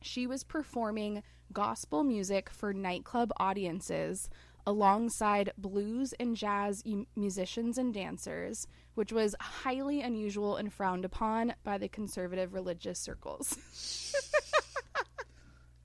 She 0.00 0.28
was 0.28 0.44
performing 0.44 1.24
gospel 1.52 2.04
music 2.04 2.48
for 2.48 2.72
nightclub 2.72 3.32
audiences 3.38 4.30
alongside 4.66 5.52
blues 5.58 6.14
and 6.18 6.36
jazz 6.36 6.82
musicians 7.16 7.78
and 7.78 7.92
dancers, 7.92 8.66
which 8.94 9.12
was 9.12 9.34
highly 9.40 10.00
unusual 10.00 10.56
and 10.56 10.72
frowned 10.72 11.04
upon 11.04 11.54
by 11.64 11.78
the 11.78 11.88
conservative 11.88 12.54
religious 12.54 12.98
circles. 12.98 13.56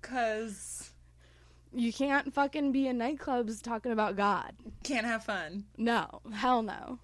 Cause 0.02 0.92
you 1.74 1.92
can't 1.92 2.34
fucking 2.34 2.72
be 2.72 2.88
in 2.88 2.98
nightclubs 2.98 3.62
talking 3.62 3.92
about 3.92 4.16
God. 4.16 4.54
Can't 4.84 5.06
have 5.06 5.24
fun. 5.24 5.66
No, 5.78 6.22
hell 6.34 6.64
no. 6.64 7.00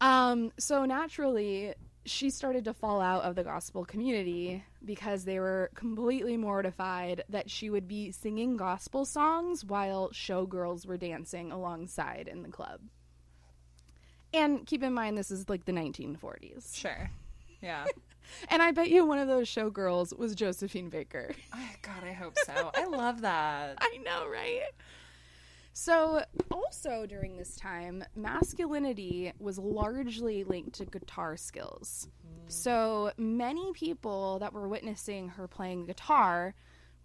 Um, 0.00 0.52
so 0.58 0.84
naturally, 0.84 1.74
she 2.04 2.30
started 2.30 2.64
to 2.64 2.74
fall 2.74 3.00
out 3.00 3.24
of 3.24 3.34
the 3.34 3.44
gospel 3.44 3.84
community 3.84 4.64
because 4.86 5.24
they 5.24 5.38
were 5.38 5.70
completely 5.74 6.36
mortified 6.36 7.24
that 7.28 7.50
she 7.50 7.68
would 7.68 7.88
be 7.88 8.12
singing 8.12 8.56
gospel 8.56 9.04
songs 9.04 9.64
while 9.64 10.10
showgirls 10.10 10.86
were 10.86 10.96
dancing 10.96 11.52
alongside 11.52 12.28
in 12.28 12.42
the 12.42 12.48
club. 12.48 12.80
And 14.32 14.66
keep 14.66 14.82
in 14.82 14.92
mind, 14.92 15.18
this 15.18 15.30
is 15.30 15.48
like 15.48 15.64
the 15.64 15.72
1940s. 15.72 16.74
Sure. 16.74 17.10
Yeah. 17.62 17.86
and 18.48 18.62
I 18.62 18.72
bet 18.72 18.90
you 18.90 19.04
one 19.04 19.18
of 19.18 19.28
those 19.28 19.48
showgirls 19.48 20.16
was 20.16 20.34
Josephine 20.34 20.88
Baker. 20.88 21.32
Oh, 21.54 21.70
God, 21.82 22.04
I 22.04 22.12
hope 22.12 22.36
so. 22.44 22.70
I 22.74 22.86
love 22.86 23.22
that. 23.22 23.78
I 23.80 23.98
know, 24.04 24.28
right? 24.28 24.62
So, 25.78 26.24
also 26.50 27.04
during 27.04 27.36
this 27.36 27.54
time, 27.54 28.02
masculinity 28.14 29.34
was 29.38 29.58
largely 29.58 30.42
linked 30.42 30.76
to 30.76 30.86
guitar 30.86 31.36
skills. 31.36 32.08
So, 32.48 33.12
many 33.18 33.74
people 33.74 34.38
that 34.38 34.54
were 34.54 34.68
witnessing 34.68 35.28
her 35.28 35.46
playing 35.46 35.84
guitar 35.84 36.54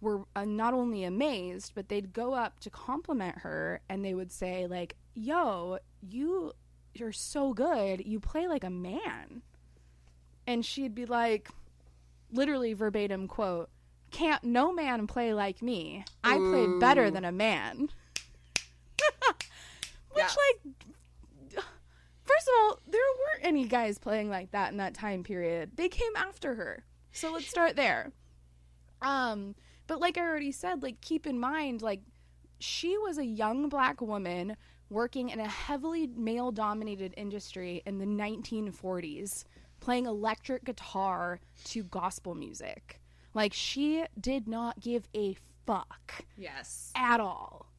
were 0.00 0.22
uh, 0.34 0.46
not 0.46 0.72
only 0.72 1.04
amazed, 1.04 1.72
but 1.74 1.90
they'd 1.90 2.14
go 2.14 2.32
up 2.32 2.60
to 2.60 2.70
compliment 2.70 3.36
her 3.40 3.82
and 3.90 4.02
they 4.02 4.14
would 4.14 4.32
say 4.32 4.66
like, 4.66 4.96
"Yo, 5.12 5.78
you 6.00 6.54
you're 6.94 7.12
so 7.12 7.52
good. 7.52 8.06
You 8.06 8.20
play 8.20 8.48
like 8.48 8.64
a 8.64 8.70
man." 8.70 9.42
And 10.46 10.64
she'd 10.64 10.94
be 10.94 11.04
like 11.04 11.50
literally 12.32 12.72
verbatim 12.72 13.28
quote, 13.28 13.68
"Can't 14.10 14.42
no 14.42 14.72
man 14.72 15.06
play 15.06 15.34
like 15.34 15.60
me. 15.60 16.06
I 16.24 16.38
play 16.38 16.78
better 16.80 17.10
than 17.10 17.26
a 17.26 17.32
man." 17.32 17.90
Which, 20.12 20.24
Yeah. 20.24 20.26
like, 20.26 20.74
first 22.24 22.48
of 22.48 22.54
all, 22.60 22.78
there 22.86 23.00
weren't 23.18 23.44
any 23.46 23.66
guys 23.66 23.98
playing 23.98 24.28
like 24.30 24.50
that 24.52 24.70
in 24.72 24.78
that 24.78 24.94
time 24.94 25.22
period. 25.24 25.72
They 25.76 25.88
came 25.88 26.14
after 26.16 26.54
her. 26.54 26.84
So 27.12 27.32
let's 27.32 27.46
start 27.48 27.76
there. 27.76 28.12
Um, 29.00 29.54
but 29.86 30.00
like 30.00 30.16
I 30.18 30.22
already 30.22 30.52
said, 30.52 30.82
like, 30.82 31.00
keep 31.00 31.26
in 31.26 31.38
mind, 31.40 31.82
like, 31.82 32.00
she 32.58 32.96
was 32.98 33.18
a 33.18 33.24
young 33.24 33.68
black 33.68 34.00
woman 34.00 34.56
working 34.88 35.30
in 35.30 35.40
a 35.40 35.48
heavily 35.48 36.06
male 36.06 36.52
dominated 36.52 37.14
industry 37.16 37.82
in 37.86 37.98
the 37.98 38.04
1940s, 38.06 39.44
playing 39.80 40.06
electric 40.06 40.64
guitar 40.64 41.40
to 41.64 41.82
gospel 41.84 42.34
music. 42.34 43.00
Like, 43.34 43.52
she 43.54 44.04
did 44.20 44.46
not 44.46 44.78
give 44.80 45.08
a 45.14 45.36
fuck 45.66 46.24
Yes. 46.36 46.92
at 46.94 47.18
all. 47.20 47.71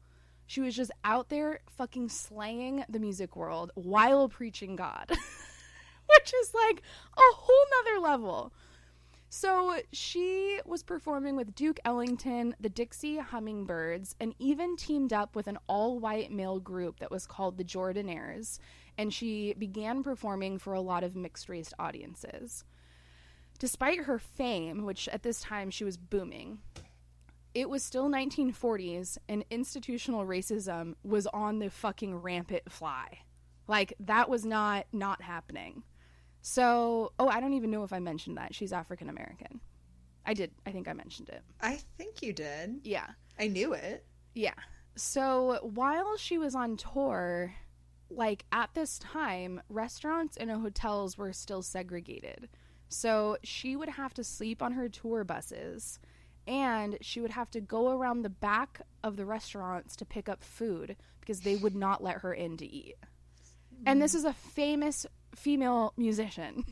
She 0.46 0.60
was 0.60 0.76
just 0.76 0.90
out 1.04 1.28
there 1.28 1.60
fucking 1.76 2.08
slaying 2.08 2.84
the 2.88 2.98
music 2.98 3.36
world 3.36 3.70
while 3.74 4.28
preaching 4.28 4.76
God, 4.76 5.08
which 5.08 6.34
is 6.42 6.54
like 6.54 6.82
a 7.16 7.34
whole 7.34 7.64
nother 7.84 8.00
level. 8.00 8.52
So 9.36 9.80
she 9.92 10.60
was 10.64 10.84
performing 10.84 11.34
with 11.34 11.56
Duke 11.56 11.80
Ellington, 11.84 12.54
the 12.60 12.68
Dixie 12.68 13.18
Hummingbirds, 13.18 14.14
and 14.20 14.32
even 14.38 14.76
teamed 14.76 15.12
up 15.12 15.34
with 15.34 15.48
an 15.48 15.58
all 15.66 15.98
white 15.98 16.30
male 16.30 16.60
group 16.60 17.00
that 17.00 17.10
was 17.10 17.26
called 17.26 17.58
the 17.58 17.64
Jordanaires. 17.64 18.60
And 18.96 19.12
she 19.12 19.54
began 19.54 20.04
performing 20.04 20.58
for 20.58 20.72
a 20.72 20.80
lot 20.80 21.02
of 21.02 21.16
mixed 21.16 21.48
race 21.48 21.72
audiences. 21.80 22.62
Despite 23.58 24.04
her 24.04 24.20
fame, 24.20 24.84
which 24.84 25.08
at 25.08 25.24
this 25.24 25.40
time 25.40 25.68
she 25.68 25.82
was 25.82 25.96
booming, 25.96 26.58
it 27.54 27.70
was 27.70 27.82
still 27.82 28.10
1940s 28.10 29.16
and 29.28 29.44
institutional 29.50 30.26
racism 30.26 30.94
was 31.04 31.26
on 31.28 31.60
the 31.60 31.70
fucking 31.70 32.16
rampant 32.16 32.70
fly. 32.70 33.20
Like 33.68 33.94
that 34.00 34.28
was 34.28 34.44
not 34.44 34.86
not 34.92 35.22
happening. 35.22 35.84
So, 36.42 37.12
oh, 37.18 37.28
I 37.28 37.40
don't 37.40 37.54
even 37.54 37.70
know 37.70 37.84
if 37.84 37.92
I 37.92 38.00
mentioned 38.00 38.36
that. 38.36 38.54
She's 38.54 38.72
African 38.72 39.08
American. 39.08 39.60
I 40.26 40.34
did. 40.34 40.50
I 40.66 40.72
think 40.72 40.88
I 40.88 40.92
mentioned 40.92 41.30
it. 41.30 41.42
I 41.60 41.80
think 41.96 42.22
you 42.22 42.32
did. 42.34 42.80
Yeah. 42.84 43.06
I 43.38 43.48
knew 43.48 43.72
it. 43.72 44.04
Yeah. 44.34 44.54
So, 44.96 45.58
while 45.62 46.16
she 46.18 46.36
was 46.38 46.54
on 46.54 46.76
tour, 46.76 47.54
like 48.10 48.44
at 48.52 48.70
this 48.74 48.98
time, 48.98 49.62
restaurants 49.68 50.36
and 50.36 50.50
hotels 50.50 51.16
were 51.16 51.32
still 51.32 51.62
segregated. 51.62 52.48
So, 52.88 53.38
she 53.42 53.74
would 53.74 53.88
have 53.88 54.12
to 54.14 54.24
sleep 54.24 54.62
on 54.62 54.72
her 54.72 54.88
tour 54.88 55.24
buses 55.24 55.98
and 56.46 56.98
she 57.00 57.20
would 57.20 57.30
have 57.30 57.50
to 57.52 57.60
go 57.60 57.90
around 57.90 58.22
the 58.22 58.30
back 58.30 58.82
of 59.02 59.16
the 59.16 59.24
restaurants 59.24 59.96
to 59.96 60.04
pick 60.04 60.28
up 60.28 60.42
food 60.42 60.96
because 61.20 61.40
they 61.40 61.56
would 61.56 61.74
not 61.74 62.02
let 62.02 62.18
her 62.18 62.32
in 62.32 62.56
to 62.58 62.66
eat. 62.66 62.96
And 63.86 64.00
this 64.00 64.14
is 64.14 64.24
a 64.24 64.32
famous 64.32 65.06
female 65.34 65.92
musician 65.96 66.64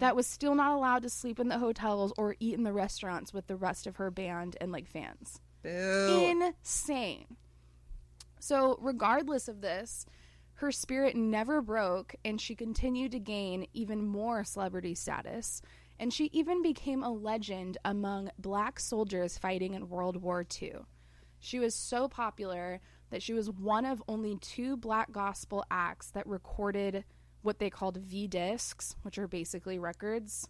that 0.00 0.14
was 0.16 0.26
still 0.26 0.54
not 0.54 0.72
allowed 0.72 1.02
to 1.02 1.10
sleep 1.10 1.40
in 1.40 1.48
the 1.48 1.58
hotels 1.58 2.12
or 2.16 2.36
eat 2.40 2.54
in 2.54 2.62
the 2.62 2.72
restaurants 2.72 3.32
with 3.32 3.46
the 3.46 3.56
rest 3.56 3.86
of 3.86 3.96
her 3.96 4.10
band 4.10 4.56
and 4.60 4.70
like 4.70 4.86
fans 4.86 5.40
Boo. 5.62 6.20
insane. 6.24 7.36
So, 8.40 8.76
regardless 8.80 9.48
of 9.48 9.60
this, 9.60 10.04
her 10.54 10.72
spirit 10.72 11.16
never 11.16 11.62
broke 11.62 12.14
and 12.24 12.40
she 12.40 12.54
continued 12.54 13.12
to 13.12 13.20
gain 13.20 13.66
even 13.72 14.04
more 14.04 14.44
celebrity 14.44 14.94
status. 14.94 15.62
And 16.02 16.12
she 16.12 16.30
even 16.32 16.62
became 16.62 17.04
a 17.04 17.12
legend 17.12 17.78
among 17.84 18.32
black 18.36 18.80
soldiers 18.80 19.38
fighting 19.38 19.74
in 19.74 19.88
World 19.88 20.16
War 20.20 20.44
II. 20.60 20.78
She 21.38 21.60
was 21.60 21.76
so 21.76 22.08
popular 22.08 22.80
that 23.10 23.22
she 23.22 23.32
was 23.32 23.48
one 23.48 23.86
of 23.86 24.02
only 24.08 24.36
two 24.40 24.76
black 24.76 25.12
gospel 25.12 25.64
acts 25.70 26.10
that 26.10 26.26
recorded 26.26 27.04
what 27.42 27.60
they 27.60 27.70
called 27.70 27.98
V 27.98 28.26
discs, 28.26 28.96
which 29.02 29.16
are 29.16 29.28
basically 29.28 29.78
records. 29.78 30.48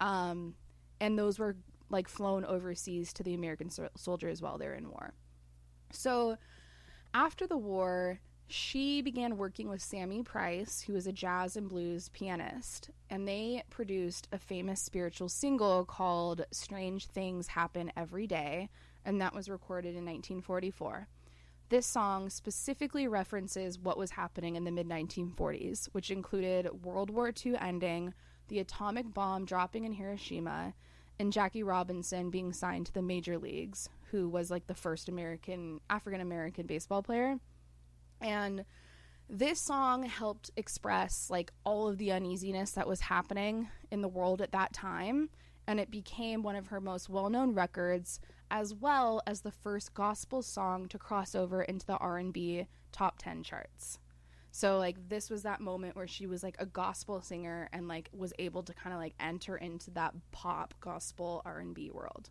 Um, 0.00 0.54
and 1.02 1.18
those 1.18 1.38
were 1.38 1.58
like 1.90 2.08
flown 2.08 2.46
overseas 2.46 3.12
to 3.12 3.22
the 3.22 3.34
American 3.34 3.68
sol- 3.68 3.90
soldiers 3.94 4.40
while 4.40 4.56
they're 4.56 4.72
in 4.72 4.88
war. 4.88 5.12
So 5.90 6.38
after 7.12 7.46
the 7.46 7.58
war, 7.58 8.20
she 8.48 9.00
began 9.00 9.38
working 9.38 9.68
with 9.68 9.82
Sammy 9.82 10.22
Price, 10.22 10.82
who 10.82 10.92
was 10.92 11.06
a 11.06 11.12
jazz 11.12 11.56
and 11.56 11.68
blues 11.68 12.10
pianist, 12.10 12.90
and 13.08 13.26
they 13.26 13.62
produced 13.70 14.28
a 14.32 14.38
famous 14.38 14.80
spiritual 14.80 15.28
single 15.28 15.84
called 15.84 16.44
Strange 16.50 17.06
Things 17.06 17.48
Happen 17.48 17.92
Every 17.96 18.26
Day, 18.26 18.68
and 19.04 19.20
that 19.20 19.34
was 19.34 19.48
recorded 19.48 19.90
in 19.90 20.04
1944. 20.04 21.08
This 21.70 21.86
song 21.86 22.28
specifically 22.28 23.08
references 23.08 23.78
what 23.78 23.96
was 23.96 24.10
happening 24.10 24.56
in 24.56 24.64
the 24.64 24.70
mid 24.70 24.86
1940s, 24.86 25.86
which 25.92 26.10
included 26.10 26.84
World 26.84 27.08
War 27.08 27.32
II 27.44 27.56
ending, 27.56 28.12
the 28.48 28.58
atomic 28.58 29.14
bomb 29.14 29.46
dropping 29.46 29.84
in 29.84 29.92
Hiroshima, 29.92 30.74
and 31.18 31.32
Jackie 31.32 31.62
Robinson 31.62 32.28
being 32.28 32.52
signed 32.52 32.86
to 32.86 32.92
the 32.92 33.00
major 33.00 33.38
leagues, 33.38 33.88
who 34.10 34.28
was 34.28 34.50
like 34.50 34.66
the 34.66 34.74
first 34.74 35.08
American 35.08 35.80
African 35.88 36.20
American 36.20 36.66
baseball 36.66 37.02
player. 37.02 37.38
And 38.22 38.64
this 39.28 39.60
song 39.60 40.04
helped 40.04 40.50
express 40.56 41.28
like 41.30 41.52
all 41.64 41.88
of 41.88 41.98
the 41.98 42.12
uneasiness 42.12 42.72
that 42.72 42.86
was 42.86 43.00
happening 43.00 43.68
in 43.90 44.02
the 44.02 44.08
world 44.08 44.42
at 44.42 44.52
that 44.52 44.72
time 44.72 45.30
and 45.66 45.80
it 45.80 45.90
became 45.90 46.42
one 46.42 46.56
of 46.56 46.66
her 46.66 46.80
most 46.80 47.08
well-known 47.08 47.54
records 47.54 48.20
as 48.50 48.74
well 48.74 49.22
as 49.26 49.40
the 49.40 49.50
first 49.50 49.94
gospel 49.94 50.42
song 50.42 50.86
to 50.88 50.98
cross 50.98 51.34
over 51.34 51.62
into 51.62 51.86
the 51.86 51.96
R&B 51.96 52.66
top 52.90 53.16
10 53.18 53.42
charts. 53.42 53.98
So 54.50 54.76
like 54.76 55.08
this 55.08 55.30
was 55.30 55.44
that 55.44 55.60
moment 55.60 55.96
where 55.96 56.06
she 56.06 56.26
was 56.26 56.42
like 56.42 56.56
a 56.58 56.66
gospel 56.66 57.22
singer 57.22 57.70
and 57.72 57.88
like 57.88 58.10
was 58.12 58.34
able 58.38 58.62
to 58.64 58.74
kind 58.74 58.92
of 58.92 59.00
like 59.00 59.14
enter 59.18 59.56
into 59.56 59.90
that 59.92 60.14
pop 60.30 60.74
gospel 60.80 61.40
R&B 61.46 61.90
world. 61.90 62.28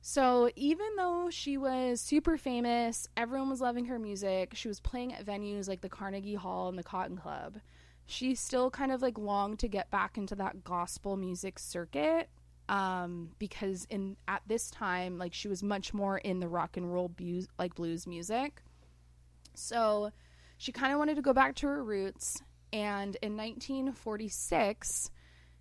So 0.00 0.50
even 0.56 0.86
though 0.96 1.28
she 1.30 1.56
was 1.56 2.00
super 2.00 2.38
famous, 2.38 3.08
everyone 3.16 3.50
was 3.50 3.60
loving 3.60 3.86
her 3.86 3.98
music, 3.98 4.52
she 4.54 4.68
was 4.68 4.80
playing 4.80 5.12
at 5.12 5.26
venues 5.26 5.68
like 5.68 5.80
the 5.80 5.88
Carnegie 5.88 6.34
Hall 6.34 6.68
and 6.68 6.78
the 6.78 6.84
Cotton 6.84 7.16
Club. 7.16 7.58
She 8.06 8.34
still 8.34 8.70
kind 8.70 8.92
of 8.92 9.02
like 9.02 9.18
longed 9.18 9.58
to 9.60 9.68
get 9.68 9.90
back 9.90 10.16
into 10.16 10.34
that 10.36 10.64
gospel 10.64 11.16
music 11.16 11.58
circuit 11.58 12.30
um, 12.68 13.30
because 13.38 13.86
in 13.90 14.16
at 14.26 14.42
this 14.46 14.70
time 14.70 15.18
like 15.18 15.34
she 15.34 15.48
was 15.48 15.62
much 15.62 15.94
more 15.94 16.18
in 16.18 16.40
the 16.40 16.48
rock 16.48 16.76
and 16.76 16.92
roll 16.92 17.08
blues 17.08 17.48
like 17.58 17.74
blues 17.74 18.06
music. 18.06 18.62
So 19.54 20.10
she 20.58 20.72
kind 20.72 20.92
of 20.92 20.98
wanted 20.98 21.16
to 21.16 21.22
go 21.22 21.32
back 21.32 21.54
to 21.56 21.66
her 21.66 21.82
roots 21.82 22.40
and 22.72 23.16
in 23.22 23.36
1946 23.36 25.10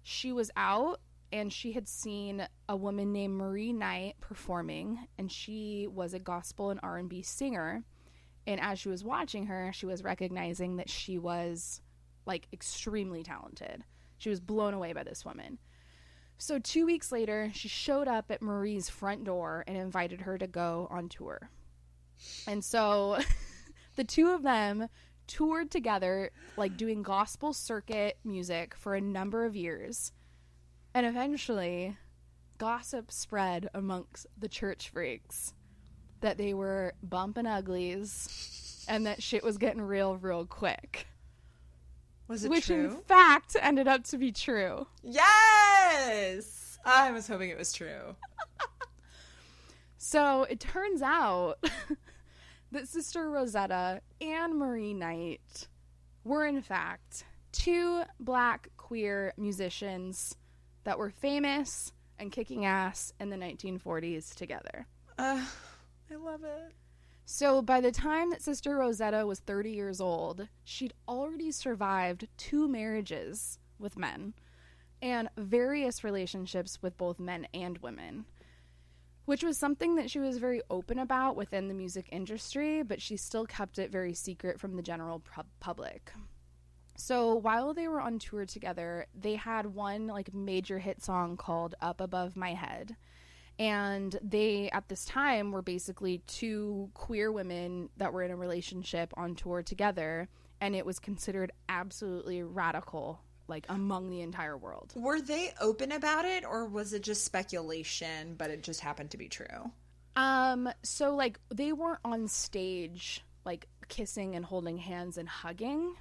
she 0.03 0.31
was 0.31 0.51
out 0.55 0.99
and 1.31 1.51
she 1.51 1.73
had 1.73 1.87
seen 1.87 2.47
a 2.69 2.75
woman 2.75 3.11
named 3.11 3.35
Marie 3.35 3.73
Knight 3.73 4.15
performing 4.21 5.07
and 5.17 5.31
she 5.31 5.87
was 5.89 6.13
a 6.13 6.19
gospel 6.19 6.69
and 6.69 6.79
R&B 6.81 7.21
singer. 7.21 7.83
And 8.45 8.61
as 8.61 8.79
she 8.79 8.89
was 8.89 9.03
watching 9.03 9.47
her 9.47 9.71
she 9.73 9.85
was 9.85 10.03
recognizing 10.03 10.77
that 10.77 10.89
she 10.89 11.17
was 11.17 11.81
like 12.25 12.47
extremely 12.53 13.23
talented. 13.23 13.83
She 14.17 14.29
was 14.29 14.39
blown 14.39 14.73
away 14.73 14.93
by 14.93 15.03
this 15.03 15.25
woman. 15.25 15.59
So 16.37 16.59
2 16.59 16.85
weeks 16.85 17.11
later 17.11 17.51
she 17.53 17.67
showed 17.67 18.07
up 18.07 18.31
at 18.31 18.41
Marie's 18.41 18.89
front 18.89 19.23
door 19.23 19.63
and 19.67 19.77
invited 19.77 20.21
her 20.21 20.37
to 20.37 20.47
go 20.47 20.87
on 20.89 21.09
tour. 21.09 21.49
And 22.47 22.63
so 22.63 23.19
the 23.95 24.03
two 24.03 24.29
of 24.29 24.43
them 24.43 24.87
toured 25.27 25.69
together 25.69 26.31
like 26.55 26.77
doing 26.77 27.03
gospel 27.03 27.51
circuit 27.51 28.17
music 28.23 28.73
for 28.75 28.95
a 28.95 29.01
number 29.01 29.45
of 29.45 29.57
years 29.57 30.13
and 30.97 31.05
eventually, 31.05 31.95
gossip 32.57 33.11
spread 33.11 33.69
amongst 33.75 34.25
the 34.35 34.47
church 34.47 34.89
freaks 34.89 35.53
that 36.21 36.39
they 36.39 36.55
were 36.55 36.91
bumping 37.03 37.45
uglies 37.45 38.83
and 38.89 39.05
that 39.05 39.21
shit 39.21 39.43
was 39.43 39.59
getting 39.59 39.79
real, 39.83 40.17
real 40.17 40.43
quick. 40.43 41.05
Was 42.27 42.43
it 42.43 42.49
Which, 42.49 42.65
true? 42.65 42.85
in 42.85 42.91
fact, 42.97 43.55
ended 43.61 43.87
up 43.87 44.05
to 44.05 44.17
be 44.17 44.31
true. 44.31 44.87
yes! 45.03 46.79
I 46.83 47.11
was 47.11 47.27
hoping 47.27 47.51
it 47.51 47.57
was 47.59 47.71
true. 47.73 48.15
So 49.99 50.43
it 50.43 50.59
turns 50.61 51.01
out 51.01 51.55
that 52.71 52.87
Sister 52.87 53.29
Rosetta 53.29 54.01
and 54.21 54.55
Marie 54.55 54.93
Knight 54.93 55.67
were, 56.23 56.45
in 56.45 56.61
fact, 56.61 57.25
two 57.51 58.03
black 58.19 58.69
queer 58.77 59.33
musicians 59.37 60.35
that 60.87 60.97
were 60.97 61.09
famous 61.09 61.91
and 62.17 62.31
kicking 62.31 62.63
ass 62.63 63.11
in 63.19 63.29
the 63.29 63.35
1940s 63.35 64.33
together. 64.33 64.87
Uh, 65.19 65.43
I 66.09 66.15
love 66.15 66.45
it. 66.45 66.71
So 67.25 67.61
by 67.61 67.81
the 67.81 67.91
time 67.91 68.29
that 68.29 68.41
Sister 68.41 68.77
Rosetta 68.77 69.27
was 69.27 69.41
30 69.41 69.71
years 69.71 69.99
old, 69.99 70.47
she'd 70.63 70.93
already 71.05 71.51
survived 71.51 72.29
two 72.37 72.69
marriages 72.69 73.59
with 73.77 73.97
men 73.97 74.33
and 75.01 75.27
various 75.35 76.05
relationships 76.05 76.81
with 76.81 76.97
both 76.97 77.19
men 77.19 77.49
and 77.53 77.79
women, 77.79 78.23
which 79.25 79.43
was 79.43 79.57
something 79.57 79.95
that 79.95 80.09
she 80.09 80.19
was 80.19 80.37
very 80.37 80.61
open 80.69 80.99
about 80.99 81.35
within 81.35 81.67
the 81.67 81.73
music 81.73 82.07
industry, 82.13 82.81
but 82.81 83.01
she 83.01 83.17
still 83.17 83.45
kept 83.45 83.77
it 83.77 83.91
very 83.91 84.13
secret 84.13 84.57
from 84.57 84.77
the 84.77 84.81
general 84.81 85.19
pub- 85.19 85.47
public. 85.59 86.13
So 86.97 87.35
while 87.35 87.75
they 87.75 87.87
were 87.87 88.01
on 88.01 88.17
tour 88.17 88.45
together, 88.45 89.05
they 89.13 89.35
had 89.35 89.67
one 89.67 90.07
like 90.07 90.33
major 90.33 90.79
hit 90.79 91.01
song 91.03 91.37
called 91.37 91.75
Up 91.79 92.01
Above 92.01 92.35
My 92.35 92.55
Head. 92.55 92.95
And 93.59 94.17
they 94.21 94.69
at 94.71 94.89
this 94.89 95.05
time 95.05 95.51
were 95.51 95.61
basically 95.61 96.23
two 96.27 96.89
queer 96.95 97.31
women 97.31 97.89
that 97.97 98.13
were 98.13 98.23
in 98.23 98.31
a 98.31 98.35
relationship 98.35 99.13
on 99.15 99.35
tour 99.35 99.63
together 99.63 100.27
and 100.59 100.75
it 100.75 100.85
was 100.85 100.97
considered 100.97 101.51
absolutely 101.69 102.41
radical 102.41 103.21
like 103.47 103.65
among 103.69 104.09
the 104.09 104.21
entire 104.21 104.57
world. 104.57 104.91
Were 104.95 105.21
they 105.21 105.53
open 105.61 105.91
about 105.91 106.25
it 106.25 106.43
or 106.43 106.65
was 106.65 106.93
it 106.93 107.03
just 107.03 107.23
speculation, 107.23 108.35
but 108.35 108.49
it 108.49 108.63
just 108.63 108.81
happened 108.81 109.11
to 109.11 109.17
be 109.17 109.29
true? 109.29 109.71
Um 110.15 110.67
so 110.81 111.15
like 111.15 111.39
they 111.53 111.73
weren't 111.73 111.99
on 112.03 112.27
stage 112.27 113.23
like 113.45 113.67
kissing 113.87 114.35
and 114.35 114.43
holding 114.43 114.77
hands 114.77 115.17
and 115.17 115.29
hugging. 115.29 115.95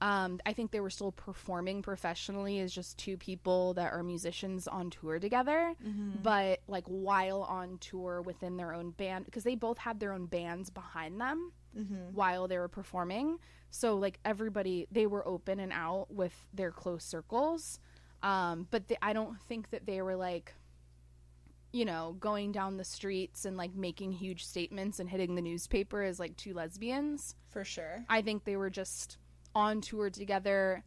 Um, 0.00 0.40
I 0.46 0.52
think 0.52 0.70
they 0.70 0.80
were 0.80 0.90
still 0.90 1.10
performing 1.10 1.82
professionally 1.82 2.60
as 2.60 2.72
just 2.72 2.98
two 2.98 3.16
people 3.16 3.74
that 3.74 3.92
are 3.92 4.02
musicians 4.02 4.68
on 4.68 4.90
tour 4.90 5.18
together. 5.18 5.74
But 6.22 6.60
like 6.68 6.84
while 6.86 7.42
on 7.42 7.78
tour 7.78 8.22
within 8.22 8.56
their 8.56 8.72
own 8.72 8.90
band, 8.90 9.24
because 9.24 9.42
they 9.44 9.56
both 9.56 9.78
had 9.78 9.98
their 9.98 10.12
own 10.12 10.26
bands 10.26 10.70
behind 10.70 11.20
them 11.20 11.52
while 12.12 12.48
they 12.48 12.58
were 12.58 12.68
performing. 12.68 13.38
So 13.70 13.96
like 13.96 14.18
everybody, 14.24 14.86
they 14.90 15.06
were 15.06 15.26
open 15.26 15.60
and 15.60 15.72
out 15.72 16.06
with 16.10 16.32
their 16.54 16.70
close 16.70 17.04
circles. 17.04 17.78
Um, 18.22 18.66
but 18.70 18.84
I 19.02 19.12
don't 19.12 19.40
think 19.42 19.70
that 19.70 19.86
they 19.86 20.02
were 20.02 20.16
like, 20.16 20.54
you 21.72 21.84
know, 21.84 22.16
going 22.18 22.50
down 22.50 22.78
the 22.78 22.84
streets 22.84 23.44
and 23.44 23.56
like 23.56 23.74
making 23.74 24.12
huge 24.12 24.44
statements 24.44 24.98
and 25.00 25.08
hitting 25.08 25.34
the 25.34 25.42
newspaper 25.42 26.02
as 26.02 26.18
like 26.18 26.36
two 26.36 26.54
lesbians. 26.54 27.34
For 27.50 27.64
sure. 27.64 28.04
I 28.08 28.22
think 28.22 28.44
they 28.44 28.56
were 28.56 28.70
just 28.70 29.18
on 29.54 29.80
tour 29.80 30.10
together 30.10 30.82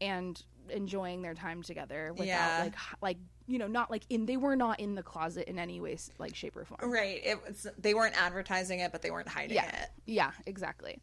and 0.00 0.42
enjoying 0.68 1.22
their 1.22 1.34
time 1.34 1.62
together 1.62 2.12
without 2.12 2.26
Yeah. 2.26 2.60
like 2.64 2.74
like 3.00 3.18
you 3.46 3.58
know 3.58 3.66
not 3.66 3.90
like 3.90 4.04
in 4.10 4.26
they 4.26 4.36
were 4.36 4.54
not 4.56 4.78
in 4.80 4.94
the 4.94 5.02
closet 5.02 5.48
in 5.48 5.58
any 5.58 5.80
way 5.80 5.98
like 6.18 6.34
shape 6.36 6.56
or 6.56 6.64
form. 6.64 6.90
Right. 6.90 7.20
It 7.24 7.42
was 7.46 7.66
they 7.78 7.94
weren't 7.94 8.16
advertising 8.20 8.80
it, 8.80 8.92
but 8.92 9.02
they 9.02 9.10
weren't 9.10 9.28
hiding 9.28 9.56
Yeah. 9.56 9.82
it. 9.82 9.90
Yeah, 10.06 10.30
exactly. 10.46 11.00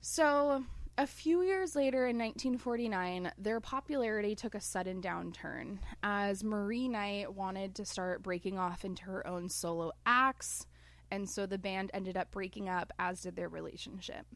So, 0.00 0.64
a 0.96 1.06
few 1.06 1.42
years 1.42 1.76
later 1.76 2.06
in 2.06 2.16
1949, 2.18 3.32
their 3.38 3.60
popularity 3.60 4.34
took 4.34 4.54
a 4.54 4.60
sudden 4.60 5.00
downturn 5.02 5.78
as 6.02 6.42
Marie 6.42 6.88
Knight 6.88 7.34
wanted 7.34 7.74
to 7.76 7.84
start 7.84 8.22
breaking 8.22 8.58
off 8.58 8.84
into 8.84 9.04
her 9.04 9.26
own 9.26 9.48
solo 9.48 9.92
acts, 10.06 10.66
and 11.10 11.28
so 11.28 11.44
the 11.46 11.58
band 11.58 11.90
ended 11.92 12.16
up 12.16 12.30
breaking 12.30 12.68
up, 12.68 12.92
as 12.98 13.20
did 13.22 13.36
their 13.36 13.48
relationship. 13.48 14.26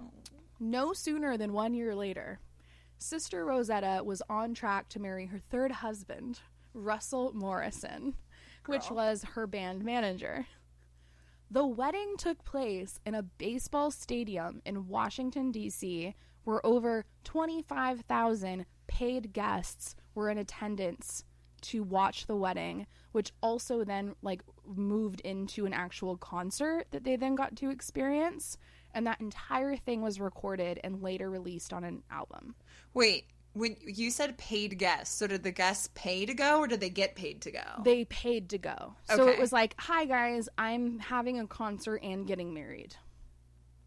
Oh. 0.00 0.10
No 0.60 0.92
sooner 0.92 1.36
than 1.36 1.52
one 1.52 1.74
year 1.74 1.94
later, 1.94 2.38
Sister 2.98 3.44
Rosetta 3.44 4.02
was 4.04 4.22
on 4.28 4.54
track 4.54 4.88
to 4.90 5.00
marry 5.00 5.26
her 5.26 5.38
third 5.38 5.72
husband, 5.72 6.40
Russell 6.72 7.32
Morrison, 7.34 8.14
which 8.66 8.90
was 8.90 9.24
her 9.34 9.46
band 9.46 9.84
manager. 9.84 10.46
The 11.50 11.66
wedding 11.66 12.16
took 12.16 12.44
place 12.44 12.98
in 13.04 13.14
a 13.14 13.22
baseball 13.22 13.90
stadium 13.90 14.62
in 14.64 14.88
Washington, 14.88 15.50
D.C., 15.52 16.14
where 16.44 16.64
over 16.64 17.04
25,000 17.24 18.66
paid 18.86 19.32
guests 19.32 19.94
were 20.14 20.30
in 20.30 20.38
attendance 20.38 21.24
to 21.62 21.82
watch 21.82 22.26
the 22.26 22.36
wedding, 22.36 22.86
which 23.12 23.32
also 23.42 23.84
then 23.84 24.14
like 24.22 24.42
moved 24.66 25.20
into 25.20 25.66
an 25.66 25.72
actual 25.72 26.16
concert 26.16 26.86
that 26.90 27.04
they 27.04 27.16
then 27.16 27.34
got 27.34 27.56
to 27.56 27.70
experience. 27.70 28.58
And 28.94 29.06
that 29.06 29.20
entire 29.20 29.76
thing 29.76 30.00
was 30.02 30.20
recorded 30.20 30.80
and 30.84 31.02
later 31.02 31.28
released 31.28 31.72
on 31.72 31.84
an 31.84 32.02
album. 32.10 32.54
Wait, 32.94 33.26
when 33.54 33.76
you 33.84 34.10
said 34.10 34.38
paid 34.38 34.78
guests, 34.78 35.14
so 35.14 35.26
did 35.26 35.42
the 35.42 35.50
guests 35.52 35.88
pay 35.94 36.24
to 36.26 36.32
go 36.34 36.60
or 36.60 36.66
did 36.66 36.80
they 36.80 36.90
get 36.90 37.14
paid 37.16 37.42
to 37.42 37.50
go? 37.50 37.64
They 37.84 38.04
paid 38.04 38.48
to 38.50 38.58
go. 38.58 38.94
So 39.14 39.28
it 39.28 39.38
was 39.38 39.52
like, 39.52 39.74
hi 39.78 40.04
guys, 40.06 40.48
I'm 40.56 40.98
having 41.00 41.38
a 41.40 41.46
concert 41.46 42.00
and 42.02 42.26
getting 42.26 42.54
married. 42.54 42.96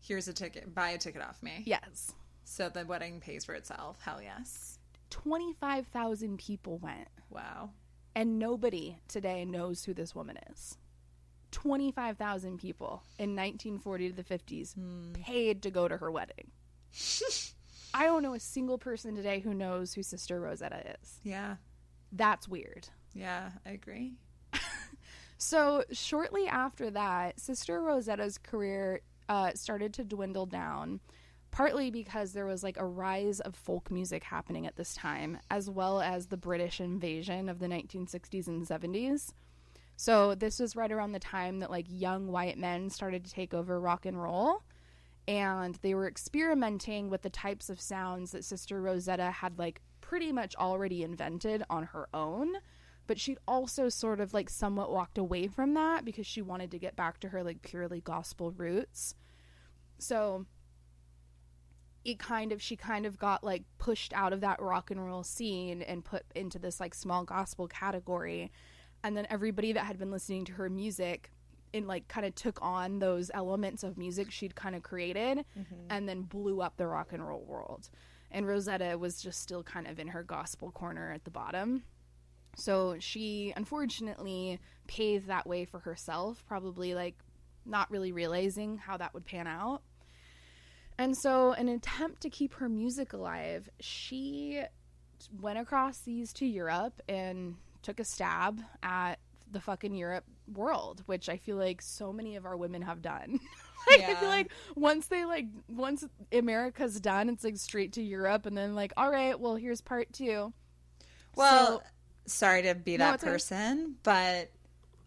Here's 0.01 0.27
a 0.27 0.33
ticket. 0.33 0.73
Buy 0.73 0.91
a 0.91 0.97
ticket 0.97 1.21
off 1.21 1.41
me. 1.43 1.63
Yes. 1.65 2.13
So 2.45 2.69
the 2.69 2.85
wedding 2.85 3.19
pays 3.19 3.43
for 3.43 3.53
itself. 3.55 3.99
Hell 4.01 4.21
yes. 4.21 4.79
25,000 5.09 6.37
people 6.37 6.77
went, 6.77 7.07
Wow. 7.29 7.71
and 8.15 8.39
nobody 8.39 8.97
today 9.07 9.43
knows 9.45 9.83
who 9.83 9.93
this 9.93 10.13
woman 10.15 10.37
is. 10.51 10.77
25,000 11.51 12.57
people 12.57 13.03
in 13.17 13.35
1940 13.35 14.09
to 14.09 14.15
the 14.15 14.23
50s 14.23 14.75
paid 15.13 15.61
to 15.63 15.71
go 15.71 15.87
to 15.87 15.97
her 15.97 16.11
wedding. 16.11 16.51
I 17.93 18.05
don't 18.05 18.21
know 18.23 18.33
a 18.33 18.39
single 18.39 18.77
person 18.77 19.15
today 19.15 19.39
who 19.39 19.53
knows 19.53 19.93
who 19.93 20.03
Sister 20.03 20.39
Rosetta 20.39 20.95
is. 21.01 21.19
Yeah. 21.23 21.55
That's 22.11 22.47
weird. 22.47 22.89
Yeah, 23.13 23.49
I 23.65 23.71
agree. 23.71 24.13
So 25.37 25.83
shortly 25.91 26.47
after 26.47 26.89
that, 26.91 27.39
Sister 27.39 27.81
Rosetta's 27.81 28.37
career 28.37 29.01
uh, 29.29 29.51
started 29.53 29.93
to 29.93 30.03
dwindle 30.03 30.47
down, 30.47 30.99
partly 31.51 31.91
because 31.91 32.33
there 32.33 32.45
was 32.45 32.63
like 32.63 32.77
a 32.77 32.85
rise 32.85 33.39
of 33.39 33.55
folk 33.55 33.91
music 33.91 34.23
happening 34.23 34.65
at 34.65 34.75
this 34.77 34.95
time, 34.95 35.37
as 35.51 35.69
well 35.69 36.01
as 36.01 36.27
the 36.27 36.37
British 36.37 36.81
invasion 36.81 37.49
of 37.49 37.59
the 37.59 37.67
1960s 37.67 38.47
and 38.47 38.65
70s. 38.67 39.33
So 39.97 40.35
this 40.35 40.59
was 40.59 40.75
right 40.75 40.91
around 40.91 41.11
the 41.11 41.19
time 41.19 41.59
that 41.59 41.71
like 41.71 41.85
young 41.89 42.27
white 42.27 42.57
men 42.57 42.89
started 42.89 43.25
to 43.25 43.31
take 43.31 43.53
over 43.53 43.79
rock 43.79 44.05
and 44.05 44.21
roll. 44.21 44.63
And 45.27 45.75
they 45.81 45.93
were 45.93 46.07
experimenting 46.07 47.09
with 47.09 47.23
the 47.23 47.29
types 47.29 47.69
of 47.69 47.81
sounds 47.81 48.31
that 48.31 48.45
Sister 48.45 48.81
Rosetta 48.81 49.31
had 49.31 49.59
like 49.59 49.81
pretty 49.99 50.31
much 50.31 50.55
already 50.55 51.03
invented 51.03 51.63
on 51.69 51.83
her 51.83 52.07
own 52.13 52.55
but 53.07 53.19
she'd 53.19 53.39
also 53.47 53.89
sort 53.89 54.19
of 54.19 54.33
like 54.33 54.49
somewhat 54.49 54.91
walked 54.91 55.17
away 55.17 55.47
from 55.47 55.73
that 55.73 56.05
because 56.05 56.27
she 56.27 56.41
wanted 56.41 56.69
to 56.71 56.77
get 56.77 56.95
back 56.95 57.19
to 57.21 57.29
her 57.29 57.41
like 57.41 57.61
purely 57.61 58.01
gospel 58.01 58.51
roots. 58.51 59.15
So 59.97 60.45
it 62.03 62.19
kind 62.19 62.51
of 62.51 62.61
she 62.61 62.75
kind 62.75 63.05
of 63.05 63.17
got 63.17 63.43
like 63.43 63.63
pushed 63.77 64.13
out 64.13 64.33
of 64.33 64.41
that 64.41 64.61
rock 64.61 64.91
and 64.91 65.03
roll 65.03 65.23
scene 65.23 65.81
and 65.81 66.05
put 66.05 66.23
into 66.35 66.59
this 66.59 66.79
like 66.79 66.93
small 66.93 67.23
gospel 67.23 67.67
category 67.67 68.51
and 69.03 69.15
then 69.15 69.27
everybody 69.29 69.73
that 69.73 69.85
had 69.85 69.97
been 69.97 70.11
listening 70.11 70.45
to 70.45 70.53
her 70.53 70.69
music 70.69 71.31
and 71.73 71.87
like 71.87 72.07
kind 72.07 72.25
of 72.25 72.33
took 72.35 72.59
on 72.61 72.99
those 72.99 73.29
elements 73.33 73.83
of 73.83 73.97
music 73.97 74.31
she'd 74.31 74.55
kind 74.55 74.75
of 74.75 74.83
created 74.83 75.39
mm-hmm. 75.57 75.75
and 75.89 76.07
then 76.07 76.21
blew 76.21 76.61
up 76.61 76.77
the 76.77 76.87
rock 76.87 77.11
and 77.11 77.25
roll 77.25 77.43
world 77.45 77.89
and 78.31 78.47
Rosetta 78.47 78.97
was 78.97 79.21
just 79.21 79.41
still 79.41 79.63
kind 79.63 79.87
of 79.87 79.99
in 79.99 80.09
her 80.09 80.23
gospel 80.23 80.71
corner 80.71 81.11
at 81.11 81.23
the 81.23 81.31
bottom. 81.31 81.83
So 82.55 82.97
she 82.99 83.53
unfortunately 83.55 84.59
paved 84.87 85.27
that 85.27 85.47
way 85.47 85.65
for 85.65 85.79
herself, 85.79 86.43
probably 86.47 86.95
like 86.95 87.15
not 87.65 87.89
really 87.91 88.11
realizing 88.11 88.77
how 88.77 88.97
that 88.97 89.13
would 89.13 89.25
pan 89.25 89.47
out. 89.47 89.81
And 90.99 91.15
so, 91.15 91.51
in 91.51 91.69
an 91.69 91.75
attempt 91.75 92.21
to 92.21 92.29
keep 92.29 92.55
her 92.55 92.67
music 92.67 93.13
alive, 93.13 93.69
she 93.79 94.63
went 95.39 95.59
across 95.59 95.99
seas 95.99 96.33
to 96.33 96.45
Europe 96.47 97.01
and 97.07 97.55
took 97.87 97.99
a 98.01 98.03
stab 98.03 98.61
at 98.83 99.15
the 99.49 99.61
fucking 99.61 99.95
Europe 99.95 100.25
world, 100.53 101.03
which 101.05 101.29
I 101.29 101.37
feel 101.37 101.55
like 101.55 101.81
so 101.81 102.11
many 102.11 102.35
of 102.35 102.45
our 102.45 102.57
women 102.57 102.81
have 102.81 103.01
done. 103.01 103.39
like, 103.89 104.01
yeah. 104.01 104.09
I 104.11 104.15
feel 104.15 104.27
like 104.27 104.51
once 104.75 105.07
they 105.07 105.23
like 105.23 105.45
once 105.69 106.05
America's 106.33 106.99
done, 106.99 107.29
it's 107.29 107.45
like 107.45 107.55
straight 107.55 107.93
to 107.93 108.03
Europe, 108.03 108.45
and 108.45 108.57
then 108.57 108.75
like, 108.75 108.91
all 108.97 109.09
right, 109.09 109.39
well, 109.39 109.55
here's 109.55 109.79
part 109.79 110.11
two. 110.11 110.51
Well, 111.37 111.79
so, 111.79 111.83
sorry 112.25 112.63
to 112.63 112.75
be 112.75 112.97
that 112.97 113.23
no, 113.23 113.31
person, 113.31 113.95
but 114.03 114.51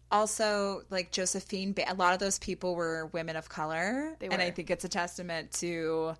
also 0.09 0.81
like 0.89 1.11
Josephine, 1.11 1.75
a 1.87 1.93
lot 1.93 2.13
of 2.13 2.19
those 2.19 2.39
people 2.39 2.73
were 2.73 3.11
women 3.13 3.35
of 3.35 3.47
color, 3.47 4.17
and 4.21 4.41
I 4.41 4.49
think 4.49 4.71
it's 4.71 4.85
a 4.85 4.89
testament 4.89 5.51
to. 5.59 6.15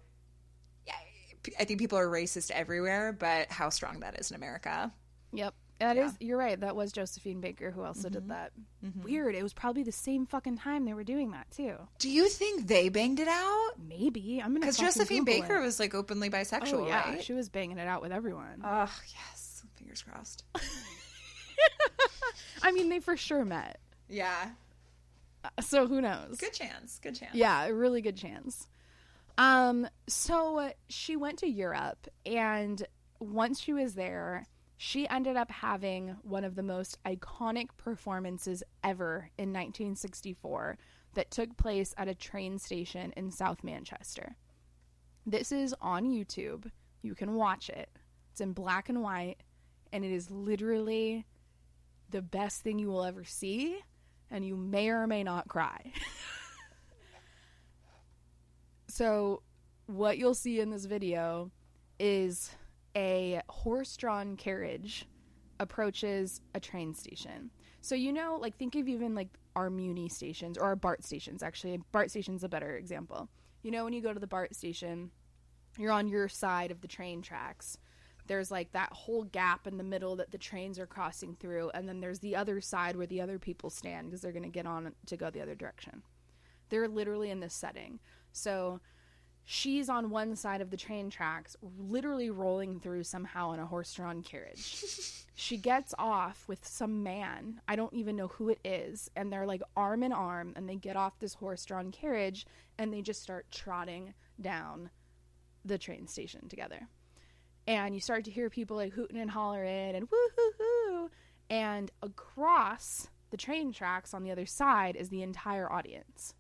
I 1.60 1.64
think 1.66 1.80
people 1.80 1.98
are 1.98 2.08
racist 2.08 2.52
everywhere, 2.52 3.14
but 3.14 3.50
how 3.50 3.70
strong 3.70 4.02
that 4.02 4.20
is 4.20 4.30
in 4.30 4.36
America. 4.36 4.92
Yep. 5.34 5.56
That 5.82 5.96
yeah. 5.96 6.06
is, 6.06 6.14
you're 6.20 6.38
right. 6.38 6.60
That 6.60 6.76
was 6.76 6.92
Josephine 6.92 7.42
Baker 7.42 7.72
who 7.72 7.82
also 7.82 8.08
mm-hmm. 8.08 8.14
did 8.14 8.30
that. 8.30 8.52
Mm-hmm. 8.86 9.02
Weird. 9.02 9.34
It 9.34 9.42
was 9.42 9.52
probably 9.52 9.82
the 9.82 9.92
same 9.92 10.28
fucking 10.28 10.60
time 10.60 10.86
they 10.86 10.94
were 10.94 11.04
doing 11.04 11.32
that 11.32 11.50
too. 11.50 11.74
Do 11.98 12.08
you 12.08 12.30
think 12.30 12.68
they 12.68 12.90
banged 12.90 13.20
it 13.20 13.28
out? 13.28 13.72
Maybe. 13.90 14.40
I'm 14.40 14.50
gonna 14.50 14.60
because 14.60 14.78
Josephine 14.78 15.26
Baker 15.26 15.56
it. 15.56 15.62
was 15.62 15.80
like 15.80 15.96
openly 15.96 16.30
bisexual. 16.30 16.82
Oh, 16.82 16.88
yeah, 16.88 17.10
right? 17.10 17.24
she 17.24 17.34
was 17.34 17.50
banging 17.50 17.80
it 17.80 17.88
out 17.88 18.04
with 18.04 18.12
everyone. 18.12 18.62
Oh 18.64 18.92
yes, 19.12 19.64
fingers 19.76 20.04
crossed. 20.04 20.44
I 22.62 22.72
mean, 22.72 22.90
they 22.90 23.00
for 23.00 23.18
sure 23.18 23.44
met. 23.44 23.80
Yeah. 24.08 24.50
Uh, 25.44 25.50
so 25.62 25.88
who 25.88 26.00
knows? 26.00 26.38
Good 26.38 26.54
chance. 26.54 27.00
Good 27.02 27.16
chance. 27.16 27.34
Yeah, 27.34 27.66
a 27.66 27.74
really 27.74 28.02
good 28.02 28.18
chance. 28.18 28.68
Um, 29.40 29.88
so 30.06 30.74
she 30.90 31.16
went 31.16 31.40
to 31.40 31.50
Europe, 31.50 32.08
and 32.24 32.86
once 33.20 33.60
she 33.60 33.74
was 33.74 33.96
there, 33.96 34.46
she 34.84 35.08
ended 35.10 35.38
up 35.38 35.52
having 35.52 36.18
one 36.24 36.44
of 36.44 36.56
the 36.56 36.64
most 36.64 36.98
iconic 37.06 37.68
performances 37.78 38.64
ever 38.84 39.30
in 39.38 39.50
1964 39.50 40.76
that 41.14 41.30
took 41.30 41.56
place 41.56 41.94
at 42.00 42.08
a 42.08 42.16
train 42.16 42.58
station 42.58 43.14
in 43.16 43.30
South 43.30 43.64
Manchester. 43.64 44.38
This 45.24 45.52
is 45.52 45.76
on 45.82 46.10
YouTube. 46.10 46.72
You 47.04 47.14
can 47.14 47.36
watch 47.36 47.70
it. 47.70 47.92
It's 48.32 48.42
in 48.42 48.54
black 48.54 48.90
and 48.90 49.04
white, 49.04 49.44
and 49.94 50.04
it 50.04 50.12
is 50.12 50.32
literally 50.32 51.28
the 52.10 52.24
best 52.24 52.62
thing 52.62 52.80
you 52.80 52.88
will 52.88 53.04
ever 53.04 53.24
see, 53.24 53.78
and 54.32 54.44
you 54.44 54.58
may 54.58 54.90
or 54.90 55.06
may 55.06 55.24
not 55.24 55.48
cry. 55.48 55.94
so, 58.88 59.44
what 59.86 60.18
you'll 60.18 60.34
see 60.34 60.60
in 60.60 60.72
this 60.72 60.86
video 60.86 61.52
is 62.00 62.50
a 62.96 63.42
horse 63.50 63.96
drawn 63.98 64.36
carriage 64.36 65.08
approaches 65.60 66.42
a 66.56 66.60
train 66.60 66.94
station. 66.94 67.52
So, 67.82 67.96
you 67.96 68.14
know, 68.14 68.38
like, 68.40 68.58
think 68.58 68.76
of 68.76 68.88
even 68.88 69.16
like 69.16 69.30
our 69.56 69.70
Muni 69.70 70.10
stations 70.10 70.58
or 70.58 70.66
our 70.66 70.76
BART 70.76 71.04
stations, 71.04 71.44
actually. 71.44 71.80
BART 71.92 72.10
station's 72.10 72.44
a 72.44 72.50
better 72.50 72.76
example. 72.76 73.30
You 73.64 73.72
know, 73.72 73.84
when 73.84 73.94
you 73.94 74.02
go 74.02 74.14
to 74.14 74.20
the 74.20 74.28
BART 74.28 74.56
station, 74.56 75.12
you're 75.78 75.92
on 75.92 76.08
your 76.08 76.28
side 76.28 76.72
of 76.72 76.82
the 76.82 76.88
train 76.88 77.22
tracks 77.22 77.78
there's 78.28 78.52
like 78.52 78.72
that 78.72 78.92
whole 78.94 79.24
gap 79.24 79.68
in 79.68 79.78
the 79.78 79.84
middle 79.84 80.16
that 80.16 80.32
the 80.32 80.38
trains 80.38 80.80
are 80.80 80.86
crossing 80.86 81.36
through 81.36 81.70
and 81.74 81.88
then 81.88 82.00
there's 82.00 82.20
the 82.20 82.36
other 82.36 82.62
side 82.62 82.96
where 82.96 83.08
the 83.08 83.22
other 83.22 83.40
people 83.40 83.70
stand 83.70 84.08
because 84.08 84.22
they're 84.22 84.32
going 84.32 84.44
to 84.44 84.50
get 84.50 84.66
on 84.66 84.94
to 85.06 85.18
go 85.18 85.30
the 85.30 85.42
other 85.42 85.56
direction 85.56 86.02
they're 86.70 86.88
literally 86.88 87.30
in 87.30 87.40
this 87.40 87.54
setting 87.54 88.00
so 88.32 88.80
she's 89.44 89.90
on 89.90 90.10
one 90.10 90.36
side 90.36 90.62
of 90.62 90.70
the 90.70 90.78
train 90.78 91.10
tracks 91.10 91.56
literally 91.80 92.30
rolling 92.30 92.80
through 92.80 93.04
somehow 93.04 93.52
in 93.52 93.60
a 93.60 93.66
horse-drawn 93.66 94.22
carriage 94.22 95.26
she 95.36 95.58
gets 95.58 95.94
off 95.98 96.44
with 96.48 96.66
some 96.66 97.04
man 97.04 97.60
i 97.68 97.76
don't 97.76 97.94
even 97.94 98.16
know 98.16 98.28
who 98.28 98.50
it 98.50 98.60
is 98.64 99.10
and 99.16 99.32
they're 99.32 99.46
like 99.46 99.62
arm 99.76 100.04
in 100.04 100.12
arm 100.12 100.54
and 100.56 100.70
they 100.70 100.76
get 100.76 100.96
off 100.96 101.20
this 101.20 101.34
horse-drawn 101.36 101.92
carriage 101.92 102.46
and 102.78 102.94
they 102.94 103.02
just 103.02 103.22
start 103.22 103.46
trotting 103.52 104.14
down 104.40 104.90
the 105.66 105.78
train 105.78 106.08
station 106.08 106.48
together 106.48 106.88
and 107.68 107.94
you 107.94 108.02
start 108.02 108.26
to 108.26 108.32
hear 108.32 108.50
people 108.50 108.78
like 108.78 108.94
hooting 108.94 109.20
and 109.20 109.32
hollering 109.32 109.96
and 109.96 110.08
woo 110.12 110.30
hoo 110.36 110.52
hoo. 110.58 111.12
And 111.50 111.92
across 112.02 113.10
the 113.30 113.38
train 113.38 113.72
tracks 113.72 114.14
on 114.14 114.24
the 114.24 114.32
other 114.32 114.46
side 114.46 114.96
is 114.96 115.10
the 115.10 115.22
entire 115.22 115.72
audience. 115.72 116.34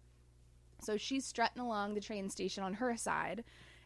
So 0.81 0.97
she's 0.97 1.25
strutting 1.25 1.61
along 1.61 1.93
the 1.93 2.01
train 2.01 2.29
station 2.29 2.63
on 2.63 2.75
her 2.75 2.97
side, 2.97 3.43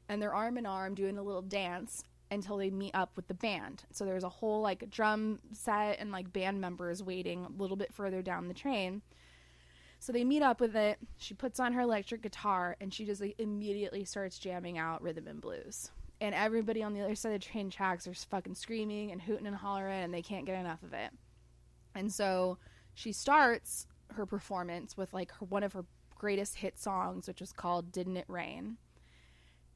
and 0.09 0.22
they're 0.22 0.34
arm 0.34 0.57
in 0.57 0.65
arm 0.65 0.95
doing 0.95 1.17
a 1.17 1.23
little 1.23 1.41
dance 1.41 2.03
until 2.31 2.57
they 2.57 2.69
meet 2.69 2.95
up 2.95 3.11
with 3.15 3.27
the 3.27 3.34
band. 3.34 3.84
So 3.91 4.05
there's 4.05 4.23
a 4.23 4.30
whole 4.30 4.61
like 4.61 4.89
drum 4.89 5.39
set 5.53 5.99
and 5.99 6.11
like 6.11 6.34
band 6.34 6.59
members 6.59 7.03
waiting 7.03 7.45
a 7.45 7.61
little 7.61 7.77
bit 7.77 7.93
further 7.93 8.22
down 8.22 8.47
the 8.47 8.53
train. 8.53 9.03
So 9.99 10.11
they 10.11 10.23
meet 10.23 10.41
up 10.41 10.59
with 10.59 10.76
it. 10.76 10.97
She 11.17 11.34
puts 11.34 11.59
on 11.59 11.73
her 11.73 11.81
electric 11.81 12.23
guitar 12.23 12.77
and 12.81 12.93
she 12.93 13.05
just 13.05 13.22
like, 13.22 13.35
immediately 13.38 14.05
starts 14.05 14.39
jamming 14.39 14.77
out 14.77 15.01
rhythm 15.01 15.27
and 15.27 15.39
blues 15.39 15.91
and 16.22 16.34
everybody 16.34 16.81
on 16.81 16.93
the 16.93 17.01
other 17.01 17.15
side 17.15 17.34
of 17.34 17.41
the 17.41 17.47
train 17.47 17.69
tracks 17.69 18.07
are 18.07 18.13
fucking 18.13 18.55
screaming 18.55 19.11
and 19.11 19.22
hooting 19.22 19.47
and 19.47 19.55
hollering 19.55 20.03
and 20.03 20.13
they 20.13 20.22
can't 20.22 20.45
get 20.45 20.59
enough 20.59 20.81
of 20.84 20.93
it. 20.93 21.11
And 21.93 22.11
so 22.11 22.57
she 22.93 23.11
starts 23.11 23.88
her 24.13 24.26
performance 24.26 24.95
with 24.95 25.13
like 25.13 25.31
her 25.34 25.45
one 25.45 25.63
of 25.63 25.73
her 25.73 25.85
greatest 26.26 26.56
hit 26.56 26.80
songs, 26.80 27.27
which 27.27 27.39
was 27.39 27.53
called 27.53 27.91
Didn't 27.91 28.18
It 28.18 28.26
Rain? 28.27 28.77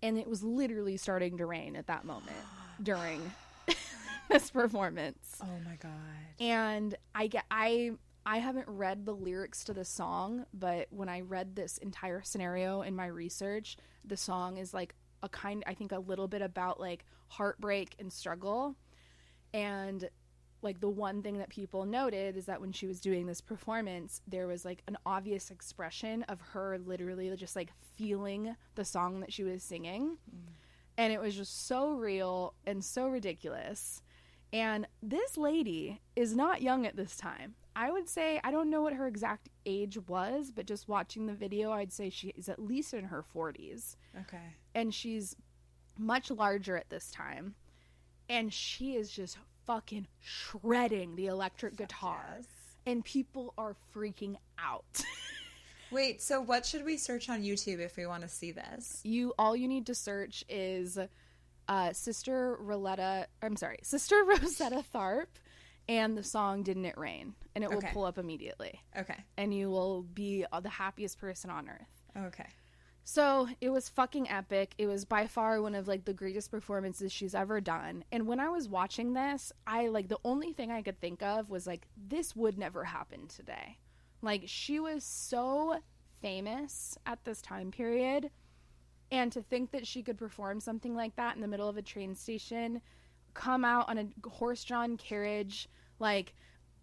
And 0.01 0.17
it 0.17 0.27
was 0.27 0.41
literally 0.41 0.97
starting 0.97 1.37
to 1.37 1.45
rain 1.45 1.75
at 1.75 1.85
that 1.85 2.05
moment 2.05 2.37
during 2.81 3.21
this 4.29 4.49
performance. 4.49 5.37
Oh 5.43 5.59
my 5.63 5.75
god. 5.75 5.91
And 6.39 6.95
I 7.13 7.27
get 7.27 7.45
I 7.51 7.91
I 8.25 8.39
haven't 8.39 8.67
read 8.67 9.05
the 9.05 9.13
lyrics 9.13 9.63
to 9.65 9.75
the 9.75 9.85
song, 9.85 10.47
but 10.51 10.87
when 10.89 11.07
I 11.07 11.21
read 11.21 11.55
this 11.55 11.77
entire 11.77 12.23
scenario 12.23 12.81
in 12.81 12.95
my 12.95 13.05
research, 13.05 13.77
the 14.03 14.17
song 14.17 14.57
is 14.57 14.73
like 14.73 14.95
a 15.21 15.29
kind 15.29 15.63
I 15.67 15.75
think 15.75 15.91
a 15.91 15.99
little 15.99 16.27
bit 16.27 16.41
about 16.41 16.79
like 16.79 17.05
heartbreak 17.27 17.93
and 17.99 18.11
struggle. 18.11 18.75
And 19.53 20.09
like 20.61 20.79
the 20.79 20.89
one 20.89 21.21
thing 21.21 21.37
that 21.37 21.49
people 21.49 21.85
noted 21.85 22.35
is 22.35 22.45
that 22.45 22.61
when 22.61 22.71
she 22.71 22.87
was 22.87 22.99
doing 22.99 23.25
this 23.25 23.41
performance, 23.41 24.21
there 24.27 24.47
was 24.47 24.65
like 24.65 24.83
an 24.87 24.97
obvious 25.05 25.51
expression 25.51 26.23
of 26.23 26.41
her 26.41 26.77
literally 26.77 27.33
just 27.35 27.55
like 27.55 27.71
feeling 27.95 28.55
the 28.75 28.85
song 28.85 29.19
that 29.21 29.31
she 29.31 29.43
was 29.43 29.63
singing. 29.63 30.17
Mm. 30.29 30.51
And 30.97 31.13
it 31.13 31.21
was 31.21 31.35
just 31.35 31.67
so 31.67 31.93
real 31.93 32.53
and 32.65 32.83
so 32.83 33.07
ridiculous. 33.07 34.01
And 34.51 34.87
this 35.01 35.37
lady 35.37 36.01
is 36.15 36.35
not 36.35 36.61
young 36.61 36.85
at 36.85 36.95
this 36.95 37.15
time. 37.15 37.55
I 37.75 37.91
would 37.91 38.09
say, 38.09 38.41
I 38.43 38.51
don't 38.51 38.69
know 38.69 38.81
what 38.81 38.93
her 38.93 39.07
exact 39.07 39.47
age 39.65 39.97
was, 40.07 40.51
but 40.51 40.65
just 40.65 40.89
watching 40.89 41.27
the 41.27 41.33
video, 41.33 41.71
I'd 41.71 41.93
say 41.93 42.09
she 42.09 42.29
is 42.29 42.49
at 42.49 42.59
least 42.59 42.93
in 42.93 43.05
her 43.05 43.23
40s. 43.33 43.95
Okay. 44.19 44.55
And 44.75 44.93
she's 44.93 45.35
much 45.97 46.31
larger 46.31 46.75
at 46.75 46.89
this 46.89 47.11
time. 47.11 47.55
And 48.27 48.51
she 48.53 48.95
is 48.95 49.11
just 49.11 49.37
fucking 49.69 50.07
shredding 50.19 51.15
the 51.15 51.27
electric 51.27 51.75
guitar. 51.75 52.23
yes. 52.37 52.47
And 52.87 53.05
people 53.05 53.53
are 53.55 53.75
freaking 53.95 54.35
out. 54.57 55.03
Wait, 55.91 56.23
so 56.23 56.41
what 56.41 56.65
should 56.65 56.83
we 56.83 56.97
search 56.97 57.29
on 57.29 57.43
YouTube 57.43 57.79
if 57.79 57.95
we 57.95 58.07
want 58.07 58.23
to 58.23 58.27
see 58.29 58.51
this? 58.51 58.99
you 59.03 59.31
all 59.37 59.55
you 59.55 59.67
need 59.67 59.85
to 59.85 59.93
search 59.93 60.43
is 60.49 60.97
uh, 61.67 61.93
Sister 61.93 62.57
Roletta. 62.59 63.25
I'm 63.43 63.55
sorry, 63.55 63.77
Sister 63.83 64.23
Rosetta 64.23 64.83
Tharpe, 64.91 65.37
and 65.87 66.17
the 66.17 66.23
song 66.23 66.63
"Didn't 66.63 66.85
It 66.85 66.97
Rain," 66.97 67.35
and 67.53 67.63
it 67.63 67.69
will 67.69 67.77
Okay. 67.77 67.91
pull 67.93 68.05
up 68.05 68.17
immediately, 68.17 68.81
Okay. 68.97 69.17
and 69.37 69.53
you 69.53 69.69
will 69.69 70.01
be 70.01 70.45
the 70.63 70.69
happiest 70.69 71.19
person 71.19 71.51
on 71.51 71.69
earth. 71.69 72.25
Okay. 72.27 72.47
So 73.11 73.47
it 73.59 73.71
was 73.71 73.89
fucking 73.89 74.29
epic. 74.29 74.75
It 74.77 74.85
was 74.85 75.03
by 75.03 75.25
far 75.25 75.63
one 75.63 75.73
of 75.73 75.87
like 75.87 76.05
the 76.05 76.13
greatest 76.13 76.51
performances 76.51 77.11
she's 77.11 77.33
ever 77.33 77.59
done. 77.59 78.03
And 78.11 78.27
when 78.27 78.39
I 78.39 78.49
was 78.49 78.69
watching 78.69 79.13
this, 79.13 79.51
I 79.65 79.87
like 79.87 80.09
the 80.09 80.19
only 80.23 80.53
thing 80.53 80.69
I 80.69 80.83
could 80.83 81.01
think 81.01 81.23
of 81.23 81.49
was 81.49 81.65
like 81.65 81.87
this 81.97 82.35
would 82.35 82.59
never 82.59 82.83
happen 82.83 83.27
today. 83.27 83.79
Like 84.21 84.43
she 84.45 84.79
was 84.79 85.03
so 85.03 85.79
famous 86.21 86.99
at 87.07 87.25
this 87.25 87.41
time 87.41 87.71
period 87.71 88.29
and 89.11 89.31
to 89.31 89.41
think 89.41 89.71
that 89.71 89.87
she 89.87 90.03
could 90.03 90.19
perform 90.19 90.59
something 90.59 90.93
like 90.93 91.15
that 91.15 91.33
in 91.33 91.41
the 91.41 91.47
middle 91.47 91.67
of 91.67 91.77
a 91.77 91.81
train 91.81 92.13
station, 92.13 92.79
come 93.33 93.65
out 93.65 93.89
on 93.89 93.97
a 93.97 94.29
horse-drawn 94.29 94.97
carriage, 94.97 95.67
like 95.97 96.35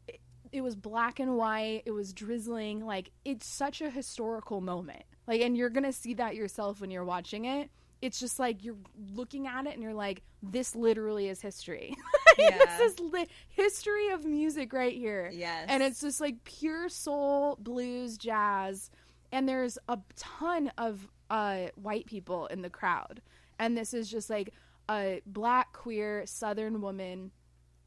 it, 0.09 0.19
it 0.51 0.63
was 0.63 0.75
black 0.75 1.21
and 1.21 1.37
white, 1.37 1.85
it 1.87 1.93
was 1.93 2.13
drizzling, 2.13 2.85
like 2.85 3.13
it's 3.25 3.47
such 3.47 3.81
a 3.81 3.91
historical 3.91 4.61
moment. 4.61 5.05
Like 5.27 5.41
and 5.41 5.57
you're 5.57 5.71
going 5.71 5.85
to 5.85 5.93
see 5.93 6.15
that 6.15 6.35
yourself 6.37 6.81
when 6.81 6.91
you're 6.91 7.05
watching 7.05 7.45
it. 7.45 7.71
It's 8.03 8.21
just 8.21 8.39
like 8.39 8.63
you're 8.63 8.77
looking 9.15 9.47
at 9.47 9.67
it 9.67 9.73
and 9.75 9.83
you're 9.83 9.95
like 9.95 10.23
this 10.43 10.77
literally 10.77 11.29
is 11.29 11.41
history. 11.41 11.95
Yeah. 12.39 12.59
this 12.79 12.93
is 12.93 13.01
li- 13.01 13.29
history 13.49 14.11
of 14.11 14.27
music 14.27 14.75
right 14.75 14.93
here. 14.93 15.31
Yes. 15.33 15.65
And 15.71 15.83
it's 15.83 16.03
just 16.03 16.21
like 16.21 16.45
pure 16.45 16.91
soul, 16.91 17.57
blues, 17.59 18.19
jazz, 18.19 18.91
and 19.33 19.49
there's 19.49 19.79
a 19.89 19.99
ton 20.17 20.71
of 20.77 21.09
uh, 21.31 21.69
white 21.77 22.05
people 22.05 22.45
in 22.49 22.61
the 22.61 22.69
crowd. 22.69 23.23
And 23.59 23.75
this 23.75 23.95
is 23.95 24.11
just 24.11 24.29
like 24.29 24.53
a 24.91 25.23
black, 25.25 25.73
queer, 25.73 26.25
southern 26.27 26.83
woman 26.83 27.31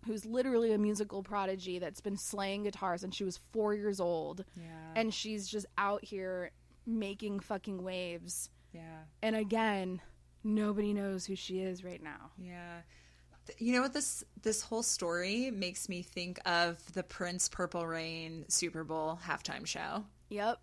who's 0.07 0.25
literally 0.25 0.71
a 0.73 0.79
musical 0.79 1.21
prodigy 1.21 1.77
that's 1.77 2.01
been 2.01 2.17
slaying 2.17 2.63
guitars 2.63 3.01
since 3.01 3.15
she 3.15 3.23
was 3.23 3.39
four 3.51 3.75
years 3.75 3.99
old. 3.99 4.45
Yeah. 4.55 4.63
And 4.95 5.13
she's 5.13 5.47
just 5.47 5.67
out 5.77 6.03
here 6.03 6.49
making 6.89 7.39
fucking 7.39 7.83
waves. 7.83 8.49
yeah. 8.73 9.03
And 9.21 9.35
again, 9.35 10.01
nobody 10.43 10.93
knows 10.93 11.25
who 11.25 11.35
she 11.35 11.59
is 11.61 11.83
right 11.83 12.01
now. 12.01 12.31
Yeah. 12.37 12.81
You 13.57 13.73
know 13.73 13.81
what 13.81 13.93
this 13.93 14.23
this 14.43 14.61
whole 14.61 14.83
story 14.83 15.49
makes 15.51 15.89
me 15.89 16.03
think 16.03 16.39
of 16.47 16.77
the 16.93 17.01
Prince 17.03 17.49
Purple 17.49 17.85
Rain 17.87 18.45
Super 18.47 18.83
Bowl 18.83 19.19
halftime 19.25 19.65
show. 19.65 20.05
Yep. 20.29 20.59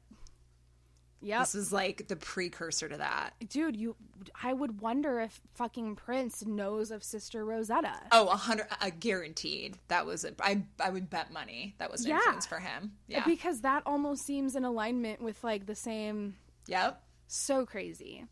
Yep. 1.22 1.40
This 1.40 1.54
is 1.54 1.72
like 1.72 2.08
the 2.08 2.16
precursor 2.16 2.88
to 2.88 2.96
that. 2.98 3.34
dude 3.48 3.74
you 3.76 3.96
i 4.42 4.52
would 4.52 4.80
wonder 4.80 5.20
if 5.20 5.40
fucking 5.54 5.96
prince 5.96 6.44
knows 6.44 6.90
of 6.90 7.02
sister 7.02 7.44
rosetta 7.44 7.94
Oh, 8.12 8.28
a 8.28 8.36
hundred, 8.36 8.66
a 8.80 8.90
guaranteed. 8.90 9.78
That 9.88 10.04
was 10.06 10.24
it. 10.24 10.34
I 10.40 10.62
I 10.80 10.90
would 10.90 11.08
bet 11.10 11.32
money 11.32 11.74
that 11.78 11.90
was 11.90 12.04
an 12.04 12.10
Yeah. 12.10 12.16
influence 12.18 12.46
for 12.46 12.58
him. 12.58 12.92
Yeah. 13.08 13.24
because 13.24 13.60
that 13.62 13.82
almost 13.86 14.24
seems 14.26 14.56
in 14.56 14.64
alignment 14.64 15.20
with 15.22 15.42
like 15.44 15.66
the 15.66 15.74
same 15.74 16.36
Yep. 16.66 17.02
so 17.28 17.64
crazy 17.66 18.26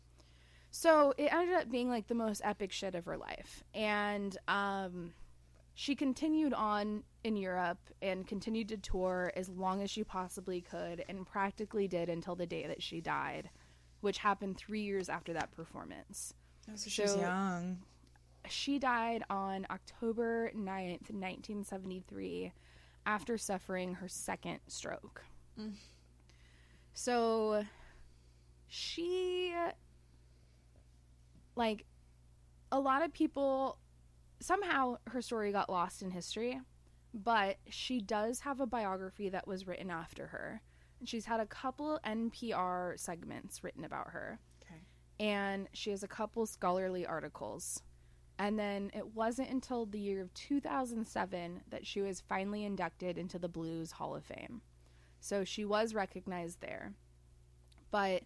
so 0.71 1.13
it 1.17 1.31
ended 1.33 1.55
up 1.55 1.69
being 1.71 1.89
like 1.89 2.07
the 2.07 2.15
most 2.15 2.41
epic 2.43 2.71
shit 2.71 2.95
of 2.95 3.05
her 3.05 3.17
life 3.17 3.63
and 3.73 4.37
um 4.47 5.13
she 5.75 5.93
continued 5.93 6.53
on 6.53 7.03
in 7.25 7.35
Europe 7.35 7.89
and 8.01 8.25
continued 8.25 8.69
to 8.69 8.77
tour 8.77 9.31
as 9.35 9.49
long 9.49 9.81
as 9.81 9.91
she 9.91 10.05
possibly 10.05 10.61
could 10.61 11.03
and 11.09 11.27
practically 11.27 11.85
did 11.85 12.07
until 12.07 12.33
the 12.33 12.45
day 12.45 12.65
that 12.65 12.81
she 12.81 13.01
died, 13.01 13.49
which 13.99 14.19
happened 14.19 14.57
three 14.57 14.83
years 14.83 15.09
after 15.09 15.33
that 15.33 15.51
performance. 15.51 16.33
Oh, 16.69 16.75
so 16.75 16.89
she 16.89 17.01
was 17.01 17.17
young. 17.17 17.79
she 18.47 18.79
died 18.79 19.23
on 19.29 19.67
October 19.69 20.49
9th, 20.55 21.11
1973, 21.11 22.53
after 23.05 23.37
suffering 23.37 23.95
her 23.95 24.07
second 24.07 24.59
stroke. 24.67 25.23
Mm. 25.59 25.73
So 26.93 27.65
she, 28.69 29.53
like, 31.57 31.83
a 32.71 32.79
lot 32.79 33.03
of 33.03 33.11
people, 33.11 33.77
somehow 34.39 34.97
her 35.07 35.21
story 35.21 35.51
got 35.51 35.69
lost 35.69 36.01
in 36.01 36.11
history, 36.11 36.59
but 37.13 37.57
she 37.69 37.99
does 38.01 38.41
have 38.41 38.59
a 38.59 38.65
biography 38.67 39.29
that 39.29 39.47
was 39.47 39.67
written 39.67 39.89
after 39.89 40.27
her. 40.27 40.61
And 40.99 41.07
she's 41.09 41.25
had 41.25 41.39
a 41.39 41.45
couple 41.45 41.99
NPR 42.05 42.99
segments 42.99 43.63
written 43.63 43.83
about 43.85 44.09
her 44.09 44.39
Okay. 44.63 44.81
and 45.19 45.67
she 45.73 45.91
has 45.91 46.03
a 46.03 46.07
couple 46.07 46.45
scholarly 46.45 47.05
articles. 47.05 47.81
And 48.37 48.59
then 48.59 48.91
it 48.93 49.13
wasn't 49.15 49.49
until 49.49 49.85
the 49.85 49.99
year 49.99 50.21
of 50.21 50.33
2007 50.33 51.61
that 51.69 51.85
she 51.87 52.01
was 52.01 52.19
finally 52.21 52.65
inducted 52.65 53.17
into 53.17 53.39
the 53.39 53.47
Blues 53.47 53.91
Hall 53.93 54.13
of 54.15 54.25
Fame. 54.25 54.61
So 55.21 55.45
she 55.45 55.63
was 55.63 55.93
recognized 55.93 56.59
there. 56.59 56.93
But 57.91 58.23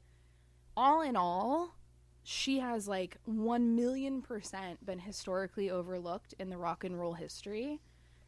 all 0.75 1.01
in 1.01 1.15
all, 1.15 1.75
she 2.23 2.59
has 2.59 2.87
like 2.87 3.17
1 3.25 3.75
million 3.75 4.21
percent 4.21 4.85
been 4.85 4.99
historically 4.99 5.69
overlooked 5.69 6.33
in 6.39 6.49
the 6.49 6.57
rock 6.57 6.83
and 6.83 6.99
roll 6.99 7.13
history. 7.13 7.81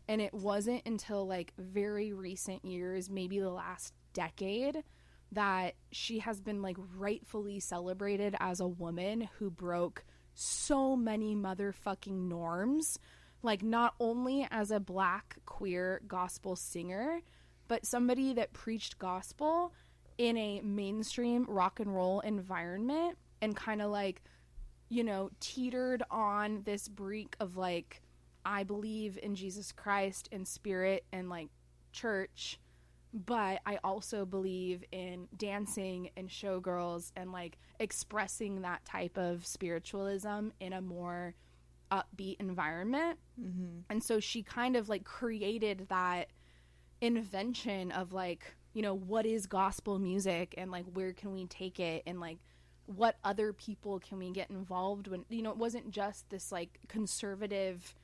And 0.07 0.21
it 0.21 0.33
wasn't 0.33 0.81
until 0.85 1.27
like 1.27 1.53
very 1.57 2.11
recent 2.11 2.65
years, 2.65 3.09
maybe 3.09 3.39
the 3.39 3.49
last 3.49 3.93
decade, 4.13 4.83
that 5.31 5.75
she 5.91 6.19
has 6.19 6.41
been 6.41 6.61
like 6.61 6.77
rightfully 6.97 7.59
celebrated 7.59 8.35
as 8.39 8.59
a 8.59 8.67
woman 8.67 9.29
who 9.37 9.49
broke 9.49 10.03
so 10.33 10.95
many 10.95 11.35
motherfucking 11.35 12.27
norms. 12.27 12.99
Like, 13.43 13.63
not 13.63 13.95
only 13.99 14.47
as 14.51 14.69
a 14.69 14.79
black 14.79 15.37
queer 15.45 16.01
gospel 16.07 16.55
singer, 16.55 17.21
but 17.67 17.85
somebody 17.85 18.33
that 18.33 18.53
preached 18.53 18.99
gospel 18.99 19.73
in 20.17 20.37
a 20.37 20.61
mainstream 20.61 21.45
rock 21.47 21.79
and 21.79 21.93
roll 21.95 22.19
environment 22.19 23.17
and 23.41 23.55
kind 23.55 23.81
of 23.81 23.91
like, 23.91 24.21
you 24.89 25.03
know, 25.03 25.29
teetered 25.39 26.03
on 26.11 26.61
this 26.63 26.87
brink 26.87 27.35
of 27.39 27.57
like, 27.57 28.01
I 28.45 28.63
believe 28.63 29.19
in 29.21 29.35
Jesus 29.35 29.71
Christ 29.71 30.29
and 30.31 30.47
spirit 30.47 31.05
and 31.11 31.29
like 31.29 31.49
church 31.91 32.59
but 33.13 33.59
I 33.65 33.77
also 33.83 34.25
believe 34.25 34.83
in 34.91 35.27
dancing 35.35 36.09
and 36.15 36.29
showgirls 36.29 37.11
and 37.15 37.31
like 37.31 37.57
expressing 37.79 38.61
that 38.61 38.85
type 38.85 39.17
of 39.17 39.45
spiritualism 39.45 40.49
in 40.59 40.73
a 40.73 40.81
more 40.81 41.35
upbeat 41.91 42.37
environment. 42.39 43.19
Mm-hmm. 43.39 43.79
And 43.89 44.01
so 44.01 44.19
she 44.19 44.43
kind 44.43 44.77
of 44.77 44.87
like 44.87 45.03
created 45.03 45.87
that 45.89 46.27
invention 47.01 47.91
of 47.91 48.13
like, 48.13 48.55
you 48.73 48.81
know, 48.81 48.93
what 48.93 49.25
is 49.25 49.45
gospel 49.45 49.99
music 49.99 50.55
and 50.57 50.71
like 50.71 50.85
where 50.93 51.11
can 51.11 51.33
we 51.33 51.45
take 51.47 51.81
it 51.81 52.03
and 52.07 52.21
like 52.21 52.37
what 52.85 53.17
other 53.23 53.53
people 53.53 53.99
can 53.99 54.17
we 54.17 54.31
get 54.31 54.49
involved 54.49 55.07
when 55.07 55.23
you 55.29 55.41
know 55.41 55.51
it 55.51 55.57
wasn't 55.57 55.89
just 55.91 56.29
this 56.29 56.51
like 56.51 56.79
conservative 56.87 57.95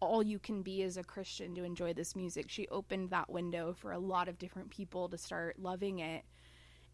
all 0.00 0.22
you 0.22 0.38
can 0.38 0.62
be 0.62 0.82
as 0.82 0.96
a 0.96 1.04
Christian 1.04 1.54
to 1.54 1.64
enjoy 1.64 1.92
this 1.92 2.14
music. 2.14 2.46
She 2.48 2.68
opened 2.68 3.10
that 3.10 3.30
window 3.30 3.72
for 3.72 3.92
a 3.92 3.98
lot 3.98 4.28
of 4.28 4.38
different 4.38 4.70
people 4.70 5.08
to 5.08 5.18
start 5.18 5.58
loving 5.58 6.00
it. 6.00 6.24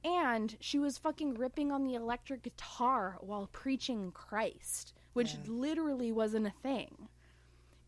And 0.04 0.56
she 0.60 0.78
was 0.78 0.98
fucking 0.98 1.34
ripping 1.34 1.70
on 1.70 1.84
the 1.84 1.94
electric 1.94 2.42
guitar 2.42 3.16
while 3.20 3.48
preaching 3.52 4.10
Christ, 4.12 4.94
which 5.12 5.36
literally 5.46 6.10
wasn't 6.10 6.46
a 6.46 6.52
thing. 6.62 7.08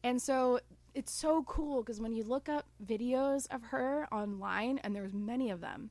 And 0.02 0.20
so 0.20 0.60
it's 0.94 1.12
so 1.12 1.43
cool 1.44 1.82
because 1.82 2.01
when 2.01 2.12
you 2.12 2.22
look 2.22 2.48
up 2.48 2.66
videos 2.85 3.47
of 3.51 3.62
her 3.64 4.06
online, 4.12 4.78
and 4.85 4.94
there's 4.94 5.12
many 5.12 5.51
of 5.51 5.60
them, 5.60 5.90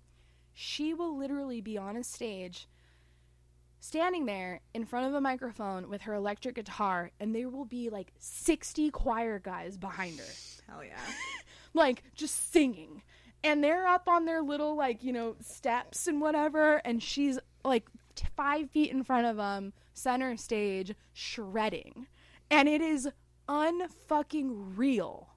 she 0.54 0.94
will 0.94 1.18
literally 1.18 1.60
be 1.60 1.78
on 1.78 1.98
a 1.98 2.04
stage 2.04 2.68
standing 3.84 4.26
there 4.26 4.62
in 4.74 4.86
front 4.86 5.06
of 5.06 5.14
a 5.14 5.20
microphone 5.20 5.90
with 5.90 6.04
her 6.04 6.14
electric 6.14 6.56
guitar, 6.56 7.12
and 7.20 7.36
there 7.36 7.50
will 7.50 7.66
be 7.66 7.90
like 7.90 8.14
60 8.18 8.90
choir 8.92 9.40
guys 9.40 9.78
behind 9.78 10.18
her, 10.18 10.26
Hell 10.70 10.86
yeah. 10.86 10.98
like 11.74 12.02
just 12.16 12.54
singing. 12.54 13.04
And 13.44 13.62
they're 13.62 13.86
up 13.86 14.08
on 14.08 14.24
their 14.24 14.42
little, 14.42 14.78
like, 14.78 15.04
you 15.04 15.12
know, 15.12 15.36
steps 15.42 16.08
and 16.08 16.22
whatever, 16.22 16.76
and 16.86 17.04
she's 17.04 17.38
like 17.66 17.90
t- 18.16 18.26
five 18.38 18.70
feet 18.70 18.90
in 18.90 19.04
front 19.04 19.28
of 19.28 19.36
them, 19.36 19.74
center 19.94 20.38
stage, 20.38 20.96
shredding. 21.12 22.08
And 22.50 22.70
it 22.70 22.80
is 22.80 23.10
unfucking 23.50 24.78
real. 24.78 25.28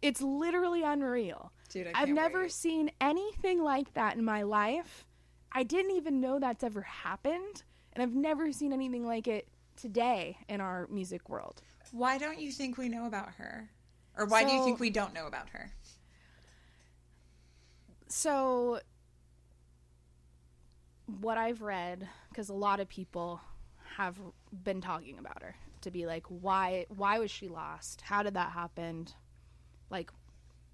It's 0.00 0.22
literally 0.22 0.82
unreal. 0.82 1.52
Dude, 1.68 1.88
I 1.88 2.02
I've 2.02 2.08
never 2.08 2.42
wait. 2.42 2.52
seen 2.52 2.90
anything 2.98 3.62
like 3.62 3.92
that 3.92 4.16
in 4.16 4.24
my 4.24 4.40
life. 4.40 5.04
I 5.52 5.64
didn't 5.64 5.96
even 5.96 6.20
know 6.20 6.38
that's 6.38 6.64
ever 6.64 6.80
happened, 6.80 7.62
and 7.92 8.02
I've 8.02 8.14
never 8.14 8.52
seen 8.52 8.72
anything 8.72 9.06
like 9.06 9.28
it 9.28 9.48
today 9.76 10.38
in 10.48 10.60
our 10.60 10.86
music 10.90 11.28
world. 11.28 11.62
Why 11.92 12.18
don't 12.18 12.38
you 12.40 12.52
think 12.52 12.78
we 12.78 12.88
know 12.88 13.06
about 13.06 13.30
her? 13.38 13.70
Or 14.16 14.26
why 14.26 14.44
do 14.44 14.52
you 14.52 14.64
think 14.64 14.80
we 14.80 14.90
don't 14.90 15.14
know 15.14 15.26
about 15.26 15.48
her? 15.50 15.72
So, 18.08 18.80
what 21.20 21.38
I've 21.38 21.62
read, 21.62 22.08
because 22.28 22.48
a 22.48 22.54
lot 22.54 22.80
of 22.80 22.88
people 22.88 23.40
have 23.96 24.18
been 24.64 24.80
talking 24.80 25.18
about 25.18 25.42
her, 25.42 25.54
to 25.82 25.90
be 25.90 26.06
like, 26.06 26.26
why, 26.26 26.86
why 26.88 27.18
was 27.18 27.30
she 27.30 27.48
lost? 27.48 28.02
How 28.02 28.22
did 28.22 28.34
that 28.34 28.50
happen? 28.50 29.08
Like, 29.90 30.10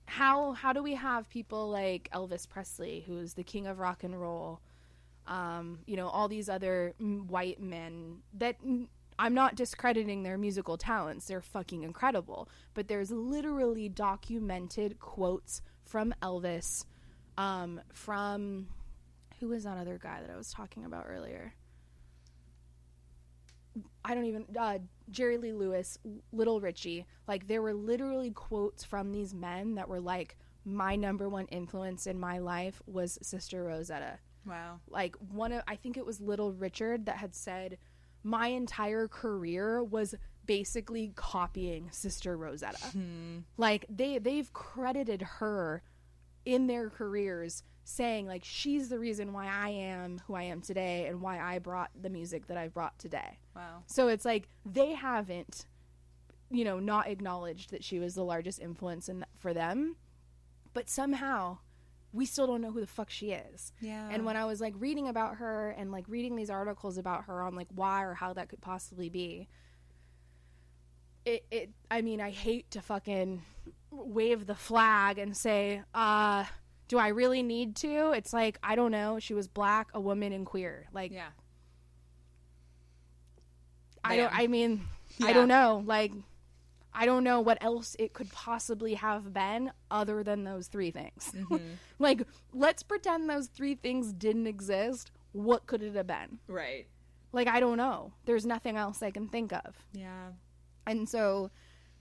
how 0.06 0.52
how 0.52 0.72
do 0.72 0.82
we 0.82 0.94
have 0.94 1.28
people 1.28 1.68
like 1.68 2.09
Elvis 2.12 2.48
Presley, 2.48 3.05
who's 3.06 3.34
the 3.34 3.43
king 3.43 3.66
of 3.66 3.78
rock 3.78 4.05
and 4.05 4.18
roll? 4.20 4.60
Um, 5.26 5.80
you 5.86 5.96
know, 5.96 6.08
all 6.08 6.28
these 6.28 6.48
other 6.48 6.94
white 6.98 7.60
men 7.60 8.18
that 8.34 8.56
I'm 9.18 9.34
not 9.34 9.56
discrediting 9.56 10.22
their 10.22 10.38
musical 10.38 10.76
talents; 10.76 11.26
they're 11.26 11.40
fucking 11.40 11.82
incredible. 11.82 12.48
But 12.74 12.88
there's 12.88 13.10
literally 13.10 13.88
documented 13.88 15.00
quotes 15.00 15.62
from 15.84 16.14
Elvis 16.22 16.84
um, 17.38 17.80
from 17.92 18.68
who 19.40 19.48
was 19.48 19.64
that 19.64 19.76
other 19.76 19.98
guy 19.98 20.20
that 20.20 20.30
I 20.30 20.36
was 20.36 20.50
talking 20.50 20.84
about 20.84 21.06
earlier? 21.08 21.52
I 24.04 24.14
don't 24.14 24.24
even 24.24 24.46
uh, 24.58 24.78
Jerry 25.10 25.36
Lee 25.36 25.52
Lewis, 25.52 25.98
Little 26.32 26.60
Richie. 26.60 27.04
Like 27.28 27.46
there 27.46 27.60
were 27.60 27.74
literally 27.74 28.30
quotes 28.30 28.84
from 28.84 29.12
these 29.12 29.34
men 29.34 29.74
that 29.74 29.88
were 29.88 30.00
like, 30.00 30.38
"My 30.64 30.96
number 30.96 31.28
one 31.28 31.46
influence 31.46 32.06
in 32.06 32.18
my 32.18 32.38
life 32.38 32.80
was 32.86 33.18
Sister 33.20 33.64
Rosetta." 33.64 34.18
Wow. 34.47 34.81
Like 34.89 35.16
one 35.16 35.52
of, 35.52 35.62
I 35.66 35.77
think 35.77 35.97
it 35.97 36.06
was 36.06 36.20
Little 36.20 36.52
Richard 36.52 37.06
that 37.06 37.16
had 37.16 37.35
said, 37.35 37.78
"My 38.23 38.48
entire 38.48 39.09
career 39.09 39.82
was 39.82 40.14
basically 40.44 41.12
copying 41.14 41.90
Sister 41.90 42.36
Rosetta." 42.36 42.86
Hmm. 42.93 43.39
Like 43.56 43.86
they 43.89 44.18
they've 44.18 44.52
credited 44.52 45.23
her 45.23 45.82
in 46.44 46.68
their 46.68 46.89
careers 46.89 47.64
saying 47.85 48.27
like 48.27 48.44
she's 48.44 48.89
the 48.89 48.98
reason 48.98 49.32
why 49.32 49.47
I 49.47 49.68
am 49.68 50.20
who 50.27 50.35
I 50.35 50.43
am 50.44 50.60
today 50.60 51.06
and 51.06 51.20
why 51.20 51.40
I 51.40 51.59
brought 51.59 51.90
the 52.01 52.10
music 52.10 52.47
that 52.48 52.56
I've 52.56 52.74
brought 52.74 52.98
today. 52.98 53.39
Wow. 53.55 53.82
So 53.86 54.09
it's 54.09 54.24
like 54.24 54.48
they 54.64 54.93
haven't 54.93 55.66
you 56.51 56.64
know 56.64 56.78
not 56.78 57.09
acknowledged 57.09 57.70
that 57.70 57.85
she 57.85 57.98
was 57.98 58.14
the 58.14 58.24
largest 58.24 58.60
influence 58.60 59.09
in 59.09 59.24
for 59.39 59.52
them, 59.52 59.97
but 60.73 60.89
somehow 60.89 61.59
we 62.12 62.26
still 62.26 62.46
don't 62.46 62.60
know 62.60 62.70
who 62.70 62.80
the 62.80 62.86
fuck 62.86 63.10
she 63.10 63.32
is. 63.32 63.72
Yeah. 63.80 64.08
And 64.10 64.24
when 64.24 64.36
I 64.36 64.44
was 64.44 64.60
like 64.60 64.74
reading 64.78 65.08
about 65.08 65.36
her 65.36 65.70
and 65.70 65.92
like 65.92 66.04
reading 66.08 66.36
these 66.36 66.50
articles 66.50 66.98
about 66.98 67.24
her 67.24 67.42
on 67.42 67.54
like 67.54 67.68
why 67.74 68.04
or 68.04 68.14
how 68.14 68.32
that 68.32 68.48
could 68.48 68.60
possibly 68.60 69.08
be, 69.08 69.48
it 71.24 71.44
it 71.50 71.70
I 71.90 72.02
mean 72.02 72.20
I 72.20 72.30
hate 72.30 72.70
to 72.72 72.80
fucking 72.80 73.42
wave 73.90 74.46
the 74.46 74.54
flag 74.54 75.18
and 75.18 75.36
say, 75.36 75.82
uh, 75.94 76.44
do 76.88 76.98
I 76.98 77.08
really 77.08 77.42
need 77.42 77.76
to? 77.76 78.12
It's 78.12 78.32
like 78.32 78.58
I 78.62 78.76
don't 78.76 78.92
know. 78.92 79.18
She 79.18 79.34
was 79.34 79.48
black, 79.48 79.88
a 79.92 80.00
woman, 80.00 80.32
and 80.32 80.46
queer. 80.46 80.86
Like 80.92 81.12
Yeah. 81.12 81.28
I 84.04 84.16
don't. 84.16 84.38
I 84.38 84.46
mean, 84.46 84.82
I 85.22 85.32
don't 85.32 85.48
know. 85.48 85.82
Like 85.84 86.12
I 86.98 87.05
don't 87.05 87.24
know 87.24 87.40
what 87.43 87.62
else 87.62 87.94
it 87.98 88.14
could 88.14 88.32
possibly 88.32 88.94
have 88.94 89.35
been 89.35 89.70
other 89.90 90.24
than 90.24 90.44
those 90.44 90.66
three 90.68 90.90
things. 90.90 91.31
Mm-hmm. 91.47 91.74
like 91.98 92.23
let's 92.52 92.82
pretend 92.82 93.28
those 93.28 93.47
three 93.48 93.74
things 93.74 94.12
didn't 94.12 94.47
exist. 94.47 95.12
What 95.32 95.66
could 95.66 95.82
it 95.82 95.94
have 95.94 96.06
been? 96.06 96.39
Right. 96.48 96.86
Like 97.32 97.47
I 97.47 97.60
don't 97.60 97.77
know. 97.77 98.12
There's 98.24 98.47
nothing 98.47 98.77
else 98.77 99.02
I 99.02 99.10
can 99.10 99.28
think 99.28 99.52
of. 99.52 99.77
Yeah. 99.93 100.31
And 100.86 101.09
so 101.09 101.51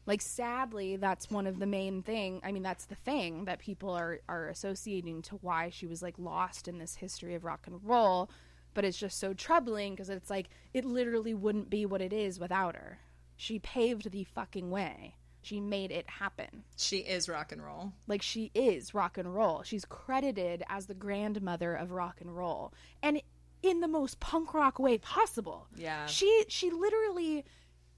like 0.06 0.22
sadly 0.22 0.96
that's 0.96 1.30
one 1.30 1.46
of 1.48 1.60
the 1.60 1.66
main 1.66 2.02
thing 2.02 2.40
I 2.44 2.52
mean 2.52 2.64
that's 2.64 2.86
the 2.86 2.96
thing 2.96 3.46
that 3.46 3.60
people 3.60 3.90
are 3.90 4.22
are 4.30 4.48
associating 4.48 5.22
to 5.24 5.36
why 5.36 5.70
she 5.70 5.86
was 5.88 6.02
like 6.02 6.16
lost 6.18 6.68
in 6.68 6.78
this 6.80 6.96
history 6.96 7.36
of 7.36 7.44
rock 7.44 7.68
and 7.68 7.82
roll, 7.84 8.30
but 8.74 8.86
it's 8.86 8.98
just 8.98 9.20
so 9.20 9.34
troubling 9.34 9.94
because 9.94 10.10
it's 10.10 10.30
like 10.30 10.48
it 10.74 10.86
literally 10.86 11.34
wouldn't 11.34 11.70
be 11.70 11.86
what 11.86 12.02
it 12.02 12.14
is 12.14 12.40
without 12.40 12.76
her. 12.76 13.00
She 13.36 13.60
paved 13.60 14.12
the 14.12 14.24
fucking 14.24 14.70
way. 14.70 15.16
She 15.42 15.60
made 15.60 15.92
it 15.92 16.10
happen. 16.10 16.64
She 16.76 16.98
is 16.98 17.30
rock 17.30 17.52
and 17.52 17.64
roll. 17.64 17.94
Like 18.08 18.24
she 18.24 18.50
is 18.56 18.96
rock 18.96 19.18
and 19.18 19.34
roll. 19.36 19.62
She's 19.62 19.86
credited 19.86 20.64
as 20.68 20.88
the 20.88 20.96
grandmother 20.96 21.76
of 21.76 21.92
rock 21.92 22.20
and 22.20 22.36
roll. 22.36 22.74
And 23.04 23.22
in 23.62 23.82
the 23.82 23.88
most 23.88 24.20
punk 24.20 24.54
rock 24.54 24.80
way 24.80 24.98
possible. 24.98 25.68
Yeah. 25.76 26.08
She 26.08 26.46
she 26.48 26.72
literally 26.72 27.46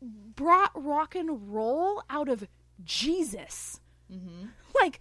brought 0.01 0.71
rock 0.75 1.15
and 1.15 1.53
roll 1.53 2.03
out 2.09 2.29
of 2.29 2.47
Jesus. 2.83 3.79
Mm-hmm. 4.11 4.47
Like 4.79 4.99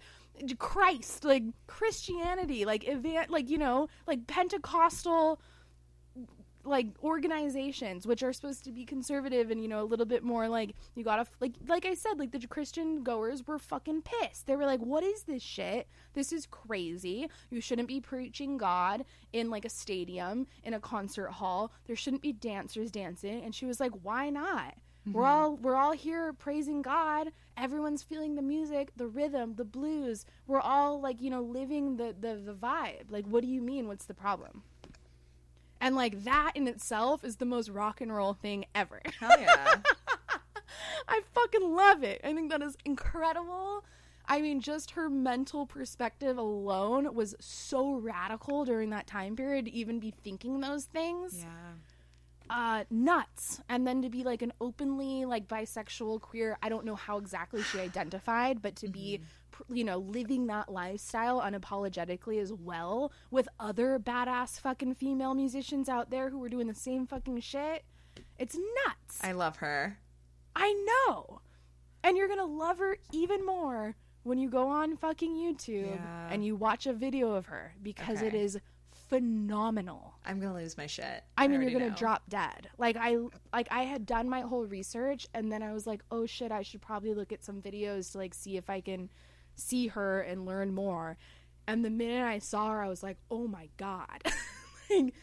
Christ, 0.57 1.23
like 1.23 1.43
Christianity, 1.67 2.65
like 2.65 2.87
event, 2.87 3.29
like 3.29 3.47
you 3.49 3.59
know, 3.59 3.89
like 4.07 4.25
Pentecostal 4.25 5.39
like 6.67 6.87
organizations 7.03 8.05
which 8.05 8.23
are 8.23 8.33
supposed 8.33 8.63
to 8.65 8.71
be 8.71 8.85
conservative 8.85 9.49
and 9.51 9.61
you 9.61 9.67
know 9.67 9.81
a 9.81 9.85
little 9.85 10.05
bit 10.05 10.23
more 10.23 10.47
like 10.47 10.75
you 10.95 11.03
gotta 11.03 11.25
like 11.39 11.53
like 11.67 11.85
i 11.85 11.93
said 11.93 12.19
like 12.19 12.31
the 12.31 12.47
christian 12.47 13.03
goers 13.03 13.45
were 13.47 13.59
fucking 13.59 14.01
pissed. 14.01 14.47
They 14.47 14.55
were 14.55 14.65
like 14.65 14.79
what 14.79 15.03
is 15.03 15.23
this 15.23 15.43
shit? 15.43 15.87
This 16.13 16.31
is 16.31 16.45
crazy. 16.45 17.29
You 17.49 17.61
shouldn't 17.61 17.87
be 17.87 18.01
preaching 18.01 18.57
god 18.57 19.05
in 19.33 19.49
like 19.49 19.65
a 19.65 19.69
stadium 19.69 20.47
in 20.63 20.73
a 20.73 20.79
concert 20.79 21.29
hall. 21.29 21.71
There 21.85 21.95
shouldn't 21.95 22.21
be 22.21 22.33
dancers 22.33 22.91
dancing. 22.91 23.43
And 23.43 23.53
she 23.53 23.65
was 23.65 23.79
like 23.79 23.91
why 24.03 24.29
not? 24.29 24.75
We're 25.05 25.21
mm-hmm. 25.21 25.31
all 25.31 25.55
we're 25.57 25.75
all 25.75 25.93
here 25.93 26.33
praising 26.33 26.81
god. 26.81 27.31
Everyone's 27.55 28.03
feeling 28.03 28.35
the 28.35 28.41
music 28.41 28.91
the 28.95 29.07
rhythm 29.07 29.55
the 29.55 29.65
blues. 29.65 30.25
We're 30.47 30.59
all 30.59 30.99
like 30.99 31.21
you 31.21 31.29
know 31.29 31.41
living 31.41 31.97
the 31.97 32.15
the, 32.19 32.35
the 32.35 32.53
vibe. 32.53 33.09
Like 33.09 33.25
what 33.25 33.41
do 33.41 33.47
you 33.47 33.61
mean? 33.61 33.87
What's 33.87 34.05
the 34.05 34.13
problem 34.13 34.63
and 35.81 35.95
like 35.95 36.23
that 36.23 36.51
in 36.55 36.67
itself 36.67 37.23
is 37.23 37.37
the 37.37 37.45
most 37.45 37.69
rock 37.69 38.01
and 38.01 38.13
roll 38.15 38.33
thing 38.33 38.65
ever. 38.75 39.01
Hell 39.19 39.39
yeah. 39.39 39.75
I 41.07 41.21
fucking 41.33 41.73
love 41.75 42.03
it. 42.03 42.21
I 42.23 42.33
think 42.33 42.51
that 42.51 42.61
is 42.61 42.77
incredible. 42.85 43.83
I 44.29 44.41
mean, 44.41 44.59
just 44.59 44.91
her 44.91 45.09
mental 45.09 45.65
perspective 45.65 46.37
alone 46.37 47.13
was 47.13 47.33
so 47.39 47.93
radical 47.93 48.65
during 48.65 48.89
that 48.89 49.07
time 49.07 49.35
period 49.35 49.65
to 49.65 49.73
even 49.73 49.99
be 49.99 50.13
thinking 50.23 50.59
those 50.59 50.85
things. 50.85 51.39
yeah. 51.39 51.73
Uh, 52.49 52.83
nuts. 52.89 53.61
And 53.67 53.85
then 53.85 54.01
to 54.01 54.09
be 54.09 54.23
like 54.23 54.41
an 54.41 54.53
openly 54.61 55.25
like 55.25 55.47
bisexual, 55.47 56.21
queer, 56.21 56.57
I 56.61 56.69
don't 56.69 56.85
know 56.85 56.95
how 56.95 57.17
exactly 57.17 57.61
she 57.61 57.79
identified, 57.79 58.61
but 58.61 58.75
to 58.77 58.87
be, 58.87 59.17
pr- 59.17 59.23
you 59.69 59.83
know, 59.83 59.97
living 59.97 60.47
that 60.47 60.71
lifestyle 60.71 61.41
unapologetically 61.41 62.39
as 62.41 62.51
well 62.53 63.11
with 63.31 63.47
other 63.59 63.99
badass 63.99 64.59
fucking 64.59 64.95
female 64.95 65.33
musicians 65.33 65.89
out 65.89 66.09
there 66.09 66.29
who 66.29 66.39
were 66.39 66.49
doing 66.49 66.67
the 66.67 66.73
same 66.73 67.05
fucking 67.07 67.39
shit. 67.41 67.83
It's 68.37 68.55
nuts. 68.85 69.19
I 69.21 69.31
love 69.31 69.57
her. 69.57 69.99
I 70.55 70.73
know. 71.07 71.41
And 72.03 72.17
you're 72.17 72.27
going 72.27 72.39
to 72.39 72.45
love 72.45 72.79
her 72.79 72.97
even 73.11 73.45
more 73.45 73.95
when 74.23 74.37
you 74.39 74.49
go 74.49 74.67
on 74.67 74.97
fucking 74.97 75.33
YouTube 75.35 75.95
Yeah. 76.03 76.29
and 76.29 76.43
you 76.45 76.55
watch 76.55 76.85
a 76.85 76.93
video 76.93 77.31
of 77.33 77.45
her 77.47 77.73
because 77.81 78.21
it 78.21 78.27
Okay. 78.33 78.41
is 78.43 78.59
phenomenal. 79.09 80.15
I'm 80.25 80.39
gonna 80.39 80.53
lose 80.53 80.77
my 80.77 80.85
shit. 80.87 81.23
I 81.37 81.47
mean, 81.47 81.57
already 81.57 81.71
you're 81.71 81.79
gonna 81.79 81.91
know. 81.91 81.97
drop 81.97 82.23
dead. 82.29 82.69
Like 82.77 82.97
I, 82.99 83.17
like 83.53 83.67
I 83.71 83.83
had 83.83 84.05
done 84.05 84.27
my 84.29 84.41
whole 84.41 84.65
research, 84.65 85.27
and 85.33 85.51
then 85.51 85.63
I 85.63 85.73
was 85.73 85.87
like, 85.87 86.01
oh 86.11 86.25
shit, 86.25 86.51
I 86.51 86.61
should 86.61 86.81
probably 86.81 87.13
look 87.13 87.31
at 87.31 87.43
some 87.43 87.61
videos 87.61 88.11
to 88.11 88.17
like 88.17 88.33
see 88.33 88.57
if 88.57 88.69
I 88.69 88.81
can 88.81 89.09
see 89.57 89.87
her 89.87 90.21
and 90.21 90.45
learn 90.45 90.73
more. 90.73 91.17
And 91.67 91.83
the 91.83 91.89
minute 91.89 92.23
I 92.23 92.39
saw 92.39 92.69
her, 92.69 92.81
I 92.81 92.87
was 92.87 93.03
like, 93.03 93.17
oh 93.29 93.47
my 93.47 93.69
god, 93.75 94.23
like, 94.89 95.13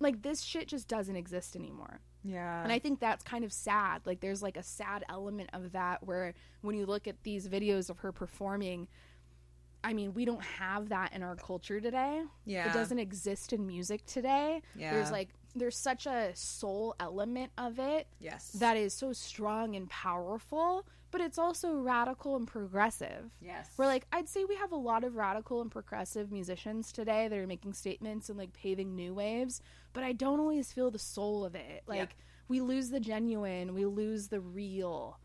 like 0.00 0.22
this 0.22 0.42
shit 0.42 0.68
just 0.68 0.88
doesn't 0.88 1.16
exist 1.16 1.54
anymore. 1.54 2.00
Yeah. 2.24 2.62
And 2.62 2.72
I 2.72 2.78
think 2.78 3.00
that's 3.00 3.22
kind 3.22 3.44
of 3.44 3.52
sad. 3.52 4.02
Like 4.04 4.20
there's 4.20 4.42
like 4.42 4.56
a 4.56 4.62
sad 4.62 5.04
element 5.08 5.50
of 5.52 5.72
that 5.72 6.02
where 6.04 6.34
when 6.62 6.76
you 6.76 6.86
look 6.86 7.06
at 7.06 7.22
these 7.22 7.48
videos 7.48 7.88
of 7.88 8.00
her 8.00 8.12
performing, 8.12 8.88
I 9.82 9.94
mean, 9.94 10.12
we 10.12 10.24
don't 10.24 10.42
have 10.42 10.90
that 10.90 11.14
in 11.14 11.22
our 11.22 11.36
culture 11.36 11.80
today. 11.80 12.22
Yeah. 12.44 12.68
It 12.68 12.74
doesn't 12.74 12.98
exist 12.98 13.52
in 13.52 13.66
music 13.66 14.04
today. 14.06 14.62
Yeah. 14.74 14.92
There's 14.92 15.10
like 15.10 15.30
there's 15.54 15.76
such 15.76 16.06
a 16.06 16.30
soul 16.34 16.94
element 17.00 17.52
of 17.58 17.78
it 17.78 18.06
yes. 18.20 18.50
that 18.52 18.76
is 18.76 18.94
so 18.94 19.12
strong 19.12 19.74
and 19.74 19.88
powerful, 19.88 20.86
but 21.10 21.20
it's 21.20 21.38
also 21.38 21.74
radical 21.74 22.36
and 22.36 22.46
progressive. 22.46 23.30
Yes. 23.40 23.68
We're 23.76 23.86
like, 23.86 24.06
I'd 24.12 24.28
say 24.28 24.44
we 24.44 24.56
have 24.56 24.72
a 24.72 24.76
lot 24.76 25.04
of 25.04 25.16
radical 25.16 25.60
and 25.60 25.70
progressive 25.70 26.30
musicians 26.30 26.92
today 26.92 27.28
that 27.28 27.38
are 27.38 27.46
making 27.46 27.72
statements 27.74 28.28
and 28.28 28.38
like 28.38 28.52
paving 28.52 28.94
new 28.94 29.12
waves, 29.14 29.60
but 29.92 30.04
I 30.04 30.12
don't 30.12 30.40
always 30.40 30.72
feel 30.72 30.90
the 30.90 30.98
soul 30.98 31.44
of 31.44 31.54
it. 31.54 31.82
Like, 31.86 31.98
Yeah. 32.10 32.24
we 32.48 32.60
lose 32.60 32.90
the 32.90 33.00
genuine, 33.00 33.74
we 33.74 33.86
lose 33.86 34.28
the 34.28 34.40
real. 34.40 35.18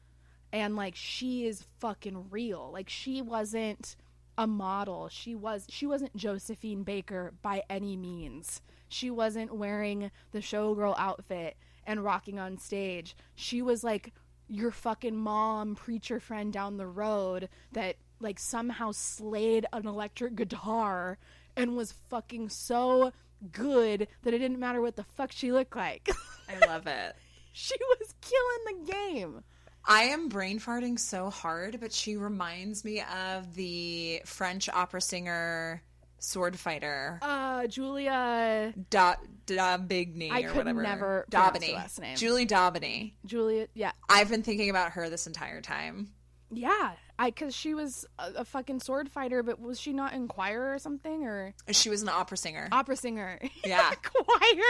And 0.51 0.75
like, 0.75 0.95
she 0.95 1.45
is 1.45 1.65
fucking 1.79 2.29
real. 2.29 2.71
Like, 2.71 2.89
she 2.89 3.21
wasn't 3.21 3.95
a 4.37 4.47
model. 4.47 5.07
She 5.09 5.33
was 5.33 5.65
she 5.69 5.85
wasn't 5.87 6.13
Josephine 6.15 6.83
Baker 6.83 7.33
by 7.41 7.63
any 7.69 7.95
means. 7.95 8.61
She 8.89 9.09
wasn't 9.09 9.55
wearing 9.55 10.11
the 10.31 10.39
showgirl 10.39 10.93
outfit 10.97 11.55
and 11.87 12.03
rocking 12.03 12.37
on 12.37 12.57
stage. 12.57 13.15
She 13.35 13.61
was 13.61 13.81
like 13.83 14.13
your 14.47 14.71
fucking 14.71 15.15
mom 15.15 15.75
preacher 15.75 16.19
friend 16.19 16.53
down 16.53 16.77
the 16.77 16.87
road 16.87 17.49
that 17.71 17.95
like 18.19 18.39
somehow 18.39 18.91
slayed 18.91 19.65
an 19.73 19.87
electric 19.87 20.35
guitar 20.35 21.17
and 21.55 21.75
was 21.75 21.93
fucking 22.09 22.49
so 22.49 23.11
good 23.51 24.07
that 24.23 24.33
it 24.33 24.39
didn't 24.39 24.59
matter 24.59 24.81
what 24.81 24.95
the 24.95 25.03
fuck 25.03 25.31
she 25.31 25.51
looked 25.51 25.75
like. 25.75 26.09
I 26.49 26.65
love 26.67 26.87
it. 26.87 27.15
she 27.53 27.75
was 27.99 28.13
killing 28.21 28.85
the 28.85 28.91
game. 28.91 29.43
I 29.87 30.03
am 30.03 30.29
brain 30.29 30.59
farting 30.59 30.99
so 30.99 31.29
hard, 31.29 31.79
but 31.79 31.93
she 31.93 32.17
reminds 32.17 32.83
me 32.83 33.01
of 33.01 33.53
the 33.53 34.21
French 34.25 34.67
opera 34.67 34.99
singer, 35.01 35.83
sword 36.25 36.57
fighter, 36.59 37.19
Uh, 37.21 37.67
Julia, 37.67 38.73
da- 38.89 39.15
d'Aubigny 39.45 40.31
I 40.31 40.41
or 40.41 40.47
could 40.49 40.57
whatever. 40.57 40.81
never 40.81 41.25
pronounce 41.29 41.59
d'Aubigny. 41.59 41.67
the 41.67 41.73
last 41.73 41.99
name. 42.01 42.15
Julie 42.17 42.45
d'Aubigny. 42.45 43.13
Julia, 43.25 43.67
yeah, 43.73 43.91
I've 44.09 44.29
been 44.29 44.43
thinking 44.43 44.69
about 44.69 44.91
her 44.93 45.09
this 45.09 45.27
entire 45.27 45.61
time. 45.61 46.09
yeah. 46.51 46.93
I 47.17 47.29
because 47.29 47.55
she 47.55 47.73
was 47.73 48.05
a, 48.19 48.31
a 48.39 48.45
fucking 48.45 48.81
sword 48.81 49.09
fighter, 49.09 49.41
but 49.41 49.57
was 49.57 49.79
she 49.79 49.93
not 49.93 50.11
in 50.11 50.27
choir 50.27 50.73
or 50.73 50.79
something 50.79 51.23
or 51.23 51.53
She 51.71 51.89
was 51.89 52.01
an 52.01 52.09
opera 52.09 52.35
singer. 52.35 52.67
opera 52.73 52.97
singer? 52.97 53.39
Yeah. 53.65 53.89
choir, 54.03 54.63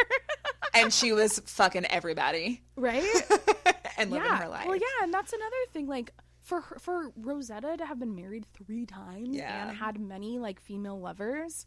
and 0.76 0.94
she 0.94 1.12
was 1.12 1.40
fucking 1.48 1.86
everybody 1.90 2.62
right? 2.76 3.04
and 3.98 4.12
living 4.12 4.28
yeah. 4.28 4.38
her 4.44 4.48
life. 4.48 4.68
Well, 4.68 4.76
yeah, 4.76 5.04
and 5.04 5.12
that's 5.12 5.34
another 5.34 5.56
thing. 5.74 5.88
Like 5.88 6.14
for 6.46 6.62
her, 6.62 6.80
for 6.80 7.12
Rosetta 7.18 7.76
to 7.78 7.86
have 7.86 8.00
been 8.00 8.16
married 8.16 8.46
three 8.54 8.86
times 8.86 9.36
Yeah. 9.36 9.68
and 9.68 9.78
had 9.78 10.00
many 10.00 10.40
like 10.40 10.62
female 10.62 11.00
lovers, 11.00 11.66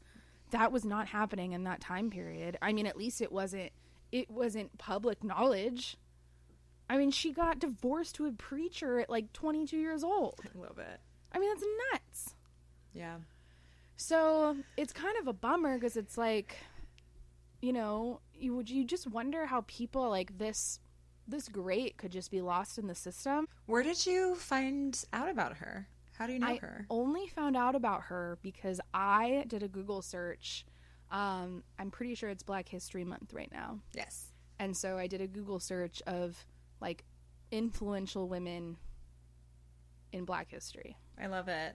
that 0.53 0.73
was 0.73 0.85
not 0.85 1.09
happening 1.09 1.53
in 1.53 1.65
that 1.65 1.81
time 1.81 2.09
period. 2.11 2.57
I 2.63 2.73
mean, 2.73 2.87
at 2.87 2.97
least 2.97 3.21
it 3.21 3.31
wasn't. 3.31 3.73
It 4.11 4.31
wasn't 4.31 4.79
public 4.79 5.23
knowledge. 5.23 5.99
I 6.89 6.97
mean, 6.97 7.11
she 7.11 7.33
got 7.35 7.59
divorced 7.59 8.15
to 8.15 8.25
a 8.27 8.33
preacher 8.33 8.99
at 9.01 9.11
like 9.11 9.35
22 9.35 9.77
years 9.77 10.03
old. 10.03 10.41
I 10.43 10.59
love 10.59 10.79
it. 10.79 11.01
I 11.33 11.39
mean, 11.39 11.51
that's 11.51 11.65
nuts. 11.93 12.35
Yeah. 12.95 13.17
So 13.97 14.57
it's 14.79 14.95
kind 14.95 15.19
of 15.19 15.27
a 15.27 15.33
bummer 15.35 15.75
because 15.75 15.97
it's 15.99 16.17
like, 16.17 16.57
you 17.61 17.73
know, 17.75 18.21
you 18.33 18.55
would 18.55 18.71
you 18.71 18.85
just 18.85 19.07
wonder 19.07 19.45
how 19.45 19.65
people 19.67 20.09
like 20.09 20.39
this, 20.39 20.79
this 21.29 21.49
great 21.49 21.97
could 21.99 22.11
just 22.11 22.31
be 22.31 22.41
lost 22.41 22.79
in 22.79 22.87
the 22.87 22.95
system. 22.95 23.47
Where 23.67 23.83
did 23.83 24.07
you 24.07 24.35
find 24.35 25.01
out 25.13 25.29
about 25.29 25.59
her? 25.59 25.87
How 26.17 26.27
do 26.27 26.33
you 26.33 26.39
know 26.41 26.49
I 26.49 26.57
her? 26.57 26.87
only 26.91 27.29
found 27.29 27.57
out 27.57 27.75
about 27.77 28.03
her 28.05 28.39
because 28.43 28.81
I 28.93 29.45
did 29.47 29.63
a 29.63 29.69
Google 29.69 30.03
search. 30.03 30.65
Um, 31.11 31.63
I'm 31.79 31.91
pretty 31.91 32.15
sure 32.15 32.29
it's 32.31 32.43
Black 32.43 32.69
History 32.69 33.05
Month 33.05 33.33
right 33.33 33.51
now, 33.53 33.79
Yes. 33.95 34.27
and 34.59 34.77
so 34.77 34.99
I 34.99 35.07
did 35.07 35.21
a 35.21 35.27
Google 35.27 35.61
search 35.61 36.03
of 36.07 36.45
like 36.81 37.05
influential 37.51 38.29
women 38.29 38.77
in 40.13 40.25
Black 40.25 40.51
history, 40.51 40.97
I 41.23 41.27
love 41.27 41.49
it. 41.49 41.75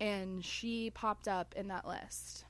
and 0.00 0.44
she 0.44 0.90
popped 0.90 1.26
up 1.28 1.54
in 1.56 1.68
that 1.68 1.86
list. 1.86 2.44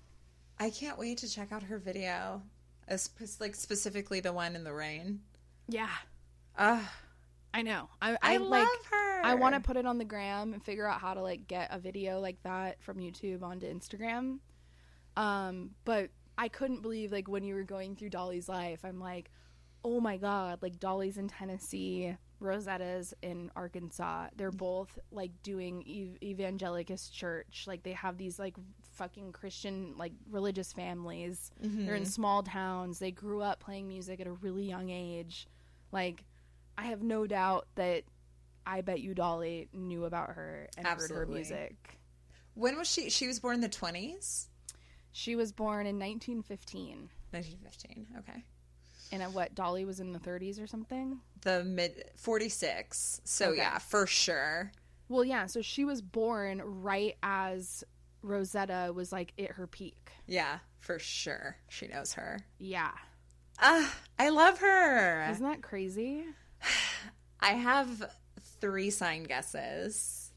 I 0.58 0.70
can't 0.70 0.98
wait 0.98 1.18
to 1.18 1.28
check 1.28 1.52
out 1.52 1.62
her 1.64 1.78
video. 1.78 2.42
As, 2.88 3.08
like 3.40 3.54
specifically 3.54 4.20
the 4.20 4.32
one 4.32 4.56
in 4.56 4.64
the 4.64 4.72
rain. 4.72 5.20
Yeah, 5.70 5.88
Ah, 6.58 6.92
I 7.54 7.62
know. 7.62 7.88
I, 8.02 8.12
I, 8.12 8.34
I, 8.34 8.36
love 8.36 8.50
like. 8.50 8.68
her. 8.90 9.20
I 9.24 9.34
want 9.34 9.54
to 9.54 9.60
put 9.60 9.76
it 9.76 9.86
on 9.86 9.98
the 9.98 10.04
gram 10.04 10.52
and 10.52 10.62
figure 10.62 10.86
out 10.86 11.00
how 11.00 11.14
to 11.14 11.22
like 11.22 11.46
get 11.46 11.68
a 11.72 11.78
video 11.78 12.20
like 12.20 12.42
that 12.42 12.82
from 12.82 12.98
YouTube 12.98 13.42
onto 13.42 13.66
Instagram. 13.72 14.38
Um, 15.16 15.70
but 15.84 16.10
I 16.38 16.48
couldn't 16.48 16.82
believe 16.82 17.12
like 17.12 17.28
when 17.28 17.44
you 17.44 17.54
were 17.54 17.62
going 17.64 17.96
through 17.96 18.10
Dolly's 18.10 18.48
life, 18.48 18.80
I'm 18.84 19.00
like, 19.00 19.30
oh 19.84 20.00
my 20.00 20.16
god, 20.16 20.60
like 20.62 20.78
Dolly's 20.78 21.16
in 21.18 21.28
Tennessee, 21.28 22.14
Rosetta's 22.40 23.14
in 23.22 23.50
Arkansas. 23.56 24.28
They're 24.36 24.50
both 24.50 24.98
like 25.10 25.30
doing 25.42 25.82
ev- 25.88 26.22
evangelicus 26.22 27.08
church. 27.08 27.64
Like 27.66 27.82
they 27.82 27.92
have 27.92 28.16
these 28.18 28.38
like 28.38 28.54
fucking 28.92 29.32
Christian 29.32 29.94
like 29.96 30.12
religious 30.30 30.72
families. 30.72 31.50
They're 31.60 31.94
in 31.94 32.04
small 32.06 32.42
towns. 32.42 32.98
They 32.98 33.10
grew 33.12 33.40
up 33.42 33.60
playing 33.60 33.88
music 33.88 34.20
at 34.20 34.26
a 34.26 34.32
really 34.32 34.64
young 34.64 34.90
age. 34.90 35.46
Like 35.92 36.24
I 36.78 36.84
have 36.84 37.02
no 37.02 37.26
doubt 37.26 37.66
that 37.74 38.04
I 38.66 38.80
bet 38.82 39.00
you 39.00 39.14
Dolly 39.14 39.68
knew 39.72 40.04
about 40.04 40.30
her 40.30 40.68
and 40.76 40.86
heard 40.86 41.10
her 41.10 41.26
music. 41.26 41.98
When 42.54 42.76
was 42.76 42.90
she? 42.90 43.10
She 43.10 43.26
was 43.26 43.40
born 43.40 43.56
in 43.56 43.60
the 43.60 43.68
twenties. 43.68 44.48
She 45.12 45.34
was 45.36 45.50
born 45.52 45.86
in 45.86 45.98
1915. 45.98 47.08
1915. 47.32 48.06
Okay. 48.18 48.44
And 49.12 49.22
at 49.22 49.32
what 49.32 49.54
Dolly 49.56 49.84
was 49.84 49.98
in 49.98 50.12
the 50.12 50.20
30s 50.20 50.62
or 50.62 50.68
something? 50.68 51.18
The 51.42 51.64
mid 51.64 52.04
46. 52.16 53.20
So 53.24 53.46
Okay. 53.48 53.56
yeah, 53.58 53.78
for 53.78 54.06
sure. 54.06 54.70
Well, 55.08 55.24
yeah, 55.24 55.46
so 55.46 55.62
she 55.62 55.84
was 55.84 56.00
born 56.00 56.62
right 56.64 57.16
as 57.22 57.82
Rosetta 58.22 58.92
was 58.94 59.10
like 59.10 59.32
at 59.38 59.50
her 59.52 59.66
peak. 59.66 60.10
Yeah, 60.28 60.58
for 60.78 61.00
sure. 61.00 61.56
She 61.68 61.88
knows 61.88 62.12
her. 62.12 62.38
Yeah. 62.58 62.92
Ah, 63.60 63.94
I 64.18 64.30
love 64.30 64.58
her. 64.58 65.30
Isn't 65.30 65.44
that 65.44 65.62
crazy? 65.62 66.24
I 67.40 67.52
have 67.52 68.10
three 68.60 68.90
sign 68.90 69.24
guesses. 69.24 70.32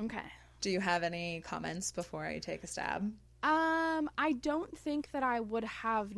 Okay. 0.00 0.18
Do 0.60 0.70
you 0.70 0.80
have 0.80 1.02
any 1.02 1.40
comments 1.40 1.92
before 1.92 2.24
I 2.24 2.38
take 2.38 2.62
a 2.62 2.66
stab? 2.66 3.02
Um, 3.42 4.10
I 4.18 4.36
don't 4.40 4.76
think 4.76 5.10
that 5.12 5.22
I 5.22 5.40
would 5.40 5.64
have. 5.64 6.12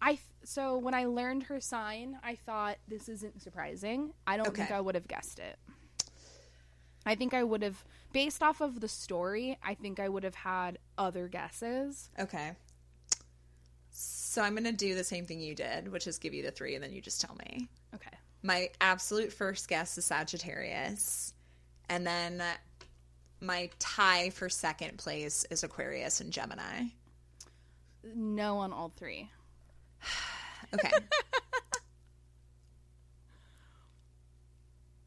I 0.00 0.18
so 0.44 0.78
when 0.78 0.94
I 0.94 1.06
learned 1.06 1.44
her 1.44 1.60
sign, 1.60 2.18
I 2.22 2.34
thought 2.34 2.76
this 2.86 3.08
isn't 3.08 3.42
surprising. 3.42 4.12
I 4.26 4.36
don't 4.36 4.54
think 4.54 4.70
I 4.70 4.80
would 4.80 4.94
have 4.94 5.08
guessed 5.08 5.38
it. 5.38 5.58
I 7.06 7.14
think 7.14 7.32
I 7.32 7.42
would 7.42 7.62
have, 7.62 7.84
based 8.12 8.42
off 8.42 8.60
of 8.60 8.80
the 8.80 8.88
story, 8.88 9.58
I 9.62 9.74
think 9.74 9.98
I 9.98 10.10
would 10.10 10.24
have 10.24 10.34
had 10.34 10.78
other 10.98 11.26
guesses. 11.26 12.10
Okay. 12.18 12.52
So 14.38 14.44
I'm 14.44 14.54
going 14.54 14.62
to 14.62 14.70
do 14.70 14.94
the 14.94 15.02
same 15.02 15.26
thing 15.26 15.40
you 15.40 15.56
did, 15.56 15.90
which 15.90 16.06
is 16.06 16.16
give 16.16 16.32
you 16.32 16.44
the 16.44 16.52
three 16.52 16.76
and 16.76 16.84
then 16.84 16.92
you 16.92 17.00
just 17.00 17.20
tell 17.20 17.34
me. 17.34 17.68
Okay. 17.92 18.16
My 18.44 18.70
absolute 18.80 19.32
first 19.32 19.66
guess 19.66 19.98
is 19.98 20.04
Sagittarius. 20.04 21.34
And 21.88 22.06
then 22.06 22.40
my 23.40 23.68
tie 23.80 24.30
for 24.30 24.48
second 24.48 24.96
place 24.96 25.44
is 25.50 25.64
Aquarius 25.64 26.20
and 26.20 26.32
Gemini. 26.32 26.84
No 28.14 28.58
on 28.58 28.72
all 28.72 28.92
three. 28.96 29.28
Okay. 30.72 30.90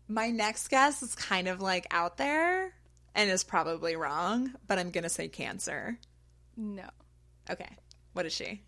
my 0.09 0.29
next 0.29 0.67
guess 0.67 1.01
is 1.03 1.15
kind 1.15 1.47
of 1.47 1.61
like 1.61 1.87
out 1.91 2.17
there 2.17 2.73
and 3.15 3.29
is 3.29 3.45
probably 3.45 3.95
wrong, 3.95 4.51
but 4.67 4.77
I'm 4.77 4.91
going 4.91 5.03
to 5.03 5.09
say 5.09 5.29
Cancer. 5.29 5.97
No. 6.57 6.89
Okay. 7.49 7.77
What 8.11 8.25
is 8.25 8.33
she? 8.33 8.63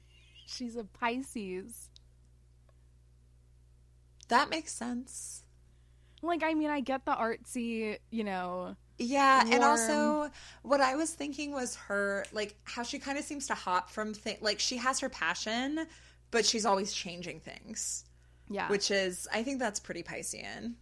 She's 0.46 0.76
a 0.76 0.84
Pisces. 0.84 1.90
That 4.30 4.50
makes 4.50 4.72
sense. 4.74 5.44
Like, 6.22 6.44
I 6.44 6.54
mean, 6.54 6.70
I 6.70 6.80
get 6.80 7.06
the 7.06 7.12
artsy, 7.14 7.98
you 8.10 8.24
know. 8.24 8.76
Yeah, 8.98 9.44
and 9.50 9.64
also 9.64 10.30
what 10.62 10.80
I 10.80 10.96
was 10.96 11.12
thinking 11.12 11.52
was 11.52 11.76
her 11.88 12.26
like 12.32 12.56
how 12.64 12.84
she 12.84 13.00
kind 13.00 13.18
of 13.18 13.24
seems 13.26 13.48
to 13.48 13.56
hop 13.56 13.90
from 13.90 14.14
thing 14.14 14.38
like 14.40 14.60
she 14.60 14.78
has 14.78 15.00
her 15.00 15.10
passion, 15.10 15.88
but 16.32 16.46
she's 16.46 16.66
always 16.66 16.94
changing 16.94 17.40
things, 17.40 18.06
Yeah. 18.50 18.70
which 18.70 18.92
is 18.92 19.28
I 19.34 19.44
think 19.44 19.60
that's 19.60 19.80
pretty 19.80 20.04
Piscean. 20.04 20.76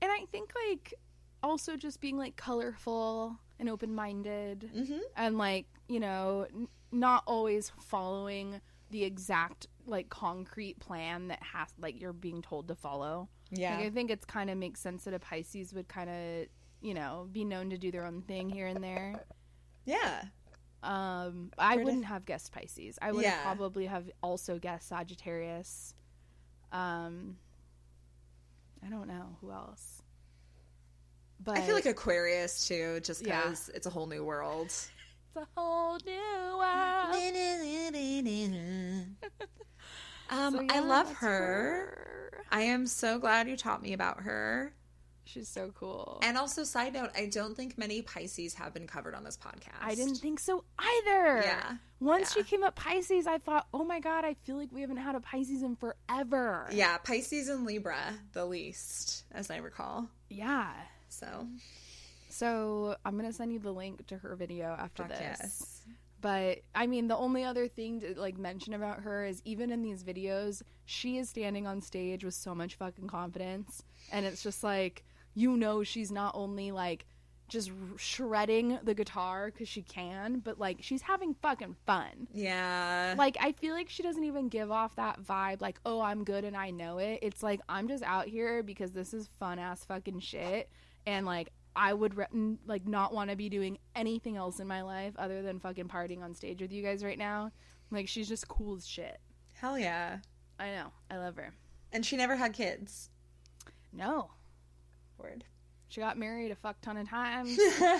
and 0.00 0.10
I 0.10 0.24
think, 0.32 0.52
like, 0.68 0.94
also 1.42 1.76
just 1.76 2.00
being, 2.00 2.16
like, 2.16 2.36
colorful 2.36 3.36
and 3.58 3.68
open 3.68 3.94
minded. 3.94 4.70
Mm-hmm. 4.74 4.98
and 5.16 5.36
like 5.38 5.66
you 5.88 6.00
know 6.00 6.46
not 6.92 7.22
always 7.26 7.72
following 7.80 8.60
the 8.90 9.02
exact 9.04 9.66
like 9.86 10.08
concrete 10.10 10.78
plan 10.78 11.28
that 11.28 11.42
has 11.42 11.68
like 11.80 12.00
you're 12.00 12.12
being 12.12 12.42
told 12.42 12.68
to 12.68 12.74
follow 12.74 13.28
Yeah. 13.50 13.76
like 13.76 13.86
i 13.86 13.90
think 13.90 14.10
it's 14.10 14.24
kind 14.26 14.50
of 14.50 14.58
makes 14.58 14.80
sense 14.80 15.04
that 15.04 15.14
a 15.14 15.18
pisces 15.18 15.72
would 15.72 15.88
kind 15.88 16.10
of 16.10 16.46
you 16.82 16.94
know 16.94 17.26
be 17.32 17.44
known 17.44 17.70
to 17.70 17.78
do 17.78 17.90
their 17.90 18.04
own 18.04 18.22
thing 18.22 18.48
here 18.50 18.66
and 18.66 18.84
there 18.84 19.24
Yeah. 19.86 20.24
um 20.82 21.50
i 21.58 21.74
Pretty- 21.74 21.84
wouldn't 21.86 22.04
have 22.04 22.26
guessed 22.26 22.52
pisces 22.52 22.98
i 23.00 23.10
would 23.10 23.22
Yeah. 23.24 23.30
have 23.30 23.42
probably 23.56 23.86
have 23.86 24.10
also 24.22 24.58
guessed 24.58 24.88
sagittarius 24.88 25.94
um 26.70 27.36
i 28.84 28.88
don't 28.90 29.08
know 29.08 29.36
who 29.40 29.50
else 29.50 30.02
but 31.44 31.58
I 31.58 31.62
feel 31.62 31.74
like 31.74 31.86
Aquarius 31.86 32.68
too, 32.68 33.00
just 33.00 33.26
Yeah. 33.26 33.40
because 33.42 33.68
it's 33.70 33.88
a 33.88 33.90
whole 33.90 34.06
new 34.06 34.22
world. 34.24 34.66
it's 34.66 34.88
a 35.36 35.44
whole 35.56 35.71
um, 40.32 40.54
So, 40.54 40.66
I 40.70 40.80
love 40.80 41.12
her. 41.14 41.28
her. 41.28 42.44
I 42.50 42.62
am 42.62 42.86
so 42.86 43.18
glad 43.18 43.48
you 43.48 43.56
taught 43.56 43.82
me 43.82 43.92
about 43.92 44.20
her. 44.22 44.74
She's 45.24 45.48
so 45.48 45.72
cool. 45.78 46.18
And 46.22 46.36
also, 46.36 46.64
side 46.64 46.94
note, 46.94 47.10
I 47.16 47.26
don't 47.26 47.56
think 47.56 47.78
many 47.78 48.02
Pisces 48.02 48.54
have 48.54 48.74
been 48.74 48.88
covered 48.88 49.14
on 49.14 49.22
this 49.22 49.36
podcast. 49.38 49.78
I 49.80 49.94
didn't 49.94 50.16
think 50.16 50.40
so 50.40 50.64
either. 50.78 51.42
Yeah. 51.44 51.76
Once 52.00 52.34
Yeah. 52.36 52.42
she 52.42 52.48
came 52.50 52.64
up 52.64 52.74
Pisces, 52.74 53.28
I 53.28 53.38
thought, 53.38 53.68
oh 53.72 53.84
my 53.84 54.00
God, 54.00 54.24
I 54.24 54.34
feel 54.42 54.56
like 54.56 54.70
we 54.72 54.80
haven't 54.80 54.96
had 54.96 55.14
a 55.14 55.20
Pisces 55.20 55.62
in 55.62 55.76
forever. 55.76 56.68
Yeah, 56.72 56.98
Pisces 56.98 57.48
and 57.48 57.64
Libra, 57.64 58.14
the 58.32 58.44
least, 58.44 59.22
as 59.30 59.48
I 59.48 59.58
recall. 59.58 60.08
Yeah. 60.28 60.72
So, 61.08 61.46
So 62.28 62.96
I'm 63.04 63.16
going 63.16 63.30
to 63.30 63.36
send 63.36 63.52
you 63.52 63.60
the 63.60 63.72
link 63.72 64.06
to 64.08 64.18
her 64.18 64.34
video 64.34 64.74
after 64.78 65.04
fuck 65.04 65.10
this. 65.12 65.20
yes. 65.20 65.71
But 66.22 66.60
I 66.74 66.86
mean, 66.86 67.08
the 67.08 67.16
only 67.16 67.44
other 67.44 67.68
thing 67.68 68.00
to 68.00 68.18
like 68.18 68.38
mention 68.38 68.72
about 68.72 69.00
her 69.00 69.26
is 69.26 69.42
even 69.44 69.70
in 69.70 69.82
these 69.82 70.04
videos, 70.04 70.62
she 70.86 71.18
is 71.18 71.28
standing 71.28 71.66
on 71.66 71.82
stage 71.82 72.24
with 72.24 72.34
so 72.34 72.54
much 72.54 72.76
fucking 72.76 73.08
confidence, 73.08 73.82
and 74.10 74.24
it's 74.24 74.42
just 74.42 74.64
like 74.64 75.04
you 75.34 75.56
know 75.56 75.82
she's 75.82 76.12
not 76.12 76.34
only 76.34 76.70
like 76.70 77.06
just 77.48 77.70
shredding 77.96 78.78
the 78.82 78.94
guitar 78.94 79.50
because 79.50 79.68
she 79.68 79.82
can, 79.82 80.38
but 80.38 80.58
like 80.60 80.78
she's 80.80 81.02
having 81.02 81.34
fucking 81.34 81.76
fun. 81.84 82.28
Yeah. 82.32 83.14
Like 83.18 83.36
I 83.40 83.52
feel 83.52 83.74
like 83.74 83.90
she 83.90 84.04
doesn't 84.04 84.24
even 84.24 84.48
give 84.48 84.70
off 84.70 84.94
that 84.96 85.20
vibe 85.22 85.60
like, 85.60 85.80
"Oh, 85.84 86.00
I'm 86.00 86.22
good 86.22 86.44
and 86.44 86.56
I 86.56 86.70
know 86.70 86.98
it." 86.98 87.18
It's 87.20 87.42
like 87.42 87.60
I'm 87.68 87.88
just 87.88 88.04
out 88.04 88.28
here 88.28 88.62
because 88.62 88.92
this 88.92 89.12
is 89.12 89.28
fun 89.40 89.58
ass 89.58 89.84
fucking 89.84 90.20
shit 90.20 90.70
and 91.04 91.26
like 91.26 91.52
I 91.74 91.92
would 91.94 92.16
re- 92.16 92.56
like 92.66 92.86
not 92.86 93.14
want 93.14 93.30
to 93.30 93.36
be 93.36 93.48
doing 93.48 93.78
anything 93.96 94.36
else 94.36 94.60
in 94.60 94.66
my 94.66 94.82
life 94.82 95.14
other 95.18 95.42
than 95.42 95.58
fucking 95.58 95.88
partying 95.88 96.22
on 96.22 96.34
stage 96.34 96.60
with 96.60 96.72
you 96.72 96.82
guys 96.82 97.02
right 97.04 97.18
now. 97.18 97.50
Like 97.90 98.08
she's 98.08 98.28
just 98.28 98.48
cool 98.48 98.76
as 98.76 98.86
shit. 98.86 99.20
Hell 99.54 99.78
yeah. 99.78 100.18
I 100.58 100.66
know. 100.70 100.92
I 101.10 101.18
love 101.18 101.36
her. 101.36 101.54
And 101.92 102.04
she 102.04 102.16
never 102.16 102.36
had 102.36 102.52
kids. 102.52 103.10
No. 103.92 104.30
Word. 105.18 105.44
She 105.88 106.00
got 106.00 106.18
married 106.18 106.50
a 106.50 106.54
fuck 106.56 106.80
ton 106.80 106.96
of 106.96 107.06
times, 107.06 107.58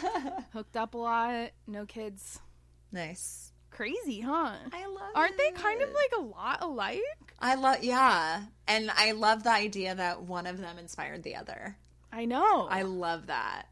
hooked 0.55 0.79
up 0.79 0.95
a 0.95 0.97
lot, 0.99 1.51
no 1.67 1.85
kids. 1.85 2.41
nice. 2.91 3.53
Crazy, 3.71 4.21
huh? 4.21 4.53
I 4.73 4.87
love 4.87 5.13
Aren't 5.15 5.39
they 5.39 5.51
kind 5.53 5.81
of 5.83 5.89
like 5.91 6.13
a 6.19 6.23
lot 6.23 6.63
alike? 6.63 7.01
I 7.39 7.55
love, 7.55 7.83
yeah. 7.83 8.43
And 8.69 8.91
I 8.95 9.13
love 9.13 9.45
the 9.45 9.51
idea 9.51 9.95
that 9.95 10.23
one 10.23 10.47
of 10.47 10.59
them 10.59 10.79
inspired 10.79 11.23
the 11.23 11.37
other. 11.37 11.77
I 12.13 12.25
know. 12.27 12.67
I 12.71 12.83
love 12.83 13.27
that. 13.29 13.65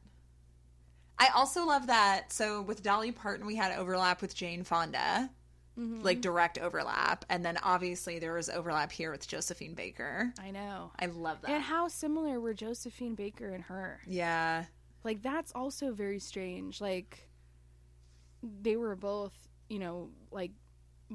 I 1.19 1.29
also 1.35 1.67
love 1.67 1.89
that. 1.89 2.33
So 2.33 2.63
with 2.63 2.83
Dolly 2.83 3.13
Parton, 3.13 3.47
we 3.47 3.57
had 3.57 3.79
overlap 3.79 4.23
with 4.23 4.35
Jane 4.35 4.65
Fonda, 4.65 5.31
Mm-hmm. 5.79 6.03
like 6.03 6.21
direct 6.21 6.59
overlap, 6.59 7.25
and 7.31 7.45
then 7.45 7.57
obviously 7.63 8.19
there 8.19 8.35
was 8.35 8.51
overlap 8.51 8.91
here 8.93 9.11
with 9.13 9.27
Josephine 9.27 9.75
Baker. 9.75 10.35
I 10.39 10.51
know. 10.51 10.91
I 10.99 11.07
love 11.07 11.41
that. 11.43 11.51
And 11.51 11.63
how 11.63 11.89
similar 11.89 12.39
were 12.41 12.53
Josephine 12.53 13.15
Baker 13.15 13.49
and 13.55 13.63
her? 13.65 14.01
yeah, 14.07 14.65
Like 15.05 15.23
that's 15.23 15.53
also 15.55 15.93
very 15.93 16.19
strange. 16.19 16.81
Like 16.83 17.31
they 18.43 18.77
were 18.77 18.97
both, 18.97 19.33
you 19.69 19.79
know, 19.79 20.11
like 20.31 20.51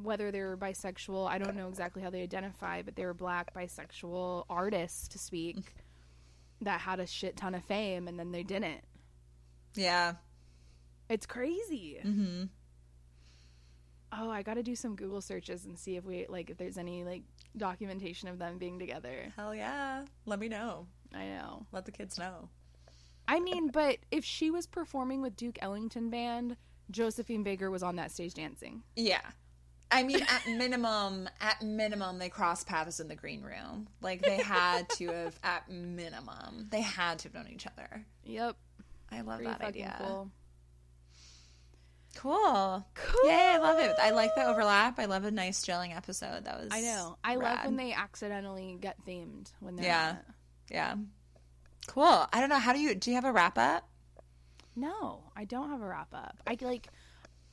whether 0.02 0.32
they 0.32 0.42
were 0.42 0.58
bisexual, 0.58 1.28
I 1.30 1.38
don't 1.38 1.56
know 1.56 1.68
exactly 1.68 2.02
how 2.02 2.10
they 2.10 2.24
identify, 2.24 2.82
but 2.82 2.96
they 2.96 3.06
were 3.06 3.14
black 3.14 3.54
bisexual 3.54 4.46
artists 4.50 5.10
to 5.10 5.20
speak 5.20 5.58
that 6.66 6.82
had 6.82 7.00
a 7.00 7.08
shit 7.08 7.38
ton 7.38 7.56
of 7.56 7.64
fame 7.64 8.08
and 8.08 8.20
then 8.20 8.32
they 8.32 8.44
didn't. 8.44 8.82
yeah. 9.76 10.14
It's 11.08 11.28
crazy. 11.28 12.00
Mm-hmm. 12.04 12.44
Oh, 14.12 14.30
I 14.30 14.42
got 14.44 14.56
to 14.56 14.64
do 14.64 14.76
some 14.76 14.96
Google 14.96 15.22
searches 15.22 15.66
and 15.66 15.78
see 15.78 15.98
if 15.98 16.04
we 16.06 16.26
like 16.30 16.50
if 16.50 16.58
there's 16.58 16.78
any 16.80 17.04
like 17.04 17.22
documentation 17.58 18.28
of 18.28 18.40
them 18.40 18.58
being 18.58 18.80
together. 18.80 19.32
Hell 19.36 19.54
yeah. 19.54 20.06
Let 20.26 20.40
me 20.40 20.48
know. 20.48 20.88
I 21.14 21.26
know. 21.28 21.68
Let 21.72 21.86
the 21.86 21.92
kids 21.92 22.18
know. 22.18 22.50
I 23.28 23.40
mean, 23.40 23.70
but 23.70 23.98
if 24.12 24.24
she 24.26 24.50
was 24.52 24.66
performing 24.68 25.22
with 25.22 25.36
Duke 25.36 25.60
Ellington 25.62 26.10
band, 26.10 26.58
Josephine 26.92 27.44
Baker 27.44 27.70
was 27.70 27.84
on 27.84 27.96
that 27.98 28.12
stage 28.12 28.34
dancing. 28.34 28.84
Yeah. 28.96 29.22
I 29.96 30.04
mean, 30.04 30.22
at 30.22 30.48
minimum, 30.48 31.30
at 31.40 31.62
minimum, 31.62 32.20
they 32.20 32.30
crossed 32.30 32.68
paths 32.68 33.00
in 33.00 33.08
the 33.08 33.16
green 33.16 33.42
room. 33.42 33.88
Like 34.02 34.22
they 34.22 34.38
had 34.38 34.90
to 34.98 35.08
have, 35.08 35.40
at 35.44 35.70
minimum, 35.70 36.68
they 36.70 36.82
had 36.82 37.20
to 37.20 37.30
have 37.30 37.34
known 37.34 37.48
each 37.52 37.66
other. 37.68 38.06
Yep. 38.24 38.56
I 39.12 39.22
love 39.22 39.38
Pretty 39.38 39.52
that 39.52 39.62
idea. 39.62 39.96
cool. 40.00 40.32
Cool. 42.16 42.86
Cool. 42.96 43.30
Yay, 43.30 43.52
I 43.56 43.58
love 43.58 43.80
it. 43.80 43.96
I 44.02 44.12
like 44.12 44.36
the 44.36 44.46
overlap. 44.46 45.00
I 45.00 45.06
love 45.06 45.26
a 45.26 45.32
nice 45.32 45.64
gelling 45.66 45.96
episode. 45.96 46.46
That 46.46 46.60
was 46.60 46.70
I 46.72 46.82
know. 46.82 47.18
I 47.24 47.36
love 47.36 47.66
when 47.66 47.76
they 47.76 47.94
accidentally 47.94 48.78
get 48.80 48.98
themed 49.06 49.52
when 49.60 49.76
they're 49.76 49.86
Yeah. 49.86 50.16
Yeah. 50.72 50.96
Cool. 51.88 52.26
I 52.32 52.40
don't 52.40 52.50
know. 52.50 52.58
How 52.60 52.74
do 52.74 52.80
you 52.80 52.96
do 52.96 53.12
you 53.12 53.16
have 53.16 53.26
a 53.26 53.32
wrap 53.32 53.58
up? 53.58 53.88
No, 54.76 55.24
I 55.36 55.46
don't 55.46 55.70
have 55.70 55.82
a 55.82 55.86
wrap 55.88 56.14
up. 56.14 56.38
I 56.48 56.58
like 56.62 56.88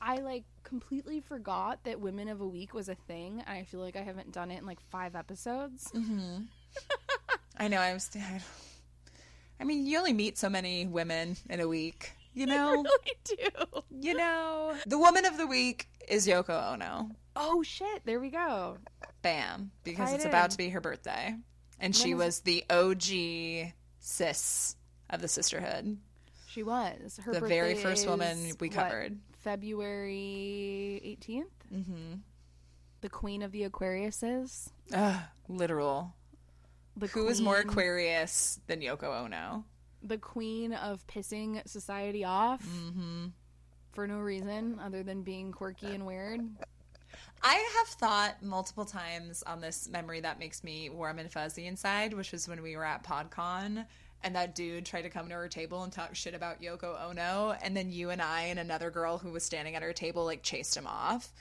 I 0.05 0.17
like 0.17 0.43
completely 0.63 1.21
forgot 1.21 1.79
that 1.85 1.99
Women 2.01 2.27
of 2.27 2.41
a 2.41 2.47
Week 2.47 2.73
was 2.73 2.89
a 2.89 2.95
thing, 2.95 3.41
and 3.45 3.57
I 3.57 3.63
feel 3.63 3.79
like 3.79 3.95
I 3.95 4.01
haven't 4.01 4.31
done 4.33 4.51
it 4.51 4.59
in 4.59 4.65
like 4.65 4.81
five 4.91 5.15
episodes. 5.15 5.89
Mm. 5.95 6.47
I 7.57 7.67
know. 7.69 7.79
I'm 7.79 7.99
st- 7.99 8.23
I, 8.23 8.41
I 9.59 9.63
mean, 9.63 9.85
you 9.85 9.97
only 9.97 10.11
meet 10.13 10.37
so 10.37 10.49
many 10.49 10.85
women 10.85 11.37
in 11.49 11.59
a 11.61 11.67
week. 11.67 12.11
You 12.33 12.43
I 12.51 12.55
know. 12.55 12.71
really 12.71 13.13
do. 13.23 13.83
you 14.01 14.13
know. 14.15 14.73
The 14.87 14.97
woman 14.97 15.25
of 15.25 15.37
the 15.37 15.47
week 15.47 15.87
is 16.09 16.27
Yoko 16.27 16.73
Ono. 16.73 17.09
Oh 17.35 17.63
shit! 17.63 18.01
There 18.05 18.19
we 18.19 18.29
go. 18.29 18.77
Bam. 19.21 19.71
Because 19.85 20.09
Tied 20.09 20.15
it's 20.15 20.25
in. 20.25 20.29
about 20.31 20.51
to 20.51 20.57
be 20.57 20.69
her 20.69 20.81
birthday. 20.81 21.35
And 21.79 21.95
she 21.95 22.11
is 22.11 22.17
was 22.17 22.39
the 22.41 22.63
OG 22.69 23.73
sis 23.99 24.75
of 25.09 25.21
the 25.21 25.27
sisterhood. 25.27 25.97
She 26.47 26.61
was 26.63 27.19
her 27.23 27.33
The 27.33 27.39
very 27.41 27.75
first 27.75 28.07
woman 28.07 28.37
we 28.59 28.67
what, 28.67 28.75
covered. 28.75 29.17
February 29.43 31.01
eighteenth. 31.03 31.51
Mm-hmm. 31.73 32.15
The 33.01 33.09
Queen 33.09 33.41
of 33.41 33.51
the 33.51 33.67
Aquariuses. 33.69 34.69
Ugh, 34.93 35.21
literal. 35.49 36.13
The 36.95 37.07
Who 37.07 37.27
is 37.27 37.41
more 37.41 37.57
Aquarius 37.57 38.59
than 38.67 38.81
Yoko 38.81 39.23
Ono? 39.25 39.65
the 40.05 40.17
queen 40.17 40.73
of 40.73 41.05
pissing 41.07 41.65
society 41.65 42.25
off 42.25 42.61
Mm-hmm. 42.65 43.27
for 43.93 44.05
no 44.05 44.19
reason 44.19 44.77
other 44.83 45.01
than 45.01 45.23
being 45.23 45.53
quirky 45.53 45.93
and 45.95 46.05
weird. 46.05 46.41
I 47.41 47.53
have 47.77 47.87
thought 47.87 48.43
multiple 48.43 48.83
times 48.83 49.43
on 49.43 49.61
this 49.61 49.87
memory 49.89 50.19
that 50.19 50.39
makes 50.39 50.61
me 50.61 50.89
warm 50.89 51.19
and 51.19 51.31
fuzzy 51.31 51.67
inside, 51.67 52.13
which 52.13 52.33
was 52.33 52.49
when 52.49 52.61
we 52.61 52.75
were 52.75 52.83
at 52.85 53.03
PodCon 53.05 53.85
and 54.23 54.35
that 54.35 54.55
dude 54.55 54.85
tried 54.85 55.03
to 55.03 55.09
come 55.09 55.27
to 55.29 55.33
our 55.35 55.47
table 55.47 55.83
and 55.83 55.91
talk 55.91 56.15
shit 56.15 56.33
about 56.33 56.61
Yoko 56.61 57.01
Ono, 57.09 57.55
and 57.61 57.75
then 57.75 57.91
you 57.91 58.09
and 58.09 58.21
I 58.21 58.43
and 58.43 58.59
another 58.59 58.89
girl 58.89 59.17
who 59.17 59.31
was 59.31 59.43
standing 59.43 59.75
at 59.75 59.83
our 59.83 59.93
table 59.93 60.25
like 60.25 60.43
chased 60.43 60.75
him 60.75 60.87
off. 60.87 61.31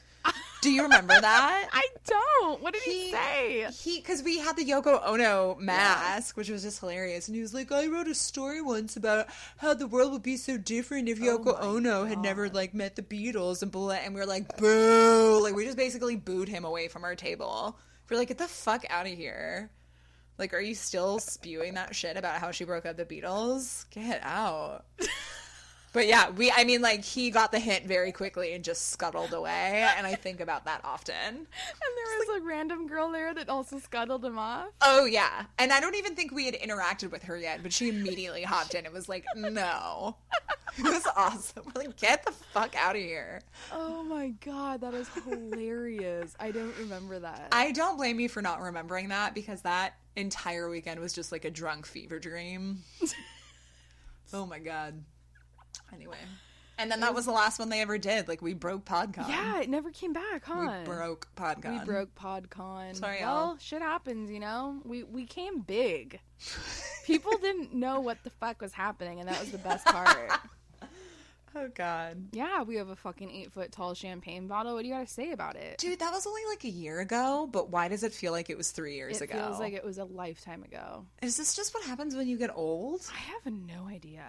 Do 0.61 0.71
you 0.71 0.85
remember 0.85 1.15
that? 1.21 1.69
I 1.73 1.87
don't. 2.07 2.63
What 2.63 2.75
did 2.75 2.83
he, 2.85 3.11
say? 3.11 3.67
He, 3.73 3.99
because 3.99 4.23
we 4.23 4.39
had 4.39 4.57
the 4.57 4.65
Yoko 4.65 5.01
Ono 5.05 5.57
mask, 5.57 6.37
which 6.37 6.49
was 6.49 6.63
just 6.63 6.81
hilarious, 6.81 7.27
and 7.29 7.35
he 7.35 7.43
was 7.43 7.53
like, 7.53 7.73
"I 7.73 7.87
wrote 7.89 8.07
a 8.07 8.15
story 8.15 8.63
once 8.63 8.97
about 8.97 9.27
how 9.59 9.75
the 9.75 9.89
world 9.89 10.13
would 10.13 10.23
be 10.23 10.37
so 10.37 10.57
different 10.57 11.09
if 11.09 11.21
oh 11.21 11.39
Yoko 11.39 11.57
Oh 11.59 11.77
Ono 11.77 12.05
had 12.05 12.19
never 12.19 12.49
like 12.49 12.75
met 12.75 12.97
the 12.97 13.03
Beatles 13.03 13.63
and 13.63 13.73
blah." 13.73 13.95
And 13.95 14.15
we 14.15 14.21
were 14.21 14.27
like, 14.27 14.57
"Boo!" 14.57 15.41
Like 15.43 15.55
we 15.55 15.65
just 15.65 15.77
basically 15.77 16.17
booed 16.17 16.49
him 16.49 16.65
away 16.65 16.89
from 16.89 17.05
our 17.05 17.17
table. 17.17 17.77
We're 18.09 18.19
like, 18.19 18.29
"Get 18.29 18.39
the 18.39 18.47
fuck 18.47 18.85
out 18.91 19.07
of 19.07 19.13
here!" 19.13 19.71
Like, 20.43 20.55
are 20.55 20.61
you 20.61 20.75
still 20.75 21.21
spewing 21.21 21.75
that 21.75 21.95
shit 21.95 22.17
about 22.17 22.41
how 22.41 22.51
she 22.51 22.65
broke 22.65 22.85
up 22.85 22.97
the 22.97 23.05
Beatles? 23.05 23.89
Get 23.91 24.19
out. 24.25 24.85
But 25.93 26.07
yeah, 26.07 26.31
we 26.31 26.51
I 26.51 26.65
mean 26.65 26.81
like 26.81 27.05
he 27.05 27.31
got 27.31 27.53
the 27.53 27.59
hint 27.59 27.87
very 27.87 28.13
quickly 28.13 28.55
and 28.55 28.65
just 28.65 28.91
scuttled 28.91 29.33
away 29.35 29.87
and 29.97 30.07
I 30.07 30.15
think 30.15 30.41
about 30.41 30.65
that 30.65 30.81
often. 30.85 31.15
And 31.85 31.97
there 31.97 32.19
was 32.19 32.41
a 32.41 32.45
random 32.45 32.87
girl 32.87 33.11
there 33.11 33.35
that 33.35 33.49
also 33.49 33.79
scuttled 33.79 34.25
him 34.25 34.39
off. 34.39 34.69
Oh 34.81 35.05
yeah. 35.05 35.45
And 35.59 35.73
I 35.73 35.81
don't 35.81 35.97
even 35.97 36.15
think 36.15 36.33
we 36.33 36.47
had 36.47 36.55
interacted 36.55 37.11
with 37.11 37.25
her 37.25 37.37
yet, 37.37 37.63
but 37.63 37.73
she 37.73 37.89
immediately 37.89 38.43
hopped 38.43 38.75
in 38.75 38.85
and 38.85 38.95
was 38.95 39.09
like, 39.09 39.25
"No." 39.37 40.17
It 40.79 40.85
was 40.85 41.07
awesome. 41.17 41.65
We're 41.67 41.83
like, 41.83 41.99
"Get 41.99 42.25
the 42.25 42.33
fuck 42.33 42.75
out 42.75 42.97
of 42.97 43.03
here." 43.03 43.43
Oh 43.71 44.03
my 44.03 44.29
god, 44.43 44.81
that 44.81 44.95
is 44.95 45.07
hilarious. 45.09 46.35
I 46.41 46.51
don't 46.51 46.75
remember 46.79 47.19
that. 47.19 47.49
I 47.53 47.73
don't 47.73 47.99
blame 47.99 48.19
you 48.21 48.31
for 48.31 48.41
not 48.41 48.63
remembering 48.63 49.09
that 49.09 49.35
because 49.35 49.61
that 49.63 49.97
entire 50.17 50.71
weekend 50.71 50.99
was 50.99 51.13
just 51.13 51.31
like 51.31 51.45
a 51.45 51.51
drunk 51.51 51.85
fever 51.85 52.19
dream. 52.19 52.79
oh 54.33 54.47
my 54.47 54.59
god. 54.59 55.03
Anyway. 55.93 56.17
And 56.79 56.91
then 56.91 57.01
that 57.01 57.15
was 57.15 57.27
the 57.27 57.33
last 57.33 57.59
one 57.59 57.69
they 57.69 57.81
ever 57.83 57.99
did. 57.99 58.27
Like 58.29 58.43
we 58.43 58.55
broke 58.55 58.85
PodCon. 58.85 59.29
yeah, 59.29 59.61
it 59.61 59.69
never 59.69 59.91
came 59.91 60.13
back, 60.13 60.47
We 60.49 60.55
huh? 60.67 60.81
broke 60.85 61.29
PodCon. 61.37 61.81
We 61.81 61.85
broke 61.85 62.15
PodCon. 62.15 62.97
Sorry, 62.97 63.19
well, 63.21 63.49
y'all. 63.49 63.57
shit 63.59 63.83
happens, 63.83 64.31
you 64.31 64.41
know. 64.41 64.81
We 64.85 65.05
we 65.05 65.27
came 65.27 65.61
big. 65.61 66.19
People 67.05 67.37
didn't 67.43 67.75
know 67.75 68.01
what 68.01 68.25
the 68.25 68.31
fuck 68.31 68.61
was 68.63 68.73
happening, 68.73 69.21
and 69.21 69.29
that 69.29 69.39
was 69.39 69.53
the 69.53 69.59
best 69.59 69.85
part. 69.87 70.31
Oh 71.55 71.69
god. 71.75 72.29
Yeah, 72.33 72.63
we 72.63 72.77
have 72.77 72.89
a 72.89 72.97
fucking 72.97 73.31
eight 73.31 73.53
foot 73.53 73.73
tall 73.73 73.93
champagne 73.93 74.47
bottle. 74.47 74.73
What 74.73 74.83
do 74.85 74.89
you 74.89 74.95
got 74.95 75.07
to 75.07 75.13
say 75.13 75.33
about 75.33 75.57
it? 75.57 75.77
Dude, 75.77 75.99
that 75.99 76.11
was 76.11 76.27
only 76.27 76.41
like 76.49 76.65
a 76.65 76.71
year 76.71 77.01
ago, 77.01 77.47
but 77.53 77.69
why 77.69 77.89
does 77.89 78.03
it 78.05 78.15
feel 78.15 78.33
like 78.33 78.49
it 78.49 78.57
was 78.57 78.71
three 78.71 78.95
years 78.95 79.21
ago? 79.21 79.35
it 79.35 79.37
ago? 79.37 79.47
feels 79.49 79.61
like 79.61 79.75
it 79.75 79.85
was 79.85 79.99
a 79.99 80.05
lifetime 80.05 80.63
ago. 80.63 81.05
Is 81.21 81.37
this 81.37 81.55
just 81.55 81.75
what 81.75 81.85
happens 81.85 82.17
when 82.17 82.27
you 82.27 82.39
get 82.39 82.51
old? 82.55 83.03
I 83.15 83.19
have 83.19 83.53
no 83.53 83.87
idea. 83.87 84.25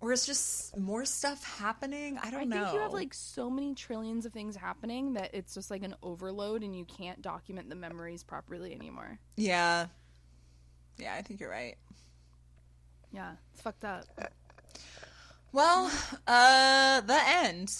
Or 0.00 0.12
is 0.12 0.26
just 0.26 0.76
more 0.76 1.04
stuff 1.04 1.42
happening? 1.42 2.18
I 2.22 2.30
don't 2.30 2.40
I 2.40 2.44
know. 2.44 2.62
think 2.62 2.74
you 2.74 2.80
have 2.80 2.92
like 2.92 3.12
so 3.12 3.50
many 3.50 3.74
trillions 3.74 4.26
of 4.26 4.32
things 4.32 4.54
happening 4.54 5.14
that 5.14 5.30
it's 5.34 5.54
just 5.54 5.70
like 5.72 5.82
an 5.82 5.96
overload 6.02 6.62
and 6.62 6.76
you 6.76 6.84
can't 6.84 7.20
document 7.20 7.68
the 7.68 7.74
memories 7.74 8.22
properly 8.22 8.72
anymore. 8.72 9.18
Yeah. 9.36 9.86
Yeah, 10.98 11.14
I 11.14 11.22
think 11.22 11.40
you're 11.40 11.50
right. 11.50 11.76
Yeah, 13.12 13.32
it's 13.52 13.62
fucked 13.62 13.84
up. 13.84 14.04
Well, 15.52 15.90
uh 16.26 17.00
the 17.00 17.18
end. 17.26 17.74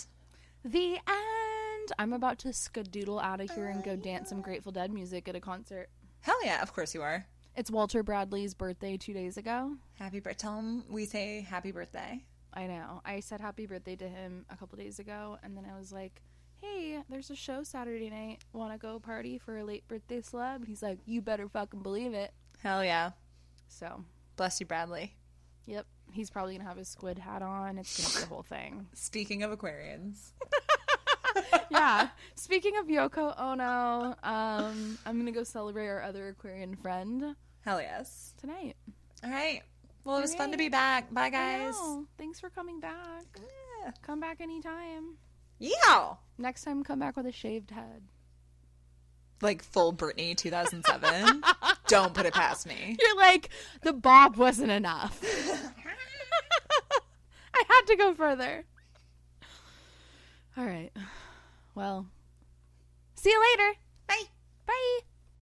The 0.64 0.94
end. 0.96 1.92
I'm 1.98 2.12
about 2.12 2.38
to 2.40 2.48
skadoodle 2.48 3.22
out 3.22 3.40
of 3.40 3.50
here 3.50 3.68
and 3.68 3.84
go 3.84 3.94
dance 3.94 4.28
some 4.30 4.40
Grateful 4.42 4.72
Dead 4.72 4.92
music 4.92 5.28
at 5.28 5.36
a 5.36 5.40
concert. 5.40 5.88
Hell 6.22 6.44
yeah, 6.44 6.62
of 6.62 6.74
course 6.74 6.94
you 6.94 7.02
are. 7.02 7.26
It's 7.58 7.72
Walter 7.72 8.04
Bradley's 8.04 8.54
birthday 8.54 8.96
two 8.96 9.12
days 9.12 9.36
ago. 9.36 9.72
Happy 9.98 10.20
birthday. 10.20 10.38
Tell 10.38 10.60
him 10.60 10.84
we 10.88 11.06
say 11.06 11.40
happy 11.40 11.72
birthday. 11.72 12.22
I 12.54 12.68
know. 12.68 13.02
I 13.04 13.18
said 13.18 13.40
happy 13.40 13.66
birthday 13.66 13.96
to 13.96 14.08
him 14.08 14.46
a 14.48 14.56
couple 14.56 14.78
days 14.78 15.00
ago, 15.00 15.38
and 15.42 15.56
then 15.56 15.66
I 15.68 15.76
was 15.76 15.90
like, 15.90 16.22
hey, 16.62 17.02
there's 17.10 17.30
a 17.30 17.34
show 17.34 17.64
Saturday 17.64 18.10
night. 18.10 18.44
Want 18.52 18.72
to 18.72 18.78
go 18.78 19.00
party 19.00 19.38
for 19.38 19.56
a 19.56 19.64
late 19.64 19.88
birthday 19.88 20.20
celeb? 20.20 20.68
He's 20.68 20.84
like, 20.84 21.00
you 21.04 21.20
better 21.20 21.48
fucking 21.48 21.82
believe 21.82 22.14
it. 22.14 22.32
Hell 22.62 22.84
yeah. 22.84 23.10
So, 23.66 24.04
Bless 24.36 24.60
you, 24.60 24.66
Bradley. 24.66 25.16
yep. 25.66 25.84
He's 26.12 26.30
probably 26.30 26.52
going 26.52 26.62
to 26.62 26.68
have 26.68 26.78
his 26.78 26.86
squid 26.86 27.18
hat 27.18 27.42
on. 27.42 27.76
It's 27.76 27.98
going 27.98 28.08
to 28.08 28.16
be 28.18 28.20
the 28.20 28.28
whole 28.28 28.44
thing. 28.44 28.86
Speaking 28.94 29.42
of 29.42 29.50
Aquarians. 29.50 30.30
yeah. 31.72 32.10
Speaking 32.36 32.76
of 32.76 32.86
Yoko 32.86 33.36
Ono, 33.36 34.14
um, 34.22 34.96
I'm 35.04 35.14
going 35.14 35.26
to 35.26 35.32
go 35.32 35.42
celebrate 35.42 35.88
our 35.88 36.02
other 36.02 36.28
Aquarian 36.28 36.76
friend 36.76 37.34
Hell 37.68 37.82
yes. 37.82 38.32
tonight. 38.40 38.76
All 39.22 39.28
right. 39.28 39.60
Well, 40.02 40.16
it 40.16 40.22
was 40.22 40.34
fun 40.34 40.46
to 40.46 40.52
right. 40.52 40.58
be 40.58 40.70
back. 40.70 41.12
Bye, 41.12 41.24
I 41.24 41.28
guys. 41.28 41.74
know. 41.74 42.06
Thanks 42.16 42.40
for 42.40 42.48
coming 42.48 42.80
back. 42.80 43.26
Yeah. 43.36 43.90
Come 44.00 44.20
back 44.20 44.40
anytime. 44.40 45.18
Yeah. 45.58 46.14
Next 46.38 46.64
time, 46.64 46.82
come 46.82 46.98
back 46.98 47.14
with 47.14 47.26
a 47.26 47.32
shaved 47.32 47.70
head. 47.70 48.04
Like 49.42 49.62
full 49.62 49.92
Britney 49.92 50.34
2007. 50.34 51.42
Don't 51.88 52.14
put 52.14 52.24
it 52.24 52.32
past 52.32 52.66
me. 52.66 52.96
You're 52.98 53.16
like, 53.18 53.50
the 53.82 53.92
bob 53.92 54.36
wasn't 54.36 54.70
enough. 54.70 55.20
I 57.54 57.64
had 57.68 57.82
to 57.82 57.96
go 57.96 58.14
further. 58.14 58.64
All 60.56 60.64
right. 60.64 60.90
Well, 61.74 62.06
see 63.16 63.28
you 63.28 63.44
later. 63.52 63.78
Bye. 64.06 64.22
Bye. 64.66 65.00